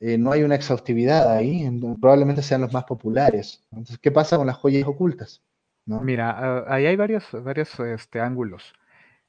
Eh, 0.00 0.16
no 0.16 0.30
hay 0.30 0.44
una 0.44 0.54
exhaustividad 0.54 1.28
ahí, 1.30 1.68
probablemente 2.00 2.42
sean 2.42 2.60
los 2.60 2.72
más 2.72 2.84
populares. 2.84 3.64
Entonces, 3.72 3.98
¿qué 3.98 4.12
pasa 4.12 4.36
con 4.36 4.46
las 4.46 4.56
joyas 4.56 4.86
ocultas? 4.86 5.42
Mira, 5.86 6.30
ah, 6.30 6.64
ahí 6.68 6.86
hay 6.86 6.96
varios, 6.96 7.24
varios 7.32 7.78
este, 7.80 8.20
ángulos. 8.20 8.74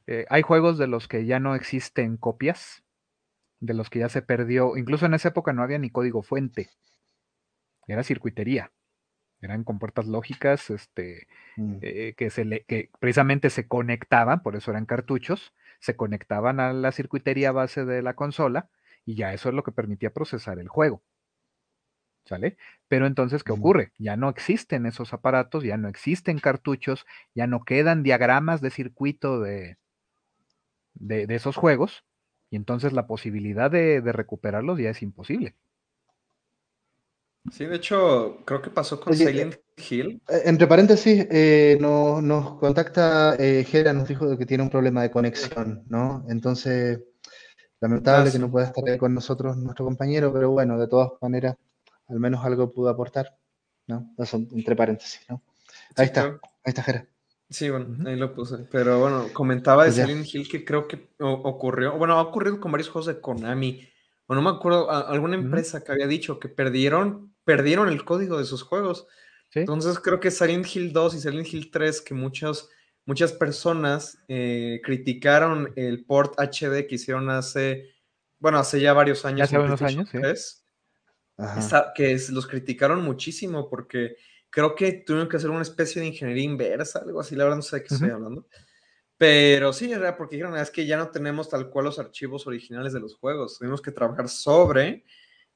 Eh, 0.05 0.25
hay 0.29 0.41
juegos 0.41 0.77
de 0.77 0.87
los 0.87 1.07
que 1.07 1.25
ya 1.25 1.39
no 1.39 1.55
existen 1.55 2.17
copias, 2.17 2.83
de 3.59 3.73
los 3.73 3.89
que 3.89 3.99
ya 3.99 4.09
se 4.09 4.21
perdió, 4.21 4.77
incluso 4.77 5.05
en 5.05 5.13
esa 5.13 5.29
época 5.29 5.53
no 5.53 5.63
había 5.63 5.79
ni 5.79 5.89
código 5.89 6.21
fuente, 6.21 6.69
era 7.87 8.03
circuitería, 8.03 8.71
eran 9.41 9.63
con 9.63 9.79
puertas 9.79 10.07
lógicas, 10.07 10.69
este, 10.69 11.27
mm. 11.57 11.77
eh, 11.81 12.13
que, 12.17 12.29
se 12.29 12.65
que 12.67 12.89
precisamente 12.99 13.49
se 13.49 13.67
conectaban, 13.67 14.41
por 14.43 14.55
eso 14.55 14.71
eran 14.71 14.85
cartuchos, 14.85 15.53
se 15.79 15.95
conectaban 15.95 16.59
a 16.59 16.73
la 16.73 16.91
circuitería 16.91 17.51
base 17.51 17.85
de 17.85 18.01
la 18.01 18.15
consola 18.15 18.69
y 19.05 19.15
ya 19.15 19.33
eso 19.33 19.49
es 19.49 19.55
lo 19.55 19.63
que 19.63 19.71
permitía 19.71 20.11
procesar 20.11 20.59
el 20.59 20.67
juego. 20.67 21.01
¿Sale? 22.25 22.57
Pero 22.87 23.07
entonces, 23.07 23.43
¿qué 23.43 23.51
ocurre? 23.53 23.91
Ya 23.97 24.15
no 24.15 24.29
existen 24.29 24.85
esos 24.85 25.13
aparatos, 25.13 25.63
ya 25.63 25.77
no 25.77 25.87
existen 25.87 26.37
cartuchos, 26.37 27.07
ya 27.33 27.47
no 27.47 27.63
quedan 27.63 28.03
diagramas 28.03 28.61
de 28.61 28.69
circuito 28.69 29.39
de, 29.39 29.77
de, 30.93 31.25
esos 31.33 31.55
juegos. 31.55 32.05
Y 32.49 32.55
entonces 32.55 32.93
la 32.93 33.07
posibilidad 33.07 33.69
de, 33.69 34.01
recuperarlos 34.01 34.79
ya 34.79 34.89
es 34.89 35.01
imposible. 35.01 35.55
Sí, 37.51 37.65
de 37.65 37.77
hecho, 37.77 38.41
creo 38.45 38.61
que 38.61 38.69
pasó 38.69 38.99
con 38.99 39.15
Silent 39.15 39.55
Hill. 39.77 40.21
Eh, 40.27 40.41
entre 40.45 40.67
paréntesis, 40.67 41.25
eh, 41.31 41.77
nos, 41.79 42.59
contacta 42.59 43.35
eh, 43.39 43.63
Gera, 43.63 43.93
nos 43.93 44.07
dijo 44.07 44.37
que 44.37 44.45
tiene 44.45 44.63
un 44.63 44.69
problema 44.69 45.01
de 45.01 45.11
conexión, 45.11 45.83
¿no? 45.87 46.25
Entonces, 46.27 46.99
lamentable 47.79 48.31
que 48.31 48.39
no 48.39 48.51
pueda 48.51 48.67
estar 48.67 48.83
ahí 48.87 48.97
con 48.97 49.13
nosotros 49.13 49.57
nuestro 49.57 49.85
compañero, 49.85 50.33
pero 50.33 50.51
bueno, 50.51 50.77
de 50.77 50.87
todas 50.87 51.11
maneras, 51.21 51.55
al 52.07 52.19
menos 52.19 52.43
algo 52.43 52.71
pudo 52.71 52.89
aportar, 52.89 53.37
¿no? 53.87 54.13
Eso, 54.17 54.37
entre 54.37 54.75
paréntesis, 54.75 55.21
¿no? 55.29 55.41
Ahí 55.95 56.07
está, 56.07 56.25
ahí 56.25 56.39
está 56.65 56.83
Jera. 56.83 57.07
Sí, 57.49 57.69
bueno, 57.69 57.97
ahí 58.07 58.15
lo 58.15 58.33
puse. 58.33 58.57
Pero 58.71 58.99
bueno, 58.99 59.27
comentaba 59.33 59.83
de 59.83 59.91
pues 59.91 60.07
Silent 60.07 60.33
Hill 60.33 60.47
que 60.47 60.63
creo 60.63 60.87
que 60.87 61.09
ocurrió, 61.19 61.97
bueno, 61.97 62.13
ha 62.13 62.21
ocurrido 62.21 62.59
con 62.59 62.71
varios 62.71 62.89
juegos 62.89 63.07
de 63.07 63.19
Konami. 63.19 63.87
O 64.27 64.35
no 64.35 64.43
me 64.43 64.51
acuerdo, 64.51 64.91
alguna 64.91 65.35
empresa 65.35 65.83
que 65.83 65.91
había 65.91 66.05
dicho 66.05 66.39
que 66.39 66.49
perdieron, 66.49 67.33
perdieron 67.43 67.89
el 67.89 68.05
código 68.05 68.37
de 68.37 68.45
sus 68.45 68.61
juegos. 68.61 69.07
Entonces 69.55 69.99
creo 69.99 70.19
que 70.19 70.29
Silent 70.29 70.67
Hill 70.75 70.93
2 70.93 71.15
y 71.15 71.19
Silent 71.19 71.51
Hill 71.51 71.71
3, 71.71 72.01
que 72.01 72.13
muchos, 72.13 72.69
muchas 73.05 73.33
personas 73.33 74.19
eh, 74.27 74.79
criticaron 74.83 75.73
el 75.75 76.05
port 76.05 76.39
HD 76.39 76.85
que 76.85 76.95
hicieron 76.95 77.31
hace, 77.31 77.95
bueno, 78.37 78.59
hace 78.59 78.79
ya 78.79 78.93
varios 78.93 79.25
años. 79.25 79.47
Hace 79.47 79.57
unos 79.57 79.81
años, 79.81 80.07
sí. 80.11 80.19
que 81.95 82.19
los 82.29 82.45
criticaron 82.45 83.03
muchísimo 83.03 83.67
porque 83.67 84.17
creo 84.49 84.75
que 84.75 84.91
tuvieron 84.91 85.29
que 85.29 85.37
hacer 85.37 85.49
una 85.49 85.61
especie 85.61 86.01
de 86.01 86.07
ingeniería 86.07 86.43
inversa, 86.43 86.99
algo 86.99 87.19
así, 87.19 87.35
la 87.35 87.43
verdad 87.43 87.57
no 87.57 87.63
sé 87.63 87.77
de 87.77 87.83
qué 87.83 87.93
estoy 87.93 88.09
hablando. 88.09 88.45
Pero 89.17 89.73
sí, 89.73 89.91
era 89.91 90.15
porque 90.15 90.37
dijeron, 90.37 90.57
es 90.57 90.71
que 90.71 90.85
ya 90.85 90.97
no 90.97 91.09
tenemos 91.09 91.49
tal 91.49 91.69
cual 91.69 91.85
los 91.85 91.99
archivos 91.99 92.47
originales 92.47 92.93
de 92.93 93.01
los 93.01 93.15
juegos, 93.15 93.59
tenemos 93.59 93.81
que 93.81 93.91
trabajar 93.91 94.29
sobre 94.29 95.03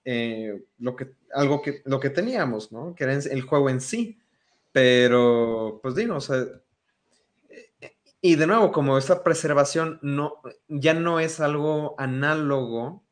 eh, 0.04 0.64
lo 0.80 0.96
que, 0.96 1.14
algo 1.34 1.62
que, 1.62 1.82
lo 1.86 2.00
que 2.00 2.10
teníamos, 2.10 2.72
¿no? 2.72 2.94
Que 2.94 3.06
era 3.06 3.14
el 3.14 3.42
juego 3.42 3.70
en 3.70 3.80
sí. 3.80 4.20
Pero, 4.74 5.80
pues 5.82 5.96
digo, 5.96 6.16
o 6.16 6.22
sea, 6.22 6.46
y 8.26 8.36
de 8.36 8.48
nuevo, 8.48 8.72
como 8.72 8.98
esta 8.98 9.22
preservación 9.22 10.00
no, 10.02 10.42
ya 10.70 10.94
no 10.94 11.20
es 11.20 11.42
algo 11.42 11.96
análogo 11.98 13.03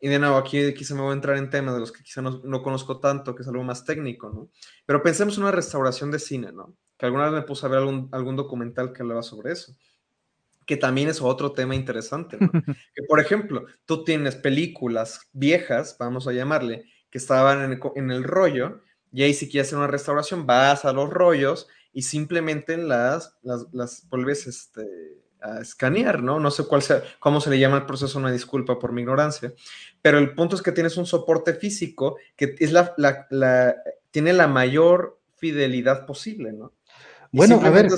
y 0.00 0.08
de 0.08 0.18
nuevo, 0.18 0.36
aquí 0.36 0.74
quizá 0.74 0.94
me 0.94 1.00
voy 1.00 1.10
a 1.10 1.14
entrar 1.14 1.36
en 1.38 1.48
temas 1.48 1.74
de 1.74 1.80
los 1.80 1.90
que 1.90 2.02
quizá 2.02 2.20
no, 2.20 2.62
conozco 2.62 3.00
tanto, 3.00 3.34
que 3.34 3.42
es 3.42 3.48
algo 3.48 3.64
más 3.64 3.84
técnico, 3.84 4.28
¿no? 4.28 4.50
Pero 4.84 5.02
pensemos 5.02 5.36
en 5.36 5.44
una 5.44 5.52
restauración 5.52 6.10
de 6.10 6.18
cine, 6.18 6.52
¿no? 6.52 6.76
Que 6.98 7.06
alguna 7.06 7.24
vez 7.24 7.32
me 7.32 7.42
puse 7.42 7.64
a 7.64 7.68
ver 7.70 7.78
algún, 7.78 8.08
algún 8.12 8.36
documental 8.36 8.92
que 8.92 9.02
hablaba 9.02 9.22
sobre 9.22 9.52
eso. 9.52 9.74
Que 10.66 10.76
también 10.76 11.08
es 11.08 11.22
otro 11.22 11.52
tema 11.52 11.74
interesante, 11.74 12.36
¿no? 12.38 12.50
que 12.94 13.02
por 13.08 13.20
ejemplo, 13.20 13.64
tú 13.86 14.04
tienes 14.04 14.36
películas 14.36 15.30
viejas, 15.32 15.96
vamos 15.98 16.28
a 16.28 16.32
llamarle, 16.32 16.84
que 17.10 17.18
estaban 17.18 17.62
en 17.62 17.72
el, 17.72 17.80
en 17.94 18.10
el 18.10 18.22
rollo, 18.22 18.82
y 19.12 19.22
ahí 19.22 19.32
si 19.32 19.48
quieres 19.48 19.68
hacer 19.68 19.78
una 19.78 19.86
restauración, 19.86 20.46
vas 20.46 20.84
a 20.84 20.92
los 20.92 21.08
rollos 21.08 21.68
y 21.92 22.02
simplemente 22.02 22.76
las, 22.76 23.38
las, 23.42 23.66
las 23.72 24.06
vuelves 24.10 24.46
este, 24.46 24.84
a 25.40 25.60
escanear, 25.60 26.22
¿no? 26.22 26.40
No 26.40 26.50
sé 26.50 26.64
cuál 26.64 26.82
sea, 26.82 27.02
cómo 27.18 27.40
se 27.40 27.50
le 27.50 27.58
llama 27.58 27.78
el 27.78 27.86
proceso, 27.86 28.18
una 28.18 28.32
disculpa 28.32 28.78
por 28.78 28.92
mi 28.92 29.02
ignorancia, 29.02 29.52
pero 30.02 30.18
el 30.18 30.34
punto 30.34 30.56
es 30.56 30.62
que 30.62 30.72
tienes 30.72 30.96
un 30.96 31.06
soporte 31.06 31.54
físico 31.54 32.16
que 32.36 32.54
es 32.58 32.72
la, 32.72 32.94
la, 32.96 33.76
tiene 34.10 34.32
la 34.32 34.48
mayor 34.48 35.20
fidelidad 35.36 36.06
posible, 36.06 36.52
¿no? 36.52 36.72
bueno, 37.32 37.60
a 37.62 37.70
ver, 37.70 37.88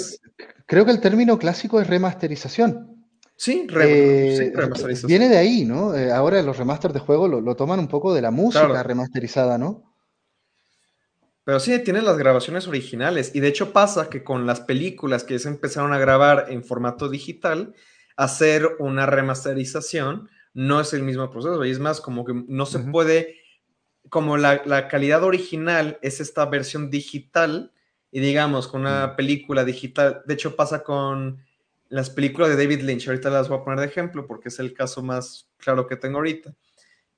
creo 0.66 0.85
que 0.85 0.90
el 0.90 1.01
término 1.01 1.39
clásico 1.39 1.81
es 1.81 1.86
remasterización. 1.86 3.06
Sí, 3.36 3.69
eh, 3.70 4.52
remasterización. 4.52 5.09
Viene 5.09 5.28
de 5.28 5.39
ahí, 5.39 5.65
¿no? 5.65 5.94
Eh, 5.94 6.10
ahora 6.10 6.43
los 6.43 6.56
remasters 6.56 6.93
de 6.93 6.98
juego 6.98 7.28
lo, 7.28 7.55
toman 7.55 7.78
un 7.78 7.86
poco 7.86 8.12
de 8.12 8.20
la 8.20 8.32
música 8.32 8.82
remasterizada, 8.82 9.59
¿no? 9.59 9.88
Pero 11.48 11.60
sí, 11.60 11.78
tienen 11.82 12.04
las 12.04 12.18
grabaciones 12.18 12.68
originales. 12.68 13.34
Y 13.34 13.40
de 13.40 13.48
hecho 13.48 13.72
pasa 13.72 14.10
que 14.10 14.22
con 14.22 14.44
las 14.44 14.60
películas 14.60 15.24
que 15.24 15.38
se 15.38 15.48
empezaron 15.48 15.94
a 15.94 15.98
grabar 15.98 16.48
en 16.50 16.62
formato 16.62 17.08
digital, 17.08 17.74
hacer 18.18 18.68
una 18.78 19.06
remasterización 19.06 20.28
no 20.52 20.78
es 20.78 20.92
el 20.92 21.04
mismo 21.04 21.30
proceso. 21.30 21.64
Y 21.64 21.70
es 21.70 21.78
más, 21.78 22.02
como 22.02 22.26
que 22.26 22.34
no 22.34 22.66
se 22.66 22.80
puede, 22.80 23.36
como 24.10 24.36
la, 24.36 24.88
calidad 24.88 25.24
original 25.24 25.98
es 26.02 26.20
esta 26.20 26.44
versión 26.44 26.90
digital, 26.90 27.72
y 28.10 28.20
digamos, 28.20 28.68
con 28.68 28.82
una 28.82 29.16
película 29.16 29.64
digital, 29.64 30.20
de 30.26 30.34
hecho 30.34 30.54
pasa 30.54 30.84
con 30.84 31.42
las 31.88 32.10
películas 32.10 32.50
de 32.50 32.56
David 32.62 32.82
Lynch, 32.82 33.08
ahorita 33.08 33.30
las 33.30 33.48
voy 33.48 33.56
a 33.56 33.64
poner 33.64 33.80
de 33.80 33.86
ejemplo 33.86 34.26
porque 34.26 34.50
es 34.50 34.58
el 34.58 34.74
caso 34.74 35.02
más 35.02 35.48
claro 35.56 35.86
que 35.86 35.96
tengo 35.96 36.18
ahorita 36.18 36.54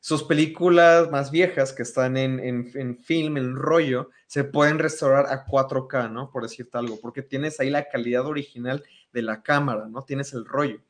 sus 0.00 0.24
películas 0.24 1.10
más 1.10 1.30
viejas 1.30 1.72
que 1.74 1.82
están 1.82 2.16
en, 2.16 2.40
en, 2.40 2.98
film, 2.98 3.36
en 3.36 3.54
rollo, 3.54 4.10
se 4.26 4.44
pueden 4.44 4.78
restaurar 4.78 5.26
a 5.26 5.44
4K, 5.44 6.10
¿no? 6.10 6.30
Por 6.30 6.42
decirte 6.42 6.78
algo, 6.78 6.98
porque 7.00 7.22
tienes 7.22 7.60
ahí 7.60 7.68
la 7.68 7.88
calidad 7.88 8.26
original 8.26 8.82
de 9.12 9.22
la 9.22 9.42
cámara, 9.42 9.86
¿no? 9.88 10.02
Tienes 10.02 10.32
el 10.32 10.46
rollo. 10.46 10.80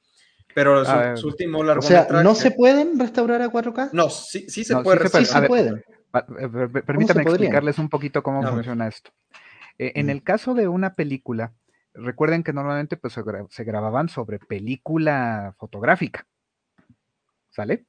Pero 0.55 0.85
su, 1.17 1.27
último 1.27 1.63
largometraje... 1.63 2.07
O 2.07 2.15
sea, 2.15 2.23
¿no 2.23 2.35
se 2.35 2.51
pueden 2.53 2.99
restaurar 2.99 3.43
a 3.43 3.49
4K? 3.49 3.91
No, 3.93 4.11
sí, 4.11 4.49
sí 4.49 4.65
se 4.65 4.77
puede 4.77 5.09
Sí 5.09 5.25
se, 5.25 5.43
pueden. 5.43 5.85
Permítame 6.87 7.23
explicarles 7.23 7.79
un 7.79 7.89
poquito 7.89 8.23
cómo 8.23 8.43
funciona 8.43 8.89
esto. 8.89 9.11
Eh, 9.79 9.93
en 9.97 10.11
el 10.11 10.23
caso 10.23 10.55
de 10.55 10.69
una 10.69 10.95
película, 10.95 11.53
recuerden 11.95 12.43
que 12.43 12.53
normalmente 12.53 12.97
pues, 12.97 13.15
se, 13.15 13.65
grababan 13.65 14.09
sobre 14.09 14.39
película 14.39 15.55
fotográfica. 15.59 16.27
¿Sale? 17.51 17.87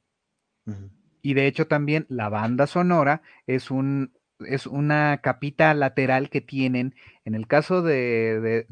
Y 1.22 1.34
de 1.34 1.48
hecho 1.48 1.68
también 1.68 2.06
la 2.10 2.30
banda 2.30 2.68
sonora 2.68 3.22
es, 3.48 3.72
un, 3.72 4.14
es 4.40 4.68
una 4.68 5.20
capita 5.22 5.74
lateral 5.74 6.30
que 6.30 6.42
tienen. 6.42 6.96
En 7.26 7.36
el 7.36 7.48
caso 7.48 7.82
de, 7.82 8.66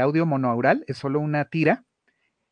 audio 0.00 0.26
monoaural 0.26 0.84
es 0.86 0.98
solo 0.98 1.20
una 1.20 1.46
tira. 1.46 1.84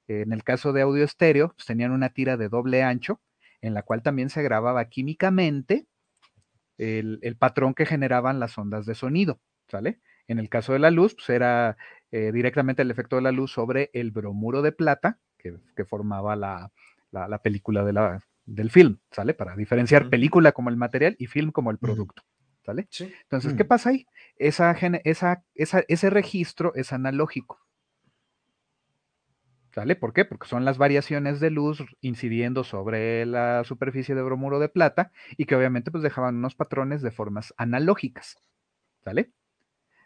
En 0.09 0.33
el 0.33 0.45
caso 0.45 0.73
de 0.73 0.83
audio 0.83 1.05
estéreo, 1.05 1.55
pues 1.55 1.67
tenían 1.67 1.93
una 1.93 2.11
tira 2.11 2.37
de 2.37 2.49
doble 2.49 2.83
ancho, 2.83 3.21
en 3.63 3.73
la 3.73 3.83
cual 3.83 4.03
también 4.03 4.29
se 4.29 4.43
grababa 4.43 4.85
químicamente 4.91 5.87
el, 6.77 7.37
patrón 7.39 7.75
que 7.75 7.87
generaban 7.87 8.41
las 8.41 8.59
ondas 8.59 8.85
de 8.85 8.95
sonido, 8.95 9.41
¿sale? 9.69 10.01
En 10.29 10.39
el 10.39 10.49
caso 10.49 10.73
de 10.73 10.79
la 10.79 10.91
luz, 10.91 11.15
pues 11.15 11.31
era 11.31 11.77
eh, 12.11 12.33
directamente 12.33 12.83
el 12.83 12.91
efecto 12.91 13.17
de 13.17 13.23
la 13.23 13.33
luz 13.33 13.53
sobre 13.53 13.91
el 13.93 14.11
bromuro 14.11 14.63
de 14.63 14.73
plata 14.73 15.19
que, 15.39 15.85
formaba 15.85 16.37
la, 16.37 16.71
película 17.43 17.85
de 17.85 17.93
la, 17.93 18.21
del 18.47 18.71
film, 18.71 18.99
¿sale? 19.11 19.35
Para 19.35 19.57
diferenciar 19.57 20.11
película 20.11 20.53
como 20.53 20.71
el 20.71 20.77
material 20.77 21.17
y 21.19 21.27
film 21.27 21.51
como 21.51 21.71
el 21.71 21.79
producto, 21.79 22.23
¿sale? 22.65 22.89
Entonces, 22.99 23.55
¿qué 23.55 23.65
pasa 23.65 23.91
ahí? 23.91 24.07
Esa, 24.37 24.77
esa, 25.05 25.45
ese 25.55 26.11
registro 26.11 26.75
es 26.75 26.93
analógico. 26.93 27.61
¿Sale? 29.75 29.97
¿Por 29.97 30.13
qué? 30.13 30.25
Porque 30.25 30.47
son 30.47 30.65
las 30.65 30.79
variaciones 30.79 31.41
de 31.41 31.51
luz 31.51 31.85
incidiendo 32.01 32.63
sobre 32.63 33.27
la 33.27 33.65
superficie 33.65 34.15
de 34.15 34.23
bromuro 34.23 34.61
de 34.61 34.69
plata 34.69 35.11
y 35.37 35.47
que 35.47 35.57
obviamente 35.57 35.91
pues 35.91 36.05
dejaban 36.05 36.37
unos 36.37 36.55
patrones 36.55 37.03
de 37.03 37.11
formas 37.11 37.53
analógicas. 37.57 38.37
¿Sale? 39.03 39.33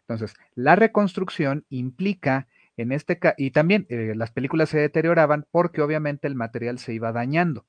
Entonces, 0.00 0.34
la 0.54 0.74
reconstrucción 0.74 1.66
implica 1.68 2.48
en 2.78 2.92
este 2.92 3.18
caso, 3.18 3.34
y 3.36 3.50
también 3.50 3.86
eh, 3.90 4.14
las 4.14 4.30
películas 4.30 4.70
se 4.70 4.78
deterioraban 4.78 5.46
porque 5.50 5.82
obviamente 5.82 6.28
el 6.28 6.36
material 6.36 6.78
se 6.78 6.94
iba 6.94 7.12
dañando. 7.12 7.66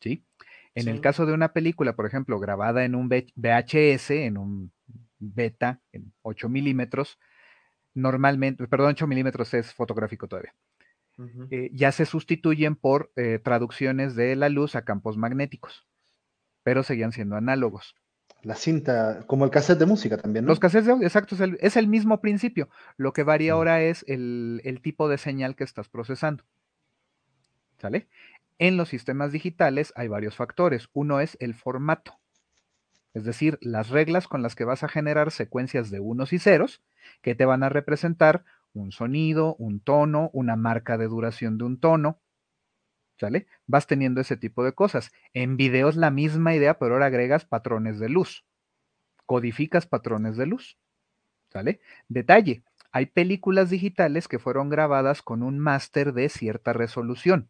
¿Sí? 0.00 0.24
En 0.74 0.88
el 0.88 1.00
caso 1.00 1.26
de 1.26 1.32
una 1.32 1.52
película, 1.52 1.94
por 1.96 2.06
ejemplo, 2.06 2.38
grabada 2.38 2.84
en 2.84 2.94
un 2.94 3.08
VHS, 3.08 4.10
en 4.10 4.36
un 4.36 4.72
beta, 5.18 5.80
en 5.92 6.12
8 6.22 6.48
milímetros, 6.48 7.18
normalmente, 7.94 8.66
perdón, 8.68 8.90
8 8.90 9.06
milímetros 9.06 9.52
es 9.54 9.74
fotográfico 9.74 10.28
todavía. 10.28 10.54
Eh, 11.50 11.70
ya 11.74 11.92
se 11.92 12.06
sustituyen 12.06 12.76
por 12.76 13.12
eh, 13.14 13.38
traducciones 13.42 14.14
de 14.14 14.36
la 14.36 14.48
luz 14.48 14.74
a 14.74 14.86
campos 14.86 15.18
magnéticos, 15.18 15.86
pero 16.62 16.82
seguían 16.82 17.12
siendo 17.12 17.36
análogos. 17.36 17.94
La 18.42 18.54
cinta, 18.54 19.24
como 19.26 19.44
el 19.44 19.50
cassette 19.50 19.80
de 19.80 19.86
música 19.86 20.16
también, 20.16 20.46
¿no? 20.46 20.50
Los 20.50 20.60
cassettes 20.60 20.86
de 20.86 21.04
exacto, 21.04 21.36
es 21.60 21.76
el, 21.76 21.88
mismo 21.88 22.22
principio. 22.22 22.70
Lo 22.96 23.12
que 23.12 23.22
varía 23.22 23.52
ahora 23.52 23.82
es 23.82 24.02
el, 24.08 24.62
el, 24.64 24.80
tipo 24.80 25.10
de 25.10 25.18
señal 25.18 25.56
que 25.56 25.64
estás 25.64 25.90
procesando. 25.90 26.44
¿Sale? 27.78 28.08
En 28.60 28.76
los 28.76 28.90
sistemas 28.90 29.32
digitales 29.32 29.90
hay 29.96 30.08
varios 30.08 30.36
factores. 30.36 30.90
Uno 30.92 31.20
es 31.20 31.38
el 31.40 31.54
formato, 31.54 32.20
es 33.14 33.24
decir, 33.24 33.58
las 33.62 33.88
reglas 33.88 34.28
con 34.28 34.42
las 34.42 34.54
que 34.54 34.64
vas 34.64 34.84
a 34.84 34.88
generar 34.88 35.30
secuencias 35.30 35.90
de 35.90 35.98
unos 35.98 36.34
y 36.34 36.38
ceros 36.38 36.82
que 37.22 37.34
te 37.34 37.46
van 37.46 37.62
a 37.62 37.70
representar 37.70 38.44
un 38.74 38.92
sonido, 38.92 39.56
un 39.56 39.80
tono, 39.80 40.28
una 40.34 40.56
marca 40.56 40.98
de 40.98 41.06
duración 41.06 41.56
de 41.56 41.64
un 41.64 41.80
tono. 41.80 42.20
¿Sale? 43.18 43.46
Vas 43.66 43.86
teniendo 43.86 44.20
ese 44.20 44.36
tipo 44.36 44.62
de 44.62 44.74
cosas. 44.74 45.10
En 45.32 45.56
videos 45.56 45.96
la 45.96 46.10
misma 46.10 46.54
idea, 46.54 46.78
pero 46.78 46.94
ahora 46.94 47.06
agregas 47.06 47.46
patrones 47.46 47.98
de 47.98 48.10
luz. 48.10 48.44
Codificas 49.24 49.86
patrones 49.86 50.36
de 50.36 50.44
luz. 50.44 50.76
¿Sale? 51.48 51.80
Detalle, 52.08 52.62
hay 52.92 53.06
películas 53.06 53.70
digitales 53.70 54.28
que 54.28 54.38
fueron 54.38 54.68
grabadas 54.68 55.22
con 55.22 55.42
un 55.42 55.58
máster 55.58 56.12
de 56.12 56.28
cierta 56.28 56.74
resolución 56.74 57.48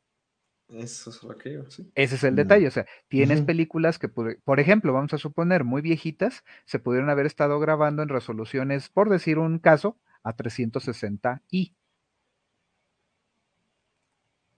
Eso 0.72 1.10
es 1.10 1.22
lo 1.22 1.36
que 1.36 1.54
yo, 1.54 1.70
sí. 1.70 1.90
Ese 1.94 2.14
es 2.14 2.24
el 2.24 2.32
mm. 2.32 2.36
detalle, 2.36 2.66
o 2.68 2.70
sea, 2.70 2.86
tienes 3.08 3.42
películas 3.42 3.98
que, 3.98 4.08
por 4.08 4.60
ejemplo, 4.60 4.92
vamos 4.92 5.12
a 5.12 5.18
suponer 5.18 5.64
muy 5.64 5.82
viejitas, 5.82 6.44
se 6.64 6.78
pudieron 6.78 7.10
haber 7.10 7.26
estado 7.26 7.58
grabando 7.58 8.02
en 8.02 8.08
resoluciones, 8.08 8.88
por 8.88 9.08
decir 9.08 9.38
un 9.38 9.58
caso, 9.58 9.98
a 10.22 10.36
360i. 10.36 11.74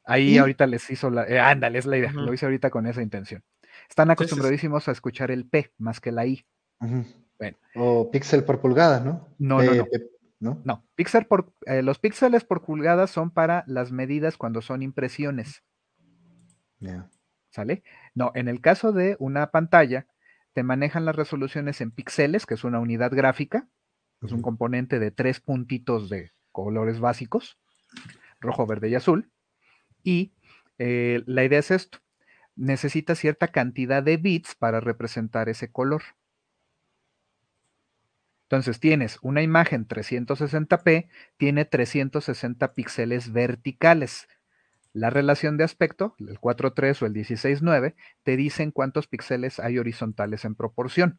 Ahí 0.04 0.36
ahorita 0.36 0.66
les 0.66 0.90
hizo 0.90 1.10
la, 1.10 1.24
eh, 1.24 1.38
ándale, 1.38 1.78
es 1.78 1.86
la 1.86 1.96
idea, 1.96 2.12
lo 2.12 2.34
hice 2.34 2.44
ahorita 2.44 2.70
con 2.70 2.86
esa 2.86 3.02
intención. 3.02 3.42
Están 3.88 4.10
acostumbradísimos 4.10 4.88
a 4.88 4.92
escuchar 4.92 5.30
el 5.30 5.46
P 5.46 5.72
más 5.78 6.00
que 6.00 6.12
la 6.12 6.26
I. 6.26 6.44
O 7.74 8.10
píxel 8.10 8.44
por 8.44 8.60
pulgada, 8.60 9.00
¿no? 9.00 9.28
No, 9.38 9.62
no, 9.62 9.74
no. 9.74 9.86
¿no? 10.40 10.60
No, 10.64 10.84
píxel 10.96 11.26
por, 11.26 11.52
eh, 11.66 11.82
los 11.82 12.00
píxeles 12.00 12.44
por 12.44 12.64
pulgada 12.64 13.06
son 13.06 13.30
para 13.30 13.62
las 13.68 13.92
medidas 13.92 14.36
cuando 14.36 14.60
son 14.60 14.82
impresiones. 14.82 15.62
¿Sale? 17.50 17.82
No, 18.14 18.32
en 18.34 18.48
el 18.48 18.60
caso 18.60 18.92
de 18.92 19.16
una 19.18 19.50
pantalla, 19.50 20.06
te 20.52 20.62
manejan 20.62 21.04
las 21.04 21.16
resoluciones 21.16 21.80
en 21.80 21.90
píxeles, 21.90 22.46
que 22.46 22.54
es 22.54 22.64
una 22.64 22.80
unidad 22.80 23.12
gráfica, 23.12 23.68
es 24.22 24.32
un 24.32 24.42
componente 24.42 24.98
de 24.98 25.10
tres 25.10 25.40
puntitos 25.40 26.08
de 26.08 26.30
colores 26.52 27.00
básicos, 27.00 27.58
rojo, 28.40 28.66
verde 28.66 28.88
y 28.88 28.94
azul. 28.94 29.30
Y 30.02 30.32
eh, 30.78 31.22
la 31.26 31.44
idea 31.44 31.58
es 31.58 31.70
esto, 31.70 31.98
necesita 32.56 33.14
cierta 33.14 33.48
cantidad 33.48 34.02
de 34.02 34.16
bits 34.16 34.54
para 34.54 34.80
representar 34.80 35.48
ese 35.48 35.70
color. 35.70 36.02
Entonces 38.44 38.80
tienes 38.80 39.18
una 39.22 39.42
imagen 39.42 39.88
360p, 39.88 41.08
tiene 41.38 41.64
360 41.64 42.74
píxeles 42.74 43.32
verticales. 43.32 44.28
La 44.92 45.10
relación 45.10 45.56
de 45.56 45.64
aspecto, 45.64 46.14
el 46.18 46.38
4.3 46.38 47.02
o 47.02 47.06
el 47.06 47.14
16.9, 47.14 47.94
te 48.22 48.36
dicen 48.36 48.70
cuántos 48.70 49.06
píxeles 49.06 49.58
hay 49.58 49.78
horizontales 49.78 50.44
en 50.44 50.54
proporción. 50.54 51.18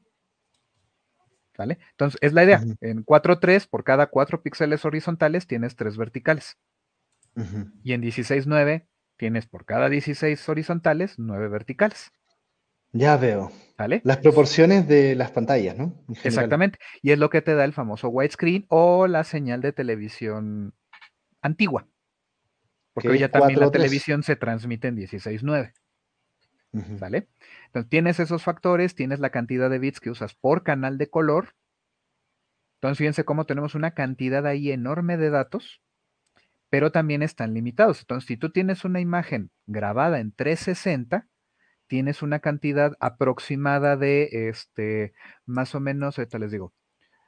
¿Vale? 1.58 1.80
Entonces, 1.91 2.20
es 2.22 2.34
la 2.34 2.44
idea. 2.44 2.64
En 2.82 3.06
4.3, 3.06 3.68
por 3.70 3.84
cada 3.84 4.08
4 4.08 4.41
píxeles 4.41 4.86
horizontales, 4.86 5.48
tienes 5.48 5.76
3 5.76 5.98
verticales. 5.98 6.58
Y 7.84 7.94
en 7.94 8.02
16.9, 8.02 8.88
tienes 9.18 9.48
por 9.48 9.66
cada 9.66 9.90
16 9.90 10.50
horizontales, 10.50 11.16
9 11.18 11.48
verticales. 11.48 12.12
Ya 12.91 13.18
veo. 13.18 13.52
Las 14.04 14.18
proporciones 14.18 14.88
de 14.88 15.16
las 15.16 15.32
pantallas, 15.32 15.76
¿no? 15.76 16.06
Exactamente. 16.24 16.78
Y 17.02 17.12
es 17.12 17.18
lo 17.18 17.32
que 17.32 17.41
te 17.41 17.56
da 17.56 17.66
el 17.66 17.74
famoso 17.74 18.10
widescreen 18.10 18.66
o 18.70 19.08
la 19.08 19.24
señal 19.24 19.62
de 19.62 19.74
televisión 19.74 20.76
antigua. 21.41 21.88
Porque 22.94 23.10
hoy 23.10 23.20
ya 23.20 23.30
también 23.30 23.60
la 23.60 23.72
televisión 23.72 24.24
se 24.24 24.36
transmite 24.36 24.88
en 24.88 24.98
16.9. 24.98 25.74
¿Vale? 26.99 27.28
Entonces 27.68 27.90
tienes 27.90 28.20
esos 28.20 28.44
factores, 28.44 28.95
tienes 28.95 29.20
la 29.20 29.30
cantidad 29.30 29.70
de 29.70 29.80
bits 29.80 29.99
que 29.99 30.10
usas 30.10 30.34
por 30.36 30.64
canal 30.64 30.98
de 30.98 31.10
color. 31.10 31.56
Entonces 32.78 32.98
fíjense 32.98 33.26
cómo 33.26 33.45
tenemos 33.45 33.76
una 33.76 33.91
cantidad 33.91 34.45
ahí 34.45 34.72
enorme 34.72 35.18
de 35.18 35.30
datos, 35.30 35.82
pero 36.70 36.91
también 36.91 37.22
están 37.22 37.53
limitados. 37.53 38.02
Entonces, 38.02 38.28
si 38.28 38.38
tú 38.38 38.52
tienes 38.52 38.84
una 38.86 38.99
imagen 38.99 39.52
grabada 39.68 40.20
en 40.20 40.32
360, 40.32 41.28
tienes 41.88 42.24
una 42.24 42.40
cantidad 42.40 42.98
aproximada 42.99 43.95
de, 43.95 44.49
este, 44.49 45.14
más 45.45 45.76
o 45.76 45.80
menos, 45.80 46.18
ahorita 46.18 46.40
les 46.40 46.52
digo, 46.52 46.74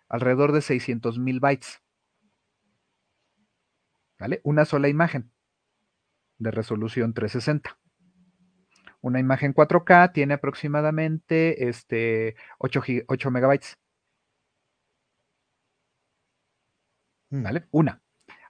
alrededor 0.10 0.52
de 0.52 0.62
600 0.62 1.20
mil 1.20 1.40
bytes. 1.40 1.82
¿Vale? 4.18 4.42
Una 4.44 4.66
sola 4.66 4.88
imagen 4.88 5.32
de 6.38 6.52
resolución 6.52 7.14
360. 7.14 7.78
Una 9.02 9.20
imagen 9.20 9.54
4K 9.54 10.14
tiene 10.14 10.34
aproximadamente 10.34 11.70
este, 11.70 12.36
8, 12.58 12.82
8 13.08 13.32
megabytes. 13.32 13.78
Mm. 17.30 17.44
¿Vale? 17.44 17.68
Una. 17.72 18.02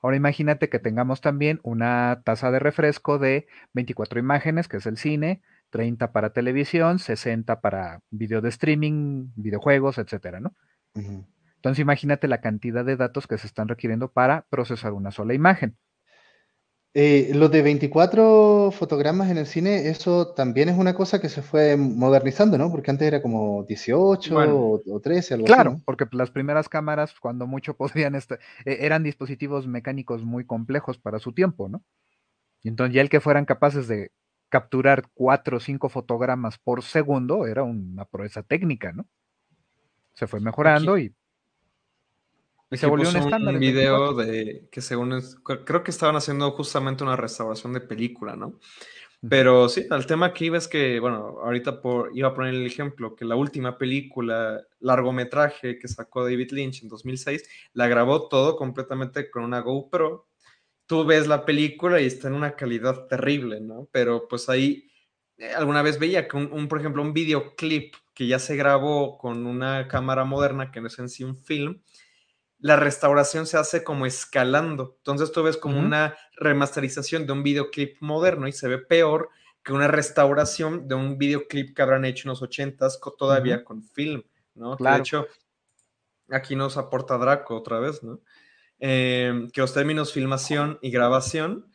Ahora 0.01 0.17
imagínate 0.17 0.69
que 0.69 0.79
tengamos 0.79 1.19
también 1.19 1.59
una 1.63 2.21
tasa 2.23 2.51
de 2.51 2.59
refresco 2.59 3.17
de 3.17 3.47
24 3.73 4.19
imágenes, 4.19 4.67
que 4.67 4.77
es 4.77 4.85
el 4.85 4.97
cine, 4.97 5.41
30 5.71 6.11
para 6.11 6.31
televisión, 6.31 6.99
60 6.99 7.59
para 7.59 8.01
video 8.11 8.39
de 8.41 8.49
streaming, 8.49 9.31
videojuegos, 9.35 9.97
etcétera, 9.97 10.39
¿no? 10.39 10.55
Entonces 10.93 11.81
imagínate 11.81 12.27
la 12.27 12.39
cantidad 12.39 12.85
de 12.85 12.95
datos 12.95 13.27
que 13.27 13.37
se 13.37 13.47
están 13.47 13.67
requiriendo 13.67 14.11
para 14.11 14.45
procesar 14.49 14.93
una 14.93 15.11
sola 15.11 15.33
imagen. 15.33 15.75
Eh, 16.97 17.33
lo 17.35 17.49
de 17.49 17.61
24 17.61 18.71
fotogramas 18.71 19.29
en 19.29 19.37
el 19.37 19.47
cine, 19.47 19.89
eso 19.89 20.29
también 20.33 20.69
es 20.69 20.77
una 20.77 20.93
cosa 20.93 21.19
que 21.19 21.27
se 21.27 21.41
fue 21.41 21.75
modernizando, 21.75 22.57
¿no? 22.57 22.71
Porque 22.71 22.89
antes 22.89 23.05
era 23.05 23.21
como 23.21 23.65
18 23.65 24.33
o, 24.33 24.99
13, 25.01 25.33
algo 25.33 25.45
claro, 25.45 25.59
así. 25.59 25.69
Claro, 25.71 25.81
porque 25.83 26.05
las 26.15 26.31
primeras 26.31 26.69
cámaras, 26.69 27.13
cuando 27.19 27.47
mucho 27.47 27.75
podían 27.77 28.15
estar, 28.15 28.39
e, 28.63 28.77
eran 28.85 29.03
dispositivos 29.03 29.67
mecánicos 29.67 30.23
muy 30.23 30.45
complejos 30.45 30.97
para 30.97 31.19
su 31.19 31.33
tiempo, 31.33 31.67
¿no? 31.67 31.83
Y 32.63 32.69
entonces 32.69 32.95
ya 32.95 33.01
el 33.01 33.09
que 33.09 33.19
fueran 33.19 33.43
capaces 33.43 33.89
de 33.89 34.11
capturar 34.47 35.09
cuatro 35.13 35.57
o 35.57 35.59
cinco 35.59 35.89
fotogramas 35.89 36.57
por 36.59 36.81
segundo 36.81 37.45
era 37.45 37.63
una 37.63 38.05
proeza 38.05 38.41
técnica, 38.41 38.93
¿no? 38.93 39.05
Se 40.13 40.27
fue 40.27 40.39
mejorando 40.39 40.97
y, 40.97 41.13
se 42.77 42.87
volvió 42.87 43.09
un 43.09 43.17
estándar. 43.17 43.53
Un 43.53 43.59
video 43.59 44.13
de 44.13 44.67
que 44.71 44.81
según 44.81 45.21
creo 45.43 45.83
que 45.83 45.91
estaban 45.91 46.15
haciendo 46.15 46.51
justamente 46.51 47.03
una 47.03 47.15
restauración 47.15 47.73
de 47.73 47.81
película, 47.81 48.35
¿no? 48.35 48.59
Pero 49.27 49.69
sí, 49.69 49.87
el 49.89 50.05
tema 50.05 50.27
aquí 50.27 50.49
ves 50.49 50.67
que, 50.67 50.99
bueno, 50.99 51.37
ahorita 51.43 51.81
por, 51.81 52.11
iba 52.13 52.27
a 52.27 52.33
poner 52.33 52.53
el 52.53 52.65
ejemplo, 52.65 53.15
que 53.15 53.25
la 53.25 53.35
última 53.35 53.77
película, 53.77 54.61
largometraje 54.79 55.79
que 55.79 55.87
sacó 55.87 56.23
David 56.23 56.51
Lynch 56.51 56.83
en 56.83 56.89
2006, 56.89 57.43
la 57.73 57.87
grabó 57.87 58.27
todo 58.27 58.55
completamente 58.55 59.31
con 59.31 59.43
una 59.43 59.61
GoPro 59.61 60.27
tú 60.85 61.05
ves 61.05 61.27
la 61.27 61.45
película 61.45 62.01
y 62.01 62.05
está 62.05 62.27
en 62.27 62.35
una 62.35 62.55
calidad 62.55 63.07
terrible, 63.07 63.59
¿no? 63.59 63.87
Pero 63.91 64.27
pues 64.27 64.49
ahí 64.49 64.89
eh, 65.37 65.51
alguna 65.53 65.81
vez 65.81 65.99
veía 65.99 66.27
que 66.27 66.37
un, 66.37 66.67
por 66.67 66.79
ejemplo, 66.79 67.01
un 67.01 67.13
videoclip 67.13 67.95
que 68.13 68.27
ya 68.27 68.39
se 68.39 68.55
grabó 68.55 69.17
con 69.17 69.45
una 69.45 69.87
cámara 69.87 70.23
moderna, 70.23 70.71
que 70.71 70.81
no 70.81 70.87
es 70.87 70.99
en 70.99 71.09
sí 71.09 71.23
un 71.23 71.37
film, 71.37 71.81
la 72.59 72.75
restauración 72.75 73.45
se 73.45 73.57
hace 73.57 73.83
como 73.83 74.05
escalando. 74.05 74.95
Entonces 74.97 75.31
tú 75.31 75.43
ves 75.43 75.57
como 75.57 75.79
una 75.79 76.17
remasterización 76.37 77.25
de 77.25 77.33
un 77.33 77.43
videoclip 77.43 77.97
moderno 78.01 78.47
y 78.47 78.51
se 78.51 78.67
ve 78.67 78.77
peor 78.77 79.29
que 79.63 79.73
una 79.73 79.87
restauración 79.87 80.87
de 80.87 80.95
un 80.95 81.17
videoclip 81.17 81.75
que 81.75 81.81
habrán 81.81 82.05
hecho 82.05 82.27
en 82.27 82.29
los 82.29 82.41
ochentas 82.41 82.99
todavía 83.17 83.63
con 83.63 83.83
film, 83.83 84.23
¿no? 84.53 84.77
Claro. 84.77 84.97
de 84.97 85.01
hecho, 85.01 85.27
aquí 86.29 86.55
nos 86.55 86.77
aporta 86.77 87.17
Draco 87.17 87.55
otra 87.55 87.79
vez, 87.79 88.03
¿no? 88.03 88.19
Em, 88.79 89.49
que 89.49 89.61
los 89.61 89.73
términos 89.73 90.13
filmación 90.13 90.77
y 90.81 90.91
grabación 90.91 91.65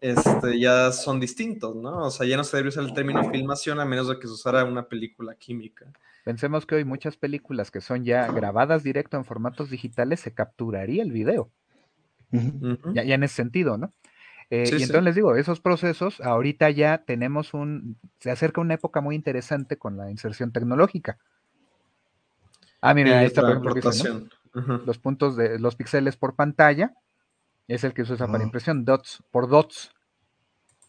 este, 0.00 0.58
ya 0.58 0.92
son 0.92 1.20
distintos, 1.20 1.74
¿no? 1.76 2.06
O 2.06 2.10
sea, 2.10 2.26
ya 2.26 2.36
no 2.36 2.44
se 2.44 2.56
debe 2.56 2.68
usar 2.68 2.84
el 2.84 2.94
término 2.94 3.30
filmación 3.30 3.80
a 3.80 3.84
menos 3.84 4.08
de 4.08 4.18
que 4.18 4.26
se 4.26 4.32
usara 4.32 4.64
una 4.64 4.88
película 4.88 5.34
química. 5.34 5.92
Pensemos 6.24 6.64
que 6.64 6.74
hoy 6.74 6.84
muchas 6.84 7.16
películas 7.16 7.70
que 7.70 7.82
son 7.82 8.04
ya 8.04 8.26
grabadas 8.32 8.82
directo 8.82 9.16
en 9.18 9.24
formatos 9.24 9.70
digitales 9.70 10.20
se 10.20 10.32
capturaría 10.32 11.02
el 11.02 11.12
video. 11.12 11.50
ya, 12.94 13.02
en 13.02 13.22
ese 13.22 13.34
sentido, 13.34 13.78
¿no? 13.78 13.92
Eh, 14.50 14.64
y 14.70 14.82
entonces 14.82 15.02
les 15.02 15.14
digo, 15.14 15.36
esos 15.36 15.60
procesos, 15.60 16.20
ahorita 16.20 16.70
ya 16.70 16.98
tenemos 16.98 17.54
un, 17.54 17.98
se 18.18 18.30
acerca 18.30 18.60
una 18.60 18.74
época 18.74 19.00
muy 19.00 19.14
interesante 19.14 19.76
con 19.76 19.96
la 19.96 20.10
inserción 20.10 20.50
tecnológica. 20.52 21.18
Ah, 22.80 22.94
mira, 22.94 23.20
ahí 23.20 23.26
está 23.26 23.42
la 23.42 23.60
los 24.84 24.98
puntos 24.98 25.36
de 25.36 25.58
los 25.58 25.76
píxeles 25.76 26.16
por 26.16 26.36
pantalla, 26.36 26.94
es 27.68 27.84
el 27.84 27.94
que 27.94 28.04
se 28.04 28.12
usa 28.12 28.26
para 28.26 28.44
impresión, 28.44 28.84
dots 28.84 29.22
por 29.30 29.48
dots. 29.48 29.93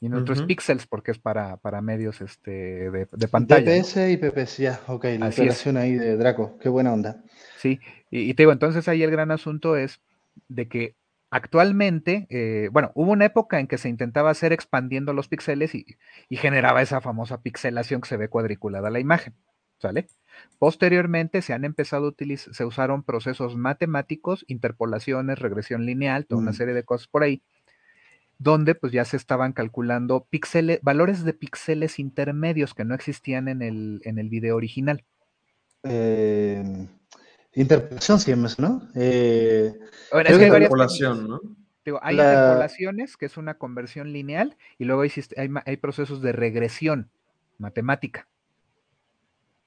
Y 0.02 0.08
en 0.08 0.14
otros 0.14 0.44
píxeles 0.44 0.88
porque 0.88 1.12
es 1.12 1.20
para, 1.20 1.58
para 1.58 1.82
medios 1.82 2.22
este, 2.22 2.92
de, 2.92 3.08
de 3.12 3.28
pantalla. 3.28 3.80
DPS 3.80 3.98
y 4.12 4.18
PPS, 4.18 4.58
ya, 4.58 4.80
ok, 4.88 5.06
la 5.18 5.32
relación 5.32 5.78
ahí 5.78 5.96
de 5.96 6.18
Draco, 6.18 6.58
qué 6.60 6.70
buena 6.70 6.94
onda. 6.94 7.24
Sí, 7.58 7.80
y, 8.12 8.34
te 8.34 8.44
digo, 8.44 8.52
entonces 8.52 8.88
ahí 8.88 9.04
el 9.04 9.12
gran 9.12 9.32
asunto 9.32 9.78
es 9.78 10.02
de 10.48 10.68
que 10.68 10.96
actualmente, 11.32 12.28
eh, 12.30 12.70
bueno, 12.72 12.92
hubo 12.94 13.12
una 13.12 13.26
época 13.26 13.60
en 13.60 13.68
que 13.68 13.78
se 13.78 13.90
intentaba 13.90 14.30
hacer 14.30 14.54
expandiendo 14.54 15.14
los 15.14 15.28
píxeles 15.28 15.74
y, 15.76 15.86
y 16.30 16.38
generaba 16.38 16.82
esa 16.82 17.02
famosa 17.02 17.42
pixelación 17.42 18.02
que 18.02 18.10
se 18.10 18.18
ve 18.18 18.30
cuadriculada 18.30 18.90
la 18.90 19.00
imagen, 19.00 19.34
¿sale? 19.80 20.08
Posteriormente 20.60 21.42
se 21.42 21.54
han 21.54 21.66
empezado 21.66 22.06
a 22.06 22.10
utilizar, 22.10 22.54
se 22.54 22.66
usaron 22.66 23.04
procesos 23.04 23.56
matemáticos, 23.56 24.46
interpolaciones, 24.48 25.40
regresión 25.40 25.86
lineal, 25.86 26.26
toda 26.26 26.42
una 26.42 26.52
mm. 26.52 26.56
serie 26.56 26.74
de 26.74 26.84
cosas 26.84 27.08
por 27.08 27.24
ahí, 27.24 27.42
donde 28.38 28.76
pues 28.76 28.92
ya 28.92 29.06
se 29.06 29.18
estaban 29.18 29.54
calculando 29.54 30.26
píxeles, 30.30 30.80
valores 30.82 31.24
de 31.24 31.34
píxeles 31.34 32.00
intermedios 32.00 32.74
que 32.74 32.86
no 32.86 32.96
existían 32.96 33.48
en 33.48 33.62
el, 33.62 34.02
en 34.04 34.20
el 34.20 34.30
video 34.30 34.56
original. 34.56 35.04
Eh, 35.84 36.88
interpolación, 37.54 38.20
sí, 38.20 38.34
¿no? 38.58 38.90
Eh, 38.96 39.74
interpolación, 40.12 41.30
¿no? 41.30 41.40
Digo, 41.86 42.00
hay 42.02 42.16
interpolaciones, 42.16 43.16
que 43.16 43.28
es 43.28 43.38
una 43.38 43.54
conversión 43.56 44.12
lineal, 44.12 44.58
y 44.80 44.86
luego 44.86 45.04
hay, 45.04 45.12
hay 45.66 45.78
procesos 45.78 46.22
de 46.22 46.32
regresión 46.32 47.12
matemática. 47.60 48.28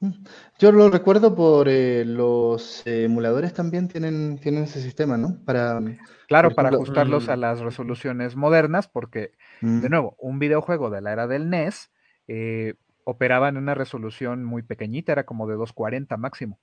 Mm. 0.01 0.11
Yo 0.59 0.73
lo 0.73 0.91
recuerdo 0.91 1.35
por 1.35 1.69
eh, 1.69 2.05
los 2.05 2.87
emuladores 2.87 3.53
también 3.53 3.89
tienen, 3.89 4.39
tienen 4.39 4.65
ese 4.65 4.81
sistema, 4.81 5.17
¿no? 5.17 5.43
Para, 5.45 5.81
claro, 6.29 6.51
para 6.55 6.69
ajustarlos 6.69 7.29
a 7.29 7.37
mm. 7.37 7.41
las 7.41 7.61
resoluciones 7.61 8.37
modernas, 8.37 8.89
porque, 8.89 9.33
de 9.61 9.89
mm. 9.89 9.91
nuevo, 9.91 10.17
un 10.19 10.39
videojuego 10.39 10.91
de 10.91 11.01
la 11.01 11.13
era 11.13 11.27
del 11.27 11.51
NES 11.51 11.91
eh, 12.29 12.75
operaba 13.05 13.49
en 13.49 13.57
una 13.57 13.75
resolución 13.75 14.45
muy 14.45 14.63
pequeñita, 14.63 15.13
era 15.13 15.27
como 15.27 15.49
de 15.49 15.55
240 15.55 16.17
máximo. 16.17 16.61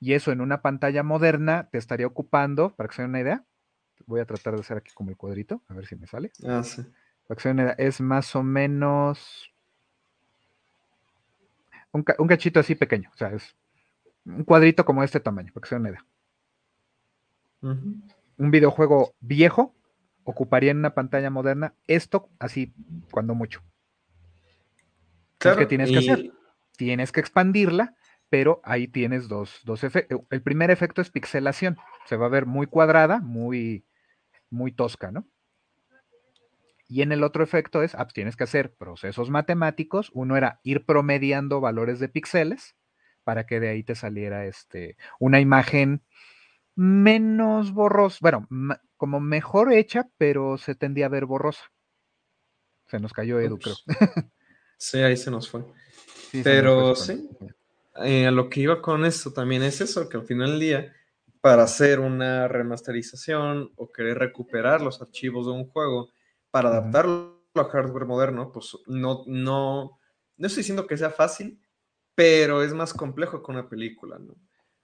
Y 0.00 0.12
eso 0.12 0.30
en 0.30 0.40
una 0.40 0.62
pantalla 0.62 1.02
moderna 1.02 1.68
te 1.72 1.78
estaría 1.78 2.06
ocupando, 2.06 2.76
para 2.76 2.88
que 2.88 2.94
se 2.94 3.02
den 3.02 3.10
una 3.10 3.20
idea, 3.20 3.44
voy 4.06 4.20
a 4.20 4.26
tratar 4.26 4.54
de 4.54 4.60
hacer 4.60 4.76
aquí 4.76 4.92
como 4.94 5.10
el 5.10 5.16
cuadrito, 5.16 5.62
a 5.66 5.74
ver 5.74 5.86
si 5.86 5.96
me 5.96 6.06
sale. 6.06 6.30
Ah, 6.46 6.62
sí. 6.62 6.82
Para 7.26 7.36
que 7.36 7.42
se 7.42 7.48
den 7.48 7.56
una 7.56 7.64
idea, 7.64 7.74
es 7.78 8.00
más 8.00 8.36
o 8.36 8.44
menos 8.44 9.52
un, 12.18 12.28
cachito 12.28 12.60
así 12.60 12.74
pequeño, 12.74 13.10
o 13.14 13.16
sea, 13.16 13.28
es 13.32 13.56
un 14.24 14.44
cuadrito 14.44 14.84
como 14.84 15.02
este 15.02 15.20
tamaño, 15.20 15.52
para 15.52 15.62
que 15.62 15.68
sea 15.68 15.78
una 15.78 15.90
idea. 15.90 16.04
Un 17.60 18.50
videojuego 18.50 19.14
viejo 19.20 19.74
ocuparía 20.24 20.70
en 20.70 20.78
una 20.78 20.94
pantalla 20.94 21.30
moderna 21.30 21.74
esto 21.86 22.28
así, 22.38 22.72
cuando 23.10 23.34
mucho. 23.34 23.62
¿Qué 25.38 25.66
tienes 25.66 25.90
que 25.90 25.98
hacer? 25.98 26.32
Tienes 26.76 27.12
que 27.12 27.20
expandirla, 27.20 27.96
pero 28.28 28.60
ahí 28.64 28.88
tienes 28.88 29.28
dos, 29.28 29.60
dos 29.64 29.84
efectos. 29.84 30.20
El 30.30 30.42
primer 30.42 30.70
efecto 30.70 31.00
es 31.00 31.10
pixelación. 31.10 31.76
Se 32.06 32.16
va 32.16 32.26
a 32.26 32.30
ver 32.30 32.46
muy 32.46 32.66
cuadrada, 32.66 33.20
muy, 33.20 33.84
muy 34.50 34.72
tosca, 34.72 35.10
¿no? 35.10 35.26
Y 36.88 37.02
en 37.02 37.12
el 37.12 37.22
otro 37.22 37.44
efecto 37.44 37.82
es, 37.82 37.94
ah, 37.94 38.08
tienes 38.08 38.34
que 38.34 38.44
hacer 38.44 38.74
procesos 38.74 39.28
matemáticos. 39.28 40.10
Uno 40.14 40.36
era 40.36 40.60
ir 40.64 40.86
promediando 40.86 41.60
valores 41.60 42.00
de 42.00 42.08
píxeles 42.08 42.74
para 43.24 43.44
que 43.44 43.60
de 43.60 43.68
ahí 43.68 43.82
te 43.82 43.94
saliera 43.94 44.46
este, 44.46 44.96
una 45.20 45.38
imagen 45.38 46.02
menos 46.74 47.72
borrosa, 47.72 48.18
bueno, 48.22 48.48
como 48.96 49.20
mejor 49.20 49.72
hecha, 49.72 50.08
pero 50.16 50.56
se 50.56 50.74
tendía 50.74 51.06
a 51.06 51.10
ver 51.10 51.26
borrosa. 51.26 51.64
Se 52.86 52.98
nos 52.98 53.12
cayó 53.12 53.38
Edu, 53.38 53.58
creo. 53.58 53.76
Sí, 54.80 54.98
ahí 54.98 55.16
se 55.16 55.32
nos 55.32 55.50
fue. 55.50 55.64
pero 56.44 56.94
sí, 56.94 57.28
eh, 58.04 58.28
a 58.28 58.30
lo 58.30 58.48
que 58.48 58.60
iba 58.60 58.80
con 58.80 59.04
esto 59.04 59.32
también 59.32 59.64
es 59.64 59.80
eso, 59.80 60.08
que 60.08 60.16
al 60.16 60.24
final 60.24 60.52
del 60.52 60.60
día, 60.60 60.92
para 61.40 61.64
hacer 61.64 61.98
una 61.98 62.46
remasterización 62.46 63.72
o 63.74 63.90
querer 63.90 64.18
recuperar 64.18 64.80
los 64.80 65.02
archivos 65.02 65.46
de 65.46 65.52
un 65.52 65.66
juego, 65.66 66.12
para 66.50 66.68
adaptarlo 66.68 67.42
a 67.54 67.64
hardware 67.64 68.06
moderno, 68.06 68.52
pues 68.52 68.76
no, 68.86 69.24
no, 69.26 69.98
no 70.36 70.46
estoy 70.46 70.62
diciendo 70.62 70.86
que 70.86 70.96
sea 70.96 71.10
fácil, 71.10 71.60
pero 72.14 72.62
es 72.62 72.72
más 72.72 72.92
complejo 72.94 73.42
que 73.42 73.52
una 73.52 73.68
película, 73.68 74.18
¿no? 74.18 74.34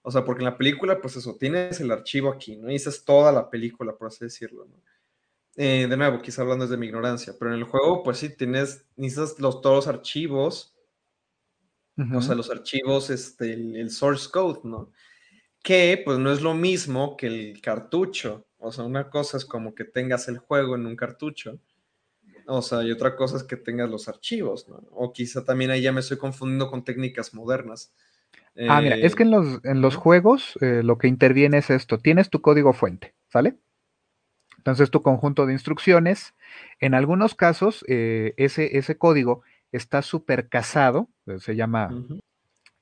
O 0.03 0.11
sea, 0.11 0.25
porque 0.25 0.43
en 0.43 0.51
la 0.51 0.59
película, 0.59 1.01
pues 1.01 1.17
eso, 1.17 1.37
tienes 1.37 1.81
el 1.81 1.91
archivo 1.91 2.31
aquí, 2.31 2.57
¿no? 2.57 2.71
Y 2.71 2.75
esa 2.75 2.91
es 2.91 3.05
toda 3.05 3.33
la 3.33 3.49
película, 3.49 3.97
por 3.97 4.09
así 4.09 4.25
decirlo, 4.25 4.67
¿no? 4.67 4.77
Eh, 5.57 5.87
de 5.89 5.97
nuevo, 5.97 6.21
quizá 6.21 6.43
hablando 6.43 6.67
desde 6.67 6.77
mi 6.77 6.87
ignorancia, 6.87 7.35
pero 7.39 7.53
en 7.53 7.59
el 7.59 7.65
juego, 7.65 8.03
pues 8.03 8.19
sí, 8.19 8.29
tienes, 8.29 8.87
necesitas 8.97 9.39
los, 9.39 9.61
todos 9.61 9.77
los 9.77 9.89
archivos, 9.89 10.75
o 12.13 12.21
sea, 12.21 12.35
los 12.35 12.51
archivos, 12.51 13.09
este, 13.09 13.53
el, 13.53 13.89
source 13.91 14.29
code, 14.31 14.61
¿no? 14.65 14.91
Que, 15.63 16.03
pues 16.05 16.19
no 16.19 16.33
es 16.33 16.43
lo 16.43 16.55
mismo 16.55 17.17
que 17.17 17.29
el 17.29 17.61
cartucho, 17.61 18.47
o 18.65 18.73
sea, 18.73 18.85
una 18.85 19.11
cosa 19.11 19.37
es 19.37 19.45
como 19.45 19.75
que 19.75 19.85
tengas 19.85 20.27
el 20.29 20.39
juego 20.39 20.75
en 20.75 20.87
un 20.87 20.97
cartucho, 20.97 21.61
o 22.47 22.63
sea, 22.63 22.83
y 22.83 22.91
otra 22.91 23.15
cosa 23.17 23.37
es 23.37 23.43
que 23.45 23.57
tengas 23.57 23.91
los 23.91 24.09
archivos, 24.09 24.69
¿no? 24.69 24.83
O 24.93 25.13
quizá 25.13 25.45
también 25.45 25.71
ahí 25.71 25.83
ya 25.83 25.93
me 25.93 26.01
estoy 26.01 26.19
confundiendo 26.19 26.71
con 26.71 26.85
técnicas 26.85 27.35
modernas. 27.35 27.93
ah, 28.69 28.81
mira, 28.81 28.97
es 28.97 29.15
que 29.15 29.23
en 29.25 29.31
los, 29.31 29.65
en 29.65 29.81
los 29.81 29.97
juegos 29.97 30.59
eh, 30.61 30.83
lo 30.83 30.99
que 30.99 31.09
interviene 31.09 31.59
es 31.59 31.71
esto, 31.71 31.99
tienes 31.99 32.31
tu 32.31 32.41
código 32.41 32.73
fuente, 32.73 33.15
¿sale? 33.29 33.59
Entonces 34.57 34.91
tu 34.91 35.03
conjunto 35.03 35.45
de 35.45 35.53
instrucciones, 35.53 36.35
en 36.81 36.95
algunos 36.95 37.35
casos 37.35 37.85
eh, 37.87 38.33
ese, 38.39 38.79
ese 38.79 38.97
código 38.97 39.43
está 39.73 40.01
súper 40.01 40.49
casado, 40.49 41.09
eh, 41.27 41.39
se 41.39 41.55
llama 41.55 41.91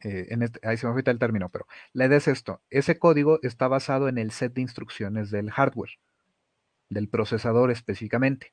eh, 0.02 0.28
este, 0.40 0.66
ahí 0.66 0.76
se 0.76 0.86
me 0.86 0.92
olvida 0.92 1.10
el 1.12 1.18
término, 1.18 1.48
pero 1.48 1.66
la 1.92 2.06
idea 2.06 2.18
es 2.18 2.28
esto, 2.28 2.62
ese 2.70 2.98
código 2.98 3.38
está 3.42 3.68
basado 3.68 4.08
en 4.08 4.18
el 4.18 4.30
set 4.32 4.54
de 4.54 4.62
instrucciones 4.62 5.30
del 5.30 5.50
hardware, 5.50 5.98
del 6.88 7.08
procesador 7.08 7.70
específicamente. 7.70 8.52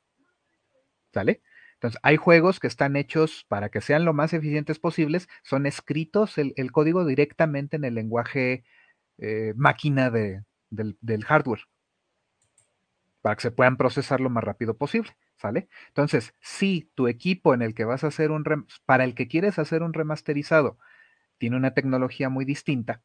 ¿Sale? 1.13 1.41
Entonces, 1.73 1.99
hay 2.03 2.17
juegos 2.17 2.59
que 2.59 2.67
están 2.67 2.95
hechos 2.95 3.45
para 3.47 3.69
que 3.69 3.81
sean 3.81 4.05
lo 4.05 4.13
más 4.13 4.33
eficientes 4.33 4.79
posibles, 4.79 5.27
son 5.43 5.65
escritos 5.65 6.37
el, 6.37 6.71
código 6.71 7.05
directamente 7.05 7.77
en 7.77 7.85
el 7.85 7.95
lenguaje 7.95 8.63
eh, 9.17 9.53
máquina 9.55 10.09
del, 10.09 10.45
del 10.69 11.25
hardware, 11.25 11.61
para 13.21 13.35
que 13.35 13.41
se 13.43 13.51
puedan 13.51 13.77
procesar 13.77 14.19
lo 14.19 14.29
más 14.29 14.43
rápido 14.43 14.77
posible. 14.77 15.15
¿Sale? 15.37 15.69
Entonces, 15.87 16.35
si 16.41 16.91
tu 16.95 17.07
equipo 17.07 17.53
en 17.53 17.61
el 17.61 17.73
que 17.73 17.85
vas 17.85 18.03
a 18.03 18.07
hacer 18.07 18.31
un, 18.31 18.43
para 18.85 19.05
el 19.05 19.15
que 19.15 19.29
quieres 19.29 19.57
hacer 19.57 19.83
un 19.83 19.93
remasterizado, 19.93 20.77
tiene 21.39 21.57
una 21.57 21.73
tecnología 21.73 22.29
muy 22.29 22.45
distinta, 22.45 23.01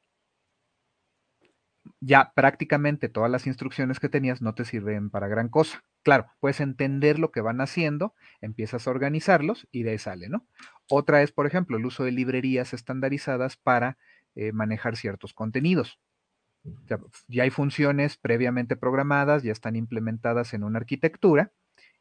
ya 2.00 2.32
prácticamente 2.34 3.08
todas 3.08 3.30
las 3.30 3.46
instrucciones 3.46 4.00
que 4.00 4.08
tenías 4.08 4.42
no 4.42 4.54
te 4.54 4.64
sirven 4.64 5.10
para 5.10 5.28
gran 5.28 5.48
cosa. 5.48 5.82
Claro, 6.02 6.26
puedes 6.40 6.60
entender 6.60 7.18
lo 7.18 7.30
que 7.30 7.40
van 7.40 7.60
haciendo, 7.60 8.14
empiezas 8.40 8.86
a 8.86 8.90
organizarlos 8.90 9.68
y 9.70 9.82
de 9.82 9.92
ahí 9.92 9.98
sale, 9.98 10.28
¿no? 10.28 10.46
Otra 10.90 11.22
es, 11.22 11.32
por 11.32 11.46
ejemplo, 11.46 11.76
el 11.76 11.86
uso 11.86 12.04
de 12.04 12.12
librerías 12.12 12.74
estandarizadas 12.74 13.56
para 13.56 13.98
eh, 14.34 14.52
manejar 14.52 14.96
ciertos 14.96 15.32
contenidos. 15.32 15.98
ya 17.28 17.42
hay 17.42 17.50
funciones 17.50 18.16
previamente 18.16 18.76
programadas, 18.76 19.42
ya 19.42 19.52
están 19.52 19.76
implementadas 19.76 20.54
en 20.54 20.64
una 20.64 20.78
arquitectura 20.78 21.52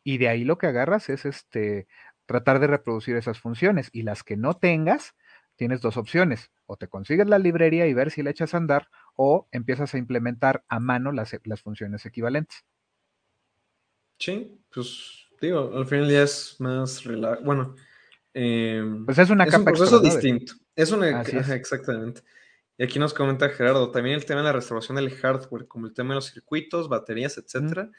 y 0.04 0.18
de 0.18 0.30
ahí 0.30 0.44
lo 0.46 0.58
que 0.58 0.68
agarras 0.68 1.10
es 1.10 1.26
este 1.26 1.88
tratar 2.26 2.60
de 2.60 2.68
reproducir 2.68 3.16
esas 3.18 3.40
funciones 3.40 3.90
y 3.92 4.04
las 4.04 4.24
que 4.24 4.38
no 4.38 4.56
tengas, 4.56 5.16
tienes 5.56 5.82
dos 5.82 5.98
opciones. 5.98 6.52
O 6.66 6.78
te 6.78 6.88
consigues 6.88 7.28
la 7.28 7.40
librería 7.40 7.88
y 7.88 7.94
ver 7.94 8.12
si 8.12 8.24
la 8.24 8.30
echas 8.30 8.54
a 8.54 8.58
andar, 8.58 8.88
o 9.16 9.48
empiezas 9.52 9.94
a 9.94 9.98
implementar 9.98 10.64
a 10.68 10.80
mano 10.80 11.12
las, 11.12 11.38
las 11.44 11.62
funciones 11.62 12.06
equivalentes. 12.06 12.66
Sí, 14.18 14.60
pues 14.74 15.28
digo, 15.42 15.72
al 15.76 15.86
final 15.86 16.10
ya 16.10 16.24
es 16.24 16.56
más 16.60 17.04
Bueno, 17.44 17.76
em, 18.34 19.06
pues 19.06 19.18
es 19.18 19.30
una 19.30 19.46
capa 19.46 19.58
un 19.58 19.66
proceso 19.66 20.00
distinto. 20.00 20.54
Es 20.76 20.92
una 20.92 21.22
exactamente. 21.22 22.22
Y 22.78 22.84
aquí 22.84 22.98
nos 22.98 23.14
comenta 23.14 23.50
Gerardo, 23.50 23.92
también 23.92 24.16
el 24.16 24.26
tema 24.26 24.42
de 24.42 24.48
la 24.48 24.54
restauración 24.54 24.96
del 24.96 25.12
hardware, 25.12 25.68
como 25.68 25.86
el 25.86 25.94
tema 25.94 26.10
de 26.10 26.16
los 26.16 26.32
circuitos, 26.32 26.90
baterías, 26.90 27.38
etcétera, 27.38 27.92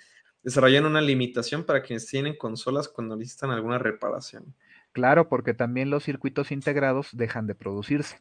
desarrollan 0.43 0.85
una 0.85 1.01
limitación 1.01 1.64
para 1.64 1.82
quienes 1.82 2.06
tienen 2.06 2.36
consolas 2.36 2.89
cuando 2.89 3.16
necesitan 3.16 3.51
alguna 3.51 3.78
reparación. 3.78 4.55
Claro, 4.95 5.29
porque 5.29 5.55
también 5.55 5.91
los 5.91 6.05
circuitos 6.05 6.53
integrados 6.53 7.09
dejan 7.12 7.49
de 7.49 7.57
producirse. 7.57 8.21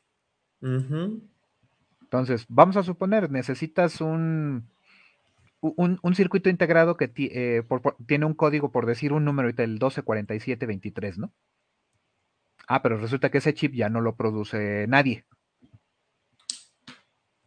Entonces, 2.01 2.45
vamos 2.49 2.77
a 2.77 2.83
suponer, 2.83 3.29
necesitas 3.29 4.01
un, 4.01 4.67
un, 5.61 6.15
circuito 6.15 6.49
integrado 6.49 6.97
que 6.97 7.11
eh, 7.15 7.61
tiene 8.07 8.25
un 8.25 8.33
código, 8.33 8.71
por 8.71 8.87
decir 8.87 9.13
un 9.13 9.23
número, 9.23 9.49
el 9.49 9.55
124723, 9.55 11.19
¿no? 11.19 11.31
Ah, 12.67 12.81
pero 12.81 12.97
resulta 12.97 13.29
que 13.29 13.37
ese 13.37 13.53
chip 13.53 13.73
ya 13.73 13.89
no 13.89 14.01
lo 14.01 14.15
produce 14.15 14.87
nadie. 14.87 15.25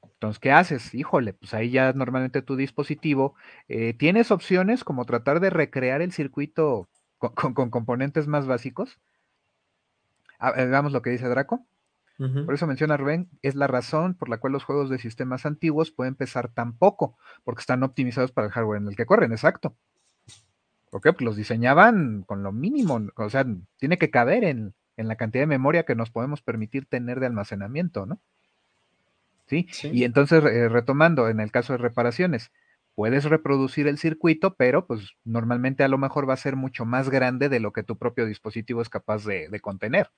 Entonces, 0.05 0.39
¿qué 0.39 0.53
haces? 0.53 0.95
Híjole, 0.95 1.33
pues 1.33 1.53
ahí 1.53 1.71
ya 1.71 1.93
normalmente 1.93 2.43
tu 2.43 2.55
dispositivo 2.55 3.35
eh, 3.67 3.93
tienes 3.93 4.31
opciones 4.31 4.85
como 4.85 5.05
tratar 5.05 5.41
de 5.41 5.51
recrear 5.51 6.01
el 6.01 6.13
circuito 6.13 6.89
con 7.19 7.71
componentes 7.71 8.29
más 8.29 8.47
básicos, 8.47 9.01
veamos 10.41 10.93
lo 10.93 11.03
que 11.03 11.11
dice 11.11 11.29
Draco. 11.29 11.67
Por 12.19 12.55
eso 12.55 12.67
menciona 12.67 12.97
Rubén, 12.97 13.29
es 13.43 13.55
la 13.55 13.67
razón 13.67 14.15
por 14.15 14.31
la 14.31 14.39
cual 14.39 14.55
los 14.55 14.65
juegos 14.65 14.89
de 14.89 14.99
sistemas 14.99 15.45
antiguos 15.45 15.91
pueden 15.91 16.15
pesar 16.15 16.49
tan 16.49 16.73
poco, 16.73 17.19
porque 17.45 17.61
están 17.61 17.83
optimizados 17.83 18.33
para 18.33 18.47
el 18.47 18.53
hardware 18.55 18.81
en 18.81 18.89
el 18.89 18.97
que 18.97 19.05
corren, 19.05 19.33
exacto. 19.33 19.77
¿Por 20.91 21.03
qué? 21.03 21.13
Porque 21.13 21.27
los 21.27 21.37
diseñaban 21.37 22.23
con 22.23 22.43
lo 22.43 22.53
mínimo, 22.53 23.03
o 23.17 23.29
sea, 23.29 23.45
tiene 23.77 23.99
que 23.99 24.11
caber 24.11 24.45
en, 24.45 24.75
la 24.97 25.17
cantidad 25.17 25.43
de 25.43 25.47
memoria 25.47 25.83
que 25.83 25.95
nos 25.95 26.11
podemos 26.11 26.41
permitir 26.41 26.87
tener 26.87 27.21
de 27.21 27.27
almacenamiento, 27.27 28.07
¿no? 28.07 28.19
¿Sí? 29.47 29.69
Y 29.93 30.05
entonces, 30.05 30.43
eh, 30.43 30.71
retomando, 30.71 31.29
en 31.29 31.39
el 31.39 31.53
caso 31.53 31.75
de 31.75 31.79
reparaciones, 31.79 32.51
puedes 32.97 33.25
reproducir 33.25 33.87
el 33.87 33.99
circuito, 33.99 34.57
pero 34.57 34.87
pues 34.89 35.13
normalmente 35.23 35.85
a 35.85 35.89
lo 35.89 35.99
mejor 35.99 36.29
va 36.29 36.35
a 36.35 36.39
ser 36.39 36.57
mucho 36.57 36.85
más 36.85 37.09
grande 37.09 37.49
de 37.49 37.61
lo 37.61 37.73
que 37.73 37.85
tu 37.85 37.97
propio 37.97 38.27
dispositivo 38.27 38.83
es 38.83 38.89
capaz 38.89 39.25
de, 39.25 39.61
contener. 39.61 40.11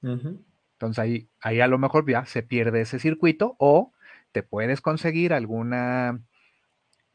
Entonces 0.00 0.98
ahí, 0.98 1.28
ahí 1.40 1.60
a 1.60 1.66
lo 1.66 1.76
mejor 1.76 2.08
ya 2.08 2.24
se 2.24 2.42
pierde 2.42 2.80
ese 2.80 2.98
circuito 2.98 3.56
o 3.58 3.92
te 4.32 4.42
puedes 4.42 4.80
conseguir 4.80 5.34
alguna 5.34 6.22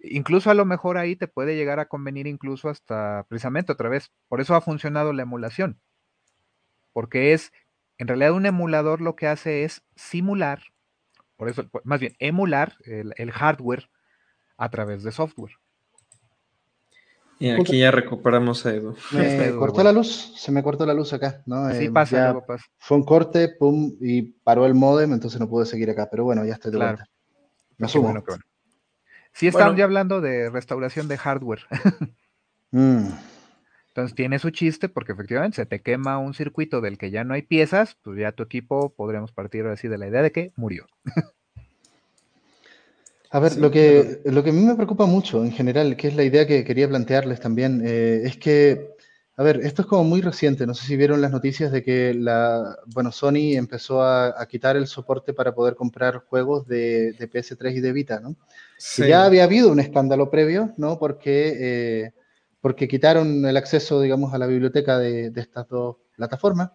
Incluso 0.04 0.50
a 0.50 0.56
lo 0.56 0.66
mejor 0.66 0.98
ahí 0.98 1.16
te 1.16 1.28
puede 1.28 1.56
llegar 1.56 1.80
a 1.80 1.88
convenir 1.88 2.26
incluso 2.26 2.70
hasta 2.70 3.26
precisamente 3.30 3.72
otra 3.72 3.90
vez. 3.90 4.12
Por 4.28 4.42
eso 4.42 4.56
ha 4.56 4.62
funcionado 4.62 5.14
la 5.14 5.22
emulación. 5.22 5.80
Porque 6.92 7.34
es, 7.34 7.54
en 7.98 8.08
realidad 8.08 8.34
un 8.34 8.46
emulador 8.46 9.02
lo 9.02 9.16
que 9.16 9.28
hace 9.28 9.64
es 9.64 9.84
simular, 9.96 10.64
por 11.42 11.50
eso, 11.50 11.68
más 11.84 12.00
bien, 12.00 12.16
emular 12.20 12.76
el, 12.86 13.32
hardware 13.32 13.90
a 14.62 14.70
través 14.70 15.02
de 15.02 15.12
software. 15.12 15.54
Y 17.40 17.50
aquí 17.50 17.80
ya 17.80 17.90
recuperamos 17.90 18.64
a 18.68 18.76
Edu. 18.76 18.96
Me 19.12 19.52
cortó 19.56 19.84
la 19.84 19.92
luz, 19.92 20.34
se 20.38 20.52
me 20.52 20.62
cortó 20.62 20.86
la 20.86 20.94
luz 20.94 21.12
acá, 21.14 21.42
¿no? 21.48 21.72
Sí, 21.72 21.86
eh, 21.86 21.92
pasa, 21.92 22.40
pasa. 22.46 22.64
Fue 22.78 22.98
un 22.98 23.04
corte, 23.04 23.50
pum, 23.58 23.98
y 24.00 24.22
paró 24.22 24.68
el 24.68 24.76
modem, 24.76 25.14
entonces 25.14 25.40
no 25.40 25.50
pude 25.50 25.66
seguir 25.66 25.90
acá. 25.90 26.08
Pero 26.12 26.26
bueno, 26.26 26.46
ya 26.46 26.54
estoy 26.54 26.72
de 26.72 26.78
vuelta. 26.78 27.08
Me 27.80 27.88
asumo. 27.88 28.12
Bueno, 28.12 28.24
Sí, 29.34 29.48
están 29.48 29.76
ya 29.76 29.86
hablando 29.86 30.22
de 30.22 30.52
restauración 30.52 31.08
de 31.08 31.18
hardware. 31.18 31.62
Mm. 32.74 33.10
Entonces 33.90 34.16
tiene 34.16 34.40
su 34.40 34.50
chiste 34.52 34.88
porque 34.88 35.12
efectivamente 35.12 35.58
se 35.58 35.66
te 35.66 35.82
quema 35.82 36.20
un 36.20 36.34
circuito 36.34 36.80
del 36.80 36.98
que 36.98 37.12
ya 37.12 37.26
no 37.26 37.34
hay 37.34 37.42
piezas, 37.42 37.98
pues 38.02 38.18
ya 38.18 38.32
tu 38.32 38.44
equipo 38.44 38.94
podríamos 38.96 39.34
partir 39.34 39.66
así 39.66 39.90
de 39.90 39.98
la 39.98 40.08
idea 40.08 40.22
de 40.22 40.32
que 40.32 40.54
murió. 40.56 40.88
A 43.34 43.40
ver, 43.40 43.58
lo, 43.58 43.72
que, 43.72 44.20
lo 44.26 44.44
que 44.44 44.50
a 44.50 44.54
mí 44.54 44.60
me 44.60 44.76
preocupa 44.76 45.06
mucho 45.06 45.46
en 45.46 45.54
general, 45.54 45.96
que 45.96 46.10
es 46.10 46.16
la 46.16 46.24
idea 46.24 46.46
que 46.46 46.66
quería 46.66 46.90
plantearles 46.90 47.40
también, 47.40 47.82
eh, 47.86 48.24
es 48.26 48.36
que, 48.36 48.90
a 49.38 49.44
ver, 49.44 49.62
esto 49.64 49.84
es 49.84 49.88
como 49.88 50.04
muy 50.04 50.20
reciente, 50.20 50.68
no 50.68 50.74
sé 50.74 50.86
si 50.86 50.98
vieron 50.98 51.22
las 51.22 51.32
noticias 51.32 51.72
de 51.72 51.82
que 51.82 52.14
la, 52.14 52.78
bueno, 52.88 53.14
Sony 53.14 53.56
empezó 53.56 54.04
a, 54.04 54.46
quitar 54.50 54.76
el 54.76 54.86
soporte 54.86 55.34
para 55.34 55.56
poder 55.56 55.76
comprar 55.76 56.26
juegos 56.26 56.68
de, 56.68 57.16
PS3 57.18 57.74
y 57.74 57.80
de 57.80 57.94
Vita, 57.94 58.20
¿no? 58.20 58.36
ya 58.98 59.24
había 59.24 59.46
habido 59.46 59.72
un 59.72 59.80
escándalo 59.80 60.30
previo, 60.30 60.74
¿no? 60.76 61.00
Porque, 61.00 61.54
eh, 61.58 62.14
porque 62.60 62.90
quitaron 62.90 63.46
el 63.46 63.56
acceso, 63.56 64.02
digamos, 64.02 64.34
a 64.34 64.40
la 64.40 64.46
biblioteca 64.46 65.00
de, 65.00 65.32
estas 65.38 65.70
dos 65.70 65.96
plataformas, 66.18 66.72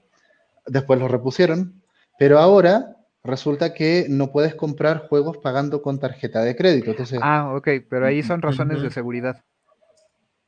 después 0.67 0.99
lo 0.99 1.07
repusieron, 1.07 1.83
pero 2.19 2.39
ahora 2.39 2.97
resulta 3.27 3.75
que 3.75 4.07
no 4.09 4.33
puedes 4.33 4.55
comprar 4.55 5.09
juegos 5.09 5.39
pagando 5.39 5.83
con 5.83 5.99
tarjeta 5.99 6.43
de 6.43 6.57
crédito. 6.57 6.91
Entonces, 6.91 7.21
ah, 7.23 7.53
ok, 7.55 7.69
pero 7.89 8.07
ahí 8.07 8.23
son 8.23 8.43
razones 8.43 8.83
de 8.83 8.91
seguridad. 8.91 9.45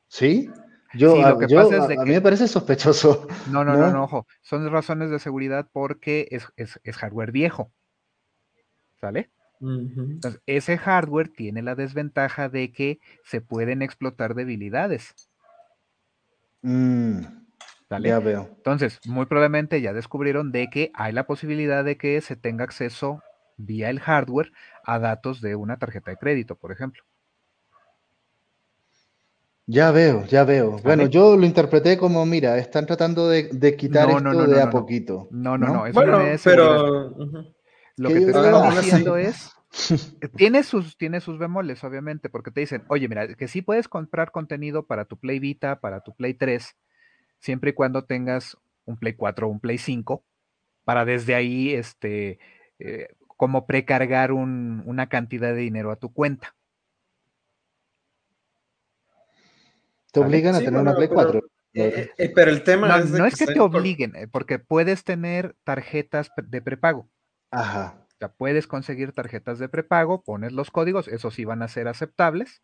¿Sí? 0.08 0.50
Yo, 0.94 1.22
a, 1.24 1.36
mí 1.36 2.12
me 2.12 2.20
parece 2.22 2.48
sospechoso. 2.48 3.26
No, 3.50 3.62
no, 3.62 3.76
no, 3.76 3.90
no, 3.90 4.04
ojo. 4.04 4.26
Son 4.40 4.66
razones 4.70 5.10
de 5.10 5.18
seguridad 5.18 5.68
porque 5.70 6.28
es, 6.30 6.48
es 6.56 6.96
hardware 6.96 7.30
viejo. 7.30 7.72
¿Sale? 9.00 9.30
Entonces, 9.60 10.40
ese 10.46 10.78
hardware 10.78 11.28
tiene 11.28 11.62
la 11.62 11.74
desventaja 11.74 12.48
de 12.48 12.72
que 12.72 13.00
se 13.24 13.40
pueden 13.40 13.82
explotar 13.82 14.34
debilidades. 14.34 15.14
Mm, 16.62 17.22
ya 18.02 18.18
veo. 18.18 18.48
Entonces, 18.56 18.98
muy 19.06 19.26
probablemente 19.26 19.80
ya 19.80 19.92
descubrieron 19.92 20.52
de 20.52 20.68
que 20.70 20.90
hay 20.94 21.12
la 21.12 21.26
posibilidad 21.26 21.84
de 21.84 21.96
que 21.96 22.20
se 22.20 22.36
tenga 22.36 22.64
acceso 22.64 23.22
vía 23.56 23.90
el 23.90 24.00
hardware 24.00 24.52
a 24.84 24.98
datos 24.98 25.40
de 25.40 25.56
una 25.56 25.78
tarjeta 25.78 26.10
de 26.10 26.16
crédito, 26.16 26.56
por 26.56 26.72
ejemplo. 26.72 27.02
Ya 29.66 29.90
veo, 29.90 30.24
ya 30.24 30.44
veo. 30.44 30.78
Bueno, 30.82 31.06
yo 31.06 31.36
lo 31.36 31.44
interpreté 31.44 31.98
como, 31.98 32.24
mira, 32.24 32.56
están 32.56 32.86
tratando 32.86 33.28
de, 33.28 33.76
quitar 33.76 34.08
esto 34.08 34.46
de 34.46 34.62
a 34.62 34.70
poquito. 34.70 35.28
No, 35.30 35.58
no, 35.58 35.66
no, 35.66 35.86
eso 35.86 36.06
no 36.06 36.20
es 36.22 36.42
pero... 36.42 37.14
Lo 37.98 38.08
que, 38.10 38.20
te 38.20 38.26
están 38.26 38.76
diciendo 38.76 39.16
es, 39.16 39.52
tiene 40.36 40.62
sus, 40.62 40.96
tiene 40.96 41.20
sus 41.20 41.38
bemoles, 41.38 41.82
obviamente, 41.84 42.30
porque 42.30 42.50
te 42.50 42.60
dicen, 42.60 42.84
oye, 42.88 43.08
mira, 43.08 43.34
que 43.34 43.48
sí 43.48 43.60
puedes 43.60 43.88
comprar 43.88 44.30
contenido 44.30 44.86
para 44.86 45.04
tu 45.04 45.18
Play 45.18 45.38
Vita, 45.38 45.80
para 45.80 46.00
tu 46.00 46.14
Play 46.14 46.34
3, 46.34 46.76
siempre 47.38 47.70
y 47.70 47.72
cuando 47.74 48.04
tengas 48.04 48.56
un 48.84 48.96
Play 48.96 49.14
4 49.14 49.46
o 49.46 49.50
un 49.50 49.60
Play 49.60 49.78
5, 49.78 50.24
para 50.84 51.04
desde 51.04 51.34
ahí, 51.34 51.74
este, 51.74 52.38
eh, 52.78 53.08
como 53.26 53.66
precargar 53.66 54.32
una 54.32 55.08
cantidad 55.08 55.54
de 55.54 55.60
dinero 55.60 55.92
a 55.92 55.96
tu 55.96 56.12
cuenta. 56.12 56.54
Te 60.10 60.20
obligan 60.20 60.54
a 60.54 60.58
tener 60.58 60.80
una 60.80 60.94
Play 60.94 61.08
4. 61.08 61.42
Eh, 61.74 62.10
eh, 62.16 62.32
pero 62.34 62.50
el 62.50 62.64
tema 62.64 62.88
no, 62.88 62.96
es, 62.96 63.10
no 63.10 63.26
es 63.26 63.36
que 63.36 63.46
te 63.46 63.60
obliguen, 63.60 64.14
porque 64.32 64.58
puedes 64.58 65.04
tener 65.04 65.54
tarjetas 65.64 66.30
de 66.36 66.62
prepago. 66.62 67.08
Ajá. 67.50 68.06
O 68.14 68.16
sea, 68.18 68.32
puedes 68.32 68.66
conseguir 68.66 69.12
tarjetas 69.12 69.58
de 69.58 69.68
prepago, 69.68 70.22
pones 70.22 70.52
los 70.52 70.70
códigos, 70.70 71.06
esos 71.06 71.34
sí 71.34 71.44
van 71.44 71.62
a 71.62 71.68
ser 71.68 71.86
aceptables, 71.86 72.62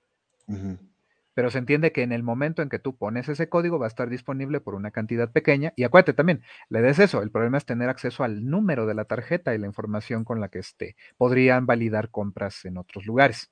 pero 1.34 1.50
se 1.50 1.58
entiende 1.58 1.92
que 1.92 2.02
en 2.02 2.12
el 2.12 2.22
momento 2.22 2.62
en 2.62 2.68
que 2.68 2.78
tú 2.78 2.96
pones 2.96 3.28
ese 3.28 3.48
código 3.48 3.78
va 3.78 3.86
a 3.86 3.88
estar 3.88 4.08
disponible 4.08 4.60
por 4.60 4.74
una 4.74 4.90
cantidad 4.90 5.30
pequeña. 5.30 5.72
Y 5.76 5.84
acuérdate 5.84 6.14
también, 6.14 6.42
le 6.68 6.80
des 6.80 6.98
eso, 6.98 7.22
el 7.22 7.30
problema 7.30 7.58
es 7.58 7.66
tener 7.66 7.88
acceso 7.88 8.24
al 8.24 8.46
número 8.46 8.86
de 8.86 8.94
la 8.94 9.04
tarjeta 9.04 9.54
y 9.54 9.58
la 9.58 9.66
información 9.66 10.24
con 10.24 10.40
la 10.40 10.48
que 10.48 10.60
este, 10.60 10.96
podrían 11.16 11.66
validar 11.66 12.10
compras 12.10 12.64
en 12.64 12.78
otros 12.78 13.04
lugares. 13.04 13.50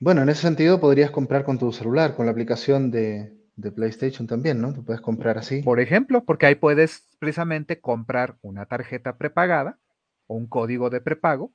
Bueno, 0.00 0.22
en 0.22 0.28
ese 0.28 0.42
sentido 0.42 0.78
podrías 0.78 1.10
comprar 1.10 1.44
con 1.44 1.58
tu 1.58 1.72
celular, 1.72 2.14
con 2.14 2.26
la 2.26 2.32
aplicación 2.32 2.90
de, 2.90 3.32
de 3.56 3.72
PlayStation 3.72 4.26
también, 4.26 4.60
¿no? 4.60 4.74
Tú 4.74 4.84
puedes 4.84 5.00
comprar 5.00 5.38
así. 5.38 5.62
Por 5.62 5.80
ejemplo, 5.80 6.24
porque 6.24 6.46
ahí 6.46 6.54
puedes 6.54 7.08
precisamente 7.18 7.80
comprar 7.80 8.36
una 8.42 8.66
tarjeta 8.66 9.16
prepagada 9.16 9.78
o 10.26 10.36
un 10.36 10.46
código 10.46 10.90
de 10.90 11.00
prepago, 11.00 11.52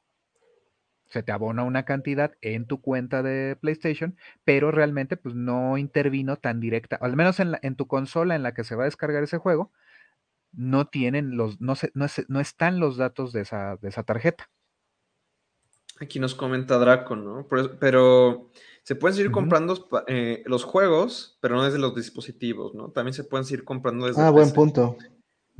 se 1.11 1.23
te 1.23 1.31
abona 1.31 1.63
una 1.63 1.83
cantidad 1.83 2.33
en 2.41 2.65
tu 2.65 2.81
cuenta 2.81 3.21
de 3.21 3.57
PlayStation, 3.59 4.15
pero 4.43 4.71
realmente 4.71 5.17
pues 5.17 5.35
no 5.35 5.77
intervino 5.77 6.37
tan 6.37 6.59
directa, 6.59 6.95
al 6.95 7.15
menos 7.15 7.39
en, 7.39 7.57
en 7.61 7.75
tu 7.75 7.87
consola 7.87 8.35
en 8.35 8.43
la 8.43 8.53
que 8.53 8.63
se 8.63 8.75
va 8.75 8.83
a 8.83 8.85
descargar 8.85 9.23
ese 9.23 9.37
juego, 9.37 9.71
no 10.53 10.87
tienen 10.87 11.37
los, 11.37 11.61
no, 11.61 11.73
no, 11.93 12.07
no 12.27 12.39
están 12.39 12.79
los 12.79 12.97
datos 12.97 13.33
de 13.33 13.41
esa, 13.41 13.77
de 13.77 13.89
esa 13.89 14.03
tarjeta. 14.03 14.49
Aquí 15.99 16.19
nos 16.19 16.33
comenta 16.33 16.79
Draco, 16.79 17.15
¿no? 17.15 17.47
Pero, 17.79 18.49
se 18.83 18.95
pueden 18.95 19.15
seguir 19.15 19.31
comprando 19.31 19.87
eh, 20.07 20.41
los 20.47 20.63
juegos, 20.63 21.37
pero 21.39 21.55
no 21.55 21.63
desde 21.63 21.77
los 21.77 21.93
dispositivos, 21.93 22.73
¿no? 22.73 22.89
También 22.89 23.13
se 23.13 23.23
pueden 23.23 23.45
seguir 23.45 23.63
comprando 23.63 24.07
desde. 24.07 24.19
Ah, 24.19 24.31
buen 24.31 24.51
punto. 24.51 24.97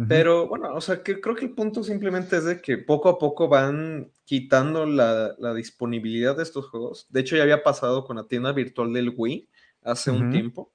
Pero 0.07 0.47
bueno, 0.47 0.73
o 0.73 0.81
sea, 0.81 1.03
que 1.03 1.22
creo 1.22 1.35
que 1.35 1.45
el 1.45 1.53
punto 1.53 1.84
simplemente 1.84 2.38
es 2.38 2.45
de 2.45 2.59
que 2.59 2.77
poco 2.77 3.09
a 3.09 3.19
poco 3.19 3.47
van 3.47 4.11
quitando 4.26 4.85
la, 4.85 5.35
disponibilidad 5.53 6.35
de 6.35 6.43
estos 6.43 6.69
juegos. 6.69 7.05
De 7.09 7.19
hecho, 7.19 7.35
ya 7.35 7.43
había 7.43 7.61
pasado 7.61 8.03
con 8.03 8.15
la 8.15 8.27
tienda 8.27 8.51
virtual 8.51 8.93
del 8.93 9.13
Wii 9.15 9.47
hace 9.84 10.09
un 10.09 10.31
tiempo, 10.31 10.72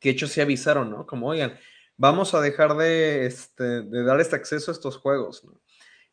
que 0.00 0.08
de 0.08 0.14
hecho 0.14 0.26
se 0.26 0.42
avisaron, 0.42 0.90
¿no? 0.90 1.06
Como, 1.06 1.28
oigan, 1.28 1.56
vamos 1.96 2.34
a 2.34 2.40
dejar 2.40 2.76
de, 2.76 3.26
este, 3.26 3.82
de 3.82 4.02
dar 4.02 4.20
este 4.20 4.36
acceso 4.36 4.70
a 4.70 4.74
estos 4.74 4.96
juegos, 4.96 5.44
¿no? 5.44 5.60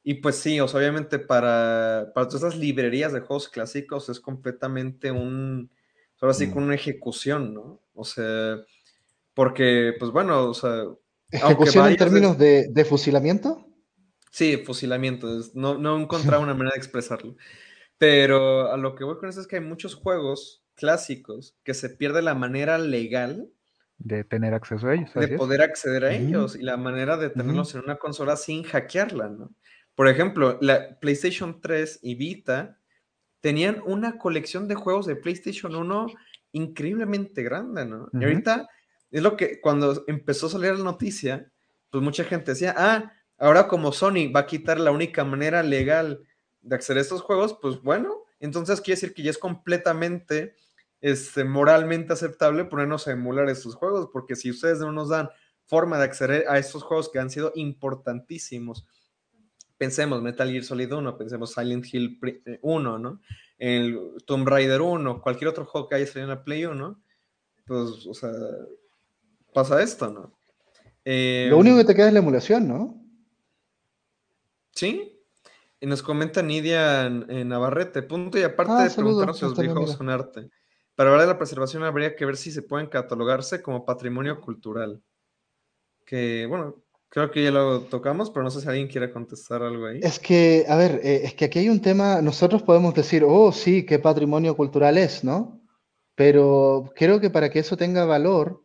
Y 0.04 0.16
pues 0.16 0.38
sí, 0.38 0.60
o 0.60 0.68
sea, 0.68 0.80
obviamente 0.80 1.20
para, 1.20 2.12
para 2.14 2.28
todas 2.28 2.44
esas 2.44 2.58
librerías 2.58 3.12
de 3.12 3.20
juegos 3.20 3.50
clásicos 3.50 4.10
es 4.10 4.20
completamente 4.20 5.12
un, 5.12 5.70
ahora 6.22 6.34
sí, 6.34 6.50
con 6.50 6.64
mm. 6.64 6.66
una 6.66 6.76
ejecución, 6.76 7.54
¿no? 7.54 7.82
O 7.94 8.06
sea, 8.06 8.58
porque, 9.34 9.94
pues 10.00 10.12
bueno, 10.12 10.50
o 10.50 10.54
sea, 10.54 10.86
¿Ejecución 11.32 11.88
en 11.88 11.96
términos 11.98 12.38
de, 12.38 12.86
fusilamiento? 12.88 13.68
Sí, 14.32 14.58
fusilamiento. 14.58 15.28
No, 15.54 15.78
no 15.78 15.98
he 15.98 16.02
encontrado 16.02 16.44
una 16.44 16.54
manera 16.54 16.74
de 16.74 16.80
expresarlo. 16.80 17.36
Pero 17.98 18.72
a 18.72 18.78
lo 18.78 18.96
que 18.96 19.04
voy 19.04 19.18
con 19.18 19.30
eso 19.30 19.42
es 19.42 19.48
que 19.48 19.58
hay 19.58 19.64
muchos 19.64 19.96
juegos 19.96 20.64
clásicos 20.76 21.58
que 21.64 21.74
se 21.74 21.90
pierde 21.90 22.22
la 22.22 22.34
manera 22.34 22.78
legal 22.78 23.50
de 24.00 24.24
tener 24.24 24.54
acceso 24.54 24.88
a 24.88 24.96
ellos. 24.96 25.14
De 25.14 25.28
poder 25.28 25.62
acceder 25.62 26.06
a 26.06 26.14
ellos 26.14 26.56
y 26.56 26.64
la 26.64 26.78
manera 26.78 27.18
de 27.18 27.30
tenerlos 27.30 27.76
en 27.76 27.82
una 27.82 27.98
consola 27.98 28.38
sin 28.38 28.64
hackearla, 28.64 29.28
¿no? 29.28 29.52
Por 29.94 30.08
ejemplo, 30.08 30.58
la 30.62 30.98
PlayStation 31.00 31.60
3 31.60 32.00
y 32.02 32.16
Vita 32.16 32.80
tenían 33.42 33.82
una 33.86 34.18
colección 34.18 34.70
de 34.70 34.76
juegos 34.76 35.06
de 35.06 35.18
PlayStation 35.18 35.76
1 35.76 36.08
increíblemente 36.54 37.44
grande, 37.44 37.86
¿no? 37.86 38.08
Y 38.14 38.24
ahorita 38.24 38.70
es 39.12 39.22
lo 39.22 39.36
que 39.36 39.60
cuando 39.62 40.04
empezó 40.08 40.48
a 40.48 40.52
salir 40.52 40.74
la 40.74 40.84
noticia, 40.84 41.52
pues 41.90 42.04
mucha 42.04 42.24
gente 42.24 42.52
decía, 42.52 42.76
ah, 42.78 43.14
ahora 43.38 43.68
como 43.68 43.92
Sony 43.92 44.32
va 44.34 44.42
a 44.42 44.46
quitar 44.46 44.80
la 44.80 44.92
única 44.92 45.24
manera 45.24 45.64
legal 45.64 46.22
de 46.62 46.76
acceder 46.76 47.00
a 47.00 47.02
estos 47.02 47.22
juegos, 47.22 47.58
pues 47.62 47.82
bueno, 47.82 48.24
entonces 48.40 48.82
quiere 48.82 49.00
decir 49.00 49.14
que 49.14 49.24
ya 49.24 49.32
es 49.32 49.38
completamente 49.38 50.56
este, 51.02 51.44
moralmente 51.44 52.14
aceptable 52.14 52.66
ponernos 52.66 53.08
a 53.08 53.12
emular 53.12 53.50
estos 53.50 53.76
juegos, 53.76 54.10
porque 54.12 54.36
si 54.36 54.52
ustedes 54.52 54.80
no 54.80 54.92
nos 54.92 55.10
dan 55.10 55.30
forma 55.66 55.98
de 55.98 56.04
acceder 56.04 56.46
a 56.48 56.58
estos 56.58 56.84
juegos 56.84 57.10
que 57.10 57.20
han 57.20 57.30
sido 57.30 57.52
importantísimos, 57.56 58.86
pensemos 59.78 60.22
Metal 60.22 60.50
Gear 60.50 60.64
Solid 60.64 60.92
1, 60.92 61.18
pensemos 61.18 61.54
Silent 61.54 61.86
Hill 61.94 62.20
1, 62.62 62.96
eh, 62.96 63.00
¿no? 63.00 63.22
El 63.58 63.98
Tomb 64.26 64.48
Raider 64.48 64.82
1, 64.82 65.22
cualquier 65.22 65.50
otro 65.50 65.66
juego 65.66 65.88
que 65.88 65.96
haya 65.96 66.06
salido 66.06 66.24
en 66.24 66.38
la 66.38 66.44
Play 66.44 66.66
1, 66.66 67.02
pues, 67.66 68.06
o 68.08 68.14
sea, 68.14 68.32
pasa 69.54 69.82
esto, 69.82 70.10
¿no? 70.10 70.40
Lo 71.06 71.58
único 71.58 71.78
que 71.78 71.86
te 71.86 71.96
queda 71.96 72.08
es 72.08 72.14
la 72.14 72.20
emulación, 72.20 72.68
¿no? 72.68 73.00
Sí. 74.76 75.20
Y 75.82 75.88
nos 75.88 76.04
comenta 76.04 76.42
Nidia 76.42 77.06
en, 77.06 77.48
Navarrete, 77.48 78.04
punto 78.04 78.38
y 78.38 78.44
aparte 78.44 78.74
ah, 78.76 78.84
de 78.84 78.90
preguntarnos 78.92 79.38
si 79.38 79.46
los 79.46 79.58
viejos 79.58 79.92
son 79.94 80.10
arte. 80.10 80.50
para 80.96 81.10
hablar 81.10 81.26
de 81.26 81.34
la 81.34 81.38
preservación 81.38 81.84
habría 81.84 82.16
que 82.16 82.26
ver 82.26 82.38
si 82.38 82.52
se 82.52 82.62
pueden 82.62 82.88
catalogarse 82.88 83.62
como 83.62 83.86
patrimonio 83.86 84.42
cultural. 84.42 85.02
Que, 86.06 86.46
bueno, 86.48 86.76
creo 87.08 87.32
que 87.32 87.44
ya 87.44 87.52
lo 87.52 87.82
tocamos, 87.82 88.30
pero 88.30 88.44
no 88.44 88.52
sé 88.52 88.62
si 88.62 88.68
alguien 88.68 88.88
quiere 88.88 89.12
contestar 89.12 89.64
algo 89.64 89.86
ahí. 89.86 90.00
Es 90.04 90.20
que, 90.20 90.66
a 90.68 90.76
ver, 90.76 91.00
eh, 91.04 91.22
es 91.24 91.34
que 91.34 91.46
aquí 91.46 91.60
hay 91.60 91.70
un 91.70 91.82
tema, 91.82 92.22
nosotros 92.22 92.62
podemos 92.62 92.94
decir, 92.94 93.24
oh, 93.26 93.52
sí, 93.52 93.86
qué 93.86 94.00
patrimonio 94.00 94.56
cultural 94.56 94.98
es, 94.98 95.24
¿no? 95.24 95.62
Pero 96.16 96.92
creo 96.96 97.20
que 97.20 97.30
para 97.30 97.50
que 97.50 97.60
eso 97.60 97.78
tenga 97.78 98.06
valor, 98.06 98.64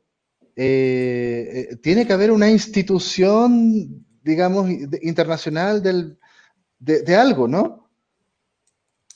eh, 0.56 1.68
eh, 1.72 1.76
tiene 1.76 2.06
que 2.06 2.12
haber 2.12 2.31
una 2.31 2.48
institución, 2.51 4.06
digamos, 4.22 4.70
internacional 5.02 5.82
del, 5.82 6.18
de, 6.78 7.16
algo, 7.16 7.48
¿no? 7.48 7.90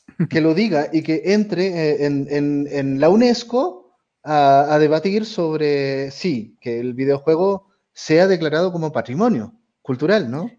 Que 0.31 0.40
lo 0.40 0.52
diga 0.52 0.89
y 0.93 1.02
que 1.02 1.23
entre 1.27 1.93
eh, 1.93 2.06
en, 2.06 3.01
la 3.01 3.09
UNESCO 3.09 3.97
a, 4.24 4.77
debatir 4.81 5.24
sobre, 5.24 6.10
sí, 6.10 6.56
que 6.60 6.81
el 6.81 6.94
videojuego 6.94 7.69
sea 7.93 8.27
declarado 8.27 8.73
como 8.73 8.90
patrimonio 8.90 9.55
cultural, 9.81 10.28
¿no? 10.31 10.51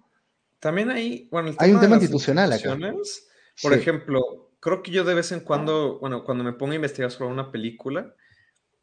También 0.59 0.91
hay, 0.91 1.27
bueno, 1.29 1.53
hay 1.57 1.71
un 1.71 1.79
tema 1.79 1.97
institucional 1.97 2.53
acá. 2.53 2.77
Por 3.61 3.73
ejemplo, 3.73 4.49
creo 4.59 4.81
que 4.81 4.91
yo 4.91 5.03
de 5.03 5.13
vez 5.13 5.31
en 5.33 5.41
cuando, 5.41 5.99
bueno, 5.99 6.23
cuando 6.23 6.43
me 6.43 6.53
pongo 6.53 6.71
a 6.71 6.75
investigar 6.75 7.11
sobre 7.11 7.31
una 7.31 7.51
película, 7.51 8.15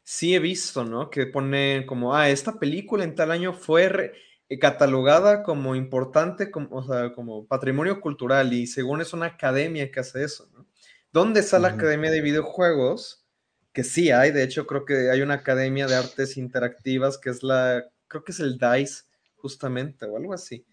sí 0.07 0.33
he 0.33 0.39
visto, 0.39 0.85
¿no? 0.85 1.09
Que 1.09 1.25
ponen 1.25 1.85
como, 1.85 2.15
ah, 2.15 2.29
esta 2.29 2.57
película 2.57 3.03
en 3.03 3.13
tal 3.13 3.29
año 3.29 3.51
fue 3.51 4.13
eh, 4.47 4.57
catalogada 4.57 5.43
como 5.43 5.75
importante, 5.75 6.49
como, 6.49 6.77
o 6.77 6.81
sea, 6.81 7.11
como 7.11 7.45
patrimonio 7.45 7.99
cultural 7.99 8.53
y 8.53 8.67
según 8.67 9.01
es 9.01 9.11
una 9.11 9.25
academia 9.25 9.91
que 9.91 9.99
hace 9.99 10.23
eso, 10.23 10.49
¿no? 10.53 10.65
¿Dónde 11.11 11.41
está 11.41 11.59
la 11.59 11.69
Academia 11.69 12.09
de 12.09 12.21
Videojuegos? 12.21 13.25
Que 13.73 13.83
sí 13.83 14.09
hay, 14.09 14.31
de 14.31 14.43
hecho 14.43 14.65
creo 14.65 14.85
que 14.85 15.11
hay 15.11 15.21
una 15.21 15.33
Academia 15.35 15.87
de 15.87 15.95
Artes 15.95 16.37
Interactivas 16.37 17.17
que 17.17 17.29
es 17.29 17.43
la, 17.43 17.83
creo 18.07 18.23
que 18.23 18.31
es 18.31 18.39
el 18.39 18.57
DICE 18.57 19.03
justamente 19.35 20.05
o 20.05 20.15
algo 20.15 20.33
así. 20.33 20.65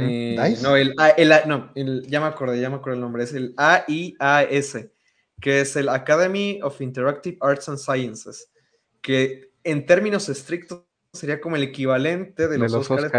Eh, 0.00 0.36
¿DICE? 0.36 0.62
No, 0.62 0.74
el, 0.74 0.94
el, 1.16 1.32
no 1.46 1.72
ya 1.74 2.20
me 2.20 2.26
acordé, 2.26 2.60
ya 2.60 2.70
me 2.70 2.76
acordé 2.76 2.96
el 2.96 3.02
nombre, 3.02 3.22
es 3.22 3.34
el 3.34 3.54
AIAS, 3.56 4.78
que 5.40 5.60
es 5.60 5.76
el 5.76 5.88
Academy 5.88 6.58
of 6.60 6.80
Interactive 6.80 7.36
Arts 7.40 7.68
and 7.68 7.78
Sciences 7.78 8.48
que 9.04 9.52
en 9.64 9.84
términos 9.84 10.30
estrictos 10.30 10.82
sería 11.12 11.38
como 11.38 11.56
el 11.56 11.62
equivalente 11.62 12.48
de 12.48 12.56
los, 12.56 12.72
Oscars, 12.72 13.12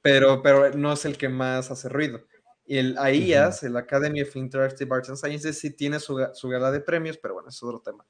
pero, 0.00 0.42
pero, 0.42 0.70
no 0.72 0.94
es 0.94 1.04
el 1.04 1.18
que 1.18 1.28
más 1.28 1.70
hace 1.70 1.90
ruido. 1.90 2.22
Y 2.66 2.78
el 2.78 2.96
AIAS, 2.96 3.62
el 3.62 3.76
Academy 3.76 4.22
of 4.22 4.34
Interactive 4.34 4.92
Arts 4.92 5.10
and 5.10 5.18
Sciences, 5.18 5.60
sí 5.60 5.76
tiene 5.76 6.00
su, 6.00 6.18
su 6.32 6.48
gala 6.48 6.70
de 6.70 6.80
premios, 6.80 7.18
pero 7.18 7.34
bueno, 7.34 7.50
es 7.50 7.62
otro 7.62 7.80
tema. 7.80 8.06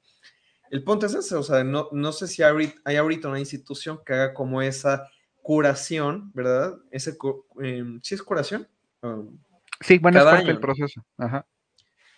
El 0.71 0.81
punto 0.85 1.07
es 1.07 1.13
ese, 1.13 1.35
o 1.35 1.43
sea, 1.43 1.65
no, 1.65 1.89
no 1.91 2.13
sé 2.13 2.25
si 2.27 2.41
hay 2.41 2.95
ahorita 2.95 3.27
una 3.27 3.39
institución 3.39 3.99
que 4.05 4.13
haga 4.13 4.33
como 4.33 4.61
esa 4.61 5.09
curación, 5.41 6.31
¿verdad? 6.33 6.77
Ese, 6.89 7.17
em, 7.61 7.99
¿Sí 8.01 8.15
es 8.15 8.23
curación? 8.23 8.65
Um, 9.01 9.37
sí, 9.81 9.97
bueno, 9.97 10.19
es 10.19 10.25
parte 10.25 10.47
del 10.47 10.59
proceso. 10.61 11.05
Ajá. 11.17 11.45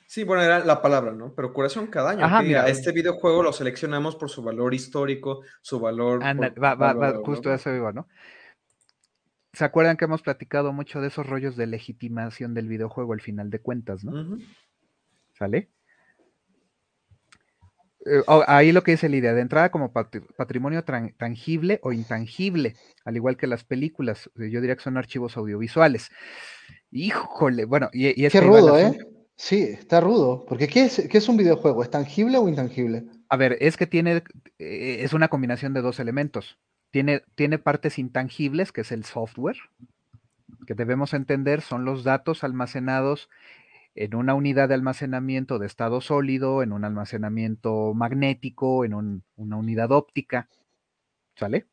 Sí, 0.08 0.24
bueno, 0.24 0.42
era 0.42 0.64
la 0.64 0.82
palabra, 0.82 1.12
¿no? 1.12 1.34
Pero 1.36 1.52
curación 1.52 1.88
cada 1.88 2.12
año. 2.12 2.24
Ajá, 2.24 2.42
mira, 2.42 2.70
este 2.70 2.94
videojuego 2.94 3.44
lo 3.44 3.52
seleccionamos 3.52 4.16
por 4.16 4.30
su 4.30 4.42
valor 4.42 4.74
histórico, 4.74 5.42
su 5.62 5.82
valor. 5.82 6.24
Anda, 6.24 6.50
va, 6.52 6.76
va, 6.76 6.94
va, 6.94 7.14
justo 7.26 7.54
eso 7.54 7.76
iba, 7.76 7.92
¿no? 7.92 8.08
¿Se 9.52 9.66
acuerdan 9.66 9.98
que 9.98 10.06
hemos 10.06 10.22
platicado 10.22 10.72
mucho 10.72 11.02
de 11.02 11.10
esos 11.10 11.28
rollos 11.28 11.58
de 11.58 11.68
legitimación 11.68 12.54
del 12.54 12.70
videojuego 12.70 13.12
al 13.12 13.20
final 13.20 13.50
de 13.50 13.60
cuentas, 13.60 14.06
¿no? 14.06 14.38
¿Sale? 15.38 15.70
Eh, 18.06 18.24
oh, 18.28 18.46
ahí 18.48 18.72
lo 18.72 18.84
que 18.84 18.92
dice 18.92 19.10
la 19.10 19.18
idea 19.18 19.34
de 19.34 19.42
entrada 19.42 19.72
como 19.72 19.92
patrimonio 19.92 20.86
tangible 21.18 21.82
o 21.84 21.92
intangible, 21.92 22.76
al 23.04 23.18
igual 23.18 23.36
que 23.36 23.48
las 23.48 23.66
películas, 23.66 24.30
eh, 24.40 24.50
yo 24.50 24.62
diría 24.62 24.78
que 24.78 24.84
son 24.84 24.96
archivos 24.96 25.36
audiovisuales. 25.36 26.12
Híjole, 26.92 27.66
bueno, 27.66 27.90
y, 27.92 28.24
es 28.26 28.32
Qué 28.32 28.40
rudo, 28.40 28.80
¿eh? 28.80 28.98
Sí, 29.38 29.62
está 29.62 30.02
rudo. 30.02 30.46
Porque 30.48 30.68
¿qué 30.68 30.86
es, 30.86 31.08
qué 31.10 31.18
es 31.18 31.30
un 31.30 31.38
videojuego? 31.38 31.84
¿Es 31.84 31.92
tangible 31.92 32.38
o 32.40 32.50
intangible? 32.50 33.06
A 33.30 33.38
ver, 33.38 33.58
es 33.62 33.78
que 33.78 33.88
tiene, 33.88 34.24
eh, 34.58 34.98
es 35.02 35.14
una 35.14 35.28
combinación 35.30 35.74
de 35.74 35.82
dos 35.82 36.00
elementos. 36.00 36.58
Tiene, 36.92 37.22
tiene 37.36 37.60
partes 37.60 38.00
intangibles, 38.00 38.72
que 38.72 38.82
es 38.82 38.92
el 38.92 39.06
software, 39.06 39.58
que 40.66 40.74
debemos 40.74 41.14
entender 41.14 41.62
son 41.62 41.86
los 41.86 42.04
datos 42.04 42.44
almacenados 42.44 43.30
en 43.94 44.16
una 44.16 44.34
unidad 44.34 44.70
de 44.70 44.76
almacenamiento 44.76 45.60
de 45.60 45.68
estado 45.68 46.02
sólido, 46.02 46.64
en 46.64 46.72
un 46.72 46.84
almacenamiento 46.84 47.94
magnético, 47.94 48.86
en 48.86 48.94
una 48.94 49.58
unidad 49.58 49.92
óptica. 49.92 50.50
¿Sale? 51.36 51.68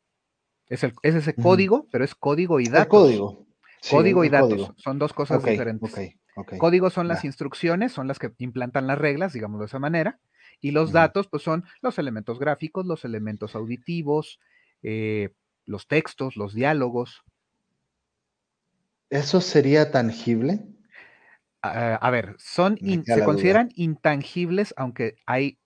Es, 0.67 0.83
el, 0.83 0.93
es 1.01 1.15
ese 1.15 1.33
código, 1.33 1.87
pero 1.91 2.03
es 2.03 2.13
código 2.13 2.59
y 2.59 2.65
datos. 2.65 2.87
código. 2.87 3.45
código 3.89 4.23
y 4.23 4.29
datos. 4.29 4.73
Son 4.77 4.99
dos 4.99 5.13
cosas 5.13 5.43
diferentes. 5.43 6.15
Códigos 6.57 6.93
son 6.93 7.07
las 7.07 7.23
instrucciones, 7.23 7.93
son 7.93 8.07
las 8.07 8.19
que 8.19 8.33
implantan 8.39 8.87
las 8.87 8.97
reglas, 8.97 9.31
digamos 9.31 9.59
de 9.59 9.67
esa 9.67 9.79
manera, 9.79 10.19
y 10.59 10.71
los 10.71 10.91
datos, 10.91 11.27
pues 11.27 11.43
son 11.43 11.63
los 11.81 11.97
elementos 11.97 12.39
gráficos, 12.39 12.85
los 12.85 13.05
elementos 13.05 13.55
auditivos, 13.55 14.39
eh, 14.83 15.29
los 15.65 15.87
textos, 15.87 16.35
los 16.35 16.53
diálogos. 16.53 17.23
¿Eso 19.09 19.39
sería 19.41 19.91
tangible? 19.91 20.65
a 21.67 22.11
ver, 22.11 22.35
son 22.37 22.77
se 22.77 23.23
consideran 23.23 23.69
intangibles, 23.73 24.71
aunque 24.77 25.17
hay, 25.25 25.57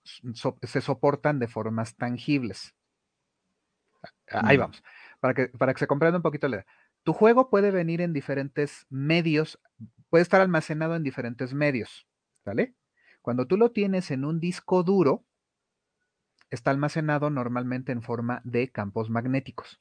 se 0.64 0.80
soportan 0.80 1.40
de 1.40 1.50
formas 1.50 1.98
tangibles. 1.98 2.74
Ahí 4.30 4.58
mm. 4.58 4.62
vamos. 4.62 4.84
Para 5.20 5.34
que, 5.34 5.48
para 5.48 5.74
que 5.74 5.80
se 5.80 5.88
comprenda 5.88 6.18
un 6.18 6.24
poquito 6.24 6.48
la 6.48 6.58
idea. 6.58 6.66
Tu 7.04 7.12
juego 7.14 7.50
puede 7.50 7.72
venir 7.72 8.00
en 8.00 8.14
diferentes 8.14 8.86
medios 8.90 9.60
puede 10.10 10.23
estar 10.23 10.41
almacenado 10.41 10.95
en 10.95 11.03
diferentes 11.03 11.53
medios, 11.53 12.07
¿vale? 12.45 12.76
Cuando 13.22 13.48
tú 13.48 13.57
lo 13.57 13.72
tienes 13.72 14.11
en 14.11 14.26
un 14.26 14.40
disco 14.40 14.84
duro, 14.84 15.26
está 16.49 16.72
almacenado 16.72 17.30
normalmente 17.30 17.91
en 17.91 18.02
forma 18.02 18.41
de 18.44 18.72
campos 18.72 19.10
magnéticos. 19.10 19.80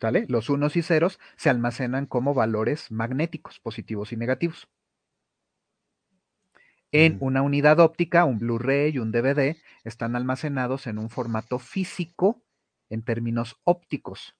¿Vale? 0.00 0.26
Los 0.28 0.50
unos 0.50 0.76
y 0.76 0.82
ceros 0.82 1.18
se 1.36 1.48
almacenan 1.48 2.04
como 2.06 2.34
valores 2.34 2.90
magnéticos, 2.90 3.60
positivos 3.60 4.12
y 4.12 4.16
negativos. 4.16 4.68
En 6.92 7.16
una 7.20 7.42
unidad 7.42 7.80
óptica, 7.80 8.24
un 8.24 8.38
Blu-ray 8.38 8.94
y 8.94 8.98
un 8.98 9.10
DVD 9.10 9.56
están 9.84 10.16
almacenados 10.16 10.86
en 10.86 10.98
un 10.98 11.10
formato 11.10 11.58
físico 11.58 12.42
en 12.90 13.02
términos 13.02 13.60
ópticos. 13.64 14.36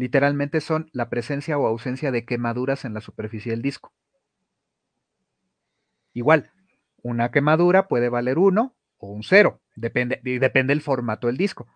Literalmente 0.00 0.62
son 0.62 0.88
la 0.94 1.10
presencia 1.10 1.58
o 1.58 1.66
ausencia 1.66 2.10
de 2.10 2.24
quemaduras 2.24 2.86
en 2.86 2.94
la 2.94 3.02
superficie 3.02 3.52
del 3.52 3.60
disco. 3.60 3.92
Igual, 6.14 6.52
una 7.02 7.30
quemadura 7.30 7.86
puede 7.86 8.08
valer 8.08 8.38
1 8.38 8.74
o 8.96 9.06
un 9.06 9.22
0, 9.22 9.60
depende, 9.76 10.18
depende 10.24 10.72
del 10.72 10.80
formato 10.80 11.26
del 11.26 11.36
disco. 11.36 11.68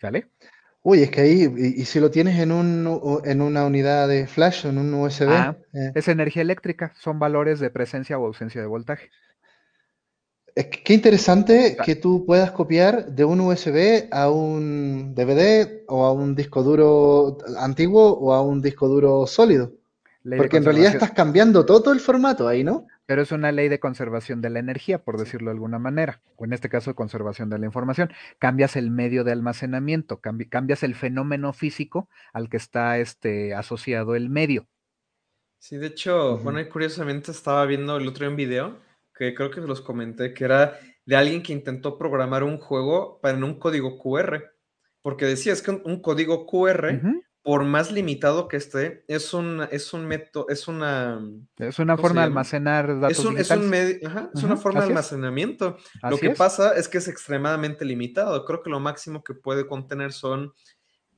¿Sale? 0.00 0.30
Uy, 0.82 1.02
es 1.02 1.10
que 1.10 1.20
ahí, 1.20 1.42
y, 1.42 1.84
si 1.84 2.00
lo 2.00 2.10
tienes 2.10 2.38
en, 2.38 2.50
un, 2.50 3.20
en 3.26 3.42
una 3.42 3.66
unidad 3.66 4.08
de 4.08 4.26
flash, 4.26 4.64
en 4.64 4.78
un 4.78 4.94
USB. 4.94 5.28
Ah, 5.28 5.58
eh. 5.74 5.92
Es 5.94 6.08
energía 6.08 6.40
eléctrica, 6.40 6.94
son 6.98 7.18
valores 7.18 7.60
de 7.60 7.68
presencia 7.68 8.18
o 8.18 8.24
ausencia 8.24 8.62
de 8.62 8.66
voltaje. 8.66 9.10
Es 10.54 10.66
que 10.66 10.82
qué 10.84 10.94
interesante 10.94 11.76
que 11.84 11.96
tú 11.96 12.24
puedas 12.24 12.52
copiar 12.52 13.06
de 13.06 13.24
un 13.24 13.40
USB 13.40 14.06
a 14.12 14.30
un 14.30 15.12
DVD 15.12 15.82
o 15.88 16.04
a 16.04 16.12
un 16.12 16.36
disco 16.36 16.62
duro 16.62 17.38
antiguo 17.58 18.12
o 18.12 18.32
a 18.32 18.40
un 18.40 18.62
disco 18.62 18.86
duro 18.86 19.26
sólido. 19.26 19.72
Porque 20.36 20.56
en 20.56 20.64
realidad 20.64 20.94
estás 20.94 21.10
cambiando 21.10 21.66
todo 21.66 21.92
el 21.92 22.00
formato 22.00 22.46
ahí, 22.46 22.62
¿no? 22.62 22.86
Pero 23.04 23.20
es 23.20 23.32
una 23.32 23.52
ley 23.52 23.68
de 23.68 23.80
conservación 23.80 24.40
de 24.40 24.48
la 24.48 24.60
energía, 24.60 25.02
por 25.02 25.18
decirlo 25.18 25.50
de 25.50 25.56
alguna 25.56 25.78
manera, 25.78 26.22
o 26.36 26.44
en 26.46 26.54
este 26.54 26.70
caso 26.70 26.94
conservación 26.94 27.50
de 27.50 27.58
la 27.58 27.66
información. 27.66 28.10
Cambias 28.38 28.76
el 28.76 28.90
medio 28.90 29.24
de 29.24 29.32
almacenamiento, 29.32 30.20
cambias 30.20 30.82
el 30.82 30.94
fenómeno 30.94 31.52
físico 31.52 32.08
al 32.32 32.48
que 32.48 32.56
está 32.56 32.98
este, 32.98 33.54
asociado 33.54 34.14
el 34.14 34.30
medio. 34.30 34.66
Sí, 35.58 35.76
de 35.76 35.88
hecho, 35.88 36.38
bueno, 36.38 36.60
curiosamente 36.70 37.32
estaba 37.32 37.66
viendo 37.66 37.96
el 37.96 38.06
otro 38.06 38.26
en 38.26 38.36
video 38.36 38.78
que 39.16 39.34
creo 39.34 39.50
que 39.50 39.60
los 39.60 39.80
comenté, 39.80 40.34
que 40.34 40.44
era 40.44 40.78
de 41.06 41.16
alguien 41.16 41.42
que 41.42 41.52
intentó 41.52 41.98
programar 41.98 42.42
un 42.42 42.58
juego 42.58 43.20
para 43.20 43.36
en 43.36 43.44
un 43.44 43.58
código 43.58 43.98
QR, 43.98 44.42
porque 45.02 45.26
decía, 45.26 45.52
es 45.52 45.62
que 45.62 45.70
un, 45.70 46.00
código 46.00 46.46
QR, 46.46 46.98
por 47.42 47.62
más 47.64 47.92
limitado 47.92 48.48
que 48.48 48.56
esté, 48.56 49.04
es 49.06 49.34
un, 49.34 49.66
es 49.70 49.92
un 49.92 50.06
método, 50.06 50.46
es 50.48 50.66
una... 50.66 51.20
Es 51.58 51.78
una 51.78 51.98
forma 51.98 52.22
de 52.22 52.28
almacenar 52.28 53.00
datos 53.00 53.18
Es, 53.18 53.24
un, 53.24 53.36
es, 53.36 53.50
es 53.50 54.42
una 54.42 54.56
forma 54.56 54.80
de 54.80 54.86
almacenamiento. 54.86 55.76
Lo 56.08 56.16
que 56.16 56.30
pasa 56.30 56.74
es 56.74 56.88
que 56.88 56.98
es 56.98 57.06
extremadamente 57.06 57.84
limitado. 57.84 58.46
Creo 58.46 58.62
que 58.62 58.70
lo 58.70 58.80
máximo 58.80 59.22
que 59.22 59.34
puede 59.34 59.66
contener 59.66 60.12
son 60.12 60.54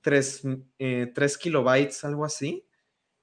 3, 0.00 0.42
eh, 0.80 1.12
kilobytes, 1.40 2.04
algo 2.04 2.24
así. 2.24 2.66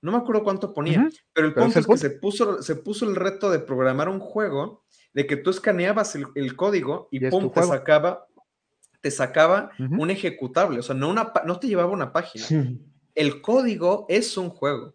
No 0.03 0.11
me 0.11 0.17
acuerdo 0.17 0.43
cuánto 0.43 0.73
ponía, 0.73 1.09
pero 1.31 1.47
el 1.47 1.53
punto 1.53 1.79
es, 1.79 1.87
que 1.87 1.97
se 1.97 2.09
puso, 2.09 2.61
se 2.61 2.75
puso 2.75 3.09
el 3.09 3.15
reto 3.15 3.49
de 3.49 3.59
programar 3.59 4.09
un 4.09 4.19
juego 4.19 4.83
de 5.13 5.25
que 5.25 5.37
tú 5.37 5.49
escaneabas 5.49 6.15
el, 6.15 6.55
código 6.57 7.07
y, 7.09 7.25
pum, 7.29 7.49
te 7.49 7.63
sacaba, 7.63 8.27
te 8.99 9.11
sacaba 9.11 9.71
un 9.79 10.09
ejecutable, 10.09 10.79
o 10.79 10.83
sea, 10.83 10.93
no, 10.93 11.09
una, 11.09 11.31
no 11.45 11.57
te 11.57 11.67
llevaba 11.67 11.89
una 11.89 12.11
página. 12.11 12.45
El 13.15 13.41
código 13.41 14.05
es 14.09 14.35
un 14.35 14.49
juego 14.49 14.93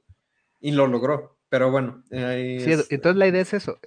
y 0.61 0.73
lo 0.73 0.87
logró, 0.87 1.39
pero 1.49 1.71
bueno. 1.71 2.05
entonces 2.11 3.17
la 3.17 3.29
idea 3.29 3.41
es 3.41 3.55
eso, 3.55 3.79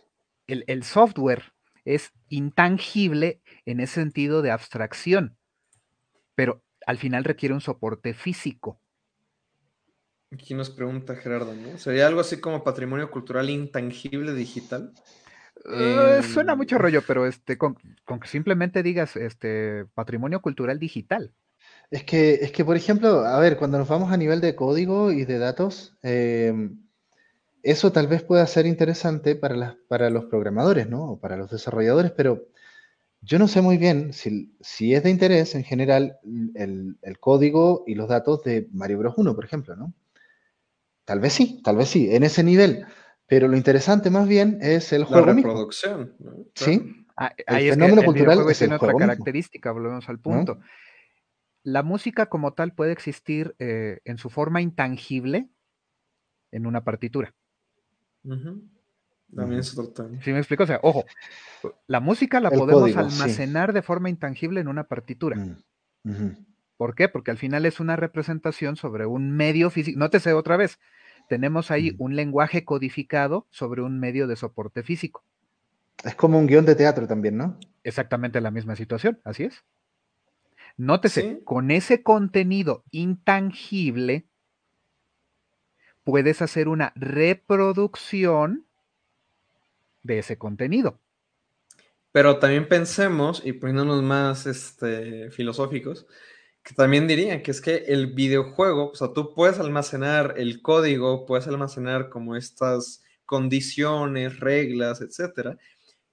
el, 0.48 0.64
el 0.66 0.82
software 0.82 1.54
es 1.86 2.14
intangible 2.30 3.44
en 3.68 3.80
ese 3.80 3.94
sentido 3.94 4.42
de 4.42 4.50
abstracción, 4.50 5.38
pero 6.34 6.64
al 6.88 6.98
final 6.98 7.26
requiere 7.26 7.54
un 7.54 7.62
soporte 7.62 8.16
físico. 8.16 8.80
Aquí 10.32 10.54
nos 10.54 10.70
pregunta 10.70 11.16
Gerardo, 11.16 11.54
¿no? 11.54 11.78
¿Sería 11.78 12.08
algo 12.08 12.22
así 12.22 12.40
como 12.40 12.64
patrimonio 12.64 13.12
cultural 13.12 13.50
intangible 13.50 14.34
digital? 14.34 14.94
Eh, 15.70 16.22
suena 16.24 16.56
mucho 16.56 16.78
rollo, 16.78 17.04
pero 17.06 17.28
este, 17.28 17.58
con, 17.58 17.76
que 17.76 18.28
simplemente 18.28 18.82
digas 18.82 19.16
este 19.16 19.86
patrimonio 19.94 20.42
cultural 20.42 20.80
digital. 20.80 21.34
Es 21.92 22.06
que, 22.06 22.36
es 22.36 22.52
que, 22.52 22.64
por 22.64 22.78
ejemplo, 22.78 23.26
a 23.26 23.40
ver, 23.40 23.58
cuando 23.58 23.78
nos 23.78 23.90
vamos 23.90 24.12
a 24.12 24.18
nivel 24.18 24.40
de 24.40 24.56
código 24.56 25.12
y 25.12 25.26
de 25.26 25.38
datos, 25.38 25.98
em, 26.02 26.80
eso 27.62 27.92
tal 27.92 28.08
vez 28.08 28.24
pueda 28.24 28.48
ser 28.48 28.66
interesante 28.66 29.36
para, 29.36 29.78
para 29.90 30.10
los 30.10 30.26
programadores, 30.26 30.88
¿no? 30.90 31.12
O 31.12 31.20
para 31.20 31.36
los 31.36 31.52
desarrolladores, 31.52 32.12
pero 32.12 32.48
yo 33.22 33.38
no 33.38 33.48
sé 33.48 33.62
muy 33.62 33.78
bien 33.78 34.14
si, 34.14 34.56
si 34.62 34.96
es 34.96 35.04
de 35.04 35.12
interés 35.12 35.54
en 35.56 35.64
general 35.64 36.18
el, 36.56 36.98
el, 37.02 37.20
código 37.20 37.84
y 37.86 37.96
los 37.96 38.08
datos 38.10 38.44
de 38.44 38.68
Mario 38.72 39.00
Bros. 39.00 39.14
1, 39.18 39.36
por 39.36 39.46
ejemplo, 39.46 39.76
¿no? 39.76 39.94
Tal 41.06 41.20
vez 41.20 41.34
sí, 41.34 41.62
tal 41.64 41.78
vez 41.78 41.90
sí, 41.90 42.14
en 42.14 42.24
ese 42.24 42.44
nivel. 42.44 42.86
Pero 43.28 43.48
lo 43.48 43.56
interesante 43.56 44.10
más 44.10 44.28
bien 44.28 44.60
es 44.62 44.92
el 44.92 45.06
juego. 45.06 45.28
La 45.28 45.34
reproducción. 45.34 46.16
Sí. 46.56 47.06
Ah, 47.16 47.34
el 47.38 47.70
fenómeno 47.72 48.04
cultural 48.04 48.40
es 48.50 48.58
tiene 48.58 48.76
otra 48.76 48.94
característica, 48.94 49.72
volvemos 49.72 50.10
al 50.10 50.20
punto. 50.20 50.60
La 51.64 51.84
música 51.84 52.26
como 52.26 52.54
tal 52.54 52.74
puede 52.74 52.92
existir 52.92 53.56
eh, 53.60 54.00
en 54.06 54.18
su 54.18 54.30
forma 54.30 54.62
intangible 54.62 55.50
en 56.52 56.66
una 56.66 56.84
partitura. 56.84 57.34
También 58.24 59.60
es 59.60 59.78
otro 59.78 60.10
¿Sí 60.22 60.32
me 60.32 60.40
explico? 60.40 60.64
O 60.64 60.68
sea, 60.68 60.80
ojo, 60.84 61.06
la 61.88 62.00
música 62.00 62.40
la 62.40 62.52
podemos 62.52 62.96
almacenar 62.96 63.74
de 63.74 63.82
forma 63.82 64.10
intangible 64.10 64.60
en 64.60 64.68
una 64.68 64.86
partitura. 64.86 65.38
Mm, 66.04 66.32
¿Por 66.82 66.96
qué? 66.96 67.08
Porque 67.08 67.30
al 67.30 67.38
final 67.38 67.68
es 67.68 67.80
una 67.80 67.96
representación 67.96 68.76
sobre 68.76 69.06
un 69.06 69.30
medio 69.30 69.70
físico. 69.70 70.00
Nótese 70.00 70.34
otra 70.34 70.58
vez, 70.58 70.80
tenemos 71.30 71.70
ahí 71.70 71.94
un 72.00 72.16
lenguaje 72.16 72.66
codificado 72.66 73.46
sobre 73.52 73.84
un 73.84 74.00
medio 74.00 74.26
de 74.26 74.36
soporte 74.36 74.82
físico. 74.82 75.24
Es 76.04 76.16
como 76.16 76.40
un 76.40 76.48
guion 76.48 76.66
de 76.66 76.74
teatro 76.74 77.06
también, 77.06 77.38
¿no? 77.38 77.60
Exactamente 77.84 78.42
la 78.42 78.50
misma 78.50 78.76
situación, 78.76 79.22
así 79.24 79.44
es. 79.44 79.64
Nótese, 80.76 81.44
con 81.44 81.70
ese 81.70 82.02
contenido 82.02 82.84
intangible, 82.90 84.26
puedes 86.04 86.42
hacer 86.42 86.68
una 86.68 86.94
reproducción 86.96 88.66
de 90.02 90.18
ese 90.18 90.40
contenido. 90.40 91.00
Pero 92.12 92.40
también 92.40 92.68
pensemos, 92.68 93.44
y 93.46 93.54
poniéndonos 93.54 94.02
más 94.02 94.48
este, 94.48 95.30
filosóficos, 95.30 96.08
que 96.64 96.74
también 96.76 97.08
diría 97.08 97.42
que 97.42 97.52
es 97.52 97.62
que 97.62 97.86
el 97.88 98.14
videojuego, 98.14 98.92
o 98.92 98.96
sea, 98.96 99.14
tú 99.14 99.34
puedes 99.34 99.60
almacenar 99.60 100.36
el 100.38 100.62
código, 100.62 101.26
puedes 101.26 101.48
almacenar 101.48 102.10
como 102.10 102.36
estas 102.36 103.04
condiciones, 103.26 104.40
reglas, 104.40 105.02
etcétera, 105.02 105.58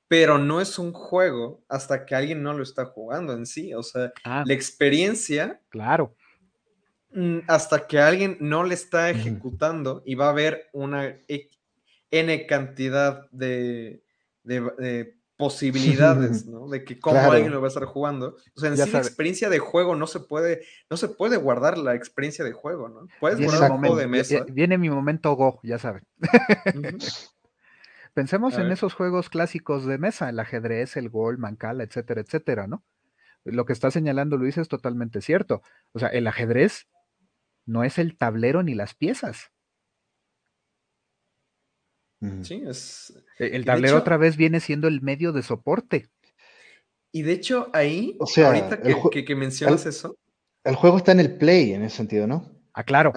pero 0.07 0.39
no 0.39 0.61
es 0.61 0.79
un 0.79 0.93
juego 0.93 1.63
hasta 1.69 2.07
que 2.07 2.15
alguien 2.15 2.43
no 2.43 2.55
lo 2.55 2.63
está 2.63 2.87
jugando 2.87 3.35
en 3.35 3.45
sí, 3.45 3.75
o 3.75 3.83
sea, 3.83 4.13
ah. 4.25 4.43
la 4.47 4.55
experiencia. 4.55 5.61
Claro. 5.69 6.15
Mm, 7.11 7.41
hasta 7.47 7.87
que 7.87 7.99
alguien 7.99 8.39
no 8.41 8.65
le 8.65 8.75
está 8.75 9.11
ejecutando 9.11 10.03
y 10.07 10.15
va 10.15 10.27
a 10.27 10.31
haber 10.31 10.69
una 10.73 11.15
N 12.11 12.47
cantidad 12.47 13.29
de, 13.31 14.03
de 14.45 15.18
posibilidades, 15.39 16.45
¿no? 16.47 16.69
De 16.69 16.85
que 16.85 17.01
cómo 17.01 17.19
alguien 17.19 17.53
lo 17.53 17.63
va 17.63 17.69
a 17.69 17.69
estar 17.69 17.87
jugando. 17.87 18.37
O 18.55 18.61
sea, 18.61 18.69
en 18.69 18.77
sí 18.77 18.91
la 18.91 18.99
experiencia 18.99 19.49
de 19.49 19.59
juego 19.59 19.97
no 19.97 20.07
se 20.07 20.21
puede, 20.21 20.67
no 20.91 20.99
se 20.99 21.09
puede 21.09 21.39
guardar 21.39 21.79
la 21.79 21.95
experiencia 21.95 22.45
de 22.45 22.53
juego, 22.53 22.91
¿no? 22.91 23.07
Puedes 23.21 23.41
guardar 23.41 23.73
un 23.73 23.79
juego 23.79 23.97
de 23.97 24.09
mesa. 24.09 24.45
Viene 24.51 24.77
mi 24.77 24.91
momento 24.91 25.33
Go, 25.35 25.61
ya 25.63 25.79
saben. 25.79 26.03
Pensemos 28.15 28.59
en 28.59 28.73
esos 28.73 28.95
juegos 28.95 29.31
clásicos 29.31 29.87
de 29.87 29.97
mesa, 29.97 30.29
el 30.29 30.41
ajedrez, 30.41 30.97
el 30.97 31.09
gol, 31.09 31.39
mancala, 31.39 31.85
etcétera, 31.85 32.21
etcétera, 32.21 32.67
¿no? 32.67 32.83
Lo 33.45 33.65
que 33.65 33.73
está 33.73 33.93
señalando 33.93 34.37
Luis 34.37 34.59
es 34.59 34.67
totalmente 34.67 35.21
cierto. 35.21 35.63
O 35.93 36.01
sea, 36.01 36.09
el 36.09 36.27
ajedrez 36.27 36.89
no 37.65 37.85
es 37.85 37.97
el 37.99 38.19
tablero 38.19 38.65
ni 38.65 38.75
las 38.75 38.95
piezas. 38.95 39.53
Sí, 42.43 42.63
es. 42.67 43.15
E, 43.39 43.57
el 43.57 43.65
tablero 43.65 43.97
otra 43.97 44.17
vez 44.17 44.37
viene 44.37 44.61
siendo 44.61 44.89
el 44.89 45.01
medio 45.01 45.33
de 45.33 45.43
soporte. 45.43 46.09
Y 47.13 47.23
de 47.23 47.33
hecho, 47.33 47.71
ahí, 47.73 48.17
o 48.19 48.27
sea, 48.27 48.49
ahorita 48.49 48.81
que, 48.81 49.37
mencionas 49.37 49.87
eso. 49.87 50.19
El 50.65 50.75
juego 50.75 50.99
está 50.99 51.13
en 51.13 51.21
el 51.21 51.37
play 51.37 51.73
en 51.73 51.83
ese 51.83 51.97
sentido, 51.97 52.27
¿no? 52.27 52.51
Ah, 52.75 52.85
claro. 52.85 53.13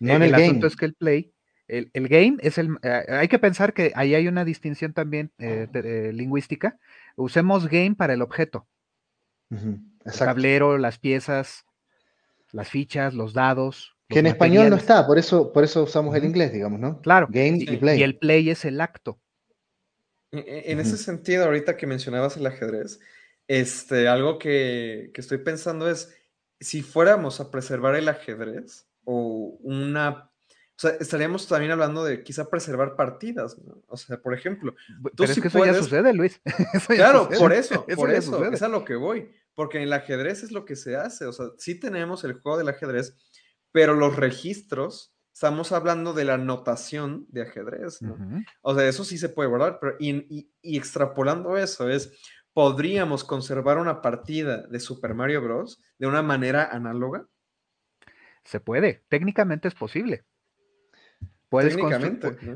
No 0.00 0.14
en 0.14 0.22
el, 0.22 0.34
el 0.34 0.34
asunto 0.34 0.66
es 0.66 0.76
que 0.76 0.86
el 0.86 0.94
play, 0.94 1.32
el, 1.68 2.08
game 2.08 2.38
es 2.40 2.56
el. 2.56 2.78
Eh, 2.82 3.04
hay 3.08 3.28
que 3.28 3.38
pensar 3.38 3.74
que 3.74 3.92
ahí 3.94 4.14
hay 4.14 4.26
una 4.26 4.44
distinción 4.44 4.94
también 4.94 5.30
eh, 5.38 5.68
eh, 5.72 6.12
lingüística. 6.14 6.78
Usemos 7.14 7.68
game 7.68 7.94
para 7.94 8.14
el 8.14 8.22
objeto. 8.22 8.66
el 9.50 10.12
tablero, 10.18 10.78
las 10.78 10.98
piezas, 10.98 11.66
las 12.52 12.70
fichas, 12.70 13.12
los 13.12 13.34
dados. 13.34 13.97
Que 14.08 14.20
en 14.20 14.26
español 14.26 14.70
no 14.70 14.76
está, 14.76 15.06
por 15.06 15.18
eso, 15.18 15.52
por 15.52 15.64
eso 15.64 15.82
usamos 15.82 16.16
el 16.16 16.24
inglés, 16.24 16.52
digamos, 16.52 16.80
¿no? 16.80 17.00
Claro. 17.02 17.26
Game 17.30 17.58
y, 17.60 17.76
play. 17.76 18.00
Y 18.00 18.02
el 18.02 18.16
play 18.16 18.48
es 18.48 18.64
el 18.64 18.80
acto. 18.80 19.20
E, 20.32 20.38
e, 20.38 20.72
en, 20.72 20.80
ese 20.80 20.96
sentido, 20.96 21.44
ahorita 21.44 21.76
que 21.76 21.86
mencionabas 21.86 22.36
el 22.38 22.46
ajedrez, 22.46 23.00
este, 23.48 24.08
algo 24.08 24.38
que, 24.38 25.10
estoy 25.14 25.38
pensando 25.38 25.90
es, 25.90 26.14
si 26.60 26.82
fuéramos 26.82 27.40
a 27.40 27.50
preservar 27.50 27.96
el 27.96 28.08
ajedrez 28.08 28.86
o 29.04 29.58
una... 29.62 30.30
O 30.76 30.80
sea, 30.80 30.90
estaríamos 31.00 31.48
también 31.48 31.72
hablando 31.72 32.04
de 32.04 32.22
quizá 32.22 32.48
preservar 32.48 32.94
partidas, 32.94 33.58
¿no? 33.58 33.82
O 33.88 33.96
sea, 33.96 34.20
por 34.22 34.32
ejemplo... 34.32 34.74
Pero 35.16 35.32
es 35.32 35.40
que 35.40 35.48
eso 35.48 35.64
ya 35.66 35.74
sucede, 35.74 36.14
Luis. 36.14 36.40
claro, 36.88 37.28
por 37.28 37.52
eso, 37.52 37.84
por 37.96 38.12
eso, 38.12 38.44
es 38.44 38.62
a 38.62 38.68
lo 38.68 38.84
que 38.84 38.94
voy. 38.94 39.28
Porque 39.54 39.78
en 39.78 39.84
el 39.84 39.92
ajedrez 39.92 40.44
es 40.44 40.52
lo 40.52 40.64
que 40.64 40.76
se 40.76 40.94
hace. 40.94 41.26
O 41.26 41.32
sea, 41.32 41.46
sí 41.56 41.74
tenemos 41.74 42.22
el 42.22 42.34
juego 42.34 42.58
del 42.58 42.68
ajedrez, 42.68 43.16
pero 43.72 43.94
los 43.94 44.16
registros, 44.16 45.14
estamos 45.32 45.72
hablando 45.72 46.14
de 46.14 46.24
la 46.24 46.38
notación 46.38 47.26
de 47.28 47.42
ajedrez, 47.42 48.02
¿no? 48.02 48.16
O 48.62 48.74
sea, 48.74 48.88
eso 48.88 49.04
sí 49.04 49.18
se 49.18 49.28
puede 49.28 49.48
guardar, 49.48 49.78
pero 49.80 49.96
y, 49.98 50.50
extrapolando 50.62 51.56
eso 51.56 51.88
es, 51.88 52.18
¿podríamos 52.52 53.24
conservar 53.24 53.78
una 53.78 54.02
partida 54.02 54.66
de 54.66 54.80
Super 54.80 55.14
Mario 55.14 55.42
Bros. 55.42 55.80
de 55.98 56.06
una 56.06 56.22
manera 56.22 56.68
análoga? 56.70 57.26
Se 58.44 58.60
puede, 58.60 59.04
técnicamente 59.08 59.68
es 59.68 59.74
posible. 59.74 60.24
Puedes, 61.48 61.76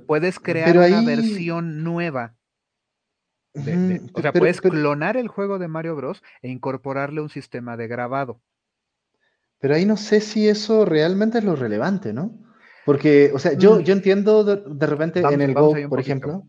puedes 0.07 0.39
crear 0.39 0.77
una 0.77 1.03
versión 1.03 1.83
nueva. 1.83 2.37
o 3.55 4.21
sea, 4.21 4.33
puedes 4.33 4.61
clonar 4.61 5.17
el 5.17 5.29
juego 5.29 5.59
de 5.59 5.69
Mario 5.69 5.97
Bros. 5.97 6.23
e 6.43 6.51
incorporarle 6.51 7.21
un 7.21 7.29
sistema 7.29 7.77
de 7.77 7.89
grabado. 7.89 8.43
Pero 9.63 9.77
ahí 9.77 9.87
no 9.87 9.97
sé 9.97 10.21
si 10.21 10.49
eso 10.49 10.85
realmente 10.85 11.39
es 11.39 11.45
lo 11.45 11.55
relevante, 11.55 12.13
¿no? 12.13 12.37
Porque, 12.85 13.31
o 13.33 13.39
sea, 13.39 13.53
yo, 13.53 13.77
mm. 13.77 13.83
yo 13.85 13.93
entiendo 13.93 14.43
de, 14.43 14.87
repente 14.89 15.21
en 15.21 15.41
el 15.41 15.55
Go, 15.55 15.73
por 15.89 16.01
ejemplo, 16.01 16.43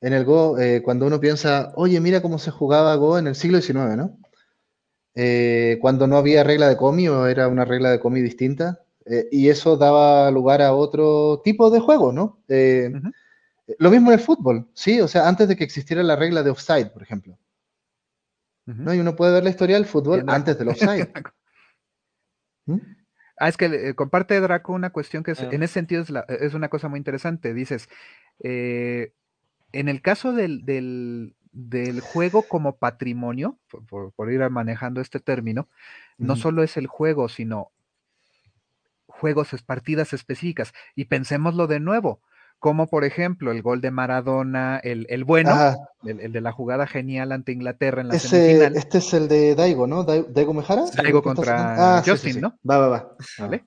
en 0.00 0.12
el 0.12 0.24
Go, 0.24 0.56
eh, 0.60 0.80
cuando 0.80 1.04
uno 1.04 1.18
piensa, 1.18 1.72
oye, 1.74 1.98
mira 2.00 2.22
cómo 2.22 2.38
se 2.38 2.52
jugaba 2.52 2.94
Go 2.94 3.18
en 3.18 3.26
el 3.26 3.34
siglo 3.34 3.60
XIX, 3.60 3.96
¿no? 3.96 4.18
Eh, 5.16 5.78
cuando 5.80 6.06
no 6.06 6.16
había 6.16 6.44
regla 6.44 6.68
de 6.68 6.76
comi 6.76 7.08
o 7.08 7.26
era 7.26 7.48
una 7.48 7.64
regla 7.64 7.90
de 7.90 7.98
comi 7.98 8.22
distinta, 8.22 8.84
eh, 9.04 9.26
y 9.32 9.48
eso 9.48 9.76
daba 9.76 10.30
lugar 10.30 10.62
a 10.62 10.74
otro 10.74 11.40
tipo 11.42 11.70
de 11.70 11.80
juego, 11.80 12.12
¿no? 12.12 12.38
Lo 13.78 13.90
mismo 13.90 14.12
en 14.12 14.18
el 14.20 14.24
fútbol, 14.24 14.68
¿sí? 14.74 15.00
O 15.00 15.08
sea, 15.08 15.26
antes 15.26 15.48
de 15.48 15.56
que 15.56 15.64
existiera 15.64 16.04
la 16.04 16.14
regla 16.14 16.44
de 16.44 16.50
offside, 16.50 16.92
por 16.92 17.02
ejemplo. 17.02 17.36
¿no? 18.66 18.94
Y 18.94 19.00
uno 19.00 19.16
puede 19.16 19.32
ver 19.32 19.42
la 19.42 19.50
historia 19.50 19.74
del 19.74 19.86
fútbol 19.86 20.22
antes 20.28 20.56
del 20.56 20.68
offside. 20.68 21.10
¿Mm? 22.66 22.78
Ah, 23.36 23.48
es 23.48 23.56
que 23.56 23.66
eh, 23.66 23.94
comparte 23.94 24.38
Draco 24.40 24.72
una 24.72 24.90
cuestión 24.90 25.24
que 25.24 25.32
ah. 25.32 25.48
en 25.50 25.62
ese 25.62 25.74
sentido 25.74 26.04
es, 26.28 26.54
una 26.54 26.68
cosa 26.68 26.88
muy 26.88 26.98
interesante. 26.98 27.52
Dices, 27.52 27.88
eh, 28.40 29.12
en 29.72 29.88
el 29.88 30.02
caso 30.02 30.32
del, 30.32 31.34
juego 32.02 32.42
como 32.42 32.76
patrimonio, 32.76 33.58
por, 33.88 34.32
ir 34.32 34.48
manejando 34.50 35.00
este 35.00 35.20
término, 35.20 35.68
no 36.16 36.36
solo 36.36 36.62
es 36.62 36.76
el 36.76 36.86
juego, 36.86 37.28
sino 37.28 37.72
juegos, 39.06 39.50
partidas 39.64 40.12
específicas. 40.12 40.72
Y 40.94 41.06
pensémoslo 41.06 41.66
de 41.66 41.80
nuevo, 41.80 42.20
como 42.64 42.86
por 42.86 43.04
ejemplo 43.04 43.52
el 43.52 43.60
gol 43.60 43.82
de 43.82 43.90
Maradona, 43.90 44.78
el, 44.78 45.06
el 45.10 45.24
bueno, 45.24 45.52
el, 46.02 46.32
de 46.32 46.40
la 46.40 46.50
jugada 46.50 46.86
genial 46.86 47.30
ante 47.32 47.52
Inglaterra 47.52 48.00
en 48.00 48.08
la 48.08 48.18
semifinal. 48.18 48.74
Este 48.74 48.96
es 48.96 49.12
el 49.12 49.28
de 49.28 49.54
Daigo, 49.54 49.86
¿no? 49.86 50.02
Daigo 50.02 50.54
Mejara. 50.54 50.84
Daigo 50.96 51.22
contra 51.22 51.98
ah, 51.98 52.02
Justin, 52.02 52.40
¿no? 52.40 52.58
Va, 52.66 52.78
va, 52.78 52.88
va. 52.88 53.16
¿Vale? 53.38 53.66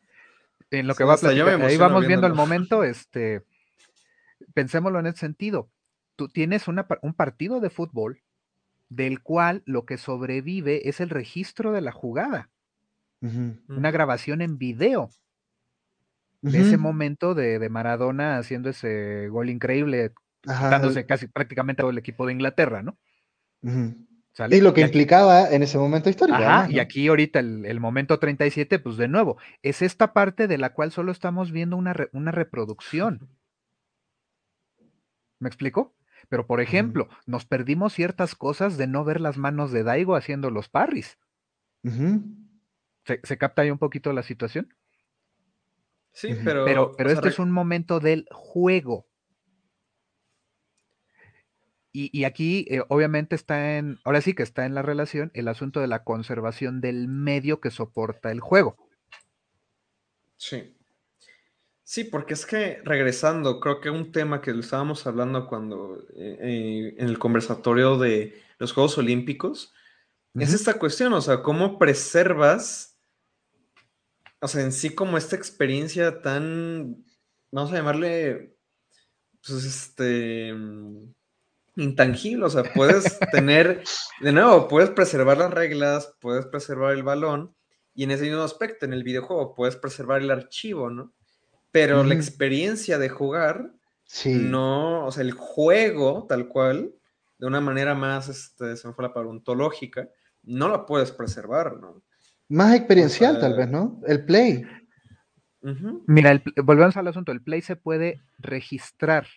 En 0.71 0.87
lo 0.87 0.95
que 0.95 1.03
va 1.03 1.13
a 1.13 1.17
platicar, 1.17 1.61
ahí 1.61 1.77
vamos 1.77 2.07
viendo 2.07 2.25
el 2.25 2.33
momento, 2.33 2.83
este, 2.83 3.43
pensémoslo 4.55 4.97
en 4.97 5.05
ese 5.05 5.19
sentido. 5.19 5.69
Tú 6.15 6.27
tienes 6.27 6.67
una, 6.67 6.87
un 7.03 7.13
partido 7.13 7.59
de 7.59 7.69
fútbol 7.69 8.23
del 8.89 9.21
cual 9.21 9.61
lo 9.67 9.85
que 9.85 9.99
sobrevive 9.99 10.89
es 10.89 11.01
el 11.01 11.11
registro 11.11 11.71
de 11.71 11.81
la 11.81 11.91
jugada. 11.91 12.49
Una 13.21 13.91
grabación 13.91 14.41
en 14.41 14.57
video 14.57 15.11
de 16.41 16.59
ese 16.61 16.77
momento 16.77 17.33
de, 17.33 17.67
Maradona 17.69 18.37
haciendo 18.37 18.69
ese 18.69 19.27
gol 19.29 19.49
increíble, 19.49 20.13
dándose 20.43 21.05
casi 21.05 21.27
prácticamente 21.27 21.81
todo 21.81 21.91
el 21.91 21.97
equipo 21.97 22.25
de 22.25 22.33
Inglaterra, 22.33 22.83
¿no? 22.83 22.97
Y 24.49 24.61
lo 24.61 24.73
que 24.73 24.81
implicaba 24.81 25.49
en 25.49 25.63
ese 25.63 25.77
momento 25.77 26.09
histórico. 26.09 26.39
y 26.69 26.79
aquí 26.79 27.07
ahorita 27.07 27.39
el, 27.39 27.79
momento 27.79 28.19
37, 28.19 28.79
pues 28.79 28.97
de 28.97 29.07
nuevo, 29.07 29.37
es 29.63 29.81
esta 29.81 30.13
parte 30.13 30.47
de 30.47 30.57
la 30.57 30.73
cual 30.73 30.91
solo 30.91 31.11
estamos 31.11 31.51
viendo 31.51 31.75
una, 31.75 31.95
una 32.13 32.31
reproducción. 32.31 33.29
¿Me 35.39 35.47
explico? 35.49 35.95
Pero, 36.29 36.45
por 36.45 36.61
ejemplo, 36.61 37.07
nos 37.25 37.45
perdimos 37.45 37.93
ciertas 37.93 38.35
cosas 38.35 38.77
de 38.77 38.87
no 38.87 39.03
ver 39.03 39.21
las 39.21 39.37
manos 39.37 39.71
de 39.71 39.83
Daigo 39.83 40.15
haciendo 40.15 40.51
los 40.51 40.67
parries. 40.69 41.17
¿Se, 43.05 43.37
capta 43.37 43.61
ahí 43.61 43.71
un 43.71 43.77
poquito 43.77 44.11
la 44.11 44.23
situación? 44.23 44.73
Sí, 46.17 46.35
pero. 46.43 46.65
Pero, 46.65 46.93
pero 46.97 47.11
este 47.11 47.29
es 47.29 47.37
un 47.37 47.51
momento 47.51 47.99
del 47.99 48.27
juego. 48.31 49.05
Y, 51.99 52.25
aquí, 52.25 52.67
eh, 52.69 52.83
obviamente, 52.89 53.35
está 53.35 53.77
en. 53.77 53.99
Ahora 54.03 54.21
sí 54.21 54.33
que 54.33 54.43
está 54.43 54.65
en 54.65 54.73
la 54.73 54.81
relación 54.81 55.31
el 55.33 55.47
asunto 55.47 55.79
de 55.79 55.87
la 55.87 56.03
conservación 56.03 56.81
del 56.81 57.07
medio 57.07 57.59
que 57.59 57.69
soporta 57.69 58.31
el 58.31 58.39
juego. 58.39 58.77
Sí. 60.37 60.75
Sí, 61.83 62.03
porque 62.03 62.33
es 62.33 62.45
que 62.47 62.81
regresando, 62.83 63.59
creo 63.59 63.79
que 63.79 63.89
un 63.91 64.11
tema 64.11 64.41
que 64.41 64.51
estábamos 64.51 65.05
hablando 65.07 65.47
cuando 65.47 66.03
eh, 66.15 66.37
eh, 66.41 66.95
en 66.97 67.09
el 67.09 67.19
conversatorio 67.19 67.97
de 67.97 68.41
los 68.57 68.73
Juegos 68.73 68.97
Olímpicos 68.97 69.73
es 70.35 70.53
esta 70.53 70.77
cuestión, 70.77 71.13
o 71.13 71.21
sea, 71.21 71.41
cómo 71.41 71.79
preservas, 71.79 72.96
o 74.39 74.47
sea, 74.47 74.63
en 74.63 74.71
sí 74.71 74.91
como 74.91 75.17
esta 75.17 75.35
experiencia 75.35 76.21
tan, 76.21 77.03
vamos 77.51 77.71
a 77.71 77.75
llamarle, 77.75 78.55
pues 79.45 79.63
este, 79.63 80.53
intangible, 81.75 82.45
o 82.45 82.49
sea, 82.49 82.63
puedes 82.63 83.17
tener, 83.31 83.83
de 84.21 84.31
nuevo, 84.31 84.67
puedes 84.67 84.89
preservar 84.89 85.37
las 85.37 85.53
reglas, 85.53 86.15
puedes 86.19 86.45
preservar 86.45 86.93
el 86.93 87.03
balón, 87.03 87.55
y 87.93 88.03
en 88.03 88.11
ese 88.11 88.23
mismo 88.23 88.43
aspecto, 88.43 88.85
en 88.85 88.93
el 88.93 89.03
videojuego, 89.03 89.55
puedes 89.55 89.75
preservar 89.75 90.21
el 90.21 90.29
archivo, 90.29 90.89
¿no? 90.89 91.13
Pero 91.71 92.03
la 92.03 92.13
experiencia 92.13 92.97
de 92.97 93.09
jugar, 93.09 93.71
no, 94.25 95.05
o 95.05 95.11
sea, 95.11 95.23
el 95.23 95.31
juego 95.31 96.25
tal 96.27 96.47
cual, 96.47 96.93
de 97.37 97.47
una 97.47 97.59
manera 97.59 97.93
más, 97.95 98.29
este, 98.29 98.77
se 98.77 98.87
me 98.87 98.93
fue 98.93 99.03
la 99.03 99.13
palabra, 99.13 99.31
ontológica, 99.31 100.09
no 100.43 100.69
la 100.69 100.85
puedes 100.85 101.11
preservar, 101.11 101.77
¿no? 101.77 102.03
Más 102.49 102.75
experiencial 102.75 103.39
tal 103.39 103.55
vez, 103.55 103.69
¿no? 103.69 104.01
El 104.07 104.25
play. 104.25 104.65
Mira, 106.07 106.41
volvemos 106.63 106.95
al 106.95 107.07
asunto, 107.07 107.31
el 107.31 107.41
play 107.41 107.61
se 107.61 107.75
puede 107.75 108.21
registrar 108.37 109.27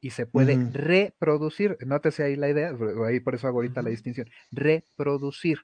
y 0.00 0.10
se 0.10 0.26
puede 0.26 0.70
reproducir, 0.72 1.76
nótese 1.84 2.22
ahí 2.24 2.36
la 2.36 2.48
idea, 2.48 2.72
ahí 3.06 3.20
por 3.20 3.34
eso 3.34 3.48
hago 3.48 3.58
ahorita 3.58 3.82
la 3.82 3.90
distinción, 3.90 4.28
reproducir 4.50 5.60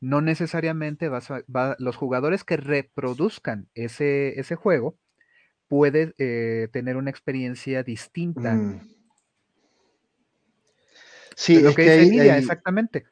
no 0.00 0.20
necesariamente 0.20 1.08
vas 1.08 1.30
los 1.78 1.96
jugadores 1.96 2.44
que 2.44 2.56
reproduzcan 2.56 3.68
ese, 3.74 4.38
ese 4.38 4.54
juego 4.54 4.98
pueden 5.68 6.14
eh, 6.18 6.68
tener 6.72 6.96
una 6.96 7.10
experiencia 7.10 7.82
distinta. 7.82 8.54
Mm. 8.54 8.80
Sí, 11.34 11.60
lo 11.60 11.74
que, 11.74 11.98
dice 11.98 12.36
exactamente. 12.38 13.04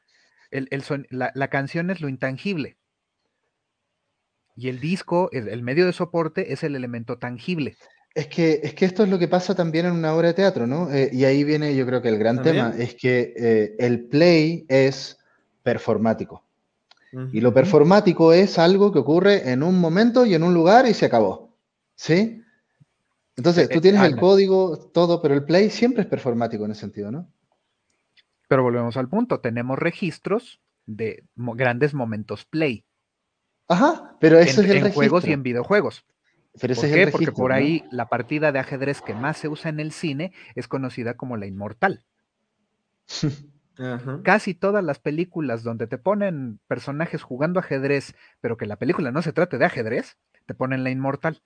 El, 0.55 0.69
la, 1.11 1.49
canción 1.49 1.91
es 1.91 2.01
lo 2.01 2.09
intangible. 2.09 2.77
Y 4.57 4.69
el 4.69 4.79
disco, 4.79 5.29
el, 5.33 5.63
medio 5.63 5.85
de 5.85 5.93
soporte, 5.93 6.53
es 6.53 6.63
el 6.63 6.77
elemento 6.77 7.19
tangible. 7.19 7.77
Es 8.15 8.29
que, 8.29 8.61
es 8.63 8.75
que 8.75 8.85
esto 8.85 9.03
es 9.03 9.09
lo 9.09 9.19
que 9.19 9.27
pasa 9.27 9.57
también 9.57 9.87
en 9.87 9.93
una 9.93 10.15
obra 10.15 10.29
de 10.29 10.35
teatro, 10.35 10.69
¿no? 10.69 10.93
Eh, 10.93 11.11
y 11.13 11.25
ahí 11.25 11.43
viene, 11.43 11.75
yo 11.75 11.85
creo 11.85 12.01
que 12.01 12.09
el 12.09 12.19
gran 12.19 12.41
tema, 12.43 12.73
es 12.79 12.95
que 12.95 13.35
eh, 13.37 13.75
el 13.81 14.05
play 14.07 14.65
es 14.69 15.19
performático. 15.63 16.45
Y 17.33 17.41
lo 17.41 17.55
performático 17.55 18.33
es 18.33 18.59
algo 18.59 18.91
que 18.91 18.99
ocurre 18.99 19.53
en 19.53 19.63
un 19.63 19.79
momento 19.79 20.27
y 20.27 20.35
en 20.35 20.43
un 20.43 20.53
lugar 20.53 20.87
y 20.89 20.95
se 20.95 21.07
acabó. 21.07 21.57
¿Sí? 21.95 22.43
Entonces, 23.37 23.69
tú 23.69 23.81
tienes 23.81 24.03
el 24.03 24.17
código, 24.17 24.91
todo, 24.93 25.23
pero 25.23 25.35
el 25.35 25.45
play 25.45 25.71
siempre 25.71 26.03
es 26.03 26.09
performático 26.09 26.65
en 26.65 26.73
ese 26.73 26.81
sentido, 26.81 27.13
¿no? 27.13 27.29
Pero 28.49 28.62
volvemos 28.62 28.97
al 28.97 29.09
punto, 29.09 29.41
tenemos 29.41 29.79
registros 29.79 30.61
de 30.87 31.25
grandes 31.37 31.95
momentos 31.95 32.45
play. 32.45 32.85
Ajá, 33.69 34.16
pero 34.21 34.39
eso 34.39 34.62
es 34.62 34.71
el 34.71 34.87
En 34.87 34.93
juegos 34.93 35.27
y 35.27 35.33
en 35.33 35.43
videojuegos. 35.43 36.05
Pero 36.61 36.75
¿Por 36.75 36.85
qué? 36.85 37.09
Porque 37.09 37.33
por 37.33 37.53
ahí 37.53 37.85
la 37.91 38.09
partida 38.09 38.53
de 38.53 38.61
ajedrez 38.61 39.01
que 39.01 39.15
más 39.15 39.39
se 39.39 39.49
usa 39.49 39.71
en 39.71 39.81
el 39.81 39.93
cine 39.93 40.33
es 40.55 40.69
conocida 40.69 41.15
como 41.15 41.37
la 41.37 41.47
inmortal. 41.47 42.05
Casi 44.23 44.55
todas 44.55 44.85
las 44.85 45.01
películas 45.01 45.65
donde 45.65 45.89
te 45.89 45.99
ponen 45.99 46.61
personajes 46.69 47.23
jugando 47.23 47.59
ajedrez, 47.59 48.15
pero 48.41 48.57
que 48.57 48.66
la 48.66 48.77
película 48.77 49.11
no 49.11 49.21
se 49.21 49.33
trate 49.33 49.59
de 49.59 49.65
ajedrez, 49.65 50.16
te 50.47 50.55
ponen 50.55 50.85
la 50.85 50.91
inmortal. 50.91 51.43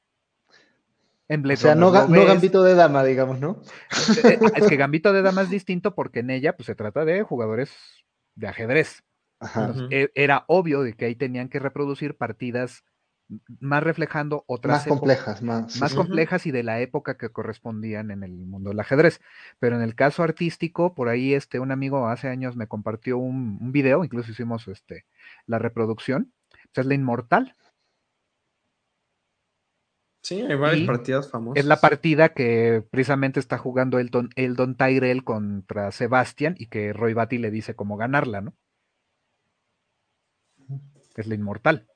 En 1.29 1.49
o 1.51 1.57
sea, 1.57 1.75
no, 1.75 1.91
Gambito 1.91 2.63
de 2.63 2.75
Dama, 2.75 3.05
digamos, 3.05 3.39
¿no? 3.39 3.61
Eh, 4.25 4.39
eh, 4.43 4.51
es 4.57 4.67
que 4.67 4.77
Gambito 4.77 5.13
de 5.13 5.21
Dama 5.21 5.43
es 5.43 5.51
distinto 5.51 5.95
porque 5.95 6.21
en 6.21 6.31
ella 6.31 6.57
pues, 6.57 6.67
se 6.67 6.75
trata 6.75 7.05
de 7.05 7.23
jugadores 7.23 7.71
de 8.35 8.49
ajedrez. 8.49 9.05
E, 9.91 10.11
era 10.15 10.45
obvio 10.49 10.83
de 10.83 10.95
que 10.95 11.05
ahí 11.05 11.15
tenían 11.15 11.49
que 11.49 11.59
reproducir 11.59 12.17
partidas 12.17 12.83
más 13.61 13.83
reflejando 13.83 14.45
otras 14.47 14.79
más 14.79 14.87
complejas, 14.87 15.43
más, 15.43 15.95
complejas 15.95 16.47
y 16.47 16.51
de 16.51 16.63
la 16.63 16.81
época 16.81 17.19
que 17.19 17.29
correspondían 17.29 18.11
en 18.11 18.23
el 18.23 18.33
mundo 18.33 18.71
del 18.71 18.81
ajedrez. 18.81 19.21
Pero 19.59 19.77
en 19.77 19.83
el 19.83 19.95
caso 19.95 20.23
artístico, 20.23 20.95
por 20.95 21.09
ahí 21.09 21.35
este 21.35 21.61
un 21.61 21.71
amigo 21.71 22.09
hace 22.09 22.29
años 22.29 22.57
me 22.57 22.69
compartió 22.69 23.19
un, 23.19 23.71
video, 23.71 24.03
incluso 24.03 24.31
hicimos 24.31 24.67
este 24.69 25.05
la 25.47 25.59
reproducción. 25.59 26.33
Pues, 26.73 26.85
es 26.85 26.87
la 26.87 26.95
Inmortal. 26.95 27.55
Sí, 30.29 30.43
hay 30.43 30.57
varias 30.57 30.87
partidas 30.87 31.31
famosas. 31.31 31.59
Es 31.59 31.65
la 31.65 31.81
partida 31.81 32.35
que 32.35 32.85
precisamente 32.91 33.41
está 33.41 33.57
jugando 33.57 33.99
el 33.99 34.11
Don 34.11 34.77
Tyrell 34.77 35.25
contra 35.25 35.91
Sebastian 35.91 36.55
y 36.59 36.67
que 36.67 36.93
Roy 36.93 37.15
Batty 37.15 37.39
le 37.39 37.51
dice 37.51 37.75
cómo 37.75 37.97
ganarla, 37.97 38.43
¿no? 38.43 38.55
Es 41.17 41.27
la 41.27 41.35
Inmortal. 41.35 41.89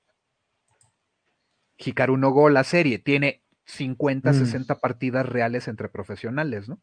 Hikaru 1.76 2.16
no 2.16 2.30
Go, 2.30 2.48
la 2.48 2.64
serie, 2.64 2.98
tiene 2.98 3.42
50, 3.66 4.32
60 4.32 4.76
mm. 4.76 4.80
partidas 4.80 5.26
reales 5.26 5.68
entre 5.68 5.90
profesionales, 5.90 6.70
¿no? 6.70 6.80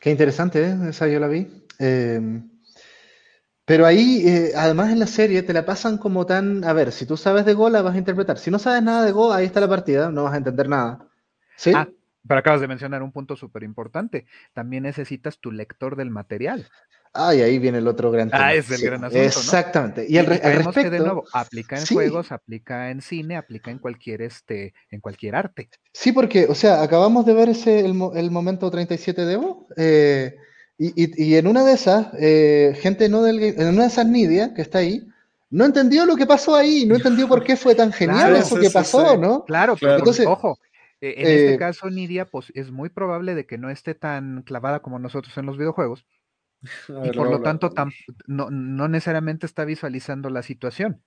Qué 0.00 0.10
interesante, 0.10 0.64
¿eh? 0.64 0.76
esa 0.88 1.08
yo 1.08 1.20
la 1.20 1.28
vi. 1.28 1.66
Em, 1.78 2.57
pero 3.68 3.84
ahí, 3.84 4.26
eh, 4.26 4.52
además 4.56 4.90
en 4.90 4.98
la 4.98 5.06
serie, 5.06 5.42
te 5.42 5.52
la 5.52 5.66
pasan 5.66 5.98
como 5.98 6.24
tan, 6.24 6.64
a 6.64 6.72
ver, 6.72 6.90
si 6.90 7.04
tú 7.04 7.18
sabes 7.18 7.44
de 7.44 7.52
Go, 7.52 7.68
la 7.68 7.82
vas 7.82 7.94
a 7.94 7.98
interpretar. 7.98 8.38
Si 8.38 8.50
no 8.50 8.58
sabes 8.58 8.82
nada 8.82 9.04
de 9.04 9.12
Go, 9.12 9.30
ahí 9.30 9.44
está 9.44 9.60
la 9.60 9.68
partida, 9.68 10.10
no 10.10 10.24
vas 10.24 10.32
a 10.32 10.38
entender 10.38 10.70
nada. 10.70 11.06
¿Sí? 11.54 11.72
Ah, 11.76 11.86
pero 12.26 12.40
acabas 12.40 12.62
de 12.62 12.66
mencionar 12.66 13.02
un 13.02 13.12
punto 13.12 13.36
súper 13.36 13.64
importante. 13.64 14.24
También 14.54 14.84
necesitas 14.84 15.38
tu 15.38 15.52
lector 15.52 15.96
del 15.96 16.08
material. 16.08 16.66
Ah, 17.12 17.34
y 17.34 17.42
ahí 17.42 17.58
viene 17.58 17.76
el 17.76 17.88
otro 17.88 18.10
gran 18.10 18.30
tema. 18.30 18.46
Ah, 18.46 18.54
es 18.54 18.70
el 18.70 18.80
gran 18.80 19.04
asunto. 19.04 19.22
Exactamente. 19.22 20.06
Y, 20.08 20.16
el, 20.16 20.24
respecto, 20.24 20.72
que 20.72 20.88
de 20.88 21.00
nuevo, 21.00 21.24
aplica 21.34 21.78
en 21.78 21.84
juegos, 21.84 22.32
aplica 22.32 22.90
en 22.90 23.02
cine, 23.02 23.36
aplica 23.36 23.70
en 23.70 23.80
cualquier, 23.80 24.22
este, 24.22 24.72
en 24.90 25.00
cualquier 25.00 25.36
arte. 25.36 25.68
Sí, 25.92 26.12
porque, 26.12 26.46
o 26.46 26.54
sea, 26.54 26.82
acabamos 26.82 27.26
de 27.26 27.34
ver 27.34 27.50
ese, 27.50 27.80
el, 27.80 28.30
momento 28.30 28.70
37 28.70 29.26
de 29.26 29.32
Evo, 29.34 29.66
eh, 29.76 30.36
y, 30.78 31.34
en 31.34 31.46
una 31.48 31.64
de 31.64 31.72
esas, 31.72 32.08
eh, 32.18 32.78
gente 32.80 33.08
no 33.08 33.22
del 33.22 33.42
en 33.42 33.68
una 33.68 33.82
de 33.82 33.88
esas 33.88 34.06
Nidia 34.06 34.54
que 34.54 34.62
está 34.62 34.78
ahí, 34.78 35.08
no 35.50 35.64
entendió 35.64 36.06
lo 36.06 36.16
que 36.16 36.26
pasó 36.26 36.54
ahí, 36.54 36.86
no 36.86 36.94
entendió 36.94 37.26
por 37.26 37.42
qué 37.42 37.56
fue 37.56 37.74
tan 37.74 37.92
genial 37.92 38.36
eso 38.36 38.60
que 38.60 38.70
pasó, 38.70 39.16
¿no? 39.16 39.44
Claro, 39.44 39.76
claro. 39.76 39.98
Entonces, 39.98 40.26
ojo, 40.26 40.58
e, 41.00 41.14
en 41.16 41.26
este 41.26 41.54
eh, 41.54 41.58
caso, 41.58 41.90
Nidia, 41.90 42.26
pues 42.26 42.52
es 42.54 42.70
muy 42.70 42.90
probable 42.90 43.34
de 43.34 43.44
que 43.44 43.58
no 43.58 43.70
esté 43.70 43.94
tan 43.94 44.42
clavada 44.42 44.80
como 44.80 45.00
nosotros 45.00 45.36
en 45.36 45.46
los 45.46 45.58
videojuegos, 45.58 46.06
y 47.04 47.10
por 47.10 47.30
lo 47.30 47.42
tanto 47.42 47.72
no, 48.26 48.50
necesariamente 48.88 49.46
está 49.46 49.64
visualizando 49.64 50.30
la 50.30 50.42
situación. 50.42 51.02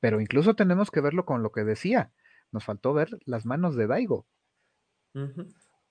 Pero 0.00 0.20
incluso 0.20 0.54
tenemos 0.54 0.90
que 0.90 1.00
verlo 1.00 1.24
con 1.24 1.42
lo 1.42 1.50
que 1.50 1.64
decía. 1.64 2.12
Nos 2.52 2.64
faltó 2.64 2.94
ver 2.94 3.18
las 3.24 3.44
manos 3.44 3.74
de 3.74 3.86
Daigo. 3.86 4.26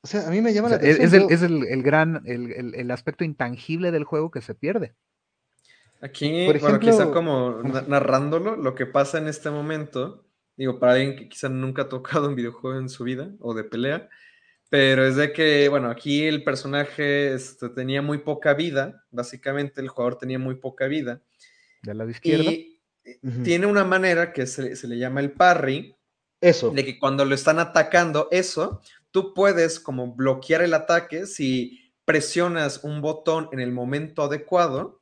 O 0.01 0.07
sea, 0.07 0.27
a 0.27 0.31
mí 0.31 0.41
me 0.41 0.53
llama 0.53 0.69
la 0.69 0.75
atención. 0.75 1.27
Es, 1.29 1.41
el, 1.41 1.83
gran, 1.83 2.21
el, 2.25 2.91
aspecto 2.91 3.23
intangible 3.23 3.91
del 3.91 4.03
juego 4.03 4.31
que 4.31 4.41
se 4.41 4.55
pierde. 4.55 4.93
Aquí, 6.01 6.45
Por 6.45 6.55
ejemplo, 6.55 6.79
bueno, 6.79 6.79
quizá 6.79 7.11
como 7.11 7.61
narrándolo, 7.87 8.55
lo 8.55 8.75
que 8.75 8.85
pasa 8.85 9.17
en 9.17 9.27
este 9.27 9.49
momento, 9.49 10.25
digo, 10.55 10.79
para 10.79 10.93
alguien 10.93 11.15
que 11.15 11.27
quizá 11.27 11.49
nunca 11.49 11.83
ha 11.83 11.89
tocado 11.89 12.29
un 12.29 12.35
videojuego 12.35 12.79
en 12.79 12.89
su 12.89 13.03
vida 13.03 13.31
o 13.39 13.53
de 13.53 13.63
pelea, 13.63 14.07
pero 14.69 15.05
es 15.05 15.15
de 15.15 15.31
que, 15.31 15.69
bueno, 15.69 15.89
aquí 15.89 16.25
el 16.25 16.43
personaje 16.43 17.33
este, 17.33 17.69
tenía 17.69 18.01
muy 18.01 18.19
poca 18.19 18.53
vida, 18.53 19.05
básicamente 19.11 19.81
el 19.81 19.87
jugador 19.87 20.17
tenía 20.17 20.39
muy 20.39 20.55
poca 20.55 20.87
vida. 20.87 21.21
De 21.81 21.93
la 21.93 22.05
izquierda. 22.05 22.51
Y 22.51 22.79
tiene 23.43 23.65
una 23.67 23.85
manera 23.85 24.33
que 24.33 24.45
se, 24.45 24.75
se, 24.75 24.87
le 24.87 24.97
llama 24.97 25.21
el 25.21 25.31
parry. 25.31 25.95
Eso. 26.41 26.69
De 26.71 26.83
que 26.83 26.99
cuando 26.99 27.23
lo 27.23 27.33
están 27.33 27.59
atacando, 27.59 28.27
eso, 28.31 28.81
tú 29.17 29.33
puedes 29.33 29.79
como 29.79 30.13
bloquear 30.13 30.61
el 30.61 30.75
ataque 30.75 31.25
si 31.25 31.91
presionas 32.05 32.83
un 32.83 33.01
botón 33.01 33.49
en 33.51 33.59
el 33.59 33.71
momento 33.71 34.21
adecuado, 34.21 35.01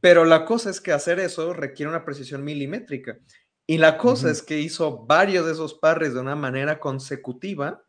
pero 0.00 0.24
la 0.24 0.44
cosa 0.44 0.70
es 0.70 0.80
que 0.80 0.92
hacer 0.92 1.18
eso 1.18 1.52
requiere 1.52 1.90
una 1.90 2.04
precisión 2.04 2.44
milimétrica. 2.44 3.18
Y 3.66 3.78
la 3.78 3.98
cosa 3.98 4.30
es 4.30 4.42
que 4.42 4.60
hizo 4.60 5.06
varios 5.06 5.44
de 5.44 5.54
esos 5.54 5.74
parries 5.74 6.14
de 6.14 6.20
una 6.20 6.36
manera 6.36 6.78
consecutiva 6.78 7.82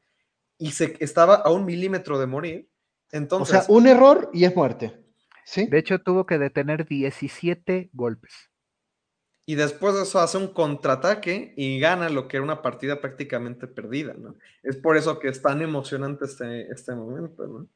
y 0.57 0.71
se 0.71 0.97
estaba 0.99 1.35
a 1.35 1.51
un 1.51 1.65
milímetro 1.65 2.17
de 2.17 2.25
morir. 2.25 2.67
Entonces, 3.11 3.55
o 3.55 3.61
sea, 3.61 3.75
un 3.75 3.85
error 3.85 4.31
y 4.33 4.45
es 4.45 4.55
muerte. 4.55 5.05
¿Sí? 5.45 5.67
De 5.67 5.77
hecho, 5.77 5.99
tuvo 5.99 6.25
que 6.25 6.39
detener 6.39 6.87
17 6.87 7.91
golpes. 7.93 8.49
Y 9.45 9.55
después 9.55 9.93
de 9.95 10.03
eso 10.03 10.19
hace 10.19 10.37
un 10.37 10.47
contraataque 10.47 11.53
y 11.57 11.79
gana 11.79 12.09
lo 12.09 12.27
que 12.27 12.37
era 12.37 12.43
una 12.43 12.61
partida 12.61 13.01
prácticamente 13.01 13.67
perdida, 13.67 14.13
¿no? 14.13 14.35
Es 14.63 14.77
por 14.77 14.95
eso 14.95 15.19
que 15.19 15.27
es 15.27 15.41
tan 15.41 15.61
emocionante 15.61 16.25
este, 16.25 16.71
este 16.71 16.95
momento, 16.95 17.47
¿no? 17.47 17.67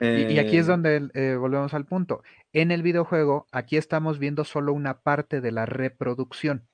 y, 0.00 0.38
aquí 0.38 0.58
es 0.58 0.66
eh, 0.66 0.70
donde 0.70 1.10
eh, 1.14 1.36
volvemos 1.36 1.72
al 1.74 1.86
punto. 1.86 2.22
En 2.52 2.70
el 2.70 2.82
videojuego, 2.82 3.46
aquí 3.50 3.76
estamos 3.76 4.18
viendo 4.18 4.44
solo 4.44 4.72
una 4.72 5.00
parte 5.00 5.40
de 5.40 5.52
la 5.52 5.66
reproducción, 5.66 6.66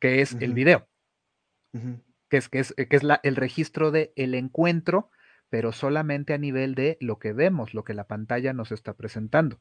que 0.00 0.20
es 0.22 0.34
el 0.40 0.54
video, 0.54 0.86
que 2.28 2.36
es, 2.36 2.48
que 2.48 2.60
es, 2.60 2.74
que 2.74 2.96
es 2.96 3.02
la, 3.02 3.20
el 3.22 3.36
registro 3.36 3.90
del 3.90 4.10
el 4.16 4.34
encuentro, 4.34 5.10
pero 5.50 5.72
solamente 5.72 6.32
a 6.34 6.38
nivel 6.38 6.74
de 6.74 6.96
lo 7.00 7.18
que 7.18 7.32
vemos, 7.32 7.74
lo 7.74 7.84
que 7.84 7.94
la 7.94 8.06
pantalla 8.06 8.52
nos 8.52 8.72
está 8.72 8.94
presentando. 8.94 9.60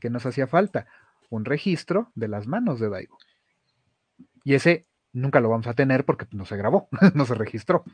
¿Qué 0.00 0.10
nos 0.10 0.26
hacía 0.26 0.46
falta? 0.46 0.86
Un 1.30 1.44
registro 1.44 2.10
de 2.14 2.28
las 2.28 2.46
manos 2.46 2.80
de 2.80 2.88
Daigo. 2.88 3.18
Y 4.44 4.54
ese 4.54 4.86
nunca 5.12 5.40
lo 5.40 5.48
vamos 5.48 5.66
a 5.66 5.74
tener 5.74 6.04
porque 6.04 6.26
no 6.32 6.44
se 6.44 6.56
grabó, 6.56 6.88
no 7.14 7.26
se 7.26 7.34
registró. 7.34 7.84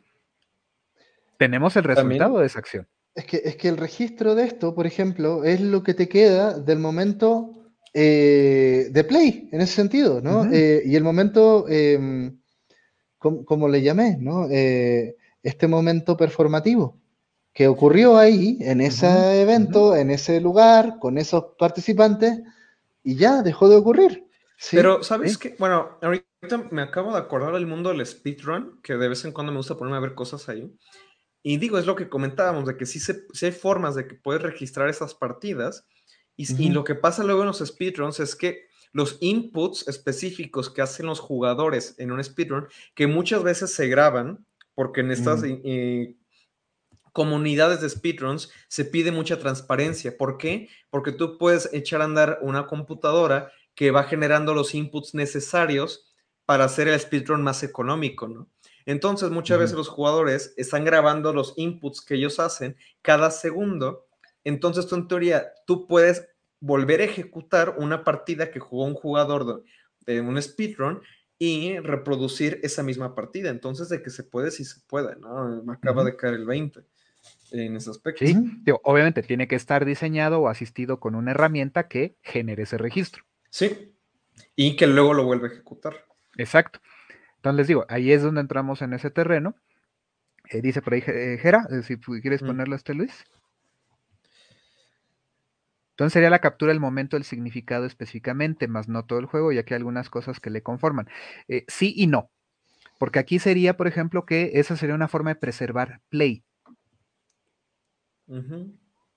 Tenemos 1.38 1.76
el 1.76 1.84
resultado 1.84 2.38
de 2.38 2.46
esa 2.46 2.58
acción. 2.60 2.88
Es 3.14 3.26
que, 3.26 3.42
es 3.44 3.56
que 3.56 3.68
el 3.68 3.76
registro 3.76 4.34
de 4.34 4.44
esto, 4.44 4.74
por 4.74 4.86
ejemplo, 4.86 5.44
es 5.44 5.60
lo 5.60 5.82
que 5.82 5.94
te 5.94 6.08
queda 6.08 6.58
del 6.58 6.78
momento 6.78 7.64
eh, 7.92 8.88
de 8.90 9.04
play, 9.04 9.48
en 9.52 9.60
ese 9.60 9.74
sentido, 9.74 10.20
¿no? 10.20 10.52
Eh, 10.52 10.82
y 10.84 10.96
el 10.96 11.04
momento, 11.04 11.66
em, 11.68 12.40
como, 13.18 13.68
le 13.68 13.82
llamé, 13.82 14.16
¿no? 14.18 14.48
Eh, 14.50 15.16
este 15.44 15.68
momento 15.68 16.16
performativo 16.16 16.98
que 17.52 17.68
ocurrió 17.68 18.18
ahí, 18.18 18.58
en 18.60 18.80
ese 18.80 19.40
evento, 19.40 19.94
en 19.94 20.10
ese 20.10 20.40
lugar, 20.40 20.98
con 20.98 21.18
esos 21.18 21.44
participantes, 21.56 22.40
y 23.04 23.16
ya 23.16 23.42
dejó 23.42 23.68
de 23.68 23.76
ocurrir. 23.76 24.26
Pero, 24.70 25.02
¿sabes 25.02 25.36
qué? 25.36 25.54
Bueno, 25.58 25.98
ahorita 26.00 26.68
me 26.70 26.82
acabo 26.82 27.12
de 27.12 27.18
acordar 27.18 27.52
del 27.52 27.66
mundo 27.66 27.90
del 27.90 28.04
speedrun, 28.04 28.80
que 28.82 28.94
de 28.94 29.08
vez 29.08 29.24
en 29.24 29.32
cuando 29.32 29.52
me 29.52 29.58
gusta 29.58 29.76
ponerme 29.76 29.98
a 29.98 30.00
ver 30.00 30.14
cosas 30.14 30.48
ahí. 30.48 30.74
Y 31.42 31.58
digo, 31.58 31.78
es 31.78 31.84
lo 31.84 31.94
que 31.94 32.08
comentábamos, 32.08 32.64
de 32.64 32.76
que 32.76 32.86
sí, 32.86 32.98
se, 32.98 33.26
hay 33.42 33.52
formas 33.52 33.94
de 33.94 34.08
que 34.08 34.14
puedes 34.14 34.42
registrar 34.42 34.88
esas 34.88 35.14
partidas. 35.14 35.86
Y, 36.36 36.70
lo 36.70 36.82
que 36.82 36.96
pasa 36.96 37.22
luego 37.22 37.42
en 37.42 37.48
los 37.48 37.58
speedruns 37.58 38.18
es 38.18 38.34
que 38.34 38.66
los 38.92 39.18
inputs 39.20 39.86
específicos 39.86 40.70
que 40.70 40.82
hacen 40.82 41.06
los 41.06 41.20
jugadores 41.20 41.94
en 41.98 42.10
un 42.10 42.24
speedrun, 42.24 42.66
que 42.94 43.06
muchas 43.06 43.42
veces 43.42 43.72
se 43.72 43.88
graban, 43.88 44.46
porque 44.74 45.02
en 45.02 45.10
estas 45.10 45.42
comunidades 47.14 47.80
de 47.80 47.88
speedruns 47.88 48.50
se 48.66 48.84
pide 48.84 49.12
mucha 49.12 49.38
transparencia. 49.38 50.18
¿Por 50.18 50.36
qué? 50.36 50.68
Porque 50.90 51.12
tú 51.12 51.38
puedes 51.38 51.72
echar 51.72 52.02
a 52.02 52.06
andar 52.06 52.40
una 52.42 52.66
computadora 52.66 53.52
que 53.76 53.92
va 53.92 54.02
generando 54.02 54.52
los 54.52 54.74
inputs 54.74 55.14
necesarios 55.14 56.12
para 56.44 56.64
hacer 56.64 56.88
el 56.88 56.98
speedrun 56.98 57.40
más 57.42 57.62
económico, 57.62 58.26
¿no? 58.26 58.50
Entonces, 58.84 59.30
muchas 59.30 59.60
veces 59.60 59.76
los 59.76 59.88
jugadores 59.88 60.54
están 60.56 60.84
grabando 60.84 61.32
los 61.32 61.54
inputs 61.56 62.00
que 62.00 62.16
ellos 62.16 62.40
hacen 62.40 62.76
cada 63.00 63.30
segundo. 63.30 64.08
Entonces, 64.42 64.88
tú 64.88 64.96
en 64.96 65.06
teoría, 65.06 65.52
tú 65.68 65.86
puedes 65.86 66.28
volver 66.58 67.00
a 67.00 67.04
ejecutar 67.04 67.76
una 67.78 68.02
partida 68.02 68.50
que 68.50 68.58
jugó 68.58 68.86
un 68.86 68.94
jugador 68.94 69.62
de, 70.04 70.20
un 70.20 70.42
speedrun 70.42 71.00
y 71.38 71.78
reproducir 71.78 72.58
esa 72.64 72.82
misma 72.82 73.14
partida. 73.14 73.50
Entonces, 73.50 73.88
de 73.88 74.02
que 74.02 74.10
se 74.10 74.24
puede, 74.24 74.50
sí 74.50 74.64
se 74.64 74.80
puede, 74.88 75.14
¿no? 75.14 75.62
Me 75.62 75.74
acaba 75.74 76.02
de 76.02 76.16
caer 76.16 76.34
el 76.34 76.44
20 76.44 76.93
en 77.50 77.76
ese 77.76 77.90
aspecto. 77.90 78.24
Sí, 78.24 78.36
obviamente 78.82 79.22
tiene 79.22 79.48
que 79.48 79.56
estar 79.56 79.84
diseñado 79.84 80.40
o 80.40 80.48
asistido 80.48 81.00
con 81.00 81.14
una 81.14 81.32
herramienta 81.32 81.88
que 81.88 82.16
genere 82.22 82.64
ese 82.64 82.78
registro. 82.78 83.24
Sí, 83.50 83.94
y 84.56 84.76
que 84.76 84.86
luego 84.86 85.14
lo 85.14 85.24
vuelva 85.24 85.48
a 85.48 85.52
ejecutar. 85.52 86.06
Exacto. 86.36 86.80
Entonces 87.36 87.58
les 87.58 87.68
digo, 87.68 87.84
ahí 87.88 88.12
es 88.12 88.22
donde 88.22 88.40
entramos 88.40 88.82
en 88.82 88.94
ese 88.94 89.10
terreno. 89.10 89.54
Eh, 90.50 90.60
dice 90.60 90.82
por 90.82 90.94
ahí 90.94 91.00
Jera, 91.00 91.66
eh, 91.70 91.82
si 91.82 91.98
quieres 91.98 92.42
ponerlo 92.42 92.74
este 92.76 92.94
Luis. 92.94 93.24
Entonces 95.90 96.14
sería 96.14 96.30
la 96.30 96.40
captura 96.40 96.72
del 96.72 96.80
momento 96.80 97.16
del 97.16 97.24
significado 97.24 97.86
específicamente, 97.86 98.66
más 98.66 98.88
no 98.88 99.04
todo 99.04 99.20
el 99.20 99.26
juego, 99.26 99.52
ya 99.52 99.62
que 99.62 99.74
hay 99.74 99.78
algunas 99.78 100.10
cosas 100.10 100.40
que 100.40 100.50
le 100.50 100.60
conforman. 100.60 101.08
Eh, 101.46 101.64
sí 101.68 101.94
y 101.96 102.08
no. 102.08 102.30
Porque 102.98 103.20
aquí 103.20 103.38
sería, 103.38 103.76
por 103.76 103.86
ejemplo, 103.86 104.26
que 104.26 104.52
esa 104.54 104.76
sería 104.76 104.96
una 104.96 105.06
forma 105.06 105.30
de 105.30 105.36
preservar 105.36 106.00
play. 106.08 106.42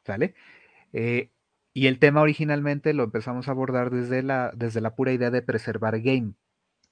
¿Sale? 0.06 0.36
Eh, 0.94 1.30
y 1.74 1.88
el 1.88 2.00
tema 2.00 2.22
originalmente 2.22 2.94
lo 2.94 3.04
empezamos 3.04 3.48
a 3.48 3.52
abordar 3.52 3.92
desde 3.92 4.24
la, 4.24 4.52
desde 4.56 4.82
la 4.82 4.96
pura 4.96 5.12
idea 5.12 5.30
de 5.30 5.42
preservar 5.42 6.00
game. 6.02 6.34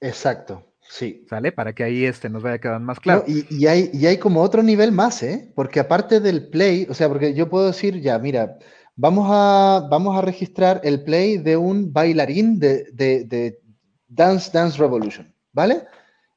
Exacto, 0.00 0.64
sí. 0.88 1.24
¿Sale? 1.28 1.50
Para 1.50 1.74
que 1.74 1.82
ahí 1.82 2.04
este 2.04 2.28
nos 2.28 2.42
vaya 2.42 2.58
quedando 2.58 2.86
más 2.86 3.00
claro. 3.00 3.24
y, 3.26 3.66
hay, 3.66 3.90
y 3.92 4.06
hay 4.06 4.18
como 4.18 4.42
otro 4.42 4.62
nivel 4.62 4.92
más, 4.92 5.22
¿eh? 5.22 5.50
Porque 5.54 5.80
aparte 5.80 6.20
del 6.20 6.48
play, 6.48 6.86
o 6.88 6.94
sea, 6.94 7.08
porque 7.08 7.34
yo 7.34 7.48
puedo 7.48 7.66
decir, 7.66 8.00
ya, 8.00 8.18
mira, 8.18 8.58
vamos 8.94 9.26
a, 9.30 9.88
vamos 9.90 10.16
a 10.16 10.22
registrar 10.22 10.80
el 10.84 11.02
play 11.02 11.38
de 11.38 11.56
un 11.56 11.92
bailarín 11.92 12.58
de, 12.58 12.84
de, 12.92 13.24
de 13.24 13.60
Dance 14.08 14.50
Dance 14.52 14.78
Revolution, 14.78 15.34
¿vale? 15.52 15.82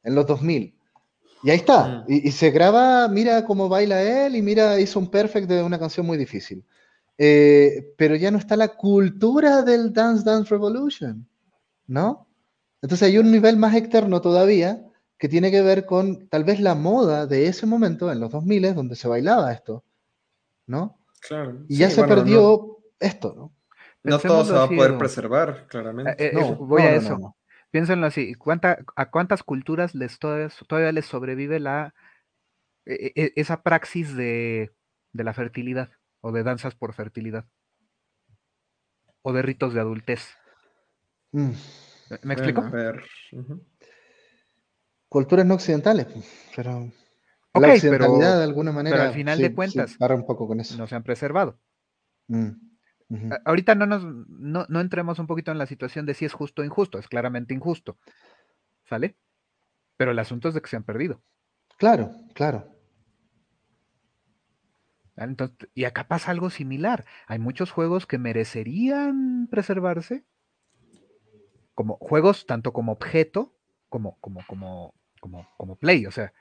En 0.04 0.16
los 0.16 0.26
2000. 0.26 0.79
Y 1.44 1.50
ahí 1.50 1.58
está. 1.58 2.04
Mm. 2.08 2.12
Y, 2.14 2.32
se 2.32 2.52
graba, 2.52 3.08
mira 3.08 3.46
cómo 3.46 3.70
baila 3.70 4.02
él 4.02 4.36
y 4.36 4.42
mira, 4.42 4.80
hizo 4.80 5.00
un 5.00 5.10
perfect 5.10 5.48
de 5.48 5.64
una 5.64 5.80
canción 5.80 6.06
muy 6.06 6.18
difícil. 6.18 6.64
Eh, 7.18 7.94
pero 7.98 8.16
ya 8.16 8.32
no 8.32 8.38
está 8.38 8.56
la 8.56 8.70
cultura 8.70 9.62
del 9.62 9.92
Dance 9.94 10.24
Dance 10.24 10.50
Revolution, 10.50 11.28
¿no? 11.88 12.28
Entonces 12.82 13.08
hay 13.08 13.18
un 13.18 13.30
nivel 13.30 13.58
más 13.58 13.76
externo 13.76 14.22
todavía 14.22 14.86
que 15.18 15.28
tiene 15.28 15.52
que 15.52 15.62
ver 15.62 15.86
con 15.86 16.30
tal 16.30 16.46
vez 16.46 16.62
la 16.62 16.76
moda 16.76 17.28
de 17.28 17.48
ese 17.48 17.66
momento, 17.66 18.10
en 18.10 18.22
los 18.22 18.32
2000, 18.32 18.74
donde 18.74 18.96
se 18.96 19.10
bailaba 19.10 19.52
esto, 19.52 19.84
¿no? 20.66 20.98
Claro. 21.20 21.66
Y 21.68 21.78
ya 21.78 21.90
se 21.90 22.06
perdió 22.06 22.78
esto, 23.00 23.34
¿no? 23.36 23.52
No 24.02 24.18
todo 24.18 24.46
se 24.46 24.54
va 24.54 24.64
a 24.64 24.70
poder 24.70 24.98
preservar, 24.98 25.68
claramente. 25.68 26.12
Eh, 26.18 26.32
eh, 26.34 26.58
voy 26.58 26.84
a 26.84 26.96
eso. 26.96 27.36
Piénsenlo 27.72 28.08
así, 28.08 28.36
¿a 28.96 29.12
cuántas 29.12 29.44
culturas 29.44 29.94
les 29.94 30.18
todavía, 30.18 30.92
les 30.92 31.06
sobrevive 31.06 31.60
la, 31.60 31.94
e, 32.86 33.12
e, 33.16 33.34
esa 33.36 33.62
praxis 33.62 34.16
de, 34.16 34.72
la 35.14 35.34
fertilidad 35.34 35.92
o 36.22 36.32
de 36.32 36.44
danzas 36.44 36.74
por 36.74 36.94
fertilidad? 36.94 37.46
O 39.22 39.34
de 39.34 39.42
ritos 39.44 39.74
de 39.74 39.82
adultez. 39.82 40.36
Mm. 41.32 41.52
¿Me 42.24 42.34
explico? 42.34 42.64
Culturas 45.08 45.46
no 45.46 45.56
occidentales, 45.56 46.08
pero 46.56 46.92
la 47.54 47.68
occidentalidad 47.74 48.38
de 48.38 48.44
alguna 48.44 48.72
manera. 48.72 48.96
Pero 48.96 49.10
al 49.10 49.16
final 49.16 49.38
de 49.38 49.54
cuentas, 49.54 49.98
un 50.00 50.26
poco 50.26 50.48
con 50.48 50.60
eso. 50.60 50.76
no 50.78 50.88
se 50.88 50.96
han 50.96 51.04
preservado. 51.04 51.60
Mm. 52.28 52.69
Ahorita 53.44 53.74
no 53.74 53.86
nos 53.88 54.04
no, 54.04 54.80
entremos 54.80 55.18
un 55.18 55.28
poquito 55.28 55.52
en 55.52 55.58
la 55.58 55.66
situación 55.66 56.06
de 56.06 56.14
si 56.14 56.26
es 56.26 56.34
justo 56.34 56.62
o 56.62 56.66
injusto, 56.66 57.00
es 57.00 57.08
claramente 57.08 57.54
injusto. 57.54 57.98
¿Sale? 58.86 59.18
Pero 59.98 60.12
el 60.12 60.20
asunto 60.20 60.48
es 60.48 60.54
de 60.54 60.62
que 60.62 60.70
se 60.70 60.76
han 60.76 60.84
perdido. 60.84 61.22
Claro, 61.78 62.12
claro. 62.34 62.76
y 65.74 65.86
acá 65.86 66.08
pasa 66.08 66.32
algo 66.32 66.50
similar. 66.50 67.06
Hay 67.28 67.40
muchos 67.40 67.72
juegos 67.72 68.06
que 68.06 68.18
merecerían 68.18 69.48
preservarse, 69.50 70.24
como 71.74 71.98
juegos 71.98 72.46
tanto 72.46 72.74
como 72.74 72.92
objeto 72.92 73.56
como, 73.90 74.18
como, 74.22 74.42
como, 74.48 74.94
como, 75.20 75.50
como 75.58 75.76
play, 75.76 76.06
o 76.06 76.12
sea, 76.12 76.32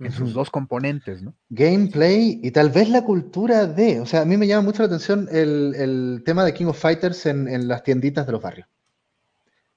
en 0.00 0.12
sus 0.12 0.32
dos 0.32 0.50
componentes, 0.50 1.22
¿no? 1.22 1.34
Gameplay 1.50 2.40
y 2.42 2.50
tal 2.50 2.70
vez 2.70 2.88
la 2.88 3.04
cultura 3.04 3.66
de, 3.66 4.00
o 4.00 4.06
sea, 4.06 4.22
a 4.22 4.24
mí 4.24 4.36
me 4.36 4.46
llama 4.46 4.62
mucho 4.62 4.82
la 4.82 4.86
atención 4.86 5.28
el, 5.30 6.22
tema 6.24 6.44
de 6.44 6.54
King 6.54 6.66
of 6.66 6.80
Fighters 6.80 7.26
en, 7.26 7.68
las 7.68 7.82
tienditas 7.82 8.26
de 8.26 8.32
los 8.32 8.42
barrios. 8.42 8.68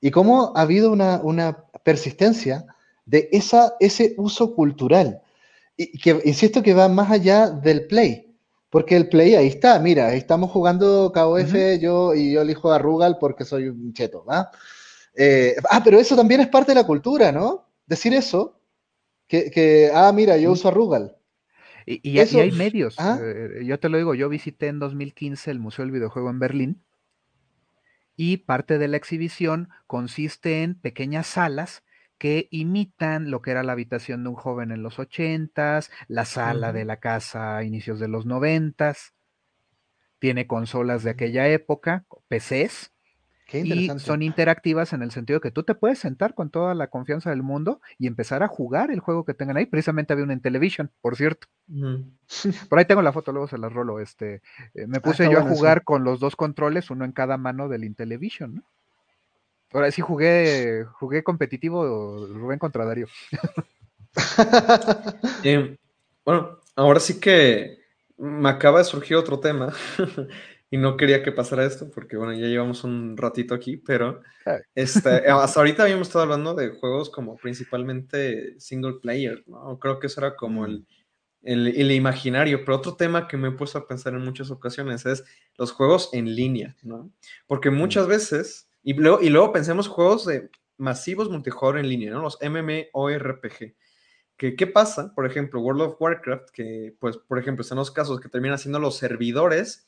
Y 0.02 0.12
cómo 0.12 0.54
ha 0.56 0.62
habido 0.62 0.92
una, 0.92 1.20
una 1.24 1.66
persistencia 1.84 2.66
de 3.06 3.30
esa, 3.32 3.74
ese 3.80 4.14
uso 4.18 4.56
cultural. 4.56 5.22
Y 5.78 5.98
que 6.00 6.22
insisto 6.26 6.64
que 6.64 6.74
va 6.74 6.88
más 6.88 7.12
allá 7.12 7.50
del 7.50 7.88
play. 7.88 8.26
Porque 8.70 8.96
el 8.98 9.08
play 9.08 9.36
ahí 9.36 9.48
está, 9.48 9.80
mira, 9.80 10.14
estamos 10.14 10.52
jugando 10.52 11.12
KOF, 11.14 11.54
yo 11.80 12.14
y 12.14 12.34
yo 12.34 12.42
elijo 12.42 12.72
a 12.72 12.78
Rugal 12.78 13.18
porque 13.20 13.46
soy 13.46 13.70
un 13.70 13.94
cheto, 13.94 14.26
¿va? 14.26 14.52
Eh, 15.16 15.56
ah, 15.70 15.82
pero 15.84 15.98
eso 15.98 16.16
también 16.16 16.42
es 16.42 16.48
parte 16.48 16.72
de 16.72 16.82
la 16.82 16.86
cultura, 16.86 17.32
¿no? 17.32 17.70
Decir 17.86 18.14
eso, 18.14 18.60
que, 19.28 19.92
ah, 19.94 20.12
mira, 20.14 20.38
yo 20.38 20.52
uso 20.52 20.68
a 20.68 20.72
Rugal. 20.72 21.16
Y, 21.86 22.18
hay 22.18 22.52
medios, 22.52 22.96
¿ah? 23.00 23.20
eh, 23.22 23.64
yo 23.64 23.80
te 23.80 23.90
lo 23.90 23.98
digo, 23.98 24.16
yo 24.16 24.28
visité 24.28 24.68
en 24.68 24.80
2015 24.80 25.52
el 25.52 25.60
Museo 25.60 25.86
del 25.86 25.92
Videojuego 25.92 26.32
en 26.32 26.40
Berlín 26.40 26.84
y 28.16 28.38
parte 28.38 28.80
de 28.80 28.88
la 28.88 28.98
exhibición 28.98 29.70
consiste 29.86 30.64
en 30.64 30.74
pequeñas 30.74 31.28
salas 31.28 31.84
que 32.18 32.48
imitan 32.50 33.30
lo 33.30 33.42
que 33.42 33.52
era 33.52 33.62
la 33.62 33.74
habitación 33.74 34.24
de 34.24 34.30
un 34.30 34.36
joven 34.36 34.72
en 34.72 34.82
los 34.82 34.98
ochentas, 34.98 35.92
la 36.08 36.26
sala 36.26 36.72
de 36.72 36.86
la 36.86 37.00
casa 37.00 37.58
a 37.58 37.64
inicios 37.64 38.00
de 38.00 38.08
los 38.08 38.26
noventas, 38.26 39.14
tiene 40.18 40.48
consolas 40.48 41.04
de 41.04 41.12
aquella 41.12 41.48
época, 41.50 42.06
PCs, 42.30 42.95
y 43.52 43.90
son 44.00 44.24
interactivas 44.24 44.94
en 44.94 45.04
el 45.04 45.12
sentido 45.12 45.40
que 45.40 45.52
tú 45.52 45.64
te 45.64 45.76
puedes 45.76 46.00
sentar 46.00 46.34
con 46.34 46.50
toda 46.50 46.74
la 46.74 46.88
confianza 46.88 47.30
del 47.30 47.44
mundo 47.44 47.80
y 48.00 48.08
empezar 48.08 48.42
a 48.44 48.48
jugar 48.48 48.92
el 48.92 49.00
juego 49.00 49.24
que 49.24 49.34
tengan 49.34 49.58
ahí. 49.58 49.66
Precisamente 49.66 50.14
había 50.14 50.26
una 50.26 50.34
en 50.34 50.42
Television, 50.42 50.92
por 51.02 51.16
cierto. 51.16 51.48
Por 52.70 52.80
ahí 52.80 52.86
tengo 52.86 53.02
la 53.02 53.14
foto, 53.14 53.32
luego 53.32 53.48
se 53.48 53.58
la 53.58 53.70
rolo. 53.70 54.00
Este, 54.00 54.42
eh, 54.74 54.88
me 54.88 54.98
ah, 54.98 55.02
puse 55.02 55.30
yo 55.32 55.40
a 55.40 55.44
jugar 55.44 55.84
con 55.84 56.04
los 56.04 56.20
dos 56.20 56.36
controles, 56.36 56.90
uno 56.90 57.06
en 57.06 57.12
cada 57.12 57.38
mano 57.38 57.68
del 57.70 57.84
Intellivision, 57.84 58.56
¿no? 58.56 58.64
Ahora 59.72 59.92
sí 59.92 60.02
jugué, 60.02 60.86
jugué 60.94 61.24
competitivo 61.24 62.28
Rubén 62.28 62.60
contra 62.60 62.86
Darío. 62.86 63.08
Em, 65.44 65.76
bueno, 66.24 66.60
ahora 66.76 67.02
sí 67.02 67.20
que 67.20 67.80
me 68.18 68.48
acaba 68.48 68.80
de 68.80 68.86
surgir 68.86 69.18
otro 69.18 69.42
tema 69.42 69.74
y 70.76 70.78
no 70.78 70.98
quería 70.98 71.24
que 71.24 71.32
pasara 71.32 71.64
esto 71.64 71.90
porque 71.90 72.18
bueno, 72.18 72.34
ya 72.34 72.48
llevamos 72.48 72.84
un 72.84 73.16
ratito 73.16 73.56
aquí, 73.56 73.78
pero 73.78 74.22
este, 74.76 75.10
hasta 75.32 75.60
ahorita 75.62 75.84
habíamos 75.84 76.10
estado 76.10 76.24
hablando 76.24 76.54
de 76.54 76.72
juegos 76.72 77.10
como 77.10 77.38
principalmente 77.38 78.60
single 78.60 78.96
player, 79.02 79.42
¿no? 79.48 79.80
Creo 79.80 80.00
que 80.00 80.08
eso 80.08 80.20
era 80.20 80.36
como 80.36 80.66
el, 80.66 80.86
el, 81.44 81.68
el, 81.68 81.92
imaginario, 81.94 82.66
pero 82.66 82.76
otro 82.76 82.98
tema 82.98 83.26
que 83.26 83.38
me 83.38 83.48
he 83.48 83.52
puesto 83.52 83.78
a 83.78 83.88
pensar 83.88 84.16
en 84.16 84.26
muchas 84.26 84.52
ocasiones 84.52 85.06
es 85.06 85.24
los 85.58 85.72
juegos 85.72 86.10
en 86.12 86.36
línea, 86.36 86.76
¿no? 86.84 87.10
Porque 87.48 87.70
muchas 87.70 88.06
veces 88.08 88.68
y 88.84 88.96
luego, 88.96 89.22
y 89.22 89.30
luego 89.30 89.54
pensemos 89.54 89.88
juegos 89.88 90.26
de 90.26 90.50
masivos 90.76 91.30
multijugador 91.30 91.80
en 91.80 91.88
línea, 91.88 92.12
¿no? 92.12 92.22
Los 92.22 92.38
MMORPG. 92.42 93.76
Que, 94.36 94.58
¿Qué 94.58 94.68
pasa? 94.68 95.14
Por 95.16 95.26
ejemplo, 95.26 95.62
World 95.62 95.84
of 95.84 96.02
Warcraft, 96.02 96.50
que, 96.50 96.98
pues, 97.00 97.16
por 97.16 97.40
ejemplo, 97.40 97.62
están 97.62 97.78
los 97.78 97.92
casos 97.92 98.20
que 98.20 98.28
terminan 98.28 98.60
siendo 98.60 98.80
los 98.80 98.98
servidores 98.98 99.88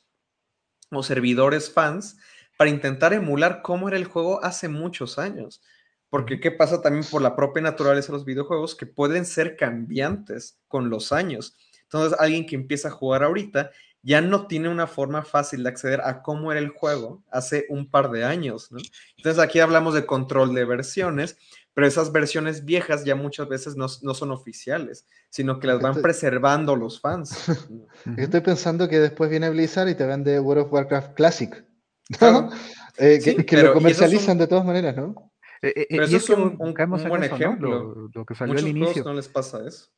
o 0.92 1.04
servidores 1.04 1.72
fans 1.72 2.18
para 2.58 2.70
intentar 2.70 3.14
emular 3.14 3.62
cómo 3.62 3.88
era 3.88 3.98
el 3.98 4.06
juego 4.06 4.44
hace 4.44 4.68
muchos 4.68 5.20
años. 5.20 5.62
Porque 6.10 6.40
qué 6.40 6.52
pasa 6.52 6.82
también 6.82 7.06
por 7.10 7.22
la 7.22 7.36
propia 7.36 7.62
naturaleza 7.62 8.08
de 8.08 8.18
los 8.18 8.26
videojuegos 8.26 8.76
que 8.76 8.86
pueden 8.86 9.26
ser 9.26 9.58
cambiantes 9.58 10.58
con 10.68 10.90
los 10.90 11.12
años. 11.12 11.56
Entonces, 11.84 12.18
alguien 12.20 12.46
que 12.46 12.56
empieza 12.56 12.88
a 12.88 12.92
jugar 12.92 13.24
ahorita 13.24 13.72
ya 14.02 14.22
no 14.22 14.48
tiene 14.48 14.70
una 14.70 14.88
forma 14.88 15.24
fácil 15.24 15.64
de 15.64 15.70
acceder 15.70 16.02
a 16.02 16.22
cómo 16.22 16.52
era 16.52 16.62
el 16.62 16.70
juego 16.70 17.24
hace 17.30 17.66
un 17.70 17.90
par 17.90 18.10
de 18.10 18.24
años, 18.24 18.72
¿no? 18.72 18.80
Entonces 19.18 19.44
aquí 19.44 19.60
hablamos 19.60 19.94
de 19.94 20.06
control 20.06 20.56
de 20.56 20.64
versiones, 20.64 21.38
pero 21.78 21.86
esas 21.86 22.12
versiones 22.12 22.66
viejas 22.66 23.06
ya 23.06 23.14
muchas 23.14 23.48
veces 23.48 23.76
no, 23.76 23.88
son 23.88 24.32
oficiales, 24.32 25.06
sino 25.30 25.60
que 25.60 25.68
las 25.68 25.80
van 25.80 26.02
preservando 26.02 26.76
los 26.76 27.00
fans. 27.00 27.46
Estoy 28.18 28.42
pensando 28.42 28.90
que 28.90 28.98
después 28.98 29.30
viene 29.30 29.48
Blizzard 29.52 29.88
y 29.88 29.94
te 29.94 30.08
vende 30.08 30.40
World 30.40 30.64
of 30.64 30.74
Warcraft 30.74 31.14
Classic, 31.14 31.64
eh, 32.98 33.46
que, 33.46 33.62
lo 33.62 33.74
comercializan 33.74 34.40
de 34.40 34.48
todas 34.48 34.66
maneras, 34.66 34.98
¿no? 34.98 35.32
Eh, 35.62 35.72
eh, 35.76 35.86
pero 35.88 36.06
eso 36.06 36.18
es 36.18 36.30
un, 36.32 36.58
buen 36.58 37.24
ejemplo. 37.24 38.10
Lo, 38.12 38.26
que 38.26 38.34
salió 38.34 38.58
al 38.58 38.68
inicio. 38.68 39.04
no 39.04 39.14
les 39.14 39.28
pasa 39.28 39.64
eso 39.64 39.92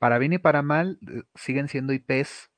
para 0.00 0.18
bien 0.18 0.32
y 0.32 0.38
para 0.38 0.62
mal, 0.62 0.98
siguen 1.36 1.68
siendo 1.68 1.92
IPs. 1.92 2.50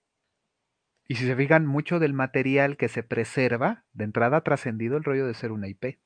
Y 1.09 1.17
si 1.17 1.27
se 1.27 1.37
fijan, 1.37 1.67
mucho 1.67 1.99
del 1.99 2.15
material 2.15 2.79
que 2.79 2.89
se 2.89 3.03
preserva, 3.03 3.85
de 3.93 4.05
entrada 4.05 4.39
ha 4.39 4.45
trascendido 4.45 4.97
el 4.97 5.05
rollo 5.05 5.27
de 5.27 5.35
ser 5.35 5.53
una 5.53 5.69
IP. 5.69 5.99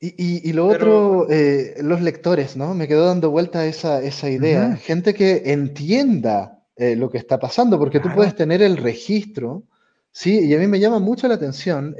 Y, 0.00 0.52
lo 0.52 0.66
otro, 0.66 1.26
eh, 1.30 1.76
los 1.80 2.02
lectores, 2.02 2.56
¿no? 2.56 2.74
Me 2.74 2.86
quedó 2.86 3.06
dando 3.06 3.30
vuelta 3.30 3.66
esa, 3.66 4.02
esa 4.02 4.28
idea. 4.30 4.76
Gente 4.76 5.14
que 5.14 5.42
entienda 5.46 6.64
eh, 6.76 6.96
lo 6.96 7.10
que 7.10 7.18
está 7.18 7.38
pasando, 7.38 7.78
porque 7.78 8.00
tú 8.00 8.08
puedes 8.14 8.34
tener 8.34 8.62
el 8.62 8.76
registro, 8.76 9.64
¿sí? 10.12 10.40
Y 10.40 10.54
a 10.54 10.58
mí 10.58 10.66
me 10.66 10.80
llama 10.80 10.98
mucho 10.98 11.28
la 11.28 11.34
atención 11.34 11.96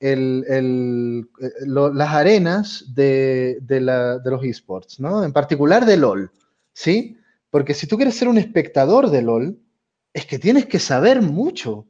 el, 0.00 1.28
eh, 1.40 1.48
las 1.66 2.10
arenas 2.10 2.84
de, 2.94 3.58
los 4.24 4.44
esports, 4.44 5.00
¿no? 5.00 5.24
En 5.24 5.32
particular 5.32 5.86
de 5.86 5.96
LOL, 5.96 6.30
¿sí? 6.72 7.18
Porque 7.50 7.74
si 7.74 7.86
tú 7.86 7.96
quieres 7.96 8.16
ser 8.16 8.28
un 8.28 8.38
espectador 8.38 9.10
de 9.10 9.22
LOL, 9.22 9.58
es 10.12 10.26
que 10.26 10.38
tienes 10.38 10.66
que 10.66 10.78
saber 10.78 11.22
mucho. 11.22 11.86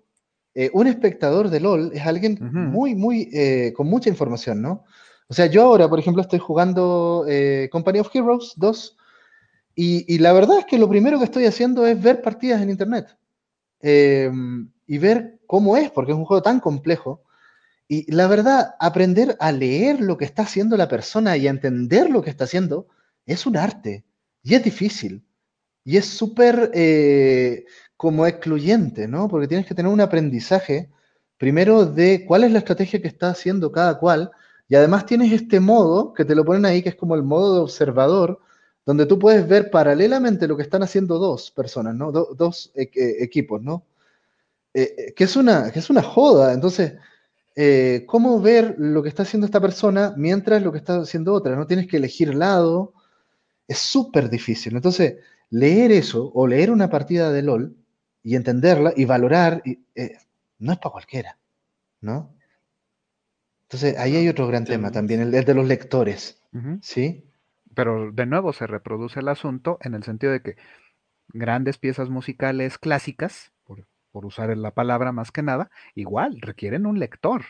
Eh, 0.59 0.71
un 0.73 0.87
espectador 0.89 1.51
de 1.51 1.61
LOL 1.61 1.93
es 1.93 2.05
alguien 2.07 2.39
muy, 2.41 2.95
muy, 2.95 3.29
eh, 3.33 3.73
con 3.77 3.87
mucha 3.87 4.09
información, 4.09 4.63
¿no? 4.63 4.85
O 5.29 5.35
sea, 5.35 5.47
yo 5.47 5.63
ahora, 5.63 5.89
por 5.89 5.99
ejemplo, 5.99 6.23
estoy 6.23 6.39
jugando 6.39 7.25
Company 7.71 7.99
of 7.99 8.11
Heroes 8.13 8.55
2 8.57 8.97
y, 9.75 10.15
y, 10.15 10.19
la 10.19 10.33
verdad 10.33 10.61
es 10.61 10.65
que 10.65 10.79
lo 10.79 10.89
primero 10.89 11.19
que 11.19 11.27
estoy 11.27 11.45
haciendo 11.45 11.87
es 11.87 12.01
ver 12.03 12.23
partidas 12.23 12.63
en 12.63 12.71
Internet 12.71 13.17
y 13.83 14.99
ver 14.99 15.39
cómo 15.47 15.77
es, 15.77 15.91
porque 15.91 16.13
es 16.13 16.19
un 16.19 16.25
juego 16.25 16.43
tan 16.43 16.61
complejo 16.61 17.27
y 17.89 18.11
la 18.13 18.27
verdad, 18.27 18.75
aprender 18.81 19.37
a 19.39 19.53
leer 19.53 20.01
lo 20.01 20.17
que 20.17 20.25
está 20.25 20.43
haciendo 20.43 20.77
la 20.77 20.89
persona 20.89 21.37
y 21.37 21.47
a 21.47 21.51
entender 21.51 22.11
lo 22.11 22.23
que 22.23 22.31
está 22.31 22.45
haciendo 22.45 22.89
es 23.27 23.47
un 23.47 23.57
arte 23.57 24.05
y 24.43 24.55
es 24.55 24.65
difícil. 24.65 25.25
Y 25.85 25.97
es 25.97 26.07
súper 26.07 26.73
eh, 26.75 27.65
como 27.97 28.27
excluyente, 28.27 29.09
¿no? 29.09 29.29
Porque 29.29 29.49
tienes 29.49 29.67
que 29.67 29.75
tener 29.75 29.93
un 29.93 30.01
aprendizaje, 30.01 30.91
primero, 31.39 31.87
de 31.87 32.25
cuál 32.27 32.45
es 32.45 32.53
la 32.53 32.59
estrategia 32.59 33.01
que 33.01 33.09
está 33.09 33.31
haciendo 33.31 33.73
cada 33.73 33.99
cual, 33.99 34.31
y 34.69 34.75
además 34.75 35.07
tienes 35.07 35.33
este 35.33 35.61
modo 35.61 36.13
que 36.13 36.25
te 36.25 36.35
lo 36.35 36.45
ponen 36.45 36.67
ahí, 36.67 36.83
que 36.83 36.91
es 36.91 36.97
como 36.97 37.15
el 37.15 37.23
modo 37.23 37.55
de 37.55 37.61
observador, 37.61 38.41
donde 38.85 39.07
tú 39.07 39.19
puedes 39.19 39.47
ver 39.49 39.71
paralelamente 39.71 40.47
lo 40.47 40.57
que 40.57 40.63
están 40.63 40.83
haciendo 40.83 41.19
dos 41.19 41.51
personas, 41.51 41.95
¿no? 41.95 42.13
dos 42.13 42.71
e-, 42.75 42.91
e-, 42.95 43.25
equipos, 43.25 43.63
¿no? 43.63 43.85
Eh, 44.75 44.95
eh, 44.99 45.15
que, 45.15 45.25
es 45.25 45.37
una, 45.37 45.73
que 45.73 45.79
es 45.79 45.91
una 45.91 46.03
joda. 46.03 46.53
Entonces, 46.53 46.95
eh, 47.57 48.05
cómo 48.07 48.41
ver 48.41 48.77
lo 48.79 49.03
que 49.03 49.09
está 49.09 49.23
haciendo 49.23 49.47
esta 49.47 49.61
persona 49.61 50.15
mientras 50.17 50.63
lo 50.63 50.71
que 50.71 50.79
está 50.79 51.01
haciendo 51.01 51.33
otra. 51.33 51.57
No 51.57 51.67
tienes 51.67 51.89
que 51.89 51.97
elegir 51.97 52.35
lado. 52.35 52.93
Es 53.67 53.79
súper 53.79 54.31
difícil. 54.31 54.77
Entonces, 54.77 55.17
leer 55.51 55.93
eso 55.93 56.31
o 56.35 56.47
leer 56.47 56.71
una 56.71 56.91
partida 56.91 57.33
de 57.33 57.43
LOL 57.43 57.77
y 58.27 58.35
entenderla 58.35 58.93
y 58.97 59.05
valorar, 59.05 59.63
eh, 59.95 60.19
no 60.59 60.73
es 60.73 60.79
para 60.79 60.91
cualquiera, 60.91 61.39
¿no? 62.01 62.35
Entonces, 63.63 63.97
ahí 63.99 64.17
hay 64.17 64.29
otro 64.29 64.49
gran 64.49 64.65
tema 64.65 64.91
también, 64.91 65.21
el, 65.21 65.31
de 65.31 65.55
los 65.55 65.65
lectores, 65.65 66.43
¿sí? 66.83 67.31
Pero 67.77 68.11
de 68.11 68.27
nuevo 68.27 68.53
se 68.53 68.67
reproduce 68.67 69.21
el 69.21 69.29
asunto 69.29 69.79
en 69.81 69.95
el 69.95 70.03
sentido 70.03 70.33
de 70.33 70.43
que 70.43 70.57
grandes 71.29 71.79
piezas 71.79 72.11
musicales 72.11 72.79
clásicas, 72.79 73.53
por 74.11 74.27
usar 74.27 74.57
la 74.57 74.73
palabra 74.73 75.13
más 75.13 75.31
que 75.31 75.43
nada, 75.43 75.71
igual 75.95 76.41
requieren 76.41 76.85
un 76.87 76.99
lector. 76.99 77.45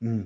Mm, 0.00 0.22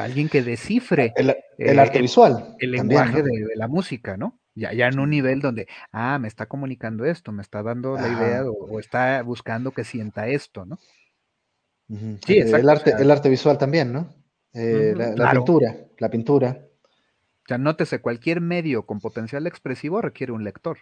alguien 0.00 0.28
que 0.28 0.42
descifre 0.42 1.12
el, 1.14 1.30
eh, 1.58 1.78
arte 1.78 2.00
visual. 2.00 2.56
El, 2.58 2.72
lenguaje 2.72 3.22
de, 3.22 3.54
la 3.54 3.68
música, 3.68 4.16
¿no? 4.16 4.40
Ya, 4.56 4.72
ya 4.72 4.88
en 4.88 4.98
un 4.98 5.10
nivel 5.10 5.40
donde, 5.40 5.68
ah, 5.92 6.18
me 6.18 6.26
está 6.26 6.46
comunicando 6.46 7.04
esto, 7.04 7.30
me 7.30 7.42
está 7.42 7.62
dando 7.62 7.94
la 7.94 8.08
idea 8.08 8.42
o, 8.44 8.80
está 8.80 9.22
buscando 9.22 9.70
que 9.70 9.84
sienta 9.84 10.26
esto, 10.26 10.64
¿no? 10.66 10.78
Sí, 12.26 12.38
el, 12.38 12.68
arte, 12.68 12.94
el 12.98 13.10
arte 13.12 13.28
visual 13.28 13.58
también, 13.58 13.92
¿no? 13.92 14.12
Eh, 14.52 14.94
la, 14.96 15.30
pintura, 15.30 15.76
la 15.98 16.10
pintura. 16.10 16.58
O 16.82 17.46
sea, 17.46 17.58
nótese, 17.58 18.00
cualquier 18.00 18.40
medio 18.40 18.86
con 18.86 18.98
potencial 18.98 19.46
expresivo 19.46 20.00
requiere 20.00 20.32
un 20.32 20.42
lector. 20.42 20.78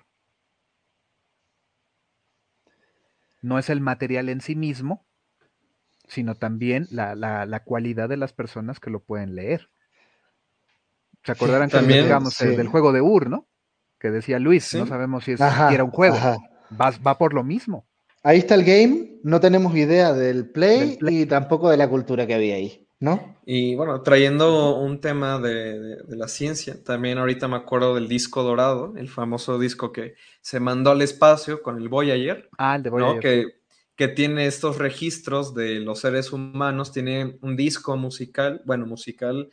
no 3.45 3.59
es 3.59 3.69
el 3.69 3.81
material 3.83 4.31
en 4.31 4.41
sí 4.41 4.57
mismo, 4.57 5.05
sino 6.09 6.35
también 6.35 6.89
la, 6.91 7.15
la, 7.15 7.63
cualidad 7.63 8.09
de 8.09 8.17
las 8.17 8.33
personas 8.33 8.81
que 8.81 8.91
lo 8.91 9.01
pueden 9.01 9.35
leer. 9.35 9.69
¿Se 11.23 11.33
acordarán 11.33 11.69
que 11.69 11.79
digamos 11.81 12.39
del 12.39 12.69
juego 12.69 12.93
de 12.93 13.03
Ur, 13.03 13.29
¿no? 13.29 13.47
Que 14.05 14.11
decía 14.11 14.39
Luis, 14.39 14.75
no 14.75 14.87
sabemos 14.87 15.25
si 15.25 15.33
es 15.33 15.41
siquiera 15.41 15.83
un 15.83 15.91
juego. 15.91 16.15
Va, 16.79 16.91
va, 16.91 17.17
por 17.17 17.33
lo 17.33 17.43
mismo. 17.43 17.87
Ahí 18.23 18.37
está 18.37 18.55
el 18.55 18.63
game, 18.63 19.13
no 19.23 19.41
tenemos 19.41 19.75
idea 19.75 20.13
del 20.13 20.51
play, 20.51 20.99
y 21.01 21.25
tampoco 21.25 21.71
de 21.71 21.79
la 21.79 21.89
cultura 21.89 22.27
que 22.27 22.35
había 22.35 22.57
ahí, 22.57 22.87
¿no? 23.01 23.39
Y 23.47 23.75
bueno, 23.77 24.03
trayendo 24.03 24.77
un 24.77 25.01
tema 25.01 25.39
de, 25.39 25.97
la 26.09 26.29
ciencia, 26.29 26.85
también 26.85 27.17
ahorita 27.17 27.49
me 27.49 27.57
acuerdo 27.57 27.95
del 27.95 28.07
disco 28.07 28.43
dorado, 28.43 28.93
el 28.99 29.09
famoso 29.09 29.59
disco 29.59 29.91
que 29.91 30.17
se 30.43 30.61
mandó 30.61 30.91
al 30.91 31.01
espacio 31.01 31.63
con 31.63 31.79
el 31.79 31.89
Voyager. 31.89 32.51
Ah, 32.59 32.77
el 32.77 32.83
de 32.83 32.91
Voyager. 32.91 33.21
Que, 33.23 33.47
que 33.97 34.09
tiene 34.09 34.45
estos 34.45 34.77
registros 34.77 35.55
de 35.55 35.81
los 35.81 36.01
seres 36.01 36.31
humanos, 36.31 36.93
tiene 36.93 37.39
un 37.41 37.57
disco 37.57 37.97
musical, 37.97 38.61
bueno, 38.67 38.85
musical, 38.85 39.49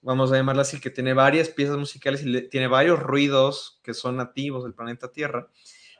vamos 0.00 0.32
a 0.32 0.36
llamarlo 0.36 0.62
así, 0.62 0.80
que 0.80 0.90
tiene 0.90 1.12
varias 1.12 1.48
piezas 1.48 1.76
musicales 1.76 2.24
y 2.24 2.48
tiene 2.48 2.68
varios 2.68 3.00
ruidos 3.00 3.80
que 3.82 3.94
son 3.94 4.16
nativos 4.16 4.64
del 4.64 4.74
planeta 4.74 5.10
Tierra. 5.10 5.48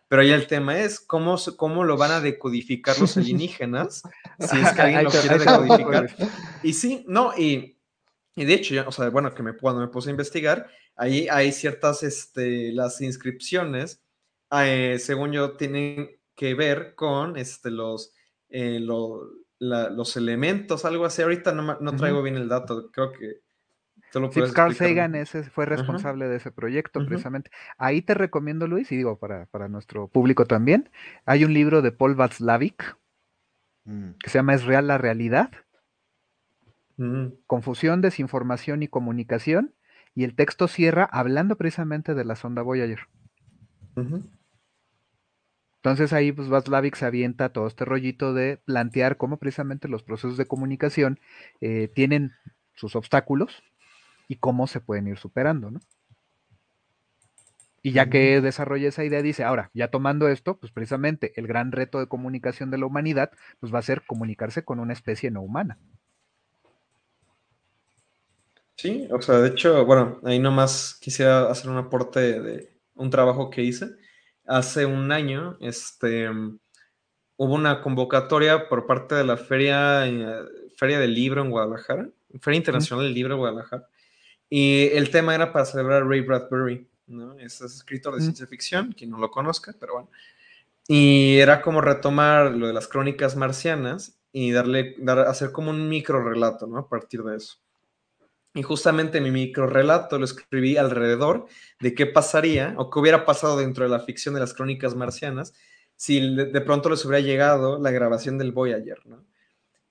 Pero 0.08 0.22
ahí 0.22 0.30
el 0.30 0.46
tema 0.46 0.78
es 0.78 1.00
cómo, 1.00 1.36
cómo 1.56 1.84
lo 1.84 1.98
van 1.98 2.12
a 2.12 2.20
decodificar 2.20 2.98
los 2.98 3.16
alienígenas, 3.18 4.02
si 4.38 4.58
es 4.58 4.72
que 4.72 4.80
alguien 4.80 5.04
lo 5.04 5.10
quiere 5.10 5.38
decodificar. 5.38 6.08
Y 6.62 6.72
sí, 6.72 7.04
no, 7.06 7.32
y, 7.36 7.76
y 8.34 8.44
de 8.44 8.54
hecho, 8.54 8.84
o 8.86 8.92
sea, 8.92 9.10
bueno, 9.10 9.34
que 9.34 9.42
me, 9.42 9.54
cuando 9.54 9.82
me 9.82 9.88
puse 9.88 10.08
a 10.08 10.12
investigar, 10.12 10.70
ahí 10.96 11.28
hay 11.30 11.52
ciertas, 11.52 12.02
este, 12.02 12.72
las 12.72 13.02
inscripciones, 13.02 14.02
eh, 14.50 14.98
según 14.98 15.32
yo, 15.32 15.56
tienen 15.56 16.18
que 16.34 16.54
ver 16.54 16.94
con 16.94 17.36
este, 17.36 17.70
los, 17.70 18.14
eh, 18.48 18.80
los 18.80 20.16
elementos, 20.16 20.86
algo 20.86 21.04
así. 21.04 21.20
Ahorita 21.20 21.52
no, 21.52 21.78
no 21.80 21.96
traigo 21.96 22.22
bien 22.22 22.36
el 22.36 22.48
dato, 22.48 22.90
creo 22.90 23.12
que 23.12 23.42
Sí, 24.10 24.40
Carl 24.54 24.74
Sagan 24.74 25.14
ese 25.14 25.42
fue 25.44 25.66
responsable 25.66 26.28
de 26.28 26.36
ese 26.36 26.50
proyecto, 26.50 27.04
precisamente. 27.04 27.50
Ahí 27.76 28.00
te 28.00 28.14
recomiendo, 28.14 28.66
Luis, 28.66 28.90
y 28.90 28.96
digo 28.96 29.18
para, 29.18 29.46
para 29.46 29.68
nuestro 29.68 30.08
público 30.08 30.46
también, 30.46 30.90
hay 31.26 31.44
un 31.44 31.52
libro 31.52 31.82
de 31.82 31.92
Paul 31.92 32.14
Václavic 32.14 32.96
mm. 33.84 34.10
que 34.22 34.30
se 34.30 34.38
llama 34.38 34.54
Es 34.54 34.64
real 34.64 34.86
la 34.86 34.96
realidad. 34.96 35.50
Mm. 36.96 37.28
Confusión, 37.46 38.00
desinformación 38.00 38.82
y 38.82 38.88
comunicación. 38.88 39.74
Y 40.14 40.24
el 40.24 40.34
texto 40.34 40.68
cierra 40.68 41.04
hablando 41.04 41.56
precisamente 41.56 42.14
de 42.14 42.24
la 42.24 42.34
sonda 42.34 42.62
Voyager. 42.62 43.00
Entonces 45.82 46.12
ahí 46.12 46.32
pues 46.32 46.48
Václavic 46.48 46.96
se 46.96 47.06
avienta 47.06 47.50
todo 47.50 47.66
este 47.66 47.84
rollito 47.84 48.34
de 48.34 48.58
plantear 48.64 49.16
cómo 49.16 49.38
precisamente 49.38 49.88
los 49.88 50.02
procesos 50.02 50.36
de 50.36 50.46
comunicación 50.46 51.20
eh, 51.60 51.88
tienen 51.94 52.32
sus 52.74 52.96
obstáculos, 52.96 53.62
y 54.28 54.36
cómo 54.36 54.66
se 54.66 54.80
pueden 54.80 55.08
ir 55.08 55.18
superando, 55.18 55.70
¿no? 55.70 55.80
Y 57.82 57.92
ya 57.92 58.10
que 58.10 58.40
desarrolla 58.40 58.88
esa 58.88 59.04
idea, 59.04 59.22
dice, 59.22 59.44
ahora, 59.44 59.70
ya 59.72 59.88
tomando 59.88 60.28
esto, 60.28 60.58
pues 60.58 60.72
precisamente 60.72 61.32
el 61.36 61.46
gran 61.46 61.72
reto 61.72 62.00
de 62.00 62.08
comunicación 62.08 62.70
de 62.70 62.78
la 62.78 62.86
humanidad, 62.86 63.30
pues 63.60 63.72
va 63.72 63.78
a 63.78 63.82
ser 63.82 64.02
comunicarse 64.06 64.64
con 64.64 64.80
una 64.80 64.92
especie 64.92 65.30
no 65.30 65.42
humana. 65.42 65.78
Sí, 68.76 69.08
o 69.10 69.20
sea, 69.22 69.38
de 69.38 69.48
hecho, 69.48 69.84
bueno, 69.86 70.20
ahí 70.24 70.38
nomás 70.38 70.98
quisiera 71.00 71.50
hacer 71.50 71.70
un 71.70 71.78
aporte 71.78 72.40
de 72.40 72.70
un 72.94 73.10
trabajo 73.10 73.50
que 73.50 73.62
hice. 73.62 73.90
Hace 74.46 74.84
un 74.84 75.10
año, 75.10 75.56
este, 75.60 76.28
hubo 76.30 77.54
una 77.54 77.80
convocatoria 77.80 78.68
por 78.68 78.86
parte 78.86 79.14
de 79.14 79.24
la 79.24 79.36
Feria, 79.36 80.06
eh, 80.06 80.44
Feria 80.76 80.98
del 80.98 81.14
Libro 81.14 81.42
en 81.42 81.50
Guadalajara, 81.50 82.08
Feria 82.40 82.58
Internacional 82.58 83.04
del 83.04 83.14
Libro 83.14 83.34
en 83.34 83.40
Guadalajara, 83.40 83.88
y 84.50 84.88
el 84.92 85.10
tema 85.10 85.34
era 85.34 85.52
para 85.52 85.64
celebrar 85.64 86.02
a 86.02 86.06
Ray 86.06 86.20
Bradbury, 86.20 86.88
¿no? 87.06 87.34
Es, 87.38 87.60
escritor 87.60 88.14
de 88.14 88.22
ciencia 88.22 88.46
ficción, 88.46 88.92
quien 88.92 89.10
no 89.10 89.18
lo 89.18 89.30
conozca, 89.30 89.74
pero 89.78 89.94
bueno. 89.94 90.10
Y 90.86 91.38
era 91.38 91.60
como 91.60 91.80
retomar 91.80 92.52
lo 92.52 92.66
de 92.66 92.72
las 92.72 92.88
crónicas 92.88 93.36
marcianas 93.36 94.18
y 94.32 94.52
darle, 94.52 94.94
dar, 94.98 95.20
hacer 95.20 95.52
como 95.52 95.70
un 95.70 95.88
micro 95.88 96.22
relato, 96.22 96.66
¿no? 96.66 96.78
A 96.78 96.88
partir 96.88 97.22
de 97.22 97.36
eso. 97.36 97.58
Y 98.54 98.62
justamente 98.62 99.20
mi 99.20 99.30
micro 99.30 99.66
relato 99.66 100.18
lo 100.18 100.24
escribí 100.24 100.76
alrededor 100.76 101.46
de 101.80 101.94
qué 101.94 102.06
pasaría 102.06 102.74
o 102.78 102.90
qué 102.90 102.98
hubiera 102.98 103.26
pasado 103.26 103.58
dentro 103.58 103.84
de 103.84 103.90
la 103.90 104.00
ficción 104.00 104.34
de 104.34 104.40
las 104.40 104.54
crónicas 104.54 104.94
marcianas 104.94 105.52
si 105.98 106.36
de 106.36 106.60
pronto 106.60 106.88
les 106.88 107.04
hubiera 107.04 107.24
llegado 107.24 107.78
la 107.78 107.90
grabación 107.90 108.38
del 108.38 108.52
Voyager, 108.52 109.04
¿no? 109.04 109.24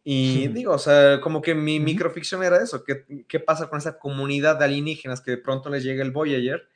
Y 0.09 0.47
digo, 0.47 0.71
o 0.71 0.79
sea, 0.79 1.19
como 1.19 1.41
que 1.41 1.53
mi 1.53 1.81
microficción 1.81 2.41
era 2.41 2.63
eso, 2.63 2.81
¿qué, 2.85 3.03
¿qué 3.27 3.41
pasa 3.41 3.69
con 3.69 3.77
esa 3.77 3.99
comunidad 3.99 4.57
de 4.57 4.63
alienígenas 4.63 5.19
que 5.19 5.31
de 5.31 5.37
pronto 5.37 5.69
les 5.69 5.83
llega 5.83 6.01
el 6.01 6.11
Voyager 6.11 6.69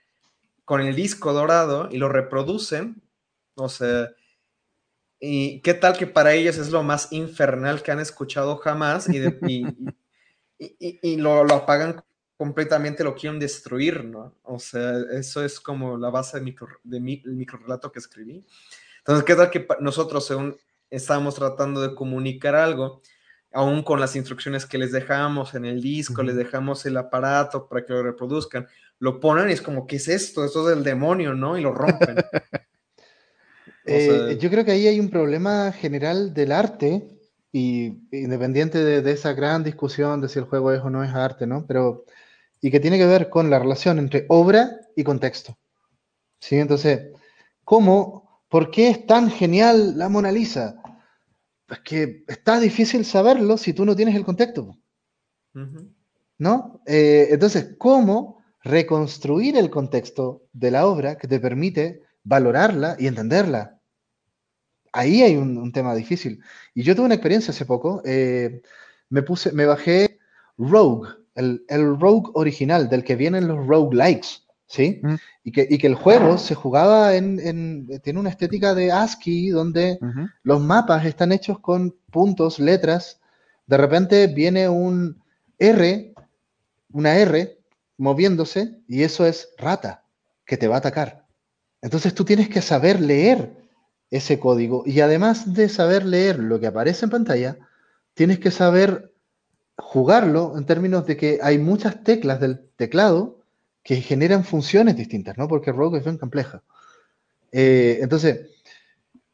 con 0.65 0.81
el 0.81 0.93
disco 0.97 1.31
dorado 1.31 1.87
y 1.89 1.97
lo 1.97 2.09
reproducen? 2.09 3.01
O 3.55 3.69
sea, 3.69 4.09
¿y 5.17 5.61
qué 5.61 5.73
tal 5.73 5.95
que 5.95 6.07
para 6.07 6.33
ellos 6.33 6.57
es 6.57 6.71
lo 6.71 6.83
más 6.83 7.13
infernal 7.13 7.81
que 7.81 7.93
han 7.93 8.01
escuchado 8.01 8.57
jamás 8.57 9.07
y, 9.13 9.21
y, 10.59 10.99
y, 11.01 11.15
lo, 11.15 11.45
lo, 11.45 11.55
apagan 11.55 12.03
completamente, 12.35 13.05
lo 13.05 13.15
quieren 13.15 13.39
destruir, 13.39 14.03
¿no? 14.03 14.35
O 14.43 14.59
sea, 14.59 14.91
eso 15.13 15.41
es 15.41 15.61
como 15.61 15.97
la 15.97 16.09
base 16.09 16.37
de, 16.37 16.43
micro, 16.43 16.67
de 16.83 16.99
mi, 16.99 17.23
micro 17.23 17.59
relato 17.59 17.93
que 17.93 17.99
escribí. 17.99 18.45
Entonces, 18.97 19.23
¿qué 19.23 19.35
tal 19.35 19.49
que 19.49 19.65
nosotros, 19.79 20.27
según 20.27 20.57
estábamos 20.89 21.35
tratando 21.35 21.81
de 21.81 21.95
comunicar 21.95 22.55
algo, 22.55 23.01
aún 23.53 23.83
con 23.83 23.99
las 23.99 24.15
instrucciones 24.15 24.65
que 24.65 24.77
les 24.77 24.91
dejamos 24.91 25.53
en 25.55 25.65
el 25.65 25.81
disco, 25.81 26.23
les 26.23 26.35
dejamos 26.35 26.85
el 26.85 26.97
aparato 26.97 27.67
para 27.67 27.85
que 27.85 27.93
lo 27.93 28.03
reproduzcan, 28.03 28.67
lo 28.99 29.19
ponen 29.19 29.49
y 29.49 29.53
es 29.53 29.61
como, 29.61 29.85
¿qué 29.87 29.97
es 29.97 30.07
esto? 30.07 30.45
Esto 30.45 30.61
es 30.67 30.75
del 30.75 30.83
demonio, 30.83 31.33
¿no? 31.33 31.57
Y 31.57 31.61
lo 31.61 31.73
rompen. 31.73 32.15
Eh, 33.83 34.37
yo 34.39 34.51
creo 34.51 34.63
que 34.63 34.71
ahí 34.71 34.85
hay 34.85 34.99
un 34.99 35.09
problema 35.09 35.71
general 35.71 36.35
del 36.35 36.51
arte, 36.51 37.21
y 37.51 38.07
independiente 38.11 38.83
de, 38.83 39.11
esa 39.11 39.33
gran 39.33 39.63
discusión 39.63 40.21
de 40.21 40.29
si 40.29 40.39
el 40.39 40.45
juego 40.45 40.71
es 40.71 40.81
o 40.81 40.89
no 40.89 41.03
es 41.03 41.13
arte, 41.13 41.45
¿no? 41.45 41.65
Pero, 41.67 42.05
y 42.61 42.71
que 42.71 42.79
tiene 42.79 42.97
que 42.97 43.05
ver 43.05 43.29
con 43.29 43.49
la 43.49 43.59
relación 43.59 43.99
entre 43.99 44.25
obra 44.29 44.79
y 44.95 45.03
contexto. 45.03 45.57
¿Sí? 46.39 46.57
Entonces, 46.57 47.11
¿cómo, 47.63 48.41
por 48.47 48.71
qué 48.71 48.89
es 48.89 49.05
tan 49.05 49.29
genial 49.29 49.97
la 49.97 50.09
Mona 50.09 50.31
Lisa? 50.31 50.80
Es 51.71 51.79
que 51.79 52.23
está 52.27 52.59
difícil 52.59 53.05
saberlo 53.05 53.57
si 53.57 53.73
tú 53.73 53.85
no 53.85 53.95
tienes 53.95 54.15
el 54.15 54.25
contexto. 54.25 54.77
¿No? 56.37 56.81
Eh, 56.85 57.29
entonces, 57.31 57.75
¿cómo 57.77 58.43
reconstruir 58.63 59.57
el 59.57 59.69
contexto 59.69 60.43
de 60.53 60.71
la 60.71 60.85
obra 60.85 61.17
que 61.17 61.27
te 61.27 61.39
permite 61.39 62.01
valorarla 62.23 62.95
y 62.99 63.07
entenderla? 63.07 63.79
Ahí 64.91 65.21
hay 65.21 65.37
un, 65.37 65.71
tema 65.71 65.95
difícil. 65.95 66.43
Y 66.73 66.83
yo 66.83 66.95
tuve 66.95 67.05
una 67.05 67.15
experiencia 67.15 67.51
hace 67.51 67.65
poco. 67.65 68.01
Eh, 68.05 68.61
me 69.09 69.23
puse, 69.23 69.53
me 69.53 69.65
bajé 69.65 70.19
Rogue, 70.57 71.09
el, 71.35 71.63
el 71.69 71.99
Rogue 71.99 72.31
original, 72.33 72.89
del 72.89 73.03
que 73.03 73.15
vienen 73.15 73.47
los 73.47 73.65
Rogue 73.65 73.95
Likes. 73.95 74.40
¿Sí? 74.71 75.01
Y, 75.43 75.51
que, 75.51 75.85
el 75.85 75.95
juego 75.95 76.37
se 76.37 76.55
jugaba 76.55 77.15
en, 77.15 77.87
tiene 78.01 78.19
una 78.19 78.29
estética 78.29 78.73
de 78.73 78.91
ASCII 78.91 79.49
donde 79.49 79.99
los 80.43 80.61
mapas 80.61 81.05
están 81.05 81.33
hechos 81.33 81.59
con 81.59 81.95
puntos, 82.09 82.57
letras. 82.57 83.19
De 83.67 83.75
repente 83.75 84.27
viene 84.27 84.69
un 84.69 85.21
R, 85.59 86.13
una 86.93 87.17
R 87.17 87.59
moviéndose 87.97 88.79
y 88.87 89.03
eso 89.03 89.25
es 89.25 89.49
rata 89.57 90.05
que 90.45 90.55
te 90.55 90.69
va 90.69 90.75
a 90.75 90.79
atacar. 90.79 91.25
Entonces 91.81 92.15
tú 92.15 92.23
tienes 92.23 92.47
que 92.47 92.61
saber 92.61 93.01
leer 93.01 93.57
ese 94.09 94.39
código 94.39 94.83
y 94.85 95.01
además 95.01 95.53
de 95.53 95.67
saber 95.67 96.05
leer 96.05 96.39
lo 96.39 96.59
que 96.61 96.67
aparece 96.67 97.05
en 97.05 97.11
pantalla, 97.11 97.57
tienes 98.13 98.39
que 98.39 98.51
saber 98.51 99.13
jugarlo 99.77 100.57
en 100.57 100.65
términos 100.65 101.05
de 101.05 101.17
que 101.17 101.39
hay 101.41 101.57
muchas 101.57 102.03
teclas 102.03 102.39
del 102.39 102.69
teclado 102.77 103.40
que 103.83 104.01
generan 104.01 104.43
funciones 104.43 104.95
distintas, 104.95 105.37
¿no? 105.37 105.47
Porque 105.47 105.71
Rogue 105.71 105.99
es 105.99 106.03
bien 106.03 106.17
compleja. 106.17 106.63
Eh, 107.51 107.99
entonces, 108.01 108.49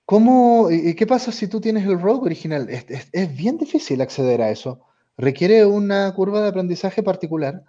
¿cómo, 0.06 0.70
qué 0.70 1.08
pasa 1.08 1.32
si 1.32 1.48
tú 1.48 1.60
tienes 1.60 1.86
el 1.86 2.00
Rogue 2.00 2.26
original? 2.26 2.70
Es, 2.70 3.36
bien 3.36 3.58
difícil 3.58 4.02
acceder 4.02 4.42
a 4.42 4.50
eso. 4.50 4.82
Requiere 5.18 5.66
una 5.66 6.14
curva 6.14 6.42
de 6.42 6.50
aprendizaje 6.50 7.04
particular 7.04 7.64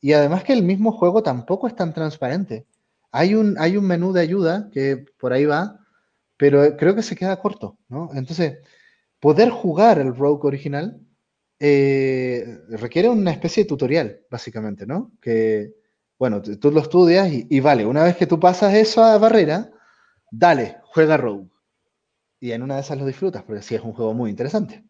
y 0.00 0.12
además 0.12 0.44
que 0.44 0.52
el 0.52 0.62
mismo 0.62 0.92
juego 0.92 1.22
tampoco 1.22 1.66
es 1.66 1.76
tan 1.76 1.92
transparente. 1.92 2.66
Hay 3.10 3.34
un, 3.34 3.56
hay 3.58 3.76
un 3.76 3.86
menú 3.86 4.12
de 4.12 4.20
ayuda 4.20 4.70
que 4.72 5.04
por 5.18 5.32
ahí 5.32 5.44
va, 5.44 5.80
pero 6.36 6.76
creo 6.76 6.94
que 6.94 7.02
se 7.02 7.16
queda 7.16 7.40
corto, 7.40 7.78
¿no? 7.88 8.10
Entonces, 8.14 8.58
poder 9.20 9.50
jugar 9.50 9.98
el 9.98 10.14
Rogue 10.16 10.46
original 10.46 11.00
eh, 11.60 12.44
requiere 12.70 13.08
una 13.08 13.30
especie 13.30 13.62
de 13.62 13.68
tutorial, 13.68 14.20
básicamente, 14.30 14.86
¿no? 14.86 15.12
Que, 15.20 15.72
bueno, 16.18 16.40
tú 16.42 16.70
lo 16.70 16.80
estudias 16.80 17.28
y, 17.30 17.60
vale, 17.60 17.86
una 17.86 18.04
vez 18.04 18.16
que 18.16 18.26
tú 18.26 18.38
pasas 18.40 18.74
esa 18.74 19.18
barrera, 19.18 19.70
dale, 20.30 20.78
juega 20.84 21.16
Rogue. 21.16 21.50
Y 22.40 22.52
en 22.52 22.62
una 22.62 22.76
de 22.76 22.80
esas 22.82 22.98
lo 22.98 23.06
disfrutas, 23.06 23.42
porque 23.42 23.62
sí 23.62 23.74
es 23.74 23.82
un 23.82 23.92
juego 23.92 24.14
muy 24.14 24.30
interesante. 24.30 24.84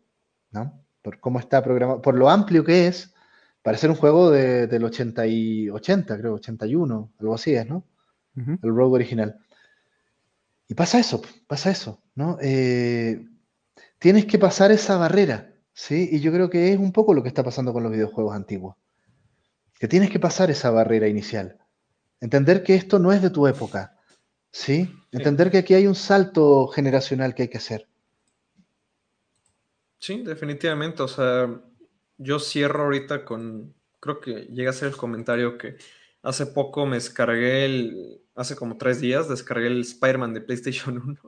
¿no? 0.54 0.84
Por 1.02 1.20
cómo 1.20 1.38
está 1.38 1.62
programado, 1.62 2.00
por 2.00 2.14
lo 2.14 2.30
amplio 2.30 2.64
que 2.64 2.86
es, 2.86 3.12
para 3.62 3.76
ser 3.76 3.90
un 3.90 3.96
juego 3.96 4.30
de, 4.30 4.66
del 4.66 4.84
80 4.84 5.26
y 5.26 5.68
80, 5.68 6.18
creo, 6.18 6.34
81, 6.34 7.12
algo 7.18 7.34
así 7.34 7.54
es, 7.54 7.66
¿no? 7.68 7.84
El 8.36 8.58
Rogue 8.74 8.96
original. 8.96 9.38
Y 10.68 10.74
pasa 10.74 10.98
eso, 10.98 11.22
pasa 11.46 11.70
eso, 11.70 12.02
¿no? 12.14 12.38
Eh, 12.40 13.24
tienes 13.98 14.26
que 14.26 14.38
pasar 14.38 14.72
esa 14.72 14.96
barrera, 14.96 15.52
¿sí? 15.72 16.08
Y 16.10 16.20
yo 16.20 16.32
creo 16.32 16.50
que 16.50 16.72
es 16.72 16.78
un 16.78 16.92
poco 16.92 17.14
lo 17.14 17.22
que 17.22 17.28
está 17.28 17.42
pasando 17.42 17.72
con 17.72 17.82
los 17.82 17.92
videojuegos 17.92 18.34
antiguos. 18.34 18.76
Que 19.84 19.88
tienes 19.88 20.08
que 20.08 20.18
pasar 20.18 20.50
esa 20.50 20.70
barrera 20.70 21.08
inicial. 21.08 21.58
Entender 22.18 22.62
que 22.62 22.74
esto 22.74 22.98
no 22.98 23.12
es 23.12 23.20
de 23.20 23.28
tu 23.28 23.46
época, 23.46 23.98
¿sí? 24.50 24.90
Entender 25.12 25.50
que 25.50 25.58
aquí 25.58 25.74
hay 25.74 25.86
un 25.86 25.94
salto 25.94 26.68
generacional 26.68 27.34
que 27.34 27.42
hay 27.42 27.48
que 27.48 27.58
hacer. 27.58 27.86
Sí, 29.98 30.22
definitivamente. 30.22 31.02
O 31.02 31.08
sea, 31.08 31.50
yo 32.16 32.38
cierro 32.38 32.84
ahorita 32.84 33.26
con, 33.26 33.74
creo 34.00 34.22
que 34.22 34.46
llega 34.54 34.70
a 34.70 34.72
ser 34.72 34.88
el 34.88 34.96
comentario 34.96 35.58
que 35.58 35.76
hace 36.22 36.46
poco 36.46 36.86
me 36.86 36.96
descargué 36.96 37.66
el, 37.66 38.22
hace 38.34 38.56
como 38.56 38.78
tres 38.78 39.02
días, 39.02 39.28
descargué 39.28 39.66
el 39.66 39.82
Spider-Man 39.82 40.32
de 40.32 40.40
PlayStation 40.40 40.96
1. 41.06 41.20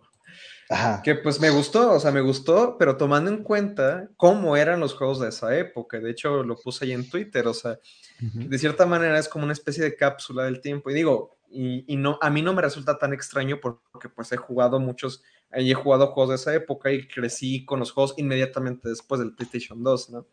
Ajá. 0.71 1.03
Que 1.03 1.15
pues 1.15 1.41
me 1.41 1.51
gustó, 1.51 1.93
o 1.93 2.01
sea, 2.01 2.11
me 2.11 2.23
gustó, 2.23 2.79
pero 2.79 2.97
tomando 2.97 3.31
en 3.31 3.43
cuenta 3.43 4.09
cómo 4.17 4.57
eran 4.57 4.81
los 4.81 4.95
juegos 4.95 5.21
de 5.21 5.29
esa 5.29 5.55
época. 5.59 6.01
De 6.01 6.11
hecho, 6.11 6.43
lo 6.43 6.57
puse 6.57 6.87
ahí 6.87 6.93
en 6.93 7.11
Twitter, 7.11 7.47
o 7.47 7.53
sea, 7.53 7.79
de 8.21 8.59
cierta 8.59 8.87
manera 8.87 9.19
es 9.19 9.29
como 9.29 9.45
una 9.45 9.53
especie 9.53 9.85
de 9.85 9.97
cápsula 9.97 10.45
del 10.45 10.61
tiempo. 10.61 10.91
Y 10.91 10.95
digo, 10.95 11.39
y, 11.49 11.97
no, 11.97 12.19
a 12.21 12.31
mí 12.31 12.43
no 12.43 12.55
me 12.55 12.63
resulta 12.63 12.99
tan 12.99 13.13
extraño 13.13 13.61
porque 13.61 14.09
pues 14.09 14.33
he 14.33 14.37
jugado 14.37 14.81
muchos, 14.81 15.23
he 15.53 15.75
jugado 15.75 16.09
juegos 16.09 16.31
de 16.31 16.37
esa 16.37 16.55
época 16.55 16.91
y 16.91 17.07
crecí 17.07 17.65
con 17.65 17.81
los 17.81 17.93
juegos 17.93 18.15
inmediatamente 18.17 18.89
después 18.89 19.21
del 19.21 19.35
PlayStation 19.35 19.83
2, 19.83 20.11
¿no? 20.11 20.27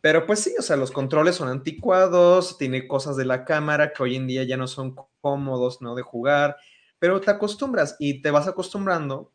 Pero 0.00 0.26
pues 0.26 0.40
sí, 0.40 0.52
o 0.58 0.62
sea, 0.62 0.76
los 0.76 0.90
controles 0.90 1.36
son 1.36 1.48
anticuados, 1.48 2.58
tiene 2.58 2.88
cosas 2.88 3.16
de 3.16 3.24
la 3.24 3.44
cámara 3.44 3.92
que 3.92 4.02
hoy 4.02 4.16
en 4.16 4.26
día 4.26 4.42
ya 4.42 4.56
no 4.56 4.66
son 4.66 4.96
cómodos, 5.20 5.80
¿no? 5.80 5.94
De 5.94 6.02
jugar, 6.02 6.56
pero 6.98 7.20
te 7.20 7.30
acostumbras 7.30 7.96
y 7.98 8.20
te 8.20 8.30
vas 8.30 8.48
acostumbrando 8.48 9.32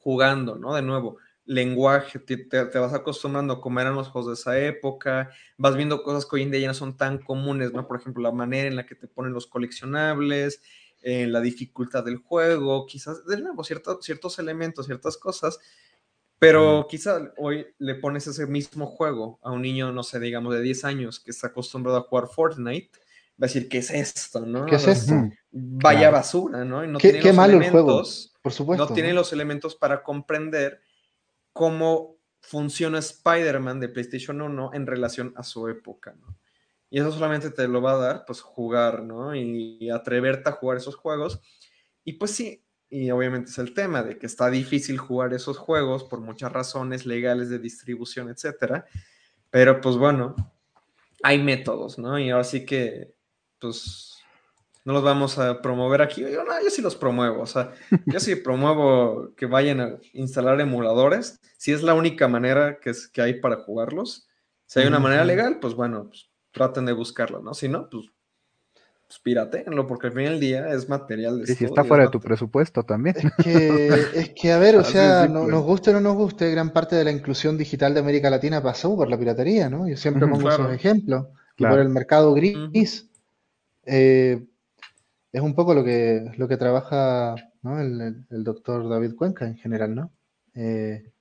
jugando, 0.00 0.56
¿no? 0.56 0.74
De 0.74 0.82
nuevo, 0.82 1.18
lenguaje, 1.50 2.18
te, 2.18 2.78
vas 2.78 2.94
acostumbrando 2.94 3.54
a 3.54 3.60
cómo 3.60 3.80
eran 3.80 3.94
los 3.94 4.08
juegos 4.08 4.28
de 4.28 4.34
esa 4.34 4.58
época, 4.58 5.30
vas 5.56 5.76
viendo 5.76 6.02
cosas 6.02 6.24
que 6.24 6.36
hoy 6.36 6.42
en 6.42 6.50
día 6.50 6.60
ya 6.60 6.68
no 6.68 6.74
son 6.74 6.96
tan 6.96 7.18
comunes, 7.18 7.72
¿no? 7.72 7.86
Por 7.86 7.98
ejemplo, 7.98 8.22
la 8.22 8.32
manera 8.32 8.68
en 8.68 8.76
la 8.76 8.86
que 8.86 8.94
te 8.94 9.08
ponen 9.08 9.32
los 9.32 9.46
coleccionables, 9.46 10.62
eh, 11.02 11.26
la 11.26 11.40
dificultad 11.40 12.04
del 12.04 12.18
juego, 12.18 12.86
quizás, 12.86 13.24
de 13.26 13.40
nuevo, 13.40 13.64
ciertos 13.64 14.38
elementos, 14.38 14.86
ciertas 14.86 15.16
cosas 15.16 15.58
pero 16.40 16.86
quizá 16.88 17.20
hoy 17.36 17.66
le 17.78 17.96
pones 17.96 18.26
ese 18.26 18.46
mismo 18.46 18.86
juego 18.86 19.38
a 19.42 19.50
un 19.50 19.60
niño, 19.60 19.92
no 19.92 20.02
sé, 20.02 20.18
digamos 20.18 20.54
de 20.54 20.62
10 20.62 20.84
años 20.86 21.20
que 21.20 21.32
está 21.32 21.48
acostumbrado 21.48 21.98
a 21.98 22.00
jugar 22.00 22.28
Fortnite, 22.28 22.98
va 23.32 23.44
a 23.44 23.46
decir, 23.46 23.68
¿qué 23.68 23.76
es 23.76 23.90
esto? 23.90 24.46
¿no? 24.46 24.64
¿Qué 24.64 24.76
es 24.76 24.86
esto? 24.86 25.12
Vaya 25.50 26.08
basura, 26.08 26.64
¿no? 26.64 26.82
Y 26.82 26.88
no 26.88 26.98
qué, 26.98 27.12
tiene 27.12 27.34
malo 27.34 27.60
el 27.60 27.70
juego, 27.70 28.02
por 28.40 28.52
supuesto. 28.54 28.86
No 28.86 28.94
tiene 28.94 29.12
los 29.12 29.34
elementos 29.34 29.76
para 29.76 30.02
comprender 30.02 30.80
cómo 31.60 32.16
funciona 32.40 33.00
Spider-Man 33.00 33.80
de 33.80 33.90
PlayStation 33.90 34.40
1 34.40 34.70
en 34.72 34.86
relación 34.86 35.34
a 35.36 35.42
su 35.42 35.68
época. 35.68 36.16
Y 36.88 36.98
eso 36.98 37.12
solamente 37.12 37.50
te 37.50 37.68
lo 37.68 37.82
va 37.82 37.92
a 37.92 37.96
dar, 37.98 38.24
pues, 38.24 38.40
jugar, 38.40 39.02
¿no? 39.02 39.34
y 39.34 39.90
atreverte 39.90 40.48
a 40.48 40.52
jugar 40.52 40.78
esos 40.78 40.96
juegos. 40.96 41.38
Y 42.02 42.14
pues 42.14 42.30
sí, 42.30 42.64
y 42.88 43.10
obviamente 43.10 43.50
es 43.50 43.58
el 43.58 43.74
tema 43.74 44.02
de 44.02 44.16
que 44.16 44.24
está 44.24 44.48
difícil 44.48 44.96
jugar 44.96 45.34
esos 45.34 45.58
juegos 45.58 46.04
por 46.04 46.22
muchas 46.22 46.50
razones 46.50 47.04
legales 47.04 47.50
de 47.50 47.58
distribución, 47.58 48.30
etcétera. 48.30 48.86
Pero 49.50 49.82
pues 49.82 49.96
bueno, 49.96 50.34
hay 51.22 51.42
métodos, 51.42 51.98
¿no? 51.98 52.18
Y 52.18 52.30
ahora 52.30 52.44
sí 52.44 52.64
que, 52.64 53.12
pues, 53.58 54.19
no 54.84 54.92
los 54.92 55.02
vamos 55.02 55.38
a 55.38 55.60
promover 55.60 56.02
aquí. 56.02 56.22
Yo, 56.22 56.44
no, 56.44 56.52
yo 56.62 56.70
sí 56.70 56.82
los 56.82 56.96
promuevo, 56.96 57.42
o 57.42 57.46
sea, 57.46 57.72
yo 58.06 58.20
sí 58.20 58.34
promuevo 58.36 59.34
que 59.36 59.46
vayan 59.46 59.80
a 59.80 59.98
instalar 60.12 60.60
emuladores. 60.60 61.40
Si 61.56 61.72
es 61.72 61.82
la 61.82 61.94
única 61.94 62.28
manera 62.28 62.78
que, 62.80 62.90
es, 62.90 63.08
que 63.08 63.22
hay 63.22 63.40
para 63.40 63.56
jugarlos. 63.56 64.28
Si 64.66 64.80
hay 64.80 64.86
una 64.86 65.00
manera 65.00 65.24
legal, 65.24 65.58
pues 65.60 65.74
bueno, 65.74 66.06
pues, 66.08 66.30
traten 66.52 66.86
de 66.86 66.92
buscarlo, 66.92 67.42
¿no? 67.42 67.54
Si 67.54 67.68
no, 67.68 67.88
pues 67.90 68.06
pues 69.10 69.18
piratenlo, 69.18 69.88
porque 69.88 70.06
al 70.06 70.12
fin 70.12 70.22
del 70.22 70.38
día 70.38 70.68
es 70.68 70.88
material 70.88 71.40
de 71.40 71.46
Sí, 71.48 71.56
si 71.56 71.64
está 71.64 71.82
fuera 71.82 72.04
de 72.04 72.10
tu 72.10 72.20
presupuesto 72.20 72.84
también. 72.84 73.16
Es 73.16 73.44
que, 73.44 73.88
es 74.14 74.30
que 74.40 74.52
a 74.52 74.58
ver, 74.60 74.76
o 74.76 74.84
sea, 74.84 75.26
nos 75.26 75.64
guste 75.64 75.90
o 75.90 75.94
no 75.94 76.00
nos 76.00 76.14
guste, 76.14 76.48
gran 76.52 76.70
parte 76.70 76.94
de 76.94 77.02
la 77.02 77.10
inclusión 77.10 77.58
digital 77.58 77.92
de 77.92 77.98
América 77.98 78.30
Latina 78.30 78.62
pasó 78.62 78.94
por 78.94 79.08
la 79.08 79.18
piratería, 79.18 79.68
¿no? 79.68 79.88
Yo 79.88 79.96
siempre 79.96 80.28
pongo 80.28 80.48
esos 80.48 80.72
ejemplos. 80.72 81.26
por 81.56 81.80
el 81.80 81.88
mercado 81.88 82.32
gris. 82.34 83.10
Eh, 83.84 84.46
es 85.32 85.40
un 85.40 85.54
poco 85.54 85.74
lo 85.74 85.84
que, 85.84 86.32
lo 86.36 86.48
que 86.48 86.56
trabaja 86.56 87.34
el, 87.62 88.44
doctor 88.44 88.88
David 88.88 89.14
Cuenca 89.14 89.46
en 89.46 89.56
general, 89.56 89.94
¿no? 89.94 90.12
Eh, 90.54 91.12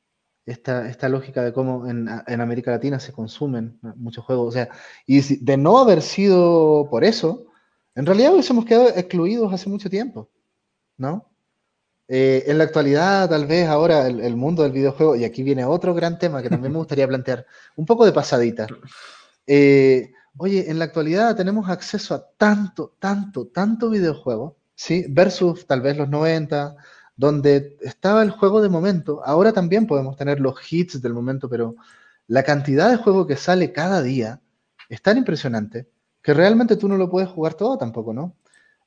esta, 0.45 0.89
esta, 0.89 1.09
lógica 1.09 1.43
de 1.43 1.53
cómo 1.53 1.87
en, 1.87 2.09
en, 2.25 2.41
América 2.41 2.71
Latina 2.71 2.99
se 2.99 3.11
consumen 3.11 3.79
muchos 3.95 4.25
juegos. 4.25 4.47
O 4.47 4.51
sea, 4.51 4.69
y 5.05 5.21
de 5.43 5.57
no 5.57 5.77
haber 5.77 6.01
sido 6.01 6.87
por 6.89 7.03
eso, 7.03 7.45
en 7.93 8.05
realidad 8.05 8.33
hubiésemos 8.33 8.65
quedado 8.65 8.89
excluidos 8.89 9.53
hace 9.53 9.69
mucho 9.69 9.89
tiempo, 9.89 10.31
¿no? 10.97 11.29
Eh, 12.11 12.45
en 12.47 12.57
la 12.57 12.63
actualidad, 12.63 13.29
tal 13.29 13.45
vez 13.45 13.67
ahora 13.67 14.07
el, 14.07 14.35
mundo 14.35 14.63
del 14.63 14.71
videojuego, 14.71 15.15
y 15.15 15.25
aquí 15.25 15.43
viene 15.43 15.63
otro 15.63 15.93
gran 15.93 16.17
tema 16.17 16.41
que 16.41 16.49
también 16.49 16.73
me 16.73 16.79
gustaría 16.79 17.07
plantear, 17.07 17.45
un 17.75 17.85
poco 17.85 18.03
de 18.03 18.11
pasadita. 18.11 18.65
Eh, 19.45 20.11
oye, 20.39 20.71
en 20.71 20.79
la 20.79 20.85
actualidad 20.85 21.35
tenemos 21.35 21.69
acceso 21.69 22.15
a 22.15 22.25
tanto, 22.37 22.95
tanto, 22.99 23.47
tanto 23.47 23.89
videojuego, 23.89 24.57
¿sí? 24.75 25.05
Versus 25.09 25.67
tal 25.67 25.81
vez 25.81 25.97
los 25.97 26.09
90, 26.09 26.75
donde 27.15 27.77
estaba 27.81 28.23
el 28.23 28.31
juego 28.31 28.61
de 28.61 28.69
momento. 28.69 29.21
Ahora 29.25 29.53
también 29.53 29.85
podemos 29.85 30.15
tener 30.15 30.39
los 30.39 30.55
hits 30.71 31.01
del 31.01 31.13
momento, 31.13 31.49
pero 31.49 31.75
la 32.27 32.43
cantidad 32.43 32.89
de 32.89 32.97
juego 32.97 33.27
que 33.27 33.35
sale 33.35 33.73
cada 33.73 34.01
día 34.01 34.41
es 34.87 35.01
tan 35.01 35.17
impresionante 35.17 35.87
que 36.21 36.33
realmente 36.33 36.75
tú 36.77 36.87
no 36.87 36.97
lo 36.97 37.09
puedes 37.09 37.29
jugar 37.29 37.53
todo 37.53 37.77
tampoco, 37.77 38.13
¿no? 38.13 38.35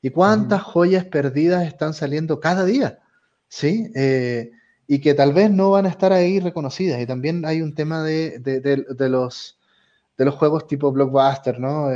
¿Y 0.01 0.11
cuántas 0.11 0.63
joyas 0.63 1.05
perdidas 1.05 1.67
están 1.67 1.95
saliendo 1.95 2.41
cada 2.41 2.65
día? 2.65 2.99
¿Sí? 3.49 3.91
Eh, 3.95 4.51
y 4.87 5.01
que 5.01 5.15
tal 5.15 5.33
vez 5.33 5.51
no 5.51 5.71
van 5.71 5.87
a 5.87 5.91
estar 5.91 6.13
ahí 6.13 6.41
reconocidas. 6.41 7.01
Y 7.01 7.07
también 7.07 7.45
hay 7.47 7.63
un 7.63 7.75
tema 7.75 8.03
de, 8.03 8.41
los, 9.09 9.59
de 10.23 10.27
los 10.27 10.37
juegos 10.37 10.69
tipo 10.69 10.93
blockbuster, 10.93 11.59
¿no? 11.59 11.89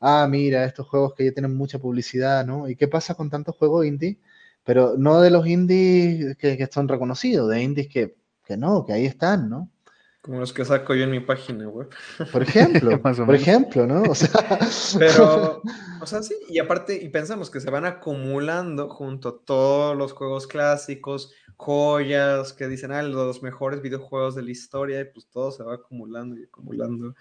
ah, 0.00 0.26
mira, 0.28 0.64
estos 0.64 0.88
juegos 0.88 1.14
que 1.14 1.26
ya 1.26 1.32
tienen 1.32 1.54
mucha 1.54 1.78
publicidad, 1.78 2.44
¿no? 2.44 2.68
¿Y 2.68 2.74
qué 2.74 2.88
pasa 2.88 3.14
con 3.14 3.30
tantos 3.30 3.54
juegos 3.56 3.86
indie? 3.86 4.18
Pero 4.64 4.94
no 4.98 5.20
de 5.20 5.30
los 5.30 5.46
indies 5.46 6.36
que, 6.36 6.56
que 6.56 6.66
son 6.66 6.88
reconocidos, 6.88 7.48
de 7.48 7.62
indies 7.62 7.88
que, 7.88 8.16
que 8.44 8.56
no, 8.56 8.84
que 8.84 8.92
ahí 8.92 9.06
están, 9.06 9.48
¿no? 9.48 9.70
Como 10.22 10.38
los 10.38 10.52
que 10.52 10.66
saco 10.66 10.94
yo 10.94 11.04
en 11.04 11.12
mi 11.12 11.20
página 11.20 11.66
web. 11.68 11.88
Por 12.30 12.42
ejemplo, 12.42 13.00
por 13.26 13.34
ejemplo, 13.34 13.86
¿no? 13.86 14.02
O 14.02 14.14
sea... 14.14 14.30
Pero, 14.98 15.62
o 16.00 16.06
sea, 16.06 16.22
sí, 16.22 16.34
y 16.48 16.58
aparte, 16.58 17.02
y 17.02 17.08
pensamos 17.08 17.50
que 17.50 17.60
se 17.60 17.70
van 17.70 17.86
acumulando 17.86 18.90
junto 18.90 19.28
a 19.28 19.38
todos 19.38 19.96
los 19.96 20.12
juegos 20.12 20.46
clásicos, 20.46 21.32
joyas, 21.56 22.52
que 22.52 22.68
dicen, 22.68 22.92
ah, 22.92 23.02
los 23.02 23.42
mejores 23.42 23.80
videojuegos 23.80 24.34
de 24.34 24.42
la 24.42 24.50
historia, 24.50 25.00
y 25.00 25.04
pues 25.04 25.26
todo 25.26 25.52
se 25.52 25.62
va 25.62 25.74
acumulando 25.74 26.36
y 26.36 26.44
acumulando. 26.44 27.14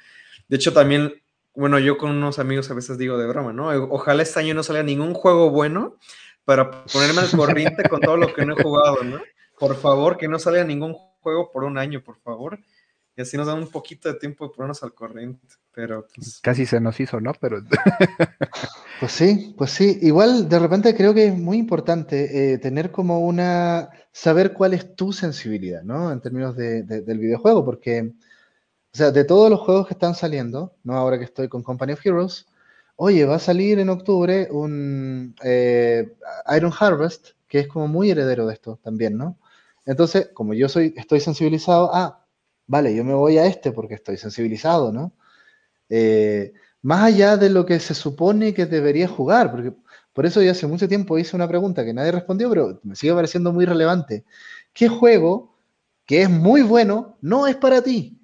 De 0.49 0.57
hecho, 0.57 0.73
también, 0.73 1.13
bueno, 1.55 1.79
yo 1.79 1.97
con 1.97 2.09
unos 2.11 2.39
amigos 2.39 2.69
a 2.69 2.73
veces 2.73 2.97
digo 2.97 3.17
de 3.17 3.27
broma, 3.27 3.53
¿no? 3.53 3.69
Ojalá 3.89 4.23
este 4.23 4.41
año 4.41 4.53
no 4.53 4.63
salga 4.63 4.83
ningún 4.83 5.13
juego 5.13 5.49
bueno 5.49 5.95
para 6.43 6.83
ponerme 6.85 7.21
al 7.21 7.31
corriente 7.31 7.87
con 7.87 8.01
todo 8.01 8.17
lo 8.17 8.33
que 8.33 8.45
no 8.45 8.57
he 8.57 8.61
jugado, 8.61 9.03
¿no? 9.03 9.21
Por 9.57 9.77
favor, 9.77 10.17
que 10.17 10.27
no 10.27 10.39
salga 10.39 10.63
ningún 10.65 10.93
juego 11.21 11.51
por 11.51 11.63
un 11.63 11.77
año, 11.77 12.03
por 12.03 12.19
favor 12.19 12.59
y 13.19 13.21
así 13.21 13.35
nos 13.35 13.47
da 13.47 13.53
un 13.53 13.67
poquito 13.67 14.07
de 14.07 14.17
tiempo 14.17 14.47
de 14.47 14.53
ponernos 14.55 14.81
al 14.81 14.93
corriente. 14.93 15.45
Pero 15.73 16.07
pues, 16.15 16.39
Casi 16.41 16.65
se 16.65 16.79
nos 16.79 16.97
hizo, 17.01 17.19
¿no? 17.19 17.33
Pero... 17.41 17.61
pues 19.01 19.11
sí, 19.11 19.53
pues 19.57 19.71
sí. 19.71 19.99
Igual 20.03 20.47
de 20.47 20.57
repente 20.57 20.95
creo 20.95 21.13
que 21.13 21.25
es 21.25 21.37
muy 21.37 21.57
importante 21.57 22.53
eh, 22.53 22.59
tener 22.59 22.91
como 22.91 23.19
una... 23.19 23.89
saber 24.13 24.53
cuál 24.53 24.73
es 24.73 24.95
tu 24.95 25.11
sensibilidad, 25.11 25.83
¿no? 25.83 26.13
En 26.13 26.21
términos 26.21 26.55
de, 26.55 26.83
del 26.83 27.19
videojuego, 27.19 27.65
porque, 27.65 28.13
sea, 28.99 29.11
de 29.11 29.25
todos 29.25 29.49
los 29.49 29.59
juegos 29.61 29.87
que 29.87 29.93
están 29.95 30.15
saliendo, 30.15 30.75
¿no? 30.83 30.95
Ahora 30.95 31.17
que 31.17 31.25
estoy 31.25 31.49
con 31.49 31.63
Company 31.63 31.93
of 31.93 32.05
Heroes, 32.05 32.47
oye, 32.95 33.25
va 33.25 33.35
a 33.35 33.39
salir 33.39 33.79
en 33.79 33.89
octubre 33.89 34.47
un 34.51 35.35
eh, 35.43 36.13
Iron 36.55 36.73
Harvest, 36.79 37.29
que 37.47 37.59
es 37.59 37.67
como 37.67 37.87
muy 37.87 38.11
heredero 38.11 38.47
de 38.47 38.53
esto 38.53 38.79
también, 38.83 39.17
¿no? 39.17 39.37
Entonces, 39.85 40.29
como 40.33 40.53
yo 40.53 40.69
soy, 40.69 40.93
estoy 40.97 41.19
sensibilizado 41.19 41.93
a 41.95 42.25
vale, 42.69 42.95
yo 42.95 43.03
me 43.03 43.15
voy 43.15 43.37
a 43.39 43.45
este 43.47 43.71
porque 43.71 43.95
estoy 43.95 44.17
sensibilizado, 44.17 44.91
¿no? 44.91 45.13
Eh, 45.89 46.53
más 46.81 47.03
allá 47.03 47.37
de 47.37 47.49
lo 47.49 47.65
que 47.65 47.79
se 47.79 47.95
supone 47.95 48.53
que 48.53 48.65
debería 48.67 49.07
jugar, 49.07 49.51
porque 49.51 49.73
por 50.13 50.25
eso 50.25 50.41
yo 50.41 50.51
hace 50.51 50.67
mucho 50.67 50.87
tiempo 50.87 51.17
hice 51.17 51.35
una 51.35 51.47
pregunta 51.47 51.83
que 51.85 51.93
nadie 51.93 52.11
respondió, 52.11 52.49
pero 52.49 52.79
me 52.83 52.95
sigue 52.95 53.13
pareciendo 53.13 53.51
muy 53.53 53.65
relevante. 53.65 54.25
¿Qué 54.73 54.87
juego 54.87 55.55
que 56.05 56.23
es 56.23 56.29
muy 56.29 56.61
bueno 56.61 57.17
no 57.21 57.47
es 57.47 57.55
para 57.55 57.81
ti? 57.81 58.18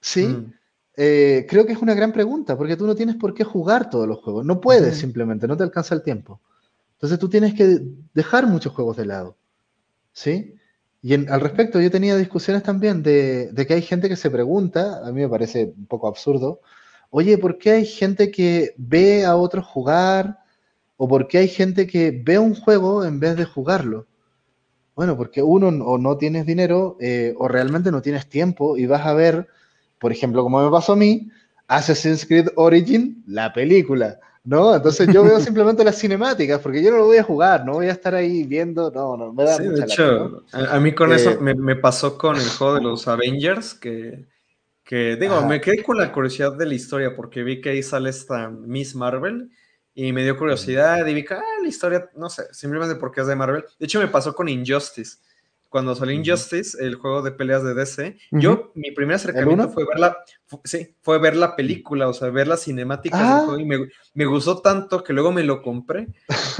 ¿Sí? 0.00 0.26
Mm. 0.26 0.52
Eh, 0.96 1.46
creo 1.48 1.64
que 1.64 1.72
es 1.72 1.78
una 1.78 1.94
gran 1.94 2.12
pregunta, 2.12 2.56
porque 2.56 2.76
tú 2.76 2.86
no 2.86 2.94
tienes 2.94 3.16
por 3.16 3.34
qué 3.34 3.44
jugar 3.44 3.88
todos 3.88 4.08
los 4.08 4.18
juegos. 4.18 4.44
No 4.44 4.60
puedes 4.60 4.96
simplemente, 4.96 5.46
no 5.46 5.56
te 5.56 5.62
alcanza 5.62 5.94
el 5.94 6.02
tiempo. 6.02 6.40
Entonces 6.94 7.18
tú 7.18 7.28
tienes 7.28 7.54
que 7.54 7.80
dejar 8.14 8.46
muchos 8.46 8.72
juegos 8.72 8.96
de 8.96 9.06
lado. 9.06 9.36
¿Sí? 10.12 10.54
Y 11.00 11.14
al 11.14 11.40
respecto, 11.40 11.80
yo 11.80 11.90
tenía 11.90 12.16
discusiones 12.16 12.64
también 12.64 13.04
de, 13.04 13.52
de, 13.52 13.66
que 13.66 13.74
hay 13.74 13.82
gente 13.82 14.08
que 14.08 14.16
se 14.16 14.30
pregunta, 14.30 15.06
a 15.06 15.12
mí 15.12 15.20
me 15.20 15.28
parece 15.28 15.72
un 15.76 15.86
poco 15.86 16.08
absurdo, 16.08 16.60
oye, 17.10 17.38
¿por 17.38 17.58
qué 17.58 17.70
hay 17.70 17.86
gente 17.86 18.32
que 18.32 18.74
ve 18.76 19.24
a 19.24 19.36
otros 19.36 19.64
jugar? 19.64 20.40
¿O 20.96 21.06
por 21.06 21.28
qué 21.28 21.38
hay 21.38 21.48
gente 21.48 21.86
que 21.86 22.10
ve 22.24 22.40
un 22.40 22.54
juego 22.56 23.04
en 23.04 23.20
vez 23.20 23.36
de 23.36 23.44
jugarlo? 23.44 24.06
Bueno, 24.96 25.16
porque 25.16 25.42
uno 25.42 25.68
o 25.68 25.96
no 25.96 26.16
tienes 26.16 26.44
dinero 26.44 26.96
eh, 27.00 27.32
o 27.38 27.46
realmente 27.46 27.92
no 27.92 28.02
tienes 28.02 28.28
tiempo 28.28 28.76
y 28.76 28.86
vas 28.86 29.06
a 29.06 29.14
ver, 29.14 29.46
por 29.98 30.12
ejemplo, 30.12 30.42
como 30.42 30.62
me 30.62 30.70
pasó 30.70 30.92
a 30.92 30.96
mí, 30.96 31.28
Assassin's 31.66 32.24
Creed 32.26 32.48
Origin, 32.56 33.22
la 33.26 33.52
película, 33.52 34.18
¿no? 34.44 34.74
Entonces 34.74 35.08
yo 35.12 35.22
veo 35.22 35.40
simplemente 35.40 35.84
las 35.84 35.98
cinemáticas 35.98 36.60
porque 36.60 36.82
yo 36.82 36.90
no 36.90 36.98
lo 36.98 37.06
voy 37.06 37.18
a 37.18 37.22
jugar, 37.22 37.64
no 37.64 37.74
voy 37.74 37.88
a 37.88 37.92
estar 37.92 38.14
ahí 38.14 38.44
viendo, 38.44 38.90
no, 38.90 39.16
no, 39.16 39.32
me 39.32 39.44
da 39.44 39.56
sí, 39.56 39.64
de 39.64 39.80
hecho, 39.82 40.44
a, 40.52 40.80
mí 40.80 40.92
con 40.94 41.12
eso 41.12 41.32
eh, 41.32 41.54
me, 41.54 41.76
pasó 41.76 42.16
con 42.16 42.36
el 42.36 42.48
juego 42.48 42.74
de 42.74 42.80
los 42.82 43.06
Avengers, 43.06 43.74
que, 43.74 44.26
que 44.84 45.16
digo, 45.16 45.44
me 45.46 45.60
quedé 45.60 45.82
con 45.82 45.98
la 45.98 46.10
curiosidad 46.12 46.56
de 46.56 46.66
la 46.66 46.74
historia 46.74 47.14
porque 47.14 47.42
vi 47.42 47.60
que 47.60 47.70
ahí 47.70 47.82
sale 47.82 48.10
esta 48.10 48.48
Miss 48.48 48.94
Marvel 48.94 49.50
y 50.00 50.12
me 50.12 50.22
dio 50.22 50.38
curiosidad 50.38 51.04
y 51.06 51.12
vi 51.12 51.24
que, 51.24 51.34
ah, 51.34 51.42
la 51.60 51.68
historia, 51.68 52.08
no 52.14 52.30
sé, 52.30 52.44
simplemente 52.52 52.94
porque 52.94 53.20
es 53.20 53.26
de 53.26 53.34
Marvel. 53.34 53.64
De 53.80 53.84
hecho, 53.84 53.98
me 53.98 54.06
pasó 54.06 54.32
con 54.32 54.48
Injustice. 54.48 55.18
Cuando 55.68 55.94
salió 55.94 56.14
Injustice, 56.14 56.78
el 56.80 56.94
juego 56.94 57.22
de 57.22 57.32
peleas 57.32 57.62
de 57.62 57.74
DC, 57.74 58.16
yo, 58.30 58.72
mi 58.74 58.90
primer 58.90 59.16
acercamiento 59.16 59.68
fue 59.68 59.84
ver 59.84 59.98
la, 59.98 60.16
sí, 60.64 60.96
fue 61.02 61.18
ver 61.18 61.36
la 61.36 61.56
película, 61.56 62.08
o 62.08 62.14
sea, 62.14 62.30
ver 62.30 62.48
las 62.48 62.62
cinemáticas 62.64 63.20
del 63.20 63.28
ah. 63.28 63.42
juego 63.44 63.60
y 63.60 63.64
me, 63.66 63.88
me, 64.14 64.24
gustó 64.24 64.62
tanto 64.62 65.04
que 65.04 65.12
luego 65.12 65.30
me 65.30 65.42
lo 65.44 65.60
compré. 65.62 66.08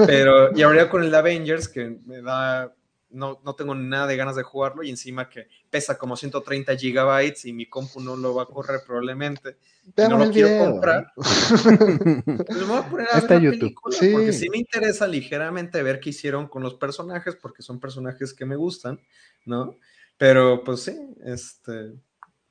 Pero, 0.07 0.55
y 0.55 0.63
ahora 0.63 0.91
con 0.91 1.03
el 1.03 1.15
Avengers, 1.15 1.69
que 1.69 1.99
me 2.05 2.21
da 2.21 2.75
no, 3.11 3.41
no, 3.45 3.55
tengo 3.55 3.75
nada 3.75 4.07
de 4.07 4.17
ganas 4.17 4.37
de 4.37 4.43
jugarlo 4.43 4.83
y 4.83 4.91
encima 4.91 5.29
que 5.29 5.49
pesa 5.71 5.97
como 5.97 6.17
130 6.17 6.77
gigabytes 6.77 7.45
y 7.47 7.53
mi 7.53 7.67
compu 7.67 8.01
no 8.01 8.17
lo 8.17 8.35
va 8.35 8.45
a 8.45 8.47
correr 8.47 8.81
probablemente. 8.87 9.57
no 9.97 10.19
lo 10.19 10.31
quiero 10.31 10.65
comprar. 10.65 11.13
pues 11.17 11.67
me 11.67 12.65
voy 12.65 12.77
a 12.79 12.89
poner 12.89 13.09
a 13.11 13.21
ver 13.21 13.43
la 13.43 13.51
película 13.51 13.97
porque 14.13 14.33
sí 14.33 14.49
me 14.51 14.59
interesa 14.59 15.07
ligeramente 15.07 15.83
ver 15.83 16.01
qué 16.01 16.11
hicieron 16.11 16.49
con 16.49 16.63
los 16.63 16.75
personajes 16.75 17.37
porque 17.37 17.63
son 17.63 17.81
personajes 17.81 18.35
que 18.35 18.45
me 18.45 18.57
gustan, 18.57 19.01
¿no? 19.45 19.77
Pero 20.17 20.63
pues 20.65 20.83
sí, 20.83 20.99
este, 21.25 21.95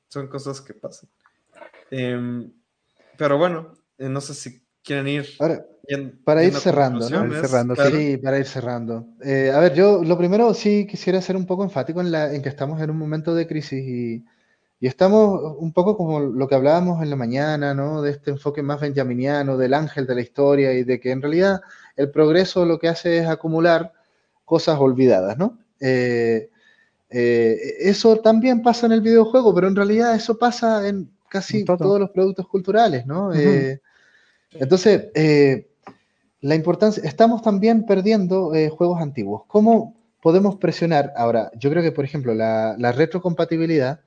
son 0.08 0.28
cosas 0.28 0.60
que 0.60 0.74
pasan. 0.74 1.08
Em, 1.90 2.52
pero 3.16 3.38
bueno, 3.38 3.74
eh, 3.98 4.08
no 4.08 4.20
sé 4.20 4.34
si 4.34 4.62
quieren 4.88 5.06
ir. 5.06 5.26
Ahora, 5.38 5.64
para 6.24 6.44
ir 6.44 6.54
cerrando, 6.54 7.08
¿no? 7.10 7.32
cerrando, 7.40 7.76
sí, 7.76 8.16
para 8.16 8.38
ir 8.38 8.46
cerrando. 8.46 9.06
Eh, 9.22 9.52
a 9.54 9.60
ver, 9.60 9.74
yo 9.74 10.02
lo 10.02 10.16
primero 10.16 10.52
sí 10.54 10.86
quisiera 10.86 11.20
ser 11.20 11.36
un 11.36 11.46
poco 11.46 11.62
enfático 11.62 12.00
en, 12.00 12.10
la, 12.10 12.34
en 12.34 12.42
que 12.42 12.48
estamos 12.48 12.80
en 12.80 12.90
un 12.90 12.98
momento 12.98 13.34
de 13.34 13.46
crisis 13.46 13.84
y, 13.86 14.24
y, 14.80 14.86
estamos 14.86 15.56
un 15.58 15.72
poco 15.72 15.96
como 15.96 16.20
lo 16.20 16.48
que 16.48 16.54
hablábamos 16.54 17.02
en 17.02 17.10
la 17.10 17.16
mañana, 17.16 17.74
¿no? 17.74 18.02
De 18.02 18.10
este 18.10 18.30
enfoque 18.30 18.62
más 18.62 18.80
benjaminiano, 18.80 19.56
del 19.56 19.74
ángel 19.74 20.06
de 20.06 20.14
la 20.14 20.20
historia 20.22 20.72
y 20.72 20.84
de 20.84 21.00
que 21.00 21.10
en 21.10 21.22
realidad 21.22 21.60
el 21.96 22.10
progreso 22.10 22.64
lo 22.64 22.78
que 22.78 22.88
hace 22.88 23.18
es 23.18 23.26
acumular 23.26 23.92
cosas 24.44 24.78
olvidadas, 24.78 25.36
¿no? 25.36 25.58
Eh, 25.80 26.48
eh, 27.10 27.58
eso 27.80 28.16
también 28.16 28.62
pasa 28.62 28.86
en 28.86 28.92
el 28.92 29.00
videojuego, 29.00 29.54
pero 29.54 29.68
en 29.68 29.76
realidad 29.76 30.14
eso 30.14 30.38
pasa 30.38 30.88
en 30.88 31.10
casi 31.28 31.64
todos 31.64 32.00
los 32.00 32.10
productos 32.10 32.48
culturales, 32.48 33.06
¿no? 33.06 33.32
Entonces, 34.52 35.08
eh, 35.14 35.68
la 36.40 36.54
importancia, 36.54 37.02
estamos 37.04 37.42
también 37.42 37.84
perdiendo 37.84 38.54
eh, 38.54 38.68
juegos 38.68 39.00
antiguos. 39.00 39.42
¿Cómo 39.46 39.96
podemos 40.22 40.56
presionar? 40.56 41.12
Ahora, 41.16 41.50
yo 41.56 41.70
creo 41.70 41.82
que, 41.82 41.92
por 41.92 42.04
ejemplo, 42.04 42.34
la, 42.34 42.76
retrocompatibilidad 42.92 44.00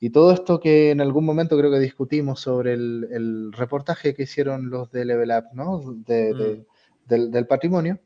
y 0.00 0.10
todo 0.10 0.32
esto 0.32 0.60
que 0.60 0.90
en 0.90 1.00
algún 1.00 1.24
momento 1.24 1.56
creo 1.58 1.70
que 1.70 1.78
discutimos 1.78 2.40
sobre 2.40 2.74
el, 2.74 3.52
reportaje 3.52 4.14
que 4.14 4.24
hicieron 4.24 4.70
los 4.70 4.90
de 4.90 5.04
Level 5.04 5.30
Up, 5.30 5.44
¿no? 5.52 5.78
Mm. 5.78 6.04
del, 7.06 7.46
patrimonio 7.46 7.98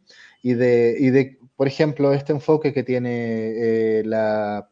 y 0.43 0.55
de, 0.55 0.97
y 0.99 1.11
de, 1.11 1.39
por 1.57 1.67
ejemplo, 1.67 2.13
este 2.13 2.33
enfoque 2.33 2.73
que 2.73 2.83
tiene 2.83 4.01
eh, 4.01 4.03
la, 4.05 4.69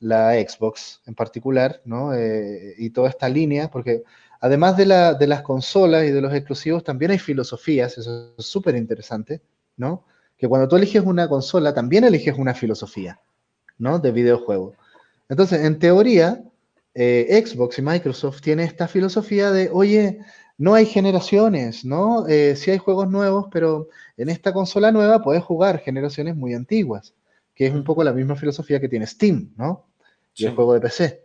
la, 0.00 0.34
Xbox 0.34 1.02
en 1.06 1.14
particular, 1.14 1.80
¿no? 1.84 2.12
y 2.78 2.90
toda 2.90 3.08
esta 3.08 3.28
línea, 3.28 3.70
porque 3.70 4.02
además 4.40 4.76
de, 4.76 4.86
las 4.86 5.42
consolas 5.42 6.04
y 6.04 6.10
de 6.10 6.20
los 6.20 6.32
exclusivos, 6.34 6.84
también 6.84 7.10
hay 7.10 7.18
filosofías, 7.18 7.98
eso 7.98 8.34
es 8.36 8.46
súper 8.46 8.76
interesante, 8.76 9.40
¿no? 9.76 10.04
Que 10.36 10.48
cuando 10.48 10.68
tú 10.68 10.76
eliges 10.76 11.02
una 11.02 11.28
consola, 11.28 11.74
también 11.74 12.04
eliges 12.04 12.36
una 12.36 12.54
filosofía, 12.54 13.20
¿no? 13.78 13.98
De 13.98 14.12
videojuego. 14.12 14.74
Entonces, 15.28 15.64
en 15.64 15.78
teoría, 15.78 16.42
eh, 16.94 17.42
Xbox 17.44 17.78
y 17.78 17.82
Microsoft 17.82 18.40
tienen 18.40 18.66
esta 18.66 18.88
filosofía 18.88 19.50
de, 19.50 19.70
oye, 19.72 20.20
no 20.58 20.74
hay 20.74 20.86
generaciones, 20.86 21.84
¿no? 21.84 22.26
Eh, 22.28 22.56
sí 22.56 22.70
hay 22.70 22.78
juegos 22.78 23.10
nuevos, 23.10 23.46
pero 23.50 23.88
en 24.16 24.28
esta 24.28 24.52
consola 24.52 24.92
nueva 24.92 25.22
puedes 25.22 25.42
jugar 25.42 25.80
generaciones 25.80 26.36
muy 26.36 26.54
antiguas, 26.54 27.14
que 27.54 27.66
es 27.66 27.74
un 27.74 27.84
poco 27.84 28.04
la 28.04 28.12
misma 28.12 28.36
filosofía 28.36 28.80
que 28.80 28.88
tiene 28.88 29.06
Steam, 29.06 29.52
¿no? 29.56 29.86
Y 30.34 30.44
el 30.44 30.54
juego 30.54 30.74
de 30.74 30.80
PC. 30.80 31.22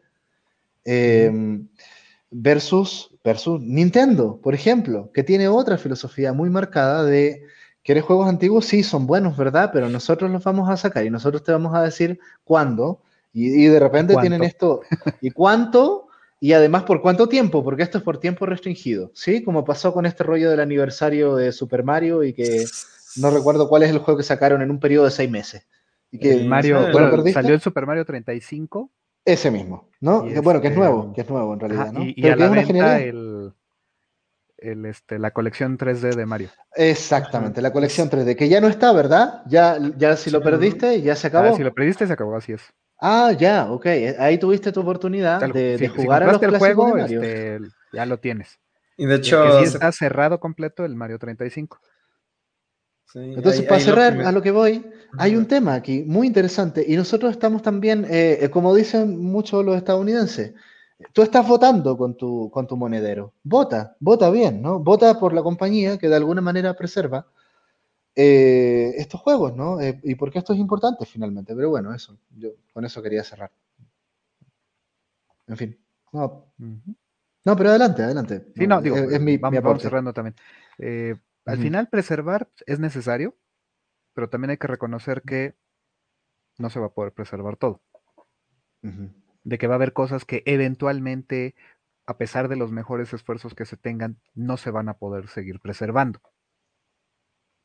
Eh, 0.85 1.61
versus, 2.31 3.11
versus 3.23 3.61
Nintendo, 3.61 4.39
por 4.41 4.55
ejemplo, 4.55 5.11
que 5.13 5.23
tiene 5.23 5.49
otra 5.49 5.77
filosofía 5.77 6.33
muy 6.33 6.49
marcada 6.49 7.03
de, 7.03 7.43
¿quieres 7.83 8.05
juegos 8.05 8.27
antiguos? 8.27 8.65
Sí, 8.65 8.83
son 8.83 9.05
buenos, 9.05 9.37
¿verdad? 9.37 9.69
Pero 9.73 9.89
nosotros 9.89 10.31
los 10.31 10.43
vamos 10.43 10.69
a 10.69 10.77
sacar 10.77 11.05
y 11.05 11.09
nosotros 11.09 11.43
te 11.43 11.51
vamos 11.51 11.75
a 11.75 11.83
decir 11.83 12.19
cuándo. 12.43 13.01
Y, 13.33 13.67
de 13.67 13.79
repente 13.79 14.15
tienen 14.19 14.43
esto, 14.43 14.81
¿y 15.21 15.31
cuánto? 15.31 16.07
Y 16.41 16.51
además, 16.51 16.83
¿por 16.83 17.01
cuánto 17.01 17.29
tiempo? 17.29 17.63
Porque 17.63 17.83
esto 17.83 17.99
es 17.99 18.03
por 18.03 18.17
tiempo 18.17 18.45
restringido, 18.45 19.11
¿sí? 19.13 19.41
Como 19.41 19.63
pasó 19.63 19.93
con 19.93 20.05
este 20.05 20.23
rollo 20.23 20.49
del 20.49 20.59
aniversario 20.59 21.35
de 21.35 21.53
Super 21.53 21.83
Mario 21.83 22.23
y 22.23 22.33
que 22.33 22.65
no 23.15 23.31
recuerdo 23.31 23.69
cuál 23.69 23.83
es 23.83 23.89
el 23.91 23.99
juego 23.99 24.17
que 24.17 24.23
sacaron 24.23 24.61
en 24.61 24.69
un 24.69 24.81
periodo 24.81 25.05
de 25.05 25.11
seis 25.11 25.29
meses. 25.29 25.65
Y 26.11 26.19
que 26.19 26.43
Mario, 26.43 26.91
bueno, 26.91 27.23
salió 27.31 27.53
el 27.53 27.61
Super 27.61 27.85
Mario 27.85 28.03
35 28.03 28.91
ese 29.25 29.51
mismo, 29.51 29.89
¿no? 29.99 30.23
bueno, 30.41 30.61
que 30.61 30.69
es 30.69 30.75
nuevo, 30.75 31.13
que 31.13 31.21
es 31.21 31.29
nuevo 31.29 31.53
en 31.53 31.59
realidad, 31.59 31.91
¿no? 31.91 32.01
Y, 32.03 32.27
a 32.27 32.35
la 32.35 32.49
venta 32.49 32.99
el, 32.99 33.53
el, 34.57 34.85
este, 34.85 35.19
la 35.19 35.31
colección 35.31 35.77
3D 35.77 36.15
de 36.15 36.25
Mario. 36.25 36.49
Exactamente, 36.75 37.61
la 37.61 37.71
colección 37.71 38.09
3D, 38.09 38.35
que 38.35 38.49
ya 38.49 38.61
no 38.61 38.67
está, 38.67 38.91
¿verdad? 38.93 39.43
Ya, 39.47 39.77
ya 39.97 40.15
si 40.15 40.29
lo 40.29 40.41
perdiste, 40.41 41.01
ya 41.01 41.15
se 41.15 41.27
acabó. 41.27 41.55
si 41.55 41.63
lo 41.63 41.73
perdiste, 41.73 42.07
se 42.07 42.13
acabó, 42.13 42.35
así 42.35 42.53
es. 42.53 42.61
Ah, 42.99 43.31
ya, 43.37 43.71
ok. 43.71 43.87
Ahí 44.19 44.37
tuviste 44.37 44.71
tu 44.71 44.81
oportunidad 44.81 45.41
de, 45.51 45.87
jugar 45.87 46.21
a 46.21 46.33
los 46.33 46.43
el 46.43 46.57
juego, 46.57 46.97
este, 46.97 47.59
ya 47.91 48.05
lo 48.05 48.19
tienes. 48.19 48.59
Y 48.95 49.07
de 49.07 49.15
hecho, 49.15 49.59
está 49.59 49.91
cerrado 49.91 50.39
completo 50.39 50.85
el 50.85 50.95
Mario 50.95 51.17
35. 51.17 51.79
Entonces, 53.13 53.63
para 53.63 53.81
cerrar 53.81 54.21
a 54.21 54.31
lo 54.31 54.41
que 54.41 54.51
voy, 54.51 54.85
hay 55.17 55.35
un 55.35 55.45
tema 55.45 55.73
aquí 55.73 56.03
muy 56.03 56.27
interesante 56.27 56.85
y 56.87 56.95
nosotros 56.95 57.31
estamos 57.31 57.61
también, 57.61 58.05
eh, 58.05 58.39
eh, 58.41 58.49
como 58.49 58.73
dicen 58.73 59.19
muchos 59.19 59.65
los 59.65 59.75
estadounidenses, 59.75 60.53
tú 61.11 61.21
estás 61.21 61.47
votando 61.47 61.97
con 61.97 62.15
tu, 62.15 62.49
con 62.51 62.67
tu 62.67 62.77
monedero. 62.77 63.33
Vota, 63.43 63.95
vota 63.99 64.29
bien, 64.29 64.61
¿no? 64.61 64.79
Vota 64.79 65.19
por 65.19 65.33
la 65.33 65.43
compañía 65.43 65.97
que 65.97 66.07
de 66.07 66.15
alguna 66.15 66.41
manera 66.41 66.73
preserva 66.75 67.27
eh, 68.15 68.93
estos 68.97 69.19
juegos, 69.21 69.55
¿no? 69.55 69.77
y 69.81 70.15
porque 70.15 70.39
esto 70.39 70.53
es 70.53 70.59
importante 70.59 71.05
finalmente. 71.05 71.55
Pero 71.55 71.69
bueno, 71.69 71.93
eso, 71.93 72.17
yo 72.37 72.49
con 72.73 72.85
eso 72.85 73.01
quería 73.01 73.23
cerrar. 73.23 73.51
En 75.47 75.57
fin. 75.57 75.77
No, 76.13 76.45
no 77.45 77.55
pero 77.55 77.69
adelante, 77.69 78.03
adelante. 78.03 78.47
Sí, 78.55 78.67
no, 78.67 78.81
digo, 78.81 78.97
es, 78.97 79.19
mi, 79.19 79.37
vamos, 79.37 79.81
cerrando 79.81 80.13
también. 80.13 80.35
Al 81.45 81.57
final, 81.57 81.89
preservar 81.89 82.49
es 82.65 82.79
necesario, 82.79 83.35
pero 84.13 84.29
también 84.29 84.51
hay 84.51 84.57
que 84.57 84.67
reconocer 84.67 85.21
que 85.23 85.55
no 86.57 86.69
se 86.69 86.79
va 86.79 86.87
a 86.87 86.93
poder 86.93 87.13
preservar 87.13 87.57
todo. 87.57 87.81
De 89.43 89.57
que 89.57 89.67
va 89.67 89.75
a 89.75 89.77
haber 89.77 89.93
cosas 89.93 90.25
que 90.25 90.43
eventualmente, 90.45 91.55
a 92.05 92.17
pesar 92.17 92.47
de 92.47 92.55
los 92.55 92.71
mejores 92.71 93.13
esfuerzos 93.13 93.55
que 93.55 93.65
se 93.65 93.77
tengan, 93.77 94.19
no 94.33 94.57
se 94.57 94.71
van 94.71 94.89
a 94.89 94.97
poder 94.97 95.27
seguir 95.27 95.59
preservando. 95.59 96.21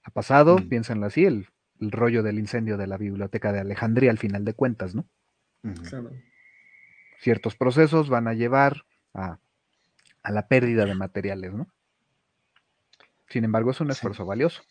Ha 0.02 0.10
pasado, 0.10 0.58
mm. 0.58 0.68
piénsenlo 0.68 1.06
así, 1.06 1.24
el, 1.24 1.48
rollo 1.78 2.22
del 2.22 2.38
incendio 2.38 2.78
de 2.78 2.86
la 2.86 2.96
biblioteca 2.96 3.52
de 3.52 3.60
Alejandría 3.60 4.10
al 4.10 4.18
final 4.18 4.44
de 4.46 4.54
cuentas, 4.54 4.94
¿no? 4.94 5.06
Ciertos 7.18 7.56
procesos 7.56 8.08
van 8.08 8.28
a 8.28 8.32
llevar 8.32 8.86
a, 9.12 9.40
a 10.22 10.30
la 10.30 10.48
pérdida 10.48 10.86
de 10.86 10.94
materiales, 10.94 11.52
¿no? 11.52 11.66
Sin 13.28 13.44
embargo, 13.44 13.70
es 13.70 13.80
un 13.80 13.90
esfuerzo 13.90 14.24
valioso. 14.24 14.62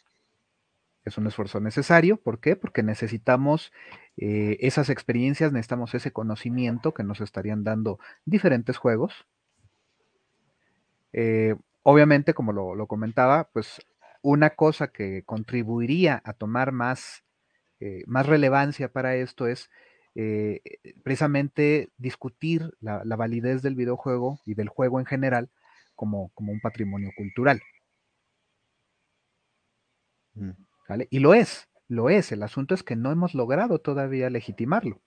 Es 1.03 1.17
un 1.17 1.27
esfuerzo 1.27 1.59
necesario. 1.59 2.17
¿Por 2.17 2.39
qué? 2.39 2.55
Porque 2.55 2.81
necesitamos 2.81 3.71
eh, 4.17 4.57
esas 4.61 4.89
experiencias, 4.89 5.51
necesitamos 5.51 5.93
ese 5.93 6.11
conocimiento 6.11 6.93
que 6.93 7.03
nos 7.03 7.21
estarían 7.21 7.63
dando 7.63 7.99
diferentes 8.25 8.77
juegos. 8.77 9.27
Eh, 11.13 11.55
obviamente, 11.83 12.33
como 12.33 12.53
lo, 12.53 12.87
comentaba, 12.87 13.49
pues 13.53 13.85
una 14.21 14.51
cosa 14.51 14.87
que 14.87 15.23
contribuiría 15.25 16.21
a 16.25 16.33
tomar 16.33 16.71
más, 16.71 17.23
eh, 17.79 18.03
más 18.07 18.25
relevancia 18.25 18.91
para 18.91 19.15
esto 19.15 19.47
es 19.47 19.69
precisamente 21.03 21.89
discutir 21.97 22.73
la, 22.79 23.03
validez 23.17 23.61
del 23.61 23.75
videojuego 23.75 24.39
y 24.45 24.53
del 24.53 24.69
juego 24.69 25.01
en 25.01 25.05
general 25.05 25.49
como, 25.93 26.31
como 26.33 26.53
un 26.53 26.61
patrimonio 26.61 27.09
cultural. 27.17 27.61
Mm. 30.35 30.51
Y 31.09 31.19
lo 31.19 31.33
es, 31.33 31.67
lo 31.87 32.09
es. 32.09 32.31
El 32.31 32.43
asunto 32.43 32.75
es 32.75 32.83
que 32.83 32.95
no 32.95 33.11
hemos 33.11 33.33
logrado 33.33 33.79
todavía 33.79 34.29
legitimarlo. 34.29 35.01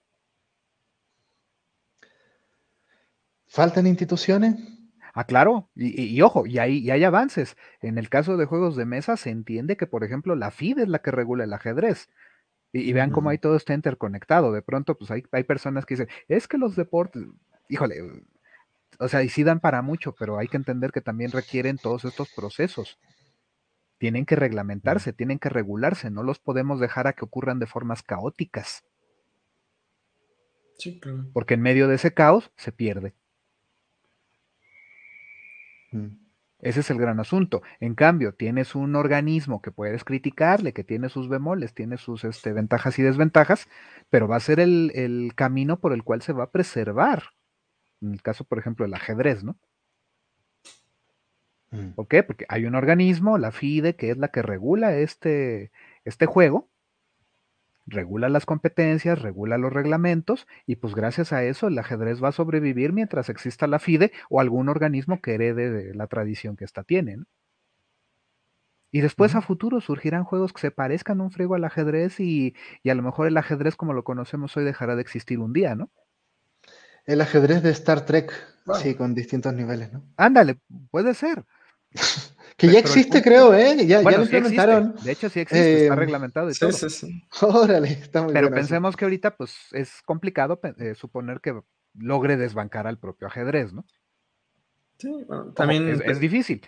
¿Faltan 3.47 3.87
instituciones? 3.87 4.55
Ah, 5.13 5.23
claro, 5.25 5.69
y, 5.75 6.21
ojo, 6.21 6.45
y 6.45 6.59
hay, 6.59 6.77
y 6.77 6.91
hay 6.91 7.03
avances. 7.03 7.57
En 7.81 7.97
el 7.97 8.09
caso 8.09 8.37
de 8.37 8.45
juegos 8.45 8.75
de 8.75 8.85
mesa 8.85 9.17
se 9.17 9.31
entiende 9.31 9.75
que, 9.75 9.87
por 9.87 10.03
ejemplo, 10.03 10.35
la 10.35 10.51
FIDE 10.51 10.83
es 10.83 10.87
la 10.87 10.99
que 10.99 11.11
regula 11.11 11.45
el 11.45 11.53
ajedrez. 11.53 12.09
Y, 12.71 12.93
vean 12.93 13.09
cómo 13.09 13.29
ahí 13.29 13.39
todo 13.39 13.55
está 13.55 13.73
interconectado. 13.73 14.51
De 14.51 14.61
pronto, 14.61 14.95
pues 14.95 15.09
hay, 15.09 15.23
hay 15.31 15.43
personas 15.43 15.85
que 15.85 15.95
dicen, 15.95 16.09
es 16.27 16.47
que 16.47 16.59
los 16.59 16.75
deportes, 16.75 17.23
híjole, 17.67 17.95
o 18.99 19.07
sea, 19.07 19.23
y 19.23 19.29
sí 19.29 19.43
dan 19.43 19.59
para 19.59 19.81
mucho, 19.81 20.13
pero 20.13 20.37
hay 20.37 20.47
que 20.47 20.57
entender 20.57 20.91
que 20.91 21.01
también 21.01 21.31
requieren 21.31 21.77
todos 21.77 22.05
estos 22.05 22.29
procesos 22.35 22.99
tienen 23.99 24.25
que 24.25 24.35
reglamentarse, 24.35 25.13
tienen 25.13 25.37
que 25.37 25.49
regularse, 25.49 26.09
no 26.09 26.23
los 26.23 26.39
podemos 26.39 26.79
dejar 26.79 27.05
a 27.05 27.13
que 27.13 27.25
ocurran 27.25 27.59
de 27.59 27.67
formas 27.67 28.01
caóticas. 28.01 28.83
Sí, 30.77 30.99
claro. 30.99 31.27
Porque 31.33 31.55
en 31.55 31.61
medio 31.61 31.87
de 31.87 31.95
ese 31.95 32.13
caos 32.13 32.51
se 32.55 32.71
pierde. 32.71 33.13
Mm. 35.91 36.29
Ese 36.61 36.81
es 36.81 36.89
el 36.89 36.97
gran 36.97 37.19
asunto. 37.19 37.61
En 37.79 37.95
cambio, 37.95 38.33
tienes 38.33 38.75
un 38.75 38.95
organismo 38.95 39.61
que 39.61 39.71
puedes 39.71 40.03
criticarle, 40.03 40.73
que 40.73 40.83
tiene 40.83 41.07
sus 41.07 41.29
bemoles, 41.29 41.73
tiene 41.73 41.97
sus 41.97 42.25
este, 42.25 42.51
ventajas 42.51 42.99
y 42.99 43.03
desventajas, 43.03 43.69
pero 44.09 44.27
va 44.27 44.37
a 44.37 44.41
ser 44.41 44.59
el, 44.59 44.91
el 44.93 45.33
camino 45.35 45.79
por 45.79 45.93
el 45.93 46.03
cual 46.03 46.21
se 46.21 46.33
va 46.33 46.45
a 46.45 46.51
preservar. 46.51 47.23
En 48.01 48.13
el 48.13 48.21
caso, 48.21 48.43
por 48.43 48.59
ejemplo, 48.59 48.85
del 48.85 48.93
ajedrez, 48.93 49.43
¿no? 49.43 49.57
Mm. 51.71 51.89
¿Por 51.91 52.07
qué? 52.07 52.23
Porque 52.23 52.45
hay 52.49 52.65
un 52.65 52.75
organismo, 52.75 53.37
la 53.37 53.51
FIDE, 53.51 53.95
que 53.95 54.11
es 54.11 54.17
la 54.17 54.29
que 54.29 54.41
regula 54.41 54.95
este, 54.95 55.71
este 56.05 56.25
juego, 56.25 56.67
regula 57.85 58.29
las 58.29 58.45
competencias, 58.45 59.21
regula 59.21 59.57
los 59.57 59.73
reglamentos, 59.73 60.47
y 60.65 60.75
pues 60.75 60.95
gracias 60.95 61.33
a 61.33 61.43
eso 61.43 61.67
el 61.67 61.77
ajedrez 61.77 62.23
va 62.23 62.29
a 62.29 62.33
sobrevivir 62.33 62.93
mientras 62.93 63.29
exista 63.29 63.67
la 63.67 63.79
FIDE 63.79 64.11
o 64.29 64.39
algún 64.39 64.69
organismo 64.69 65.21
que 65.21 65.35
herede 65.35 65.71
de 65.71 65.95
la 65.95 66.07
tradición 66.07 66.55
que 66.55 66.65
ésta 66.65 66.83
tiene. 66.83 67.17
Y 68.91 69.01
después 69.01 69.35
a 69.35 69.41
futuro 69.41 69.81
surgirán 69.81 70.23
juegos 70.23 70.51
que 70.51 70.61
se 70.61 70.71
parezcan 70.71 71.21
un 71.21 71.31
frigo 71.31 71.53
al 71.53 71.63
ajedrez 71.63 72.19
y, 72.19 72.55
y, 72.81 72.89
a 72.89 72.95
lo 72.95 73.03
mejor 73.03 73.27
el 73.27 73.37
ajedrez 73.37 73.75
como 73.75 73.93
lo 73.93 74.03
conocemos 74.03 74.57
hoy 74.57 74.63
dejará 74.63 74.95
de 74.95 75.01
existir 75.01 75.37
un 75.39 75.53
día, 75.53 75.75
¿no? 75.75 75.91
El 77.05 77.21
ajedrez 77.21 77.61
de 77.61 77.69
Star 77.71 78.05
Trek, 78.05 78.31
sí, 78.81 78.95
con 78.95 79.13
distintos 79.13 79.53
niveles, 79.53 79.93
¿no? 79.93 80.03
Ándale, 80.17 80.59
puede 80.91 81.13
ser. 81.13 81.45
que 82.57 82.67
ya 82.67 82.79
existe, 82.79 83.21
creo, 83.21 83.53
¿eh? 83.53 83.85
Ya, 83.85 84.01
lo 84.01 84.21
implementaron. 84.21 84.95
de 85.03 85.11
hecho, 85.11 85.29
sí 85.29 85.41
existe, 85.41 85.83
está 85.83 85.93
eh, 85.93 85.97
reglamentado 85.97 86.49
y 86.49 86.53
todo. 86.53 86.71
Sí, 86.71 86.89
sí. 86.89 87.23
Órale, 87.41 87.89
está 87.89 88.21
muy 88.21 88.33
Pero 88.33 88.51
pensemos 88.51 88.95
que 88.95 89.05
ahorita, 89.05 89.35
pues, 89.35 89.55
es 89.71 90.01
complicado 90.03 90.59
eh, 90.77 90.95
suponer 90.95 91.41
que 91.41 91.59
logre 91.93 92.37
desbancar 92.37 92.87
al 92.87 92.99
propio 92.99 93.27
ajedrez, 93.27 93.73
¿no? 93.73 93.85
Sí, 94.97 95.09
bueno, 95.27 95.53
también. 95.53 95.87
Es, 95.87 96.01
es, 96.01 96.19
difícil, 96.19 96.61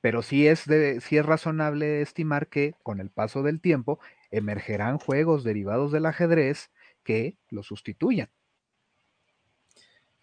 pero 0.00 0.22
sí 0.22 0.46
es, 0.46 0.66
de, 0.66 1.00
sí 1.00 1.16
es 1.16 1.26
razonable 1.26 2.00
estimar 2.00 2.48
que 2.48 2.74
con 2.82 3.00
el 3.00 3.10
paso 3.10 3.42
del 3.42 3.60
tiempo 3.60 3.98
emergerán 4.30 4.98
juegos 4.98 5.44
derivados 5.44 5.92
del 5.92 6.06
ajedrez 6.06 6.70
que 7.02 7.36
lo 7.50 7.62
sustituyan. 7.62 8.30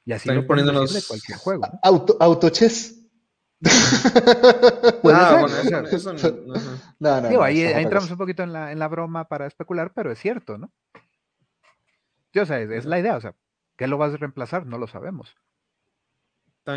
Y 0.06 0.14
así 0.14 0.30
lo 0.30 0.48
poniéndonos 0.48 1.08
cualquier 1.08 1.38
juego. 1.38 1.64
Auto, 1.84 2.18
autochess. 2.20 2.99
ah, 3.66 5.00
bueno, 5.04 5.88
eso, 5.90 6.14
no, 7.00 7.44
ahí, 7.44 7.62
entramos 7.62 8.10
un 8.10 8.18
poquito 8.18 8.44
en 8.44 8.54
la, 8.54 8.88
broma 8.88 9.28
para 9.28 9.48
especular, 9.48 9.92
pero 9.94 10.12
es 10.12 10.20
cierto, 10.20 10.58
¿no? 10.58 10.72
o 12.36 12.46
sea, 12.46 12.60
es, 12.62 12.86
la 12.86 13.00
idea, 13.00 13.18
o 13.18 13.22
sea, 13.22 13.36
¿qué 13.76 13.88
lo 13.88 13.98
vas 13.98 14.14
a 14.14 14.18
reemplazar? 14.18 14.66
No 14.66 14.78
lo 14.78 14.88
sabemos. 14.88 15.36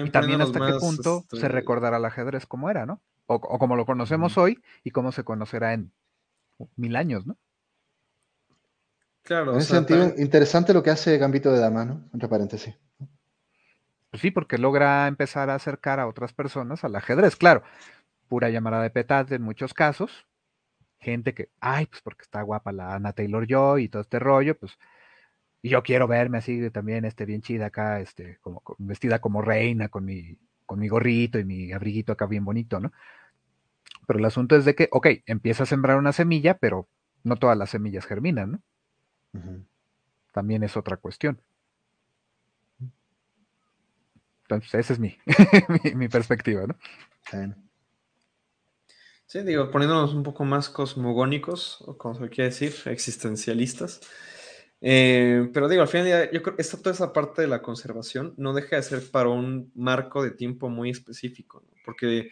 y 0.05 0.11
también 0.11 0.41
hasta 0.41 0.59
qué 0.67 0.73
punto 0.81 1.25
se 1.31 1.37
este 1.37 1.49
recordará 1.49 1.99
el 1.99 2.05
ajedrez 2.05 2.47
como 2.47 2.69
era, 2.69 2.85
¿no? 2.85 3.01
O, 3.27 3.41
como 3.41 3.77
lo 3.77 3.87
conocemos 3.87 4.37
hoy 4.37 4.61
y 4.83 4.91
cómo 4.91 5.13
se 5.13 5.23
conocerá 5.23 5.75
en 5.75 5.93
mil 6.75 6.97
años, 6.97 7.27
¿no? 7.27 7.37
Claro. 9.23 9.53
En 9.53 9.59
ese 9.59 9.75
sentido, 9.75 10.13
interesante 10.19 10.75
lo 10.75 10.83
que 10.83 10.91
hace 10.91 11.17
Gambito 11.17 11.53
de 11.53 11.61
Dama, 11.61 11.85
¿no? 11.85 12.09
Entre 12.13 12.29
paréntesis. 12.29 12.75
Pues 14.13 14.21
sí, 14.21 14.31
porque 14.31 14.59
logra 14.59 15.09
empezar 15.09 15.49
a 15.51 15.55
acercar 15.55 15.99
a 15.99 16.07
otras 16.07 16.35
personas 16.35 16.85
al 16.85 16.95
ajedrez. 16.95 17.35
Claro, 17.35 17.63
pura 18.29 18.51
llamada 18.51 18.83
de 18.83 18.91
petate 18.91 19.37
en 19.37 19.43
muchos 19.43 19.73
casos. 19.75 20.27
Gente 21.01 21.35
que, 21.35 21.49
ay, 21.61 21.87
pues 21.87 22.03
porque 22.03 22.23
está 22.23 22.43
guapa 22.43 22.73
la 22.73 22.95
Ana 22.95 23.15
Taylor 23.15 23.47
Joy 23.49 23.85
y 23.85 23.89
todo 23.89 24.03
este 24.03 24.19
rollo, 24.19 24.57
pues 24.57 24.79
y 25.63 25.71
yo 25.71 25.83
quiero 25.83 26.09
verme 26.09 26.39
así 26.39 26.71
también, 26.71 27.05
este, 27.05 27.25
bien 27.25 27.41
chida 27.41 27.67
acá, 27.67 28.01
este, 28.01 28.39
como 28.43 28.63
vestida 28.79 29.21
como 29.21 29.41
reina, 29.41 29.89
con 29.89 30.05
mi, 30.05 30.37
con 30.67 30.81
mi 30.81 30.89
gorrito 30.89 31.39
y 31.39 31.45
mi 31.45 31.73
abriguito 31.73 32.13
acá 32.13 32.27
bien 32.27 32.45
bonito, 32.45 32.81
¿no? 32.81 32.93
Pero 34.07 34.19
el 34.19 34.25
asunto 34.25 34.57
es 34.57 34.65
de 34.65 34.75
que, 34.75 34.89
ok, 34.91 35.07
empieza 35.25 35.63
a 35.63 35.67
sembrar 35.67 35.99
una 35.99 36.13
semilla, 36.13 36.59
pero 36.59 36.89
no 37.23 37.37
todas 37.37 37.57
las 37.57 37.71
semillas 37.71 38.05
germinan, 38.07 38.53
¿no? 38.53 38.61
También 40.33 40.65
es 40.65 40.77
otra 40.77 40.97
cuestión. 40.97 41.41
Entonces, 44.43 44.75
esa 44.75 44.93
es 44.93 44.99
mi, 44.99 45.17
mi, 45.95 46.09
perspectiva, 46.09 46.67
¿no? 46.67 46.77
Sí, 49.27 49.43
digo, 49.43 49.71
poniéndonos 49.71 50.13
un 50.13 50.23
poco 50.23 50.45
más 50.45 50.69
cosmogónicos, 50.69 51.83
o 51.87 51.97
como 51.97 52.15
se 52.15 52.29
quiere 52.29 52.51
decir, 52.51 52.75
existencialistas. 52.87 54.01
Eh, 54.85 55.49
pero 55.55 55.69
digo, 55.69 55.83
al 55.83 55.89
final 55.89 56.29
yo 56.33 56.43
creo 56.43 56.57
que 56.57 56.63
esta, 56.63 56.77
toda 56.77 56.93
esa 56.93 57.13
parte 57.13 57.41
de 57.43 57.49
la 57.49 57.63
conservación 57.63 58.35
no 58.37 58.53
deja 58.53 58.77
de 58.77 58.83
ser 58.83 59.11
para 59.11 59.29
un 59.29 59.71
marco 59.77 60.25
de 60.25 60.33
tiempo 60.33 60.69
muy 60.69 60.91
específico, 60.91 61.65
porque 61.85 62.31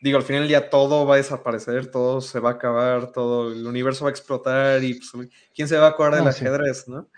digo, 0.00 0.16
al 0.16 0.22
final 0.22 0.42
del 0.42 0.48
día 0.48 0.70
todo 0.70 1.06
va 1.06 1.14
a 1.14 1.16
desaparecer, 1.18 1.90
todo 1.90 2.20
se 2.20 2.38
va 2.38 2.50
a 2.50 2.52
acabar, 2.54 3.10
todo 3.10 3.52
el 3.52 3.66
universo 3.66 4.04
va 4.04 4.10
a 4.10 4.12
explotar 4.12 4.82
y 4.84 4.94
pues, 4.94 5.28
quién 5.54 5.66
se 5.66 5.76
va 5.76 5.86
a 5.86 5.90
acordar 5.90 6.20
del 6.20 6.28
ajedrez, 6.28 6.86
¿no? 6.88 7.08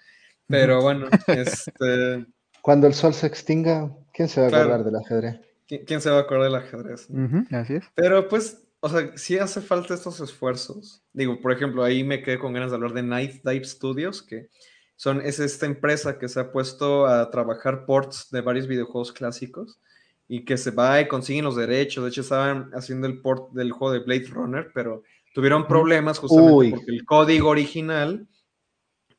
Pero 0.46 0.80
bueno, 0.80 1.08
este... 1.26 2.26
Cuando 2.62 2.86
el 2.86 2.94
sol 2.94 3.14
se 3.14 3.26
extinga, 3.26 3.90
¿quién 4.12 4.28
se 4.28 4.40
va 4.40 4.46
a 4.46 4.50
acordar 4.50 4.84
del 4.84 4.96
ajedrez? 4.96 5.40
¿Quién, 5.66 6.00
se 6.00 6.10
va 6.10 6.18
a 6.18 6.20
acordar 6.20 6.44
del 6.44 6.54
ajedrez? 6.56 7.08
así 7.52 7.74
es. 7.74 7.84
Pero 7.94 8.28
pues, 8.28 8.66
o 8.80 8.88
sea, 8.88 9.16
sí 9.16 9.38
hace 9.38 9.60
falta 9.60 9.94
estos 9.94 10.20
esfuerzos. 10.20 11.02
Digo, 11.12 11.40
por 11.40 11.52
ejemplo, 11.52 11.84
ahí 11.84 12.02
me 12.02 12.22
quedé 12.22 12.38
con 12.38 12.52
ganas 12.52 12.70
de 12.70 12.76
hablar 12.76 12.92
de 12.92 13.02
Night 13.02 13.42
Dive 13.44 13.64
Studios, 13.64 14.22
que 14.22 14.48
son, 14.96 15.20
es 15.20 15.38
esta 15.38 15.66
empresa 15.66 16.18
que 16.18 16.28
se 16.28 16.40
ha 16.40 16.52
puesto 16.52 17.06
a 17.06 17.30
trabajar 17.30 17.86
ports 17.86 18.28
de 18.30 18.40
varios 18.40 18.66
videojuegos 18.66 19.12
clásicos 19.12 19.80
y 20.26 20.44
que 20.44 20.56
se 20.56 20.72
va 20.72 21.00
y 21.00 21.08
consiguen 21.08 21.44
los 21.44 21.56
derechos. 21.56 22.04
De 22.04 22.10
hecho, 22.10 22.20
estaban 22.22 22.70
haciendo 22.74 23.06
el 23.06 23.20
port 23.20 23.52
del 23.52 23.72
juego 23.72 23.94
de 23.94 24.00
Blade 24.00 24.26
Runner, 24.28 24.70
pero 24.74 25.04
tuvieron 25.34 25.66
problemas 25.66 26.18
justamente 26.18 26.70
porque 26.76 26.92
el 26.92 27.04
código 27.04 27.48
original 27.48 28.26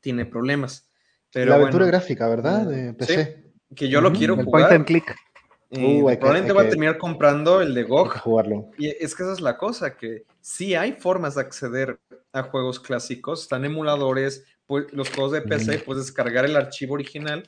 tiene 0.00 0.26
problemas 0.26 0.92
la 1.34 1.54
aventura 1.54 1.86
gráfica, 1.86 2.28
¿verdad? 2.28 2.66
De 2.66 2.92
PC. 2.94 3.51
Que 3.74 3.88
yo 3.88 4.00
lo 4.00 4.12
quiero 4.12 4.36
jugar. 4.36 4.62
Point 4.62 4.72
and 4.72 4.84
click. 4.86 5.16
Uh, 5.74 6.04
probablemente 6.18 6.52
va 6.52 6.62
a 6.62 6.68
terminar 6.68 6.98
comprando 6.98 7.62
el 7.62 7.74
de 7.74 7.84
GOG. 7.84 8.18
jugarlo. 8.18 8.70
Y 8.76 8.88
es 8.88 9.14
que 9.14 9.22
esa 9.22 9.32
es 9.32 9.40
la 9.40 9.56
cosa, 9.56 9.96
que 9.96 10.24
sí 10.42 10.74
hay 10.74 10.92
formas 10.92 11.36
de 11.36 11.40
acceder 11.40 11.98
a 12.32 12.42
juegos 12.42 12.78
clásicos, 12.78 13.42
están 13.42 13.64
emuladores, 13.64 14.44
pues, 14.66 14.92
los 14.92 15.08
juegos 15.08 15.32
de 15.32 15.40
PC, 15.40 15.78
puedes 15.78 16.04
descargar 16.04 16.44
el 16.44 16.56
archivo 16.56 16.94
original, 16.94 17.42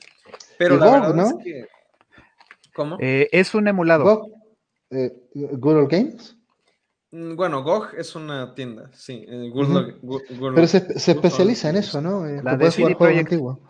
pero 0.57 0.77
la 0.77 0.99
verdad 1.01 1.27
es 1.27 1.43
que... 1.43 1.67
¿Cómo? 2.73 2.97
Eh, 2.99 3.29
es 3.31 3.53
un 3.53 3.67
emulador. 3.67 4.05
GOG, 4.05 4.31
eh, 4.89 5.13
Google 5.33 5.87
Games. 5.87 6.35
Mm, 7.11 7.35
bueno, 7.35 7.63
GOG 7.63 7.95
es 7.97 8.15
una 8.15 8.53
tienda, 8.55 8.89
sí. 8.93 9.23
Eh, 9.27 9.53
pero 10.53 10.67
se, 10.67 10.99
se 10.99 11.11
especializa 11.11 11.69
en 11.69 11.77
eso, 11.77 12.01
¿no? 12.01 12.25
La 12.25 12.57
de 12.57 12.71
CD 12.71 12.95
Antiguo. 13.19 13.61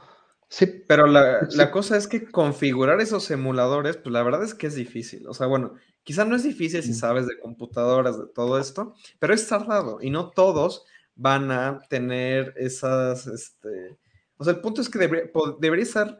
Sí. 0.49 0.83
Pero 0.87 1.07
la, 1.07 1.71
cosa 1.71 1.97
es 1.97 2.07
que 2.07 2.25
configurar 2.25 3.01
esos 3.01 3.29
emuladores, 3.31 3.97
pues 3.97 4.13
la 4.13 4.23
verdad 4.23 4.43
es 4.43 4.53
que 4.53 4.67
es 4.67 4.75
difícil. 4.75 5.27
O 5.27 5.33
sea, 5.33 5.47
bueno, 5.47 5.75
quizá 6.03 6.25
no 6.25 6.35
es 6.35 6.43
difícil 6.43 6.83
si 6.83 6.93
sabes 6.93 7.27
de 7.27 7.39
computadoras, 7.39 8.17
de 8.17 8.27
todo 8.27 8.59
esto, 8.59 8.95
pero 9.19 9.33
es 9.33 9.47
tardado 9.47 9.99
y 10.01 10.09
no 10.09 10.29
todos 10.29 10.85
van 11.15 11.51
a 11.51 11.81
tener 11.89 12.53
esas, 12.57 13.27
este, 13.27 13.97
o 14.37 14.43
sea, 14.43 14.53
el 14.53 14.61
punto 14.61 14.81
es 14.81 14.89
que 14.89 14.99
debería, 14.99 15.31
debería 15.59 15.85
ser, 15.85 16.19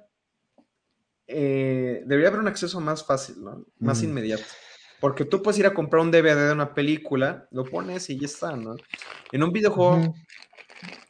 eh, 1.28 2.04
debería 2.06 2.30
haber 2.30 2.40
un 2.40 2.48
acceso 2.48 2.80
más 2.80 3.06
fácil, 3.06 3.44
¿no? 3.44 3.66
Más 3.80 4.02
mm. 4.02 4.06
inmediato. 4.06 4.44
Porque 5.02 5.26
tú 5.26 5.44
puedes 5.44 5.60
ir 5.60 5.66
a 5.66 5.74
comprar 5.74 6.02
un 6.02 6.12
DVD 6.12 6.48
de 6.48 6.54
una 6.54 6.74
película, 6.74 7.48
lo 7.52 7.66
pones 7.66 8.10
y 8.10 8.18
ya 8.18 8.26
está, 8.26 8.56
¿no? 8.56 8.76
En 9.32 9.44
un 9.44 9.52
videojuego, 9.52 10.16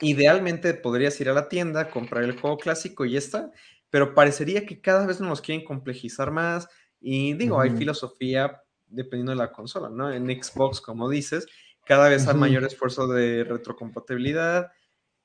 idealmente 0.02 0.74
podrías 0.74 1.20
ir 1.22 1.30
a 1.30 1.34
la 1.34 1.50
tienda, 1.50 1.90
comprar 1.90 2.24
el 2.24 2.40
juego 2.40 2.58
clásico 2.58 3.06
y 3.06 3.12
ya 3.12 3.20
está, 3.20 3.52
pero 3.90 4.14
parecería 4.14 4.66
que 4.66 4.82
cada 4.82 5.06
vez 5.06 5.20
nos 5.22 5.42
quieren 5.42 5.66
complejizar 5.66 6.32
más. 6.32 6.68
Y 7.00 7.34
digo, 7.34 7.60
hay 7.60 7.72
filosofía 7.72 8.62
dependiendo 8.88 9.32
de 9.32 9.38
la 9.38 9.52
consola, 9.52 9.90
¿no? 9.90 10.12
En 10.12 10.26
Xbox, 10.26 10.82
como 10.82 11.10
dices, 11.10 11.48
cada 11.86 12.10
vez 12.10 12.28
hay 12.28 12.36
mayor 12.36 12.64
esfuerzo 12.64 13.08
de 13.08 13.44
retrocompatibilidad. 13.44 14.72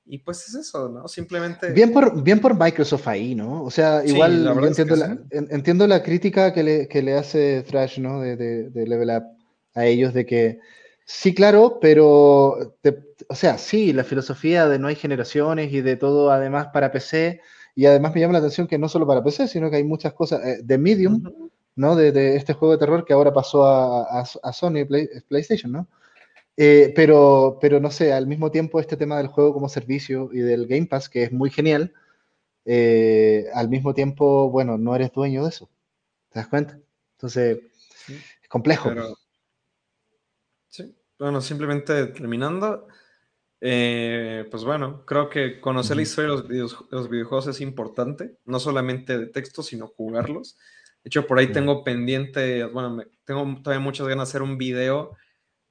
Y 0.05 0.19
pues 0.19 0.47
es 0.47 0.55
eso, 0.55 0.89
¿no? 0.89 1.07
Simplemente. 1.07 1.71
Bien 1.71 1.93
por, 1.93 2.23
bien 2.23 2.39
por 2.39 2.57
Microsoft 2.59 3.07
ahí, 3.07 3.35
¿no? 3.35 3.63
O 3.63 3.71
sea, 3.71 4.03
igual 4.05 4.43
yo 4.43 4.67
entiendo, 4.67 4.95
la, 4.95 5.17
entiendo 5.29 5.87
la 5.87 6.01
crítica 6.01 6.53
que 6.53 6.63
le, 6.63 6.87
que 6.87 7.01
le 7.01 7.13
hace 7.13 7.63
Thrash, 7.63 7.99
¿no? 7.99 8.19
De, 8.19 8.35
de, 8.35 8.87
Level 8.87 9.09
Up 9.09 9.23
a 9.75 9.85
ellos, 9.85 10.13
de 10.13 10.25
que 10.25 10.59
sí, 11.05 11.33
claro, 11.33 11.77
pero. 11.79 12.77
O 13.29 13.35
sea, 13.35 13.57
sí, 13.57 13.93
la 13.93 14.03
filosofía 14.03 14.67
de 14.67 14.79
no 14.79 14.87
hay 14.87 14.95
generaciones 14.95 15.71
y 15.73 15.81
de 15.81 15.95
todo 15.95 16.31
además 16.31 16.67
para 16.73 16.91
PC. 16.91 17.41
Y 17.75 17.85
además 17.85 18.13
me 18.13 18.21
llama 18.21 18.33
la 18.33 18.39
atención 18.39 18.67
que 18.67 18.77
no 18.77 18.89
solo 18.89 19.07
para 19.07 19.23
PC, 19.23 19.47
sino 19.47 19.69
que 19.69 19.77
hay 19.77 19.83
muchas 19.83 20.13
cosas 20.13 20.45
eh, 20.45 20.59
de 20.63 20.77
Medium, 20.77 21.23
¿no? 21.75 21.95
De, 21.95 22.11
de, 22.11 22.35
este 22.35 22.53
juego 22.53 22.73
de 22.73 22.79
terror 22.79 23.05
que 23.05 23.13
ahora 23.13 23.33
pasó 23.33 23.65
a, 23.65 24.21
a, 24.21 24.53
Sony 24.53 24.85
PlayStation, 25.27 25.71
¿no? 25.71 25.87
Eh, 26.57 26.93
pero, 26.95 27.57
pero 27.61 27.79
no 27.79 27.89
sé, 27.91 28.11
al 28.13 28.27
mismo 28.27 28.51
tiempo 28.51 28.79
este 28.79 28.97
tema 28.97 29.17
del 29.17 29.27
juego 29.27 29.53
como 29.53 29.69
servicio 29.69 30.29
y 30.33 30.39
del 30.39 30.67
Game 30.67 30.85
Pass, 30.85 31.09
que 31.09 31.23
es 31.23 31.31
muy 31.31 31.49
genial, 31.49 31.93
eh, 32.65 33.47
al 33.53 33.69
mismo 33.69 33.93
tiempo, 33.93 34.49
bueno, 34.49 34.77
no 34.77 34.95
eres 34.95 35.11
dueño 35.11 35.43
de 35.43 35.49
eso. 35.49 35.69
¿Te 36.29 36.39
das 36.39 36.47
cuenta? 36.47 36.77
Entonces, 37.13 37.59
es 38.07 38.49
complejo. 38.49 38.91
sí, 40.67 40.95
bueno, 41.17 41.41
simplemente 41.41 42.07
terminando, 42.07 42.87
eh, 43.61 44.47
pues 44.49 44.63
bueno, 44.63 45.05
creo 45.05 45.29
que 45.29 45.61
conocer 45.61 45.95
la 45.95 46.01
historia 46.01 46.35
de 46.35 46.57
los, 46.59 47.09
videojuegos 47.09 47.47
es 47.47 47.61
importante, 47.61 48.37
no 48.45 48.59
solamente 48.59 49.17
de 49.17 49.27
texto, 49.27 49.61
sino 49.61 49.87
jugarlos. 49.87 50.57
De 51.03 51.07
hecho, 51.07 51.27
por 51.27 51.37
ahí 51.37 51.51
tengo 51.51 51.83
pendiente, 51.83 52.65
bueno, 52.65 53.03
tengo 53.23 53.59
todavía 53.61 53.83
muchas 53.83 54.07
ganas 54.07 54.27
de 54.27 54.31
hacer 54.31 54.41
un 54.41 54.57
video 54.57 55.15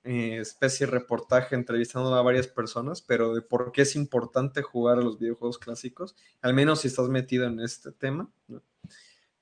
eh, 0.02 0.38
especie 0.40 0.86
de 0.86 0.92
reportaje 0.92 1.54
entrevistando 1.54 2.14
a 2.14 2.22
varias 2.22 2.46
personas, 2.46 3.02
pero 3.02 3.34
de 3.34 3.42
por 3.42 3.70
qué 3.70 3.82
es 3.82 3.96
importante 3.96 4.62
jugar 4.62 4.98
a 4.98 5.02
los 5.02 5.18
videojuegos 5.18 5.58
clásicos, 5.58 6.16
al 6.40 6.54
menos 6.54 6.80
si 6.80 6.88
estás 6.88 7.08
metido 7.08 7.46
en 7.46 7.60
este 7.60 7.92
tema. 7.92 8.30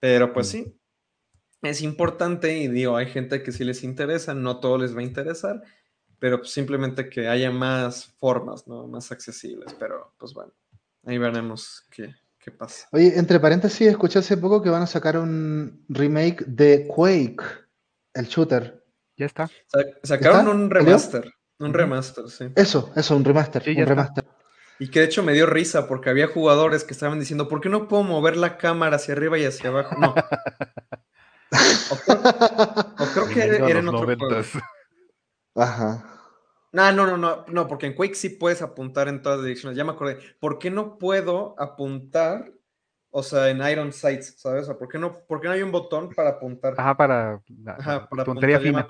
Pero 0.00 0.32
pues 0.32 0.48
mm. 0.48 0.50
sí, 0.50 0.74
es 1.62 1.82
importante 1.82 2.58
y 2.58 2.66
digo, 2.66 2.96
hay 2.96 3.06
gente 3.06 3.42
que 3.42 3.52
sí 3.52 3.62
les 3.62 3.84
interesa, 3.84 4.34
no 4.34 4.58
todo 4.58 4.78
les 4.78 4.96
va 4.96 5.00
a 5.00 5.04
interesar, 5.04 5.62
pero 6.18 6.38
pues 6.38 6.50
simplemente 6.50 7.08
que 7.08 7.28
haya 7.28 7.50
más 7.50 8.06
formas, 8.18 8.66
¿no? 8.66 8.86
Más 8.86 9.12
accesibles, 9.12 9.74
pero 9.78 10.14
pues 10.18 10.34
bueno, 10.34 10.52
ahí 11.04 11.18
veremos 11.18 11.86
qué, 11.90 12.14
qué 12.38 12.50
pasa. 12.50 12.88
Oye, 12.92 13.18
entre 13.18 13.40
paréntesis, 13.40 13.88
escuché 13.88 14.18
hace 14.18 14.36
poco 14.36 14.62
que 14.62 14.70
van 14.70 14.82
a 14.82 14.86
sacar 14.86 15.18
un 15.18 15.84
remake 15.88 16.44
de 16.46 16.86
Quake, 16.86 17.42
el 18.14 18.26
shooter. 18.26 18.84
Ya 19.16 19.26
está. 19.26 19.50
Sacaron 20.02 20.48
un 20.48 20.70
remaster. 20.70 21.32
Un 21.58 21.74
remaster, 21.74 22.28
sí. 22.28 22.50
Eso, 22.54 22.92
eso, 22.94 23.16
un 23.16 23.24
remaster. 23.24 23.64
un 23.66 23.86
remaster. 23.86 24.24
Y 24.78 24.88
que 24.88 25.00
de 25.00 25.06
hecho 25.06 25.24
me 25.24 25.32
dio 25.32 25.46
risa 25.46 25.88
porque 25.88 26.08
había 26.08 26.28
jugadores 26.28 26.84
que 26.84 26.92
estaban 26.92 27.18
diciendo, 27.18 27.48
¿por 27.48 27.60
qué 27.60 27.68
no 27.68 27.88
puedo 27.88 28.04
mover 28.04 28.36
la 28.36 28.58
cámara 28.58 28.94
hacia 28.96 29.14
arriba 29.14 29.36
y 29.36 29.44
hacia 29.44 29.70
abajo? 29.70 29.96
No. 29.98 30.14
o, 31.90 33.06
creo, 33.12 33.26
que 33.28 33.42
era, 33.42 33.80
en 33.80 33.88
otro 33.88 34.04
juego. 34.04 34.28
Ajá. 35.58 36.04
No, 36.72 36.92
no, 36.92 37.06
no, 37.06 37.16
no, 37.16 37.44
no, 37.48 37.66
porque 37.66 37.86
en 37.86 37.94
Quake 37.94 38.14
sí 38.14 38.28
puedes 38.28 38.62
apuntar 38.62 39.08
en 39.08 39.22
todas 39.22 39.42
direcciones. 39.42 39.76
Ya 39.76 39.84
me 39.84 39.92
acordé. 39.92 40.18
¿Por 40.38 40.58
qué 40.58 40.70
no 40.70 40.98
puedo 40.98 41.54
apuntar 41.58 42.52
o 43.10 43.22
sea, 43.22 43.48
en 43.48 43.62
Iron 43.68 43.92
Sights, 43.92 44.34
¿sabes? 44.38 44.68
¿por, 44.68 44.88
qué 44.88 44.98
no, 44.98 45.14
¿Por 45.26 45.40
qué 45.40 45.48
no 45.48 45.54
hay 45.54 45.62
un 45.62 45.72
botón 45.72 46.10
para 46.14 46.30
apuntar? 46.30 46.74
Ajá, 46.76 46.96
para, 46.96 47.42
Ajá, 47.66 48.08
para 48.08 48.24
puntería 48.24 48.60
fina. 48.60 48.86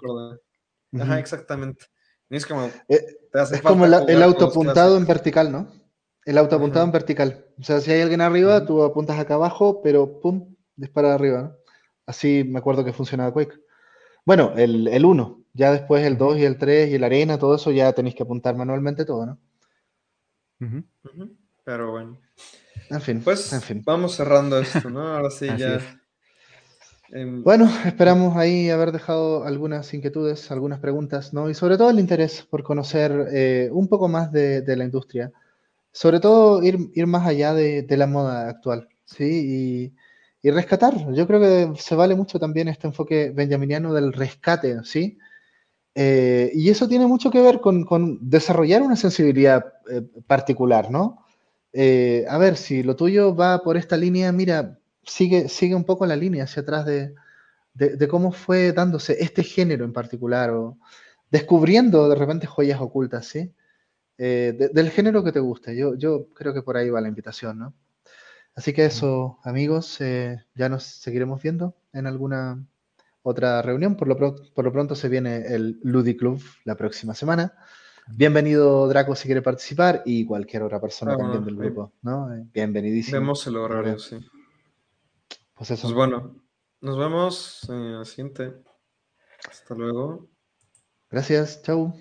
Ajá, 1.01 1.19
exactamente. 1.19 1.87
Es 2.29 2.45
como, 2.45 2.65
eh, 2.89 3.07
es 3.33 3.63
como 3.63 3.87
el, 3.87 4.23
autoapuntado 4.23 4.97
en 4.97 5.07
vertical, 5.07 5.51
¿no? 5.51 5.69
El 6.25 6.37
autoapuntado 6.37 6.85
en 6.85 6.93
vertical. 6.93 7.47
O 7.59 7.63
sea, 7.63 7.81
si 7.81 7.91
hay 7.91 8.03
alguien 8.03 8.21
arriba, 8.21 8.67
tú 8.67 8.83
apuntas 8.83 9.19
acá 9.19 9.35
abajo, 9.35 9.81
pero 9.83 10.21
pum, 10.21 10.55
dispara 10.77 11.15
arriba, 11.15 11.43
¿no? 11.43 11.57
Así 12.05 12.45
me 12.45 12.59
acuerdo 12.59 12.85
que 12.85 12.93
funcionaba 12.93 13.33
Quake. 13.33 13.61
Bueno, 14.25 14.53
el 14.57 15.05
1, 15.05 15.38
ya 15.59 15.73
después 15.73 16.07
el 16.07 16.17
2 16.17 16.39
y 16.39 16.45
el 16.45 16.57
3 16.57 16.91
y 16.91 16.99
la 16.99 17.07
arena, 17.07 17.37
todo 17.37 17.57
eso 17.57 17.73
ya 17.73 17.93
tenéis 17.93 18.15
que 18.15 18.23
apuntar 18.23 18.55
manualmente 18.55 19.05
todo, 19.05 19.27
¿no? 19.27 19.39
Pero 21.65 21.91
bueno. 21.91 22.21
En 22.91 23.01
fin. 23.01 23.21
Pues 23.23 23.53
en 23.53 23.61
fin. 23.61 23.83
vamos 23.85 24.15
cerrando 24.15 24.59
esto, 24.61 24.89
¿no? 24.89 25.01
Ahora 25.01 25.31
sí 25.31 25.49
ya. 25.59 25.81
Em, 27.11 27.43
bueno, 27.43 27.69
esperamos 27.85 28.37
ahí 28.37 28.71
haber 28.71 28.93
dejado 28.93 29.45
algunas 29.45 29.93
inquietudes, 29.95 30.49
algunas 30.53 30.79
preguntas, 30.79 31.35
¿no? 31.35 31.51
Y 31.51 31.55
sobre 31.55 31.77
todo 31.77 31.91
el 31.91 31.99
interés 31.99 32.47
por 32.49 32.63
conocer 32.63 33.29
eh, 33.33 33.69
un 33.73 33.89
poco 33.89 34.07
más 34.09 34.31
de, 34.31 34.63
la 34.77 34.85
industria. 34.85 35.33
Sobre 35.91 36.21
todo 36.21 36.63
ir, 36.63 36.79
ir 36.95 37.07
más 37.09 37.27
allá 37.27 37.53
de, 37.53 37.85
la 37.97 38.07
moda 38.07 38.49
actual, 38.49 38.89
¿sí? 39.05 39.93
Y, 40.43 40.51
rescatar. 40.51 41.13
Yo 41.13 41.27
creo 41.27 41.41
que 41.41 41.79
se 41.79 41.95
vale 41.95 42.15
mucho 42.15 42.39
también 42.39 42.69
este 42.69 42.87
enfoque 42.87 43.33
benjaminiano 43.35 43.93
del 43.93 44.15
rescate, 44.15 44.83
¿sí? 44.85 45.19
Eh, 46.01 46.53
y 46.55 46.71
eso 46.71 46.87
tiene 46.87 47.09
mucho 47.09 47.29
que 47.29 47.41
ver 47.41 47.61
con, 47.61 48.19
desarrollar 48.21 48.83
una 48.83 48.95
sensibilidad 48.95 49.75
eh, 49.91 50.03
particular, 50.29 50.93
¿no? 50.93 51.25
Eh, 51.73 52.25
a 52.29 52.39
ver, 52.39 52.57
si 52.57 52.85
lo 52.85 52.95
tuyo 52.95 53.35
va 53.35 53.65
por 53.65 53.77
esta 53.77 53.97
línea, 53.97 54.31
mira, 54.31 54.79
sigue, 55.03 55.49
sigue 55.49 55.75
un 55.75 55.83
poco 55.83 56.07
la 56.07 56.15
línea 56.15 56.45
hacia 56.45 56.63
atrás 56.63 56.87
de, 56.87 57.17
cómo 58.09 58.31
fue 58.31 58.73
dándose 58.73 59.17
este 59.19 59.43
género 59.43 59.85
en 59.85 59.93
particular, 59.93 60.51
o 60.51 60.79
descubriendo 61.33 62.09
de 62.09 62.15
repente 62.15 62.47
joyas 62.47 62.81
ocultas, 62.81 63.27
¿sí? 63.27 63.53
Del 64.17 64.91
género 64.91 65.25
que 65.25 65.33
te 65.33 65.41
guste. 65.41 65.77
Yo, 65.77 65.97
yo 65.97 66.29
creo 66.33 66.55
que 66.55 66.63
por 66.63 66.77
ahí 66.77 66.91
va 66.91 67.01
la 67.01 67.09
invitación, 67.09 67.59
¿no? 67.59 67.75
Así 68.55 68.73
que 68.73 68.85
eso, 68.85 69.41
amigos, 69.43 69.99
ya 69.99 70.69
nos 70.69 70.85
seguiremos 70.85 71.43
viendo 71.43 71.75
en 71.93 72.07
alguna 72.07 72.65
otra 73.29 73.63
reunión. 73.63 73.97
Por 73.97 74.09
lo, 74.09 74.17
por 74.17 74.65
lo 74.65 74.73
pronto 74.73 74.95
se 74.95 75.09
viene 75.09 75.47
el 75.55 75.79
Ludiclub 75.83 76.43
la 76.65 76.77
próxima 76.77 77.15
semana. 77.15 77.55
Bienvenido 78.07 78.89
Draco 78.89 79.15
si 79.15 79.27
quiere 79.27 79.43
participar 79.43 80.03
y 80.07 80.25
cualquier 80.25 80.63
otra 80.63 80.81
persona 80.81 81.13
ah, 81.13 81.19
también 81.19 81.45
del 81.45 81.57
grupo, 81.57 81.93
¿no? 82.03 82.35
Eh, 82.35 82.47
bienvenidísimo. 82.53 83.21
Vemos 83.21 83.47
el 83.47 83.57
horario, 83.57 83.99
sí. 83.99 84.19
Pues 85.55 85.71
eso. 85.71 85.83
Pues 85.83 85.95
bueno, 85.95 86.43
nos 86.81 86.99
vemos 86.99 87.69
en 87.69 87.77
el 87.77 88.07
siguiente. 88.07 88.55
Hasta 89.49 89.75
luego. 89.75 90.29
Gracias, 91.11 91.63
chau. 91.63 91.95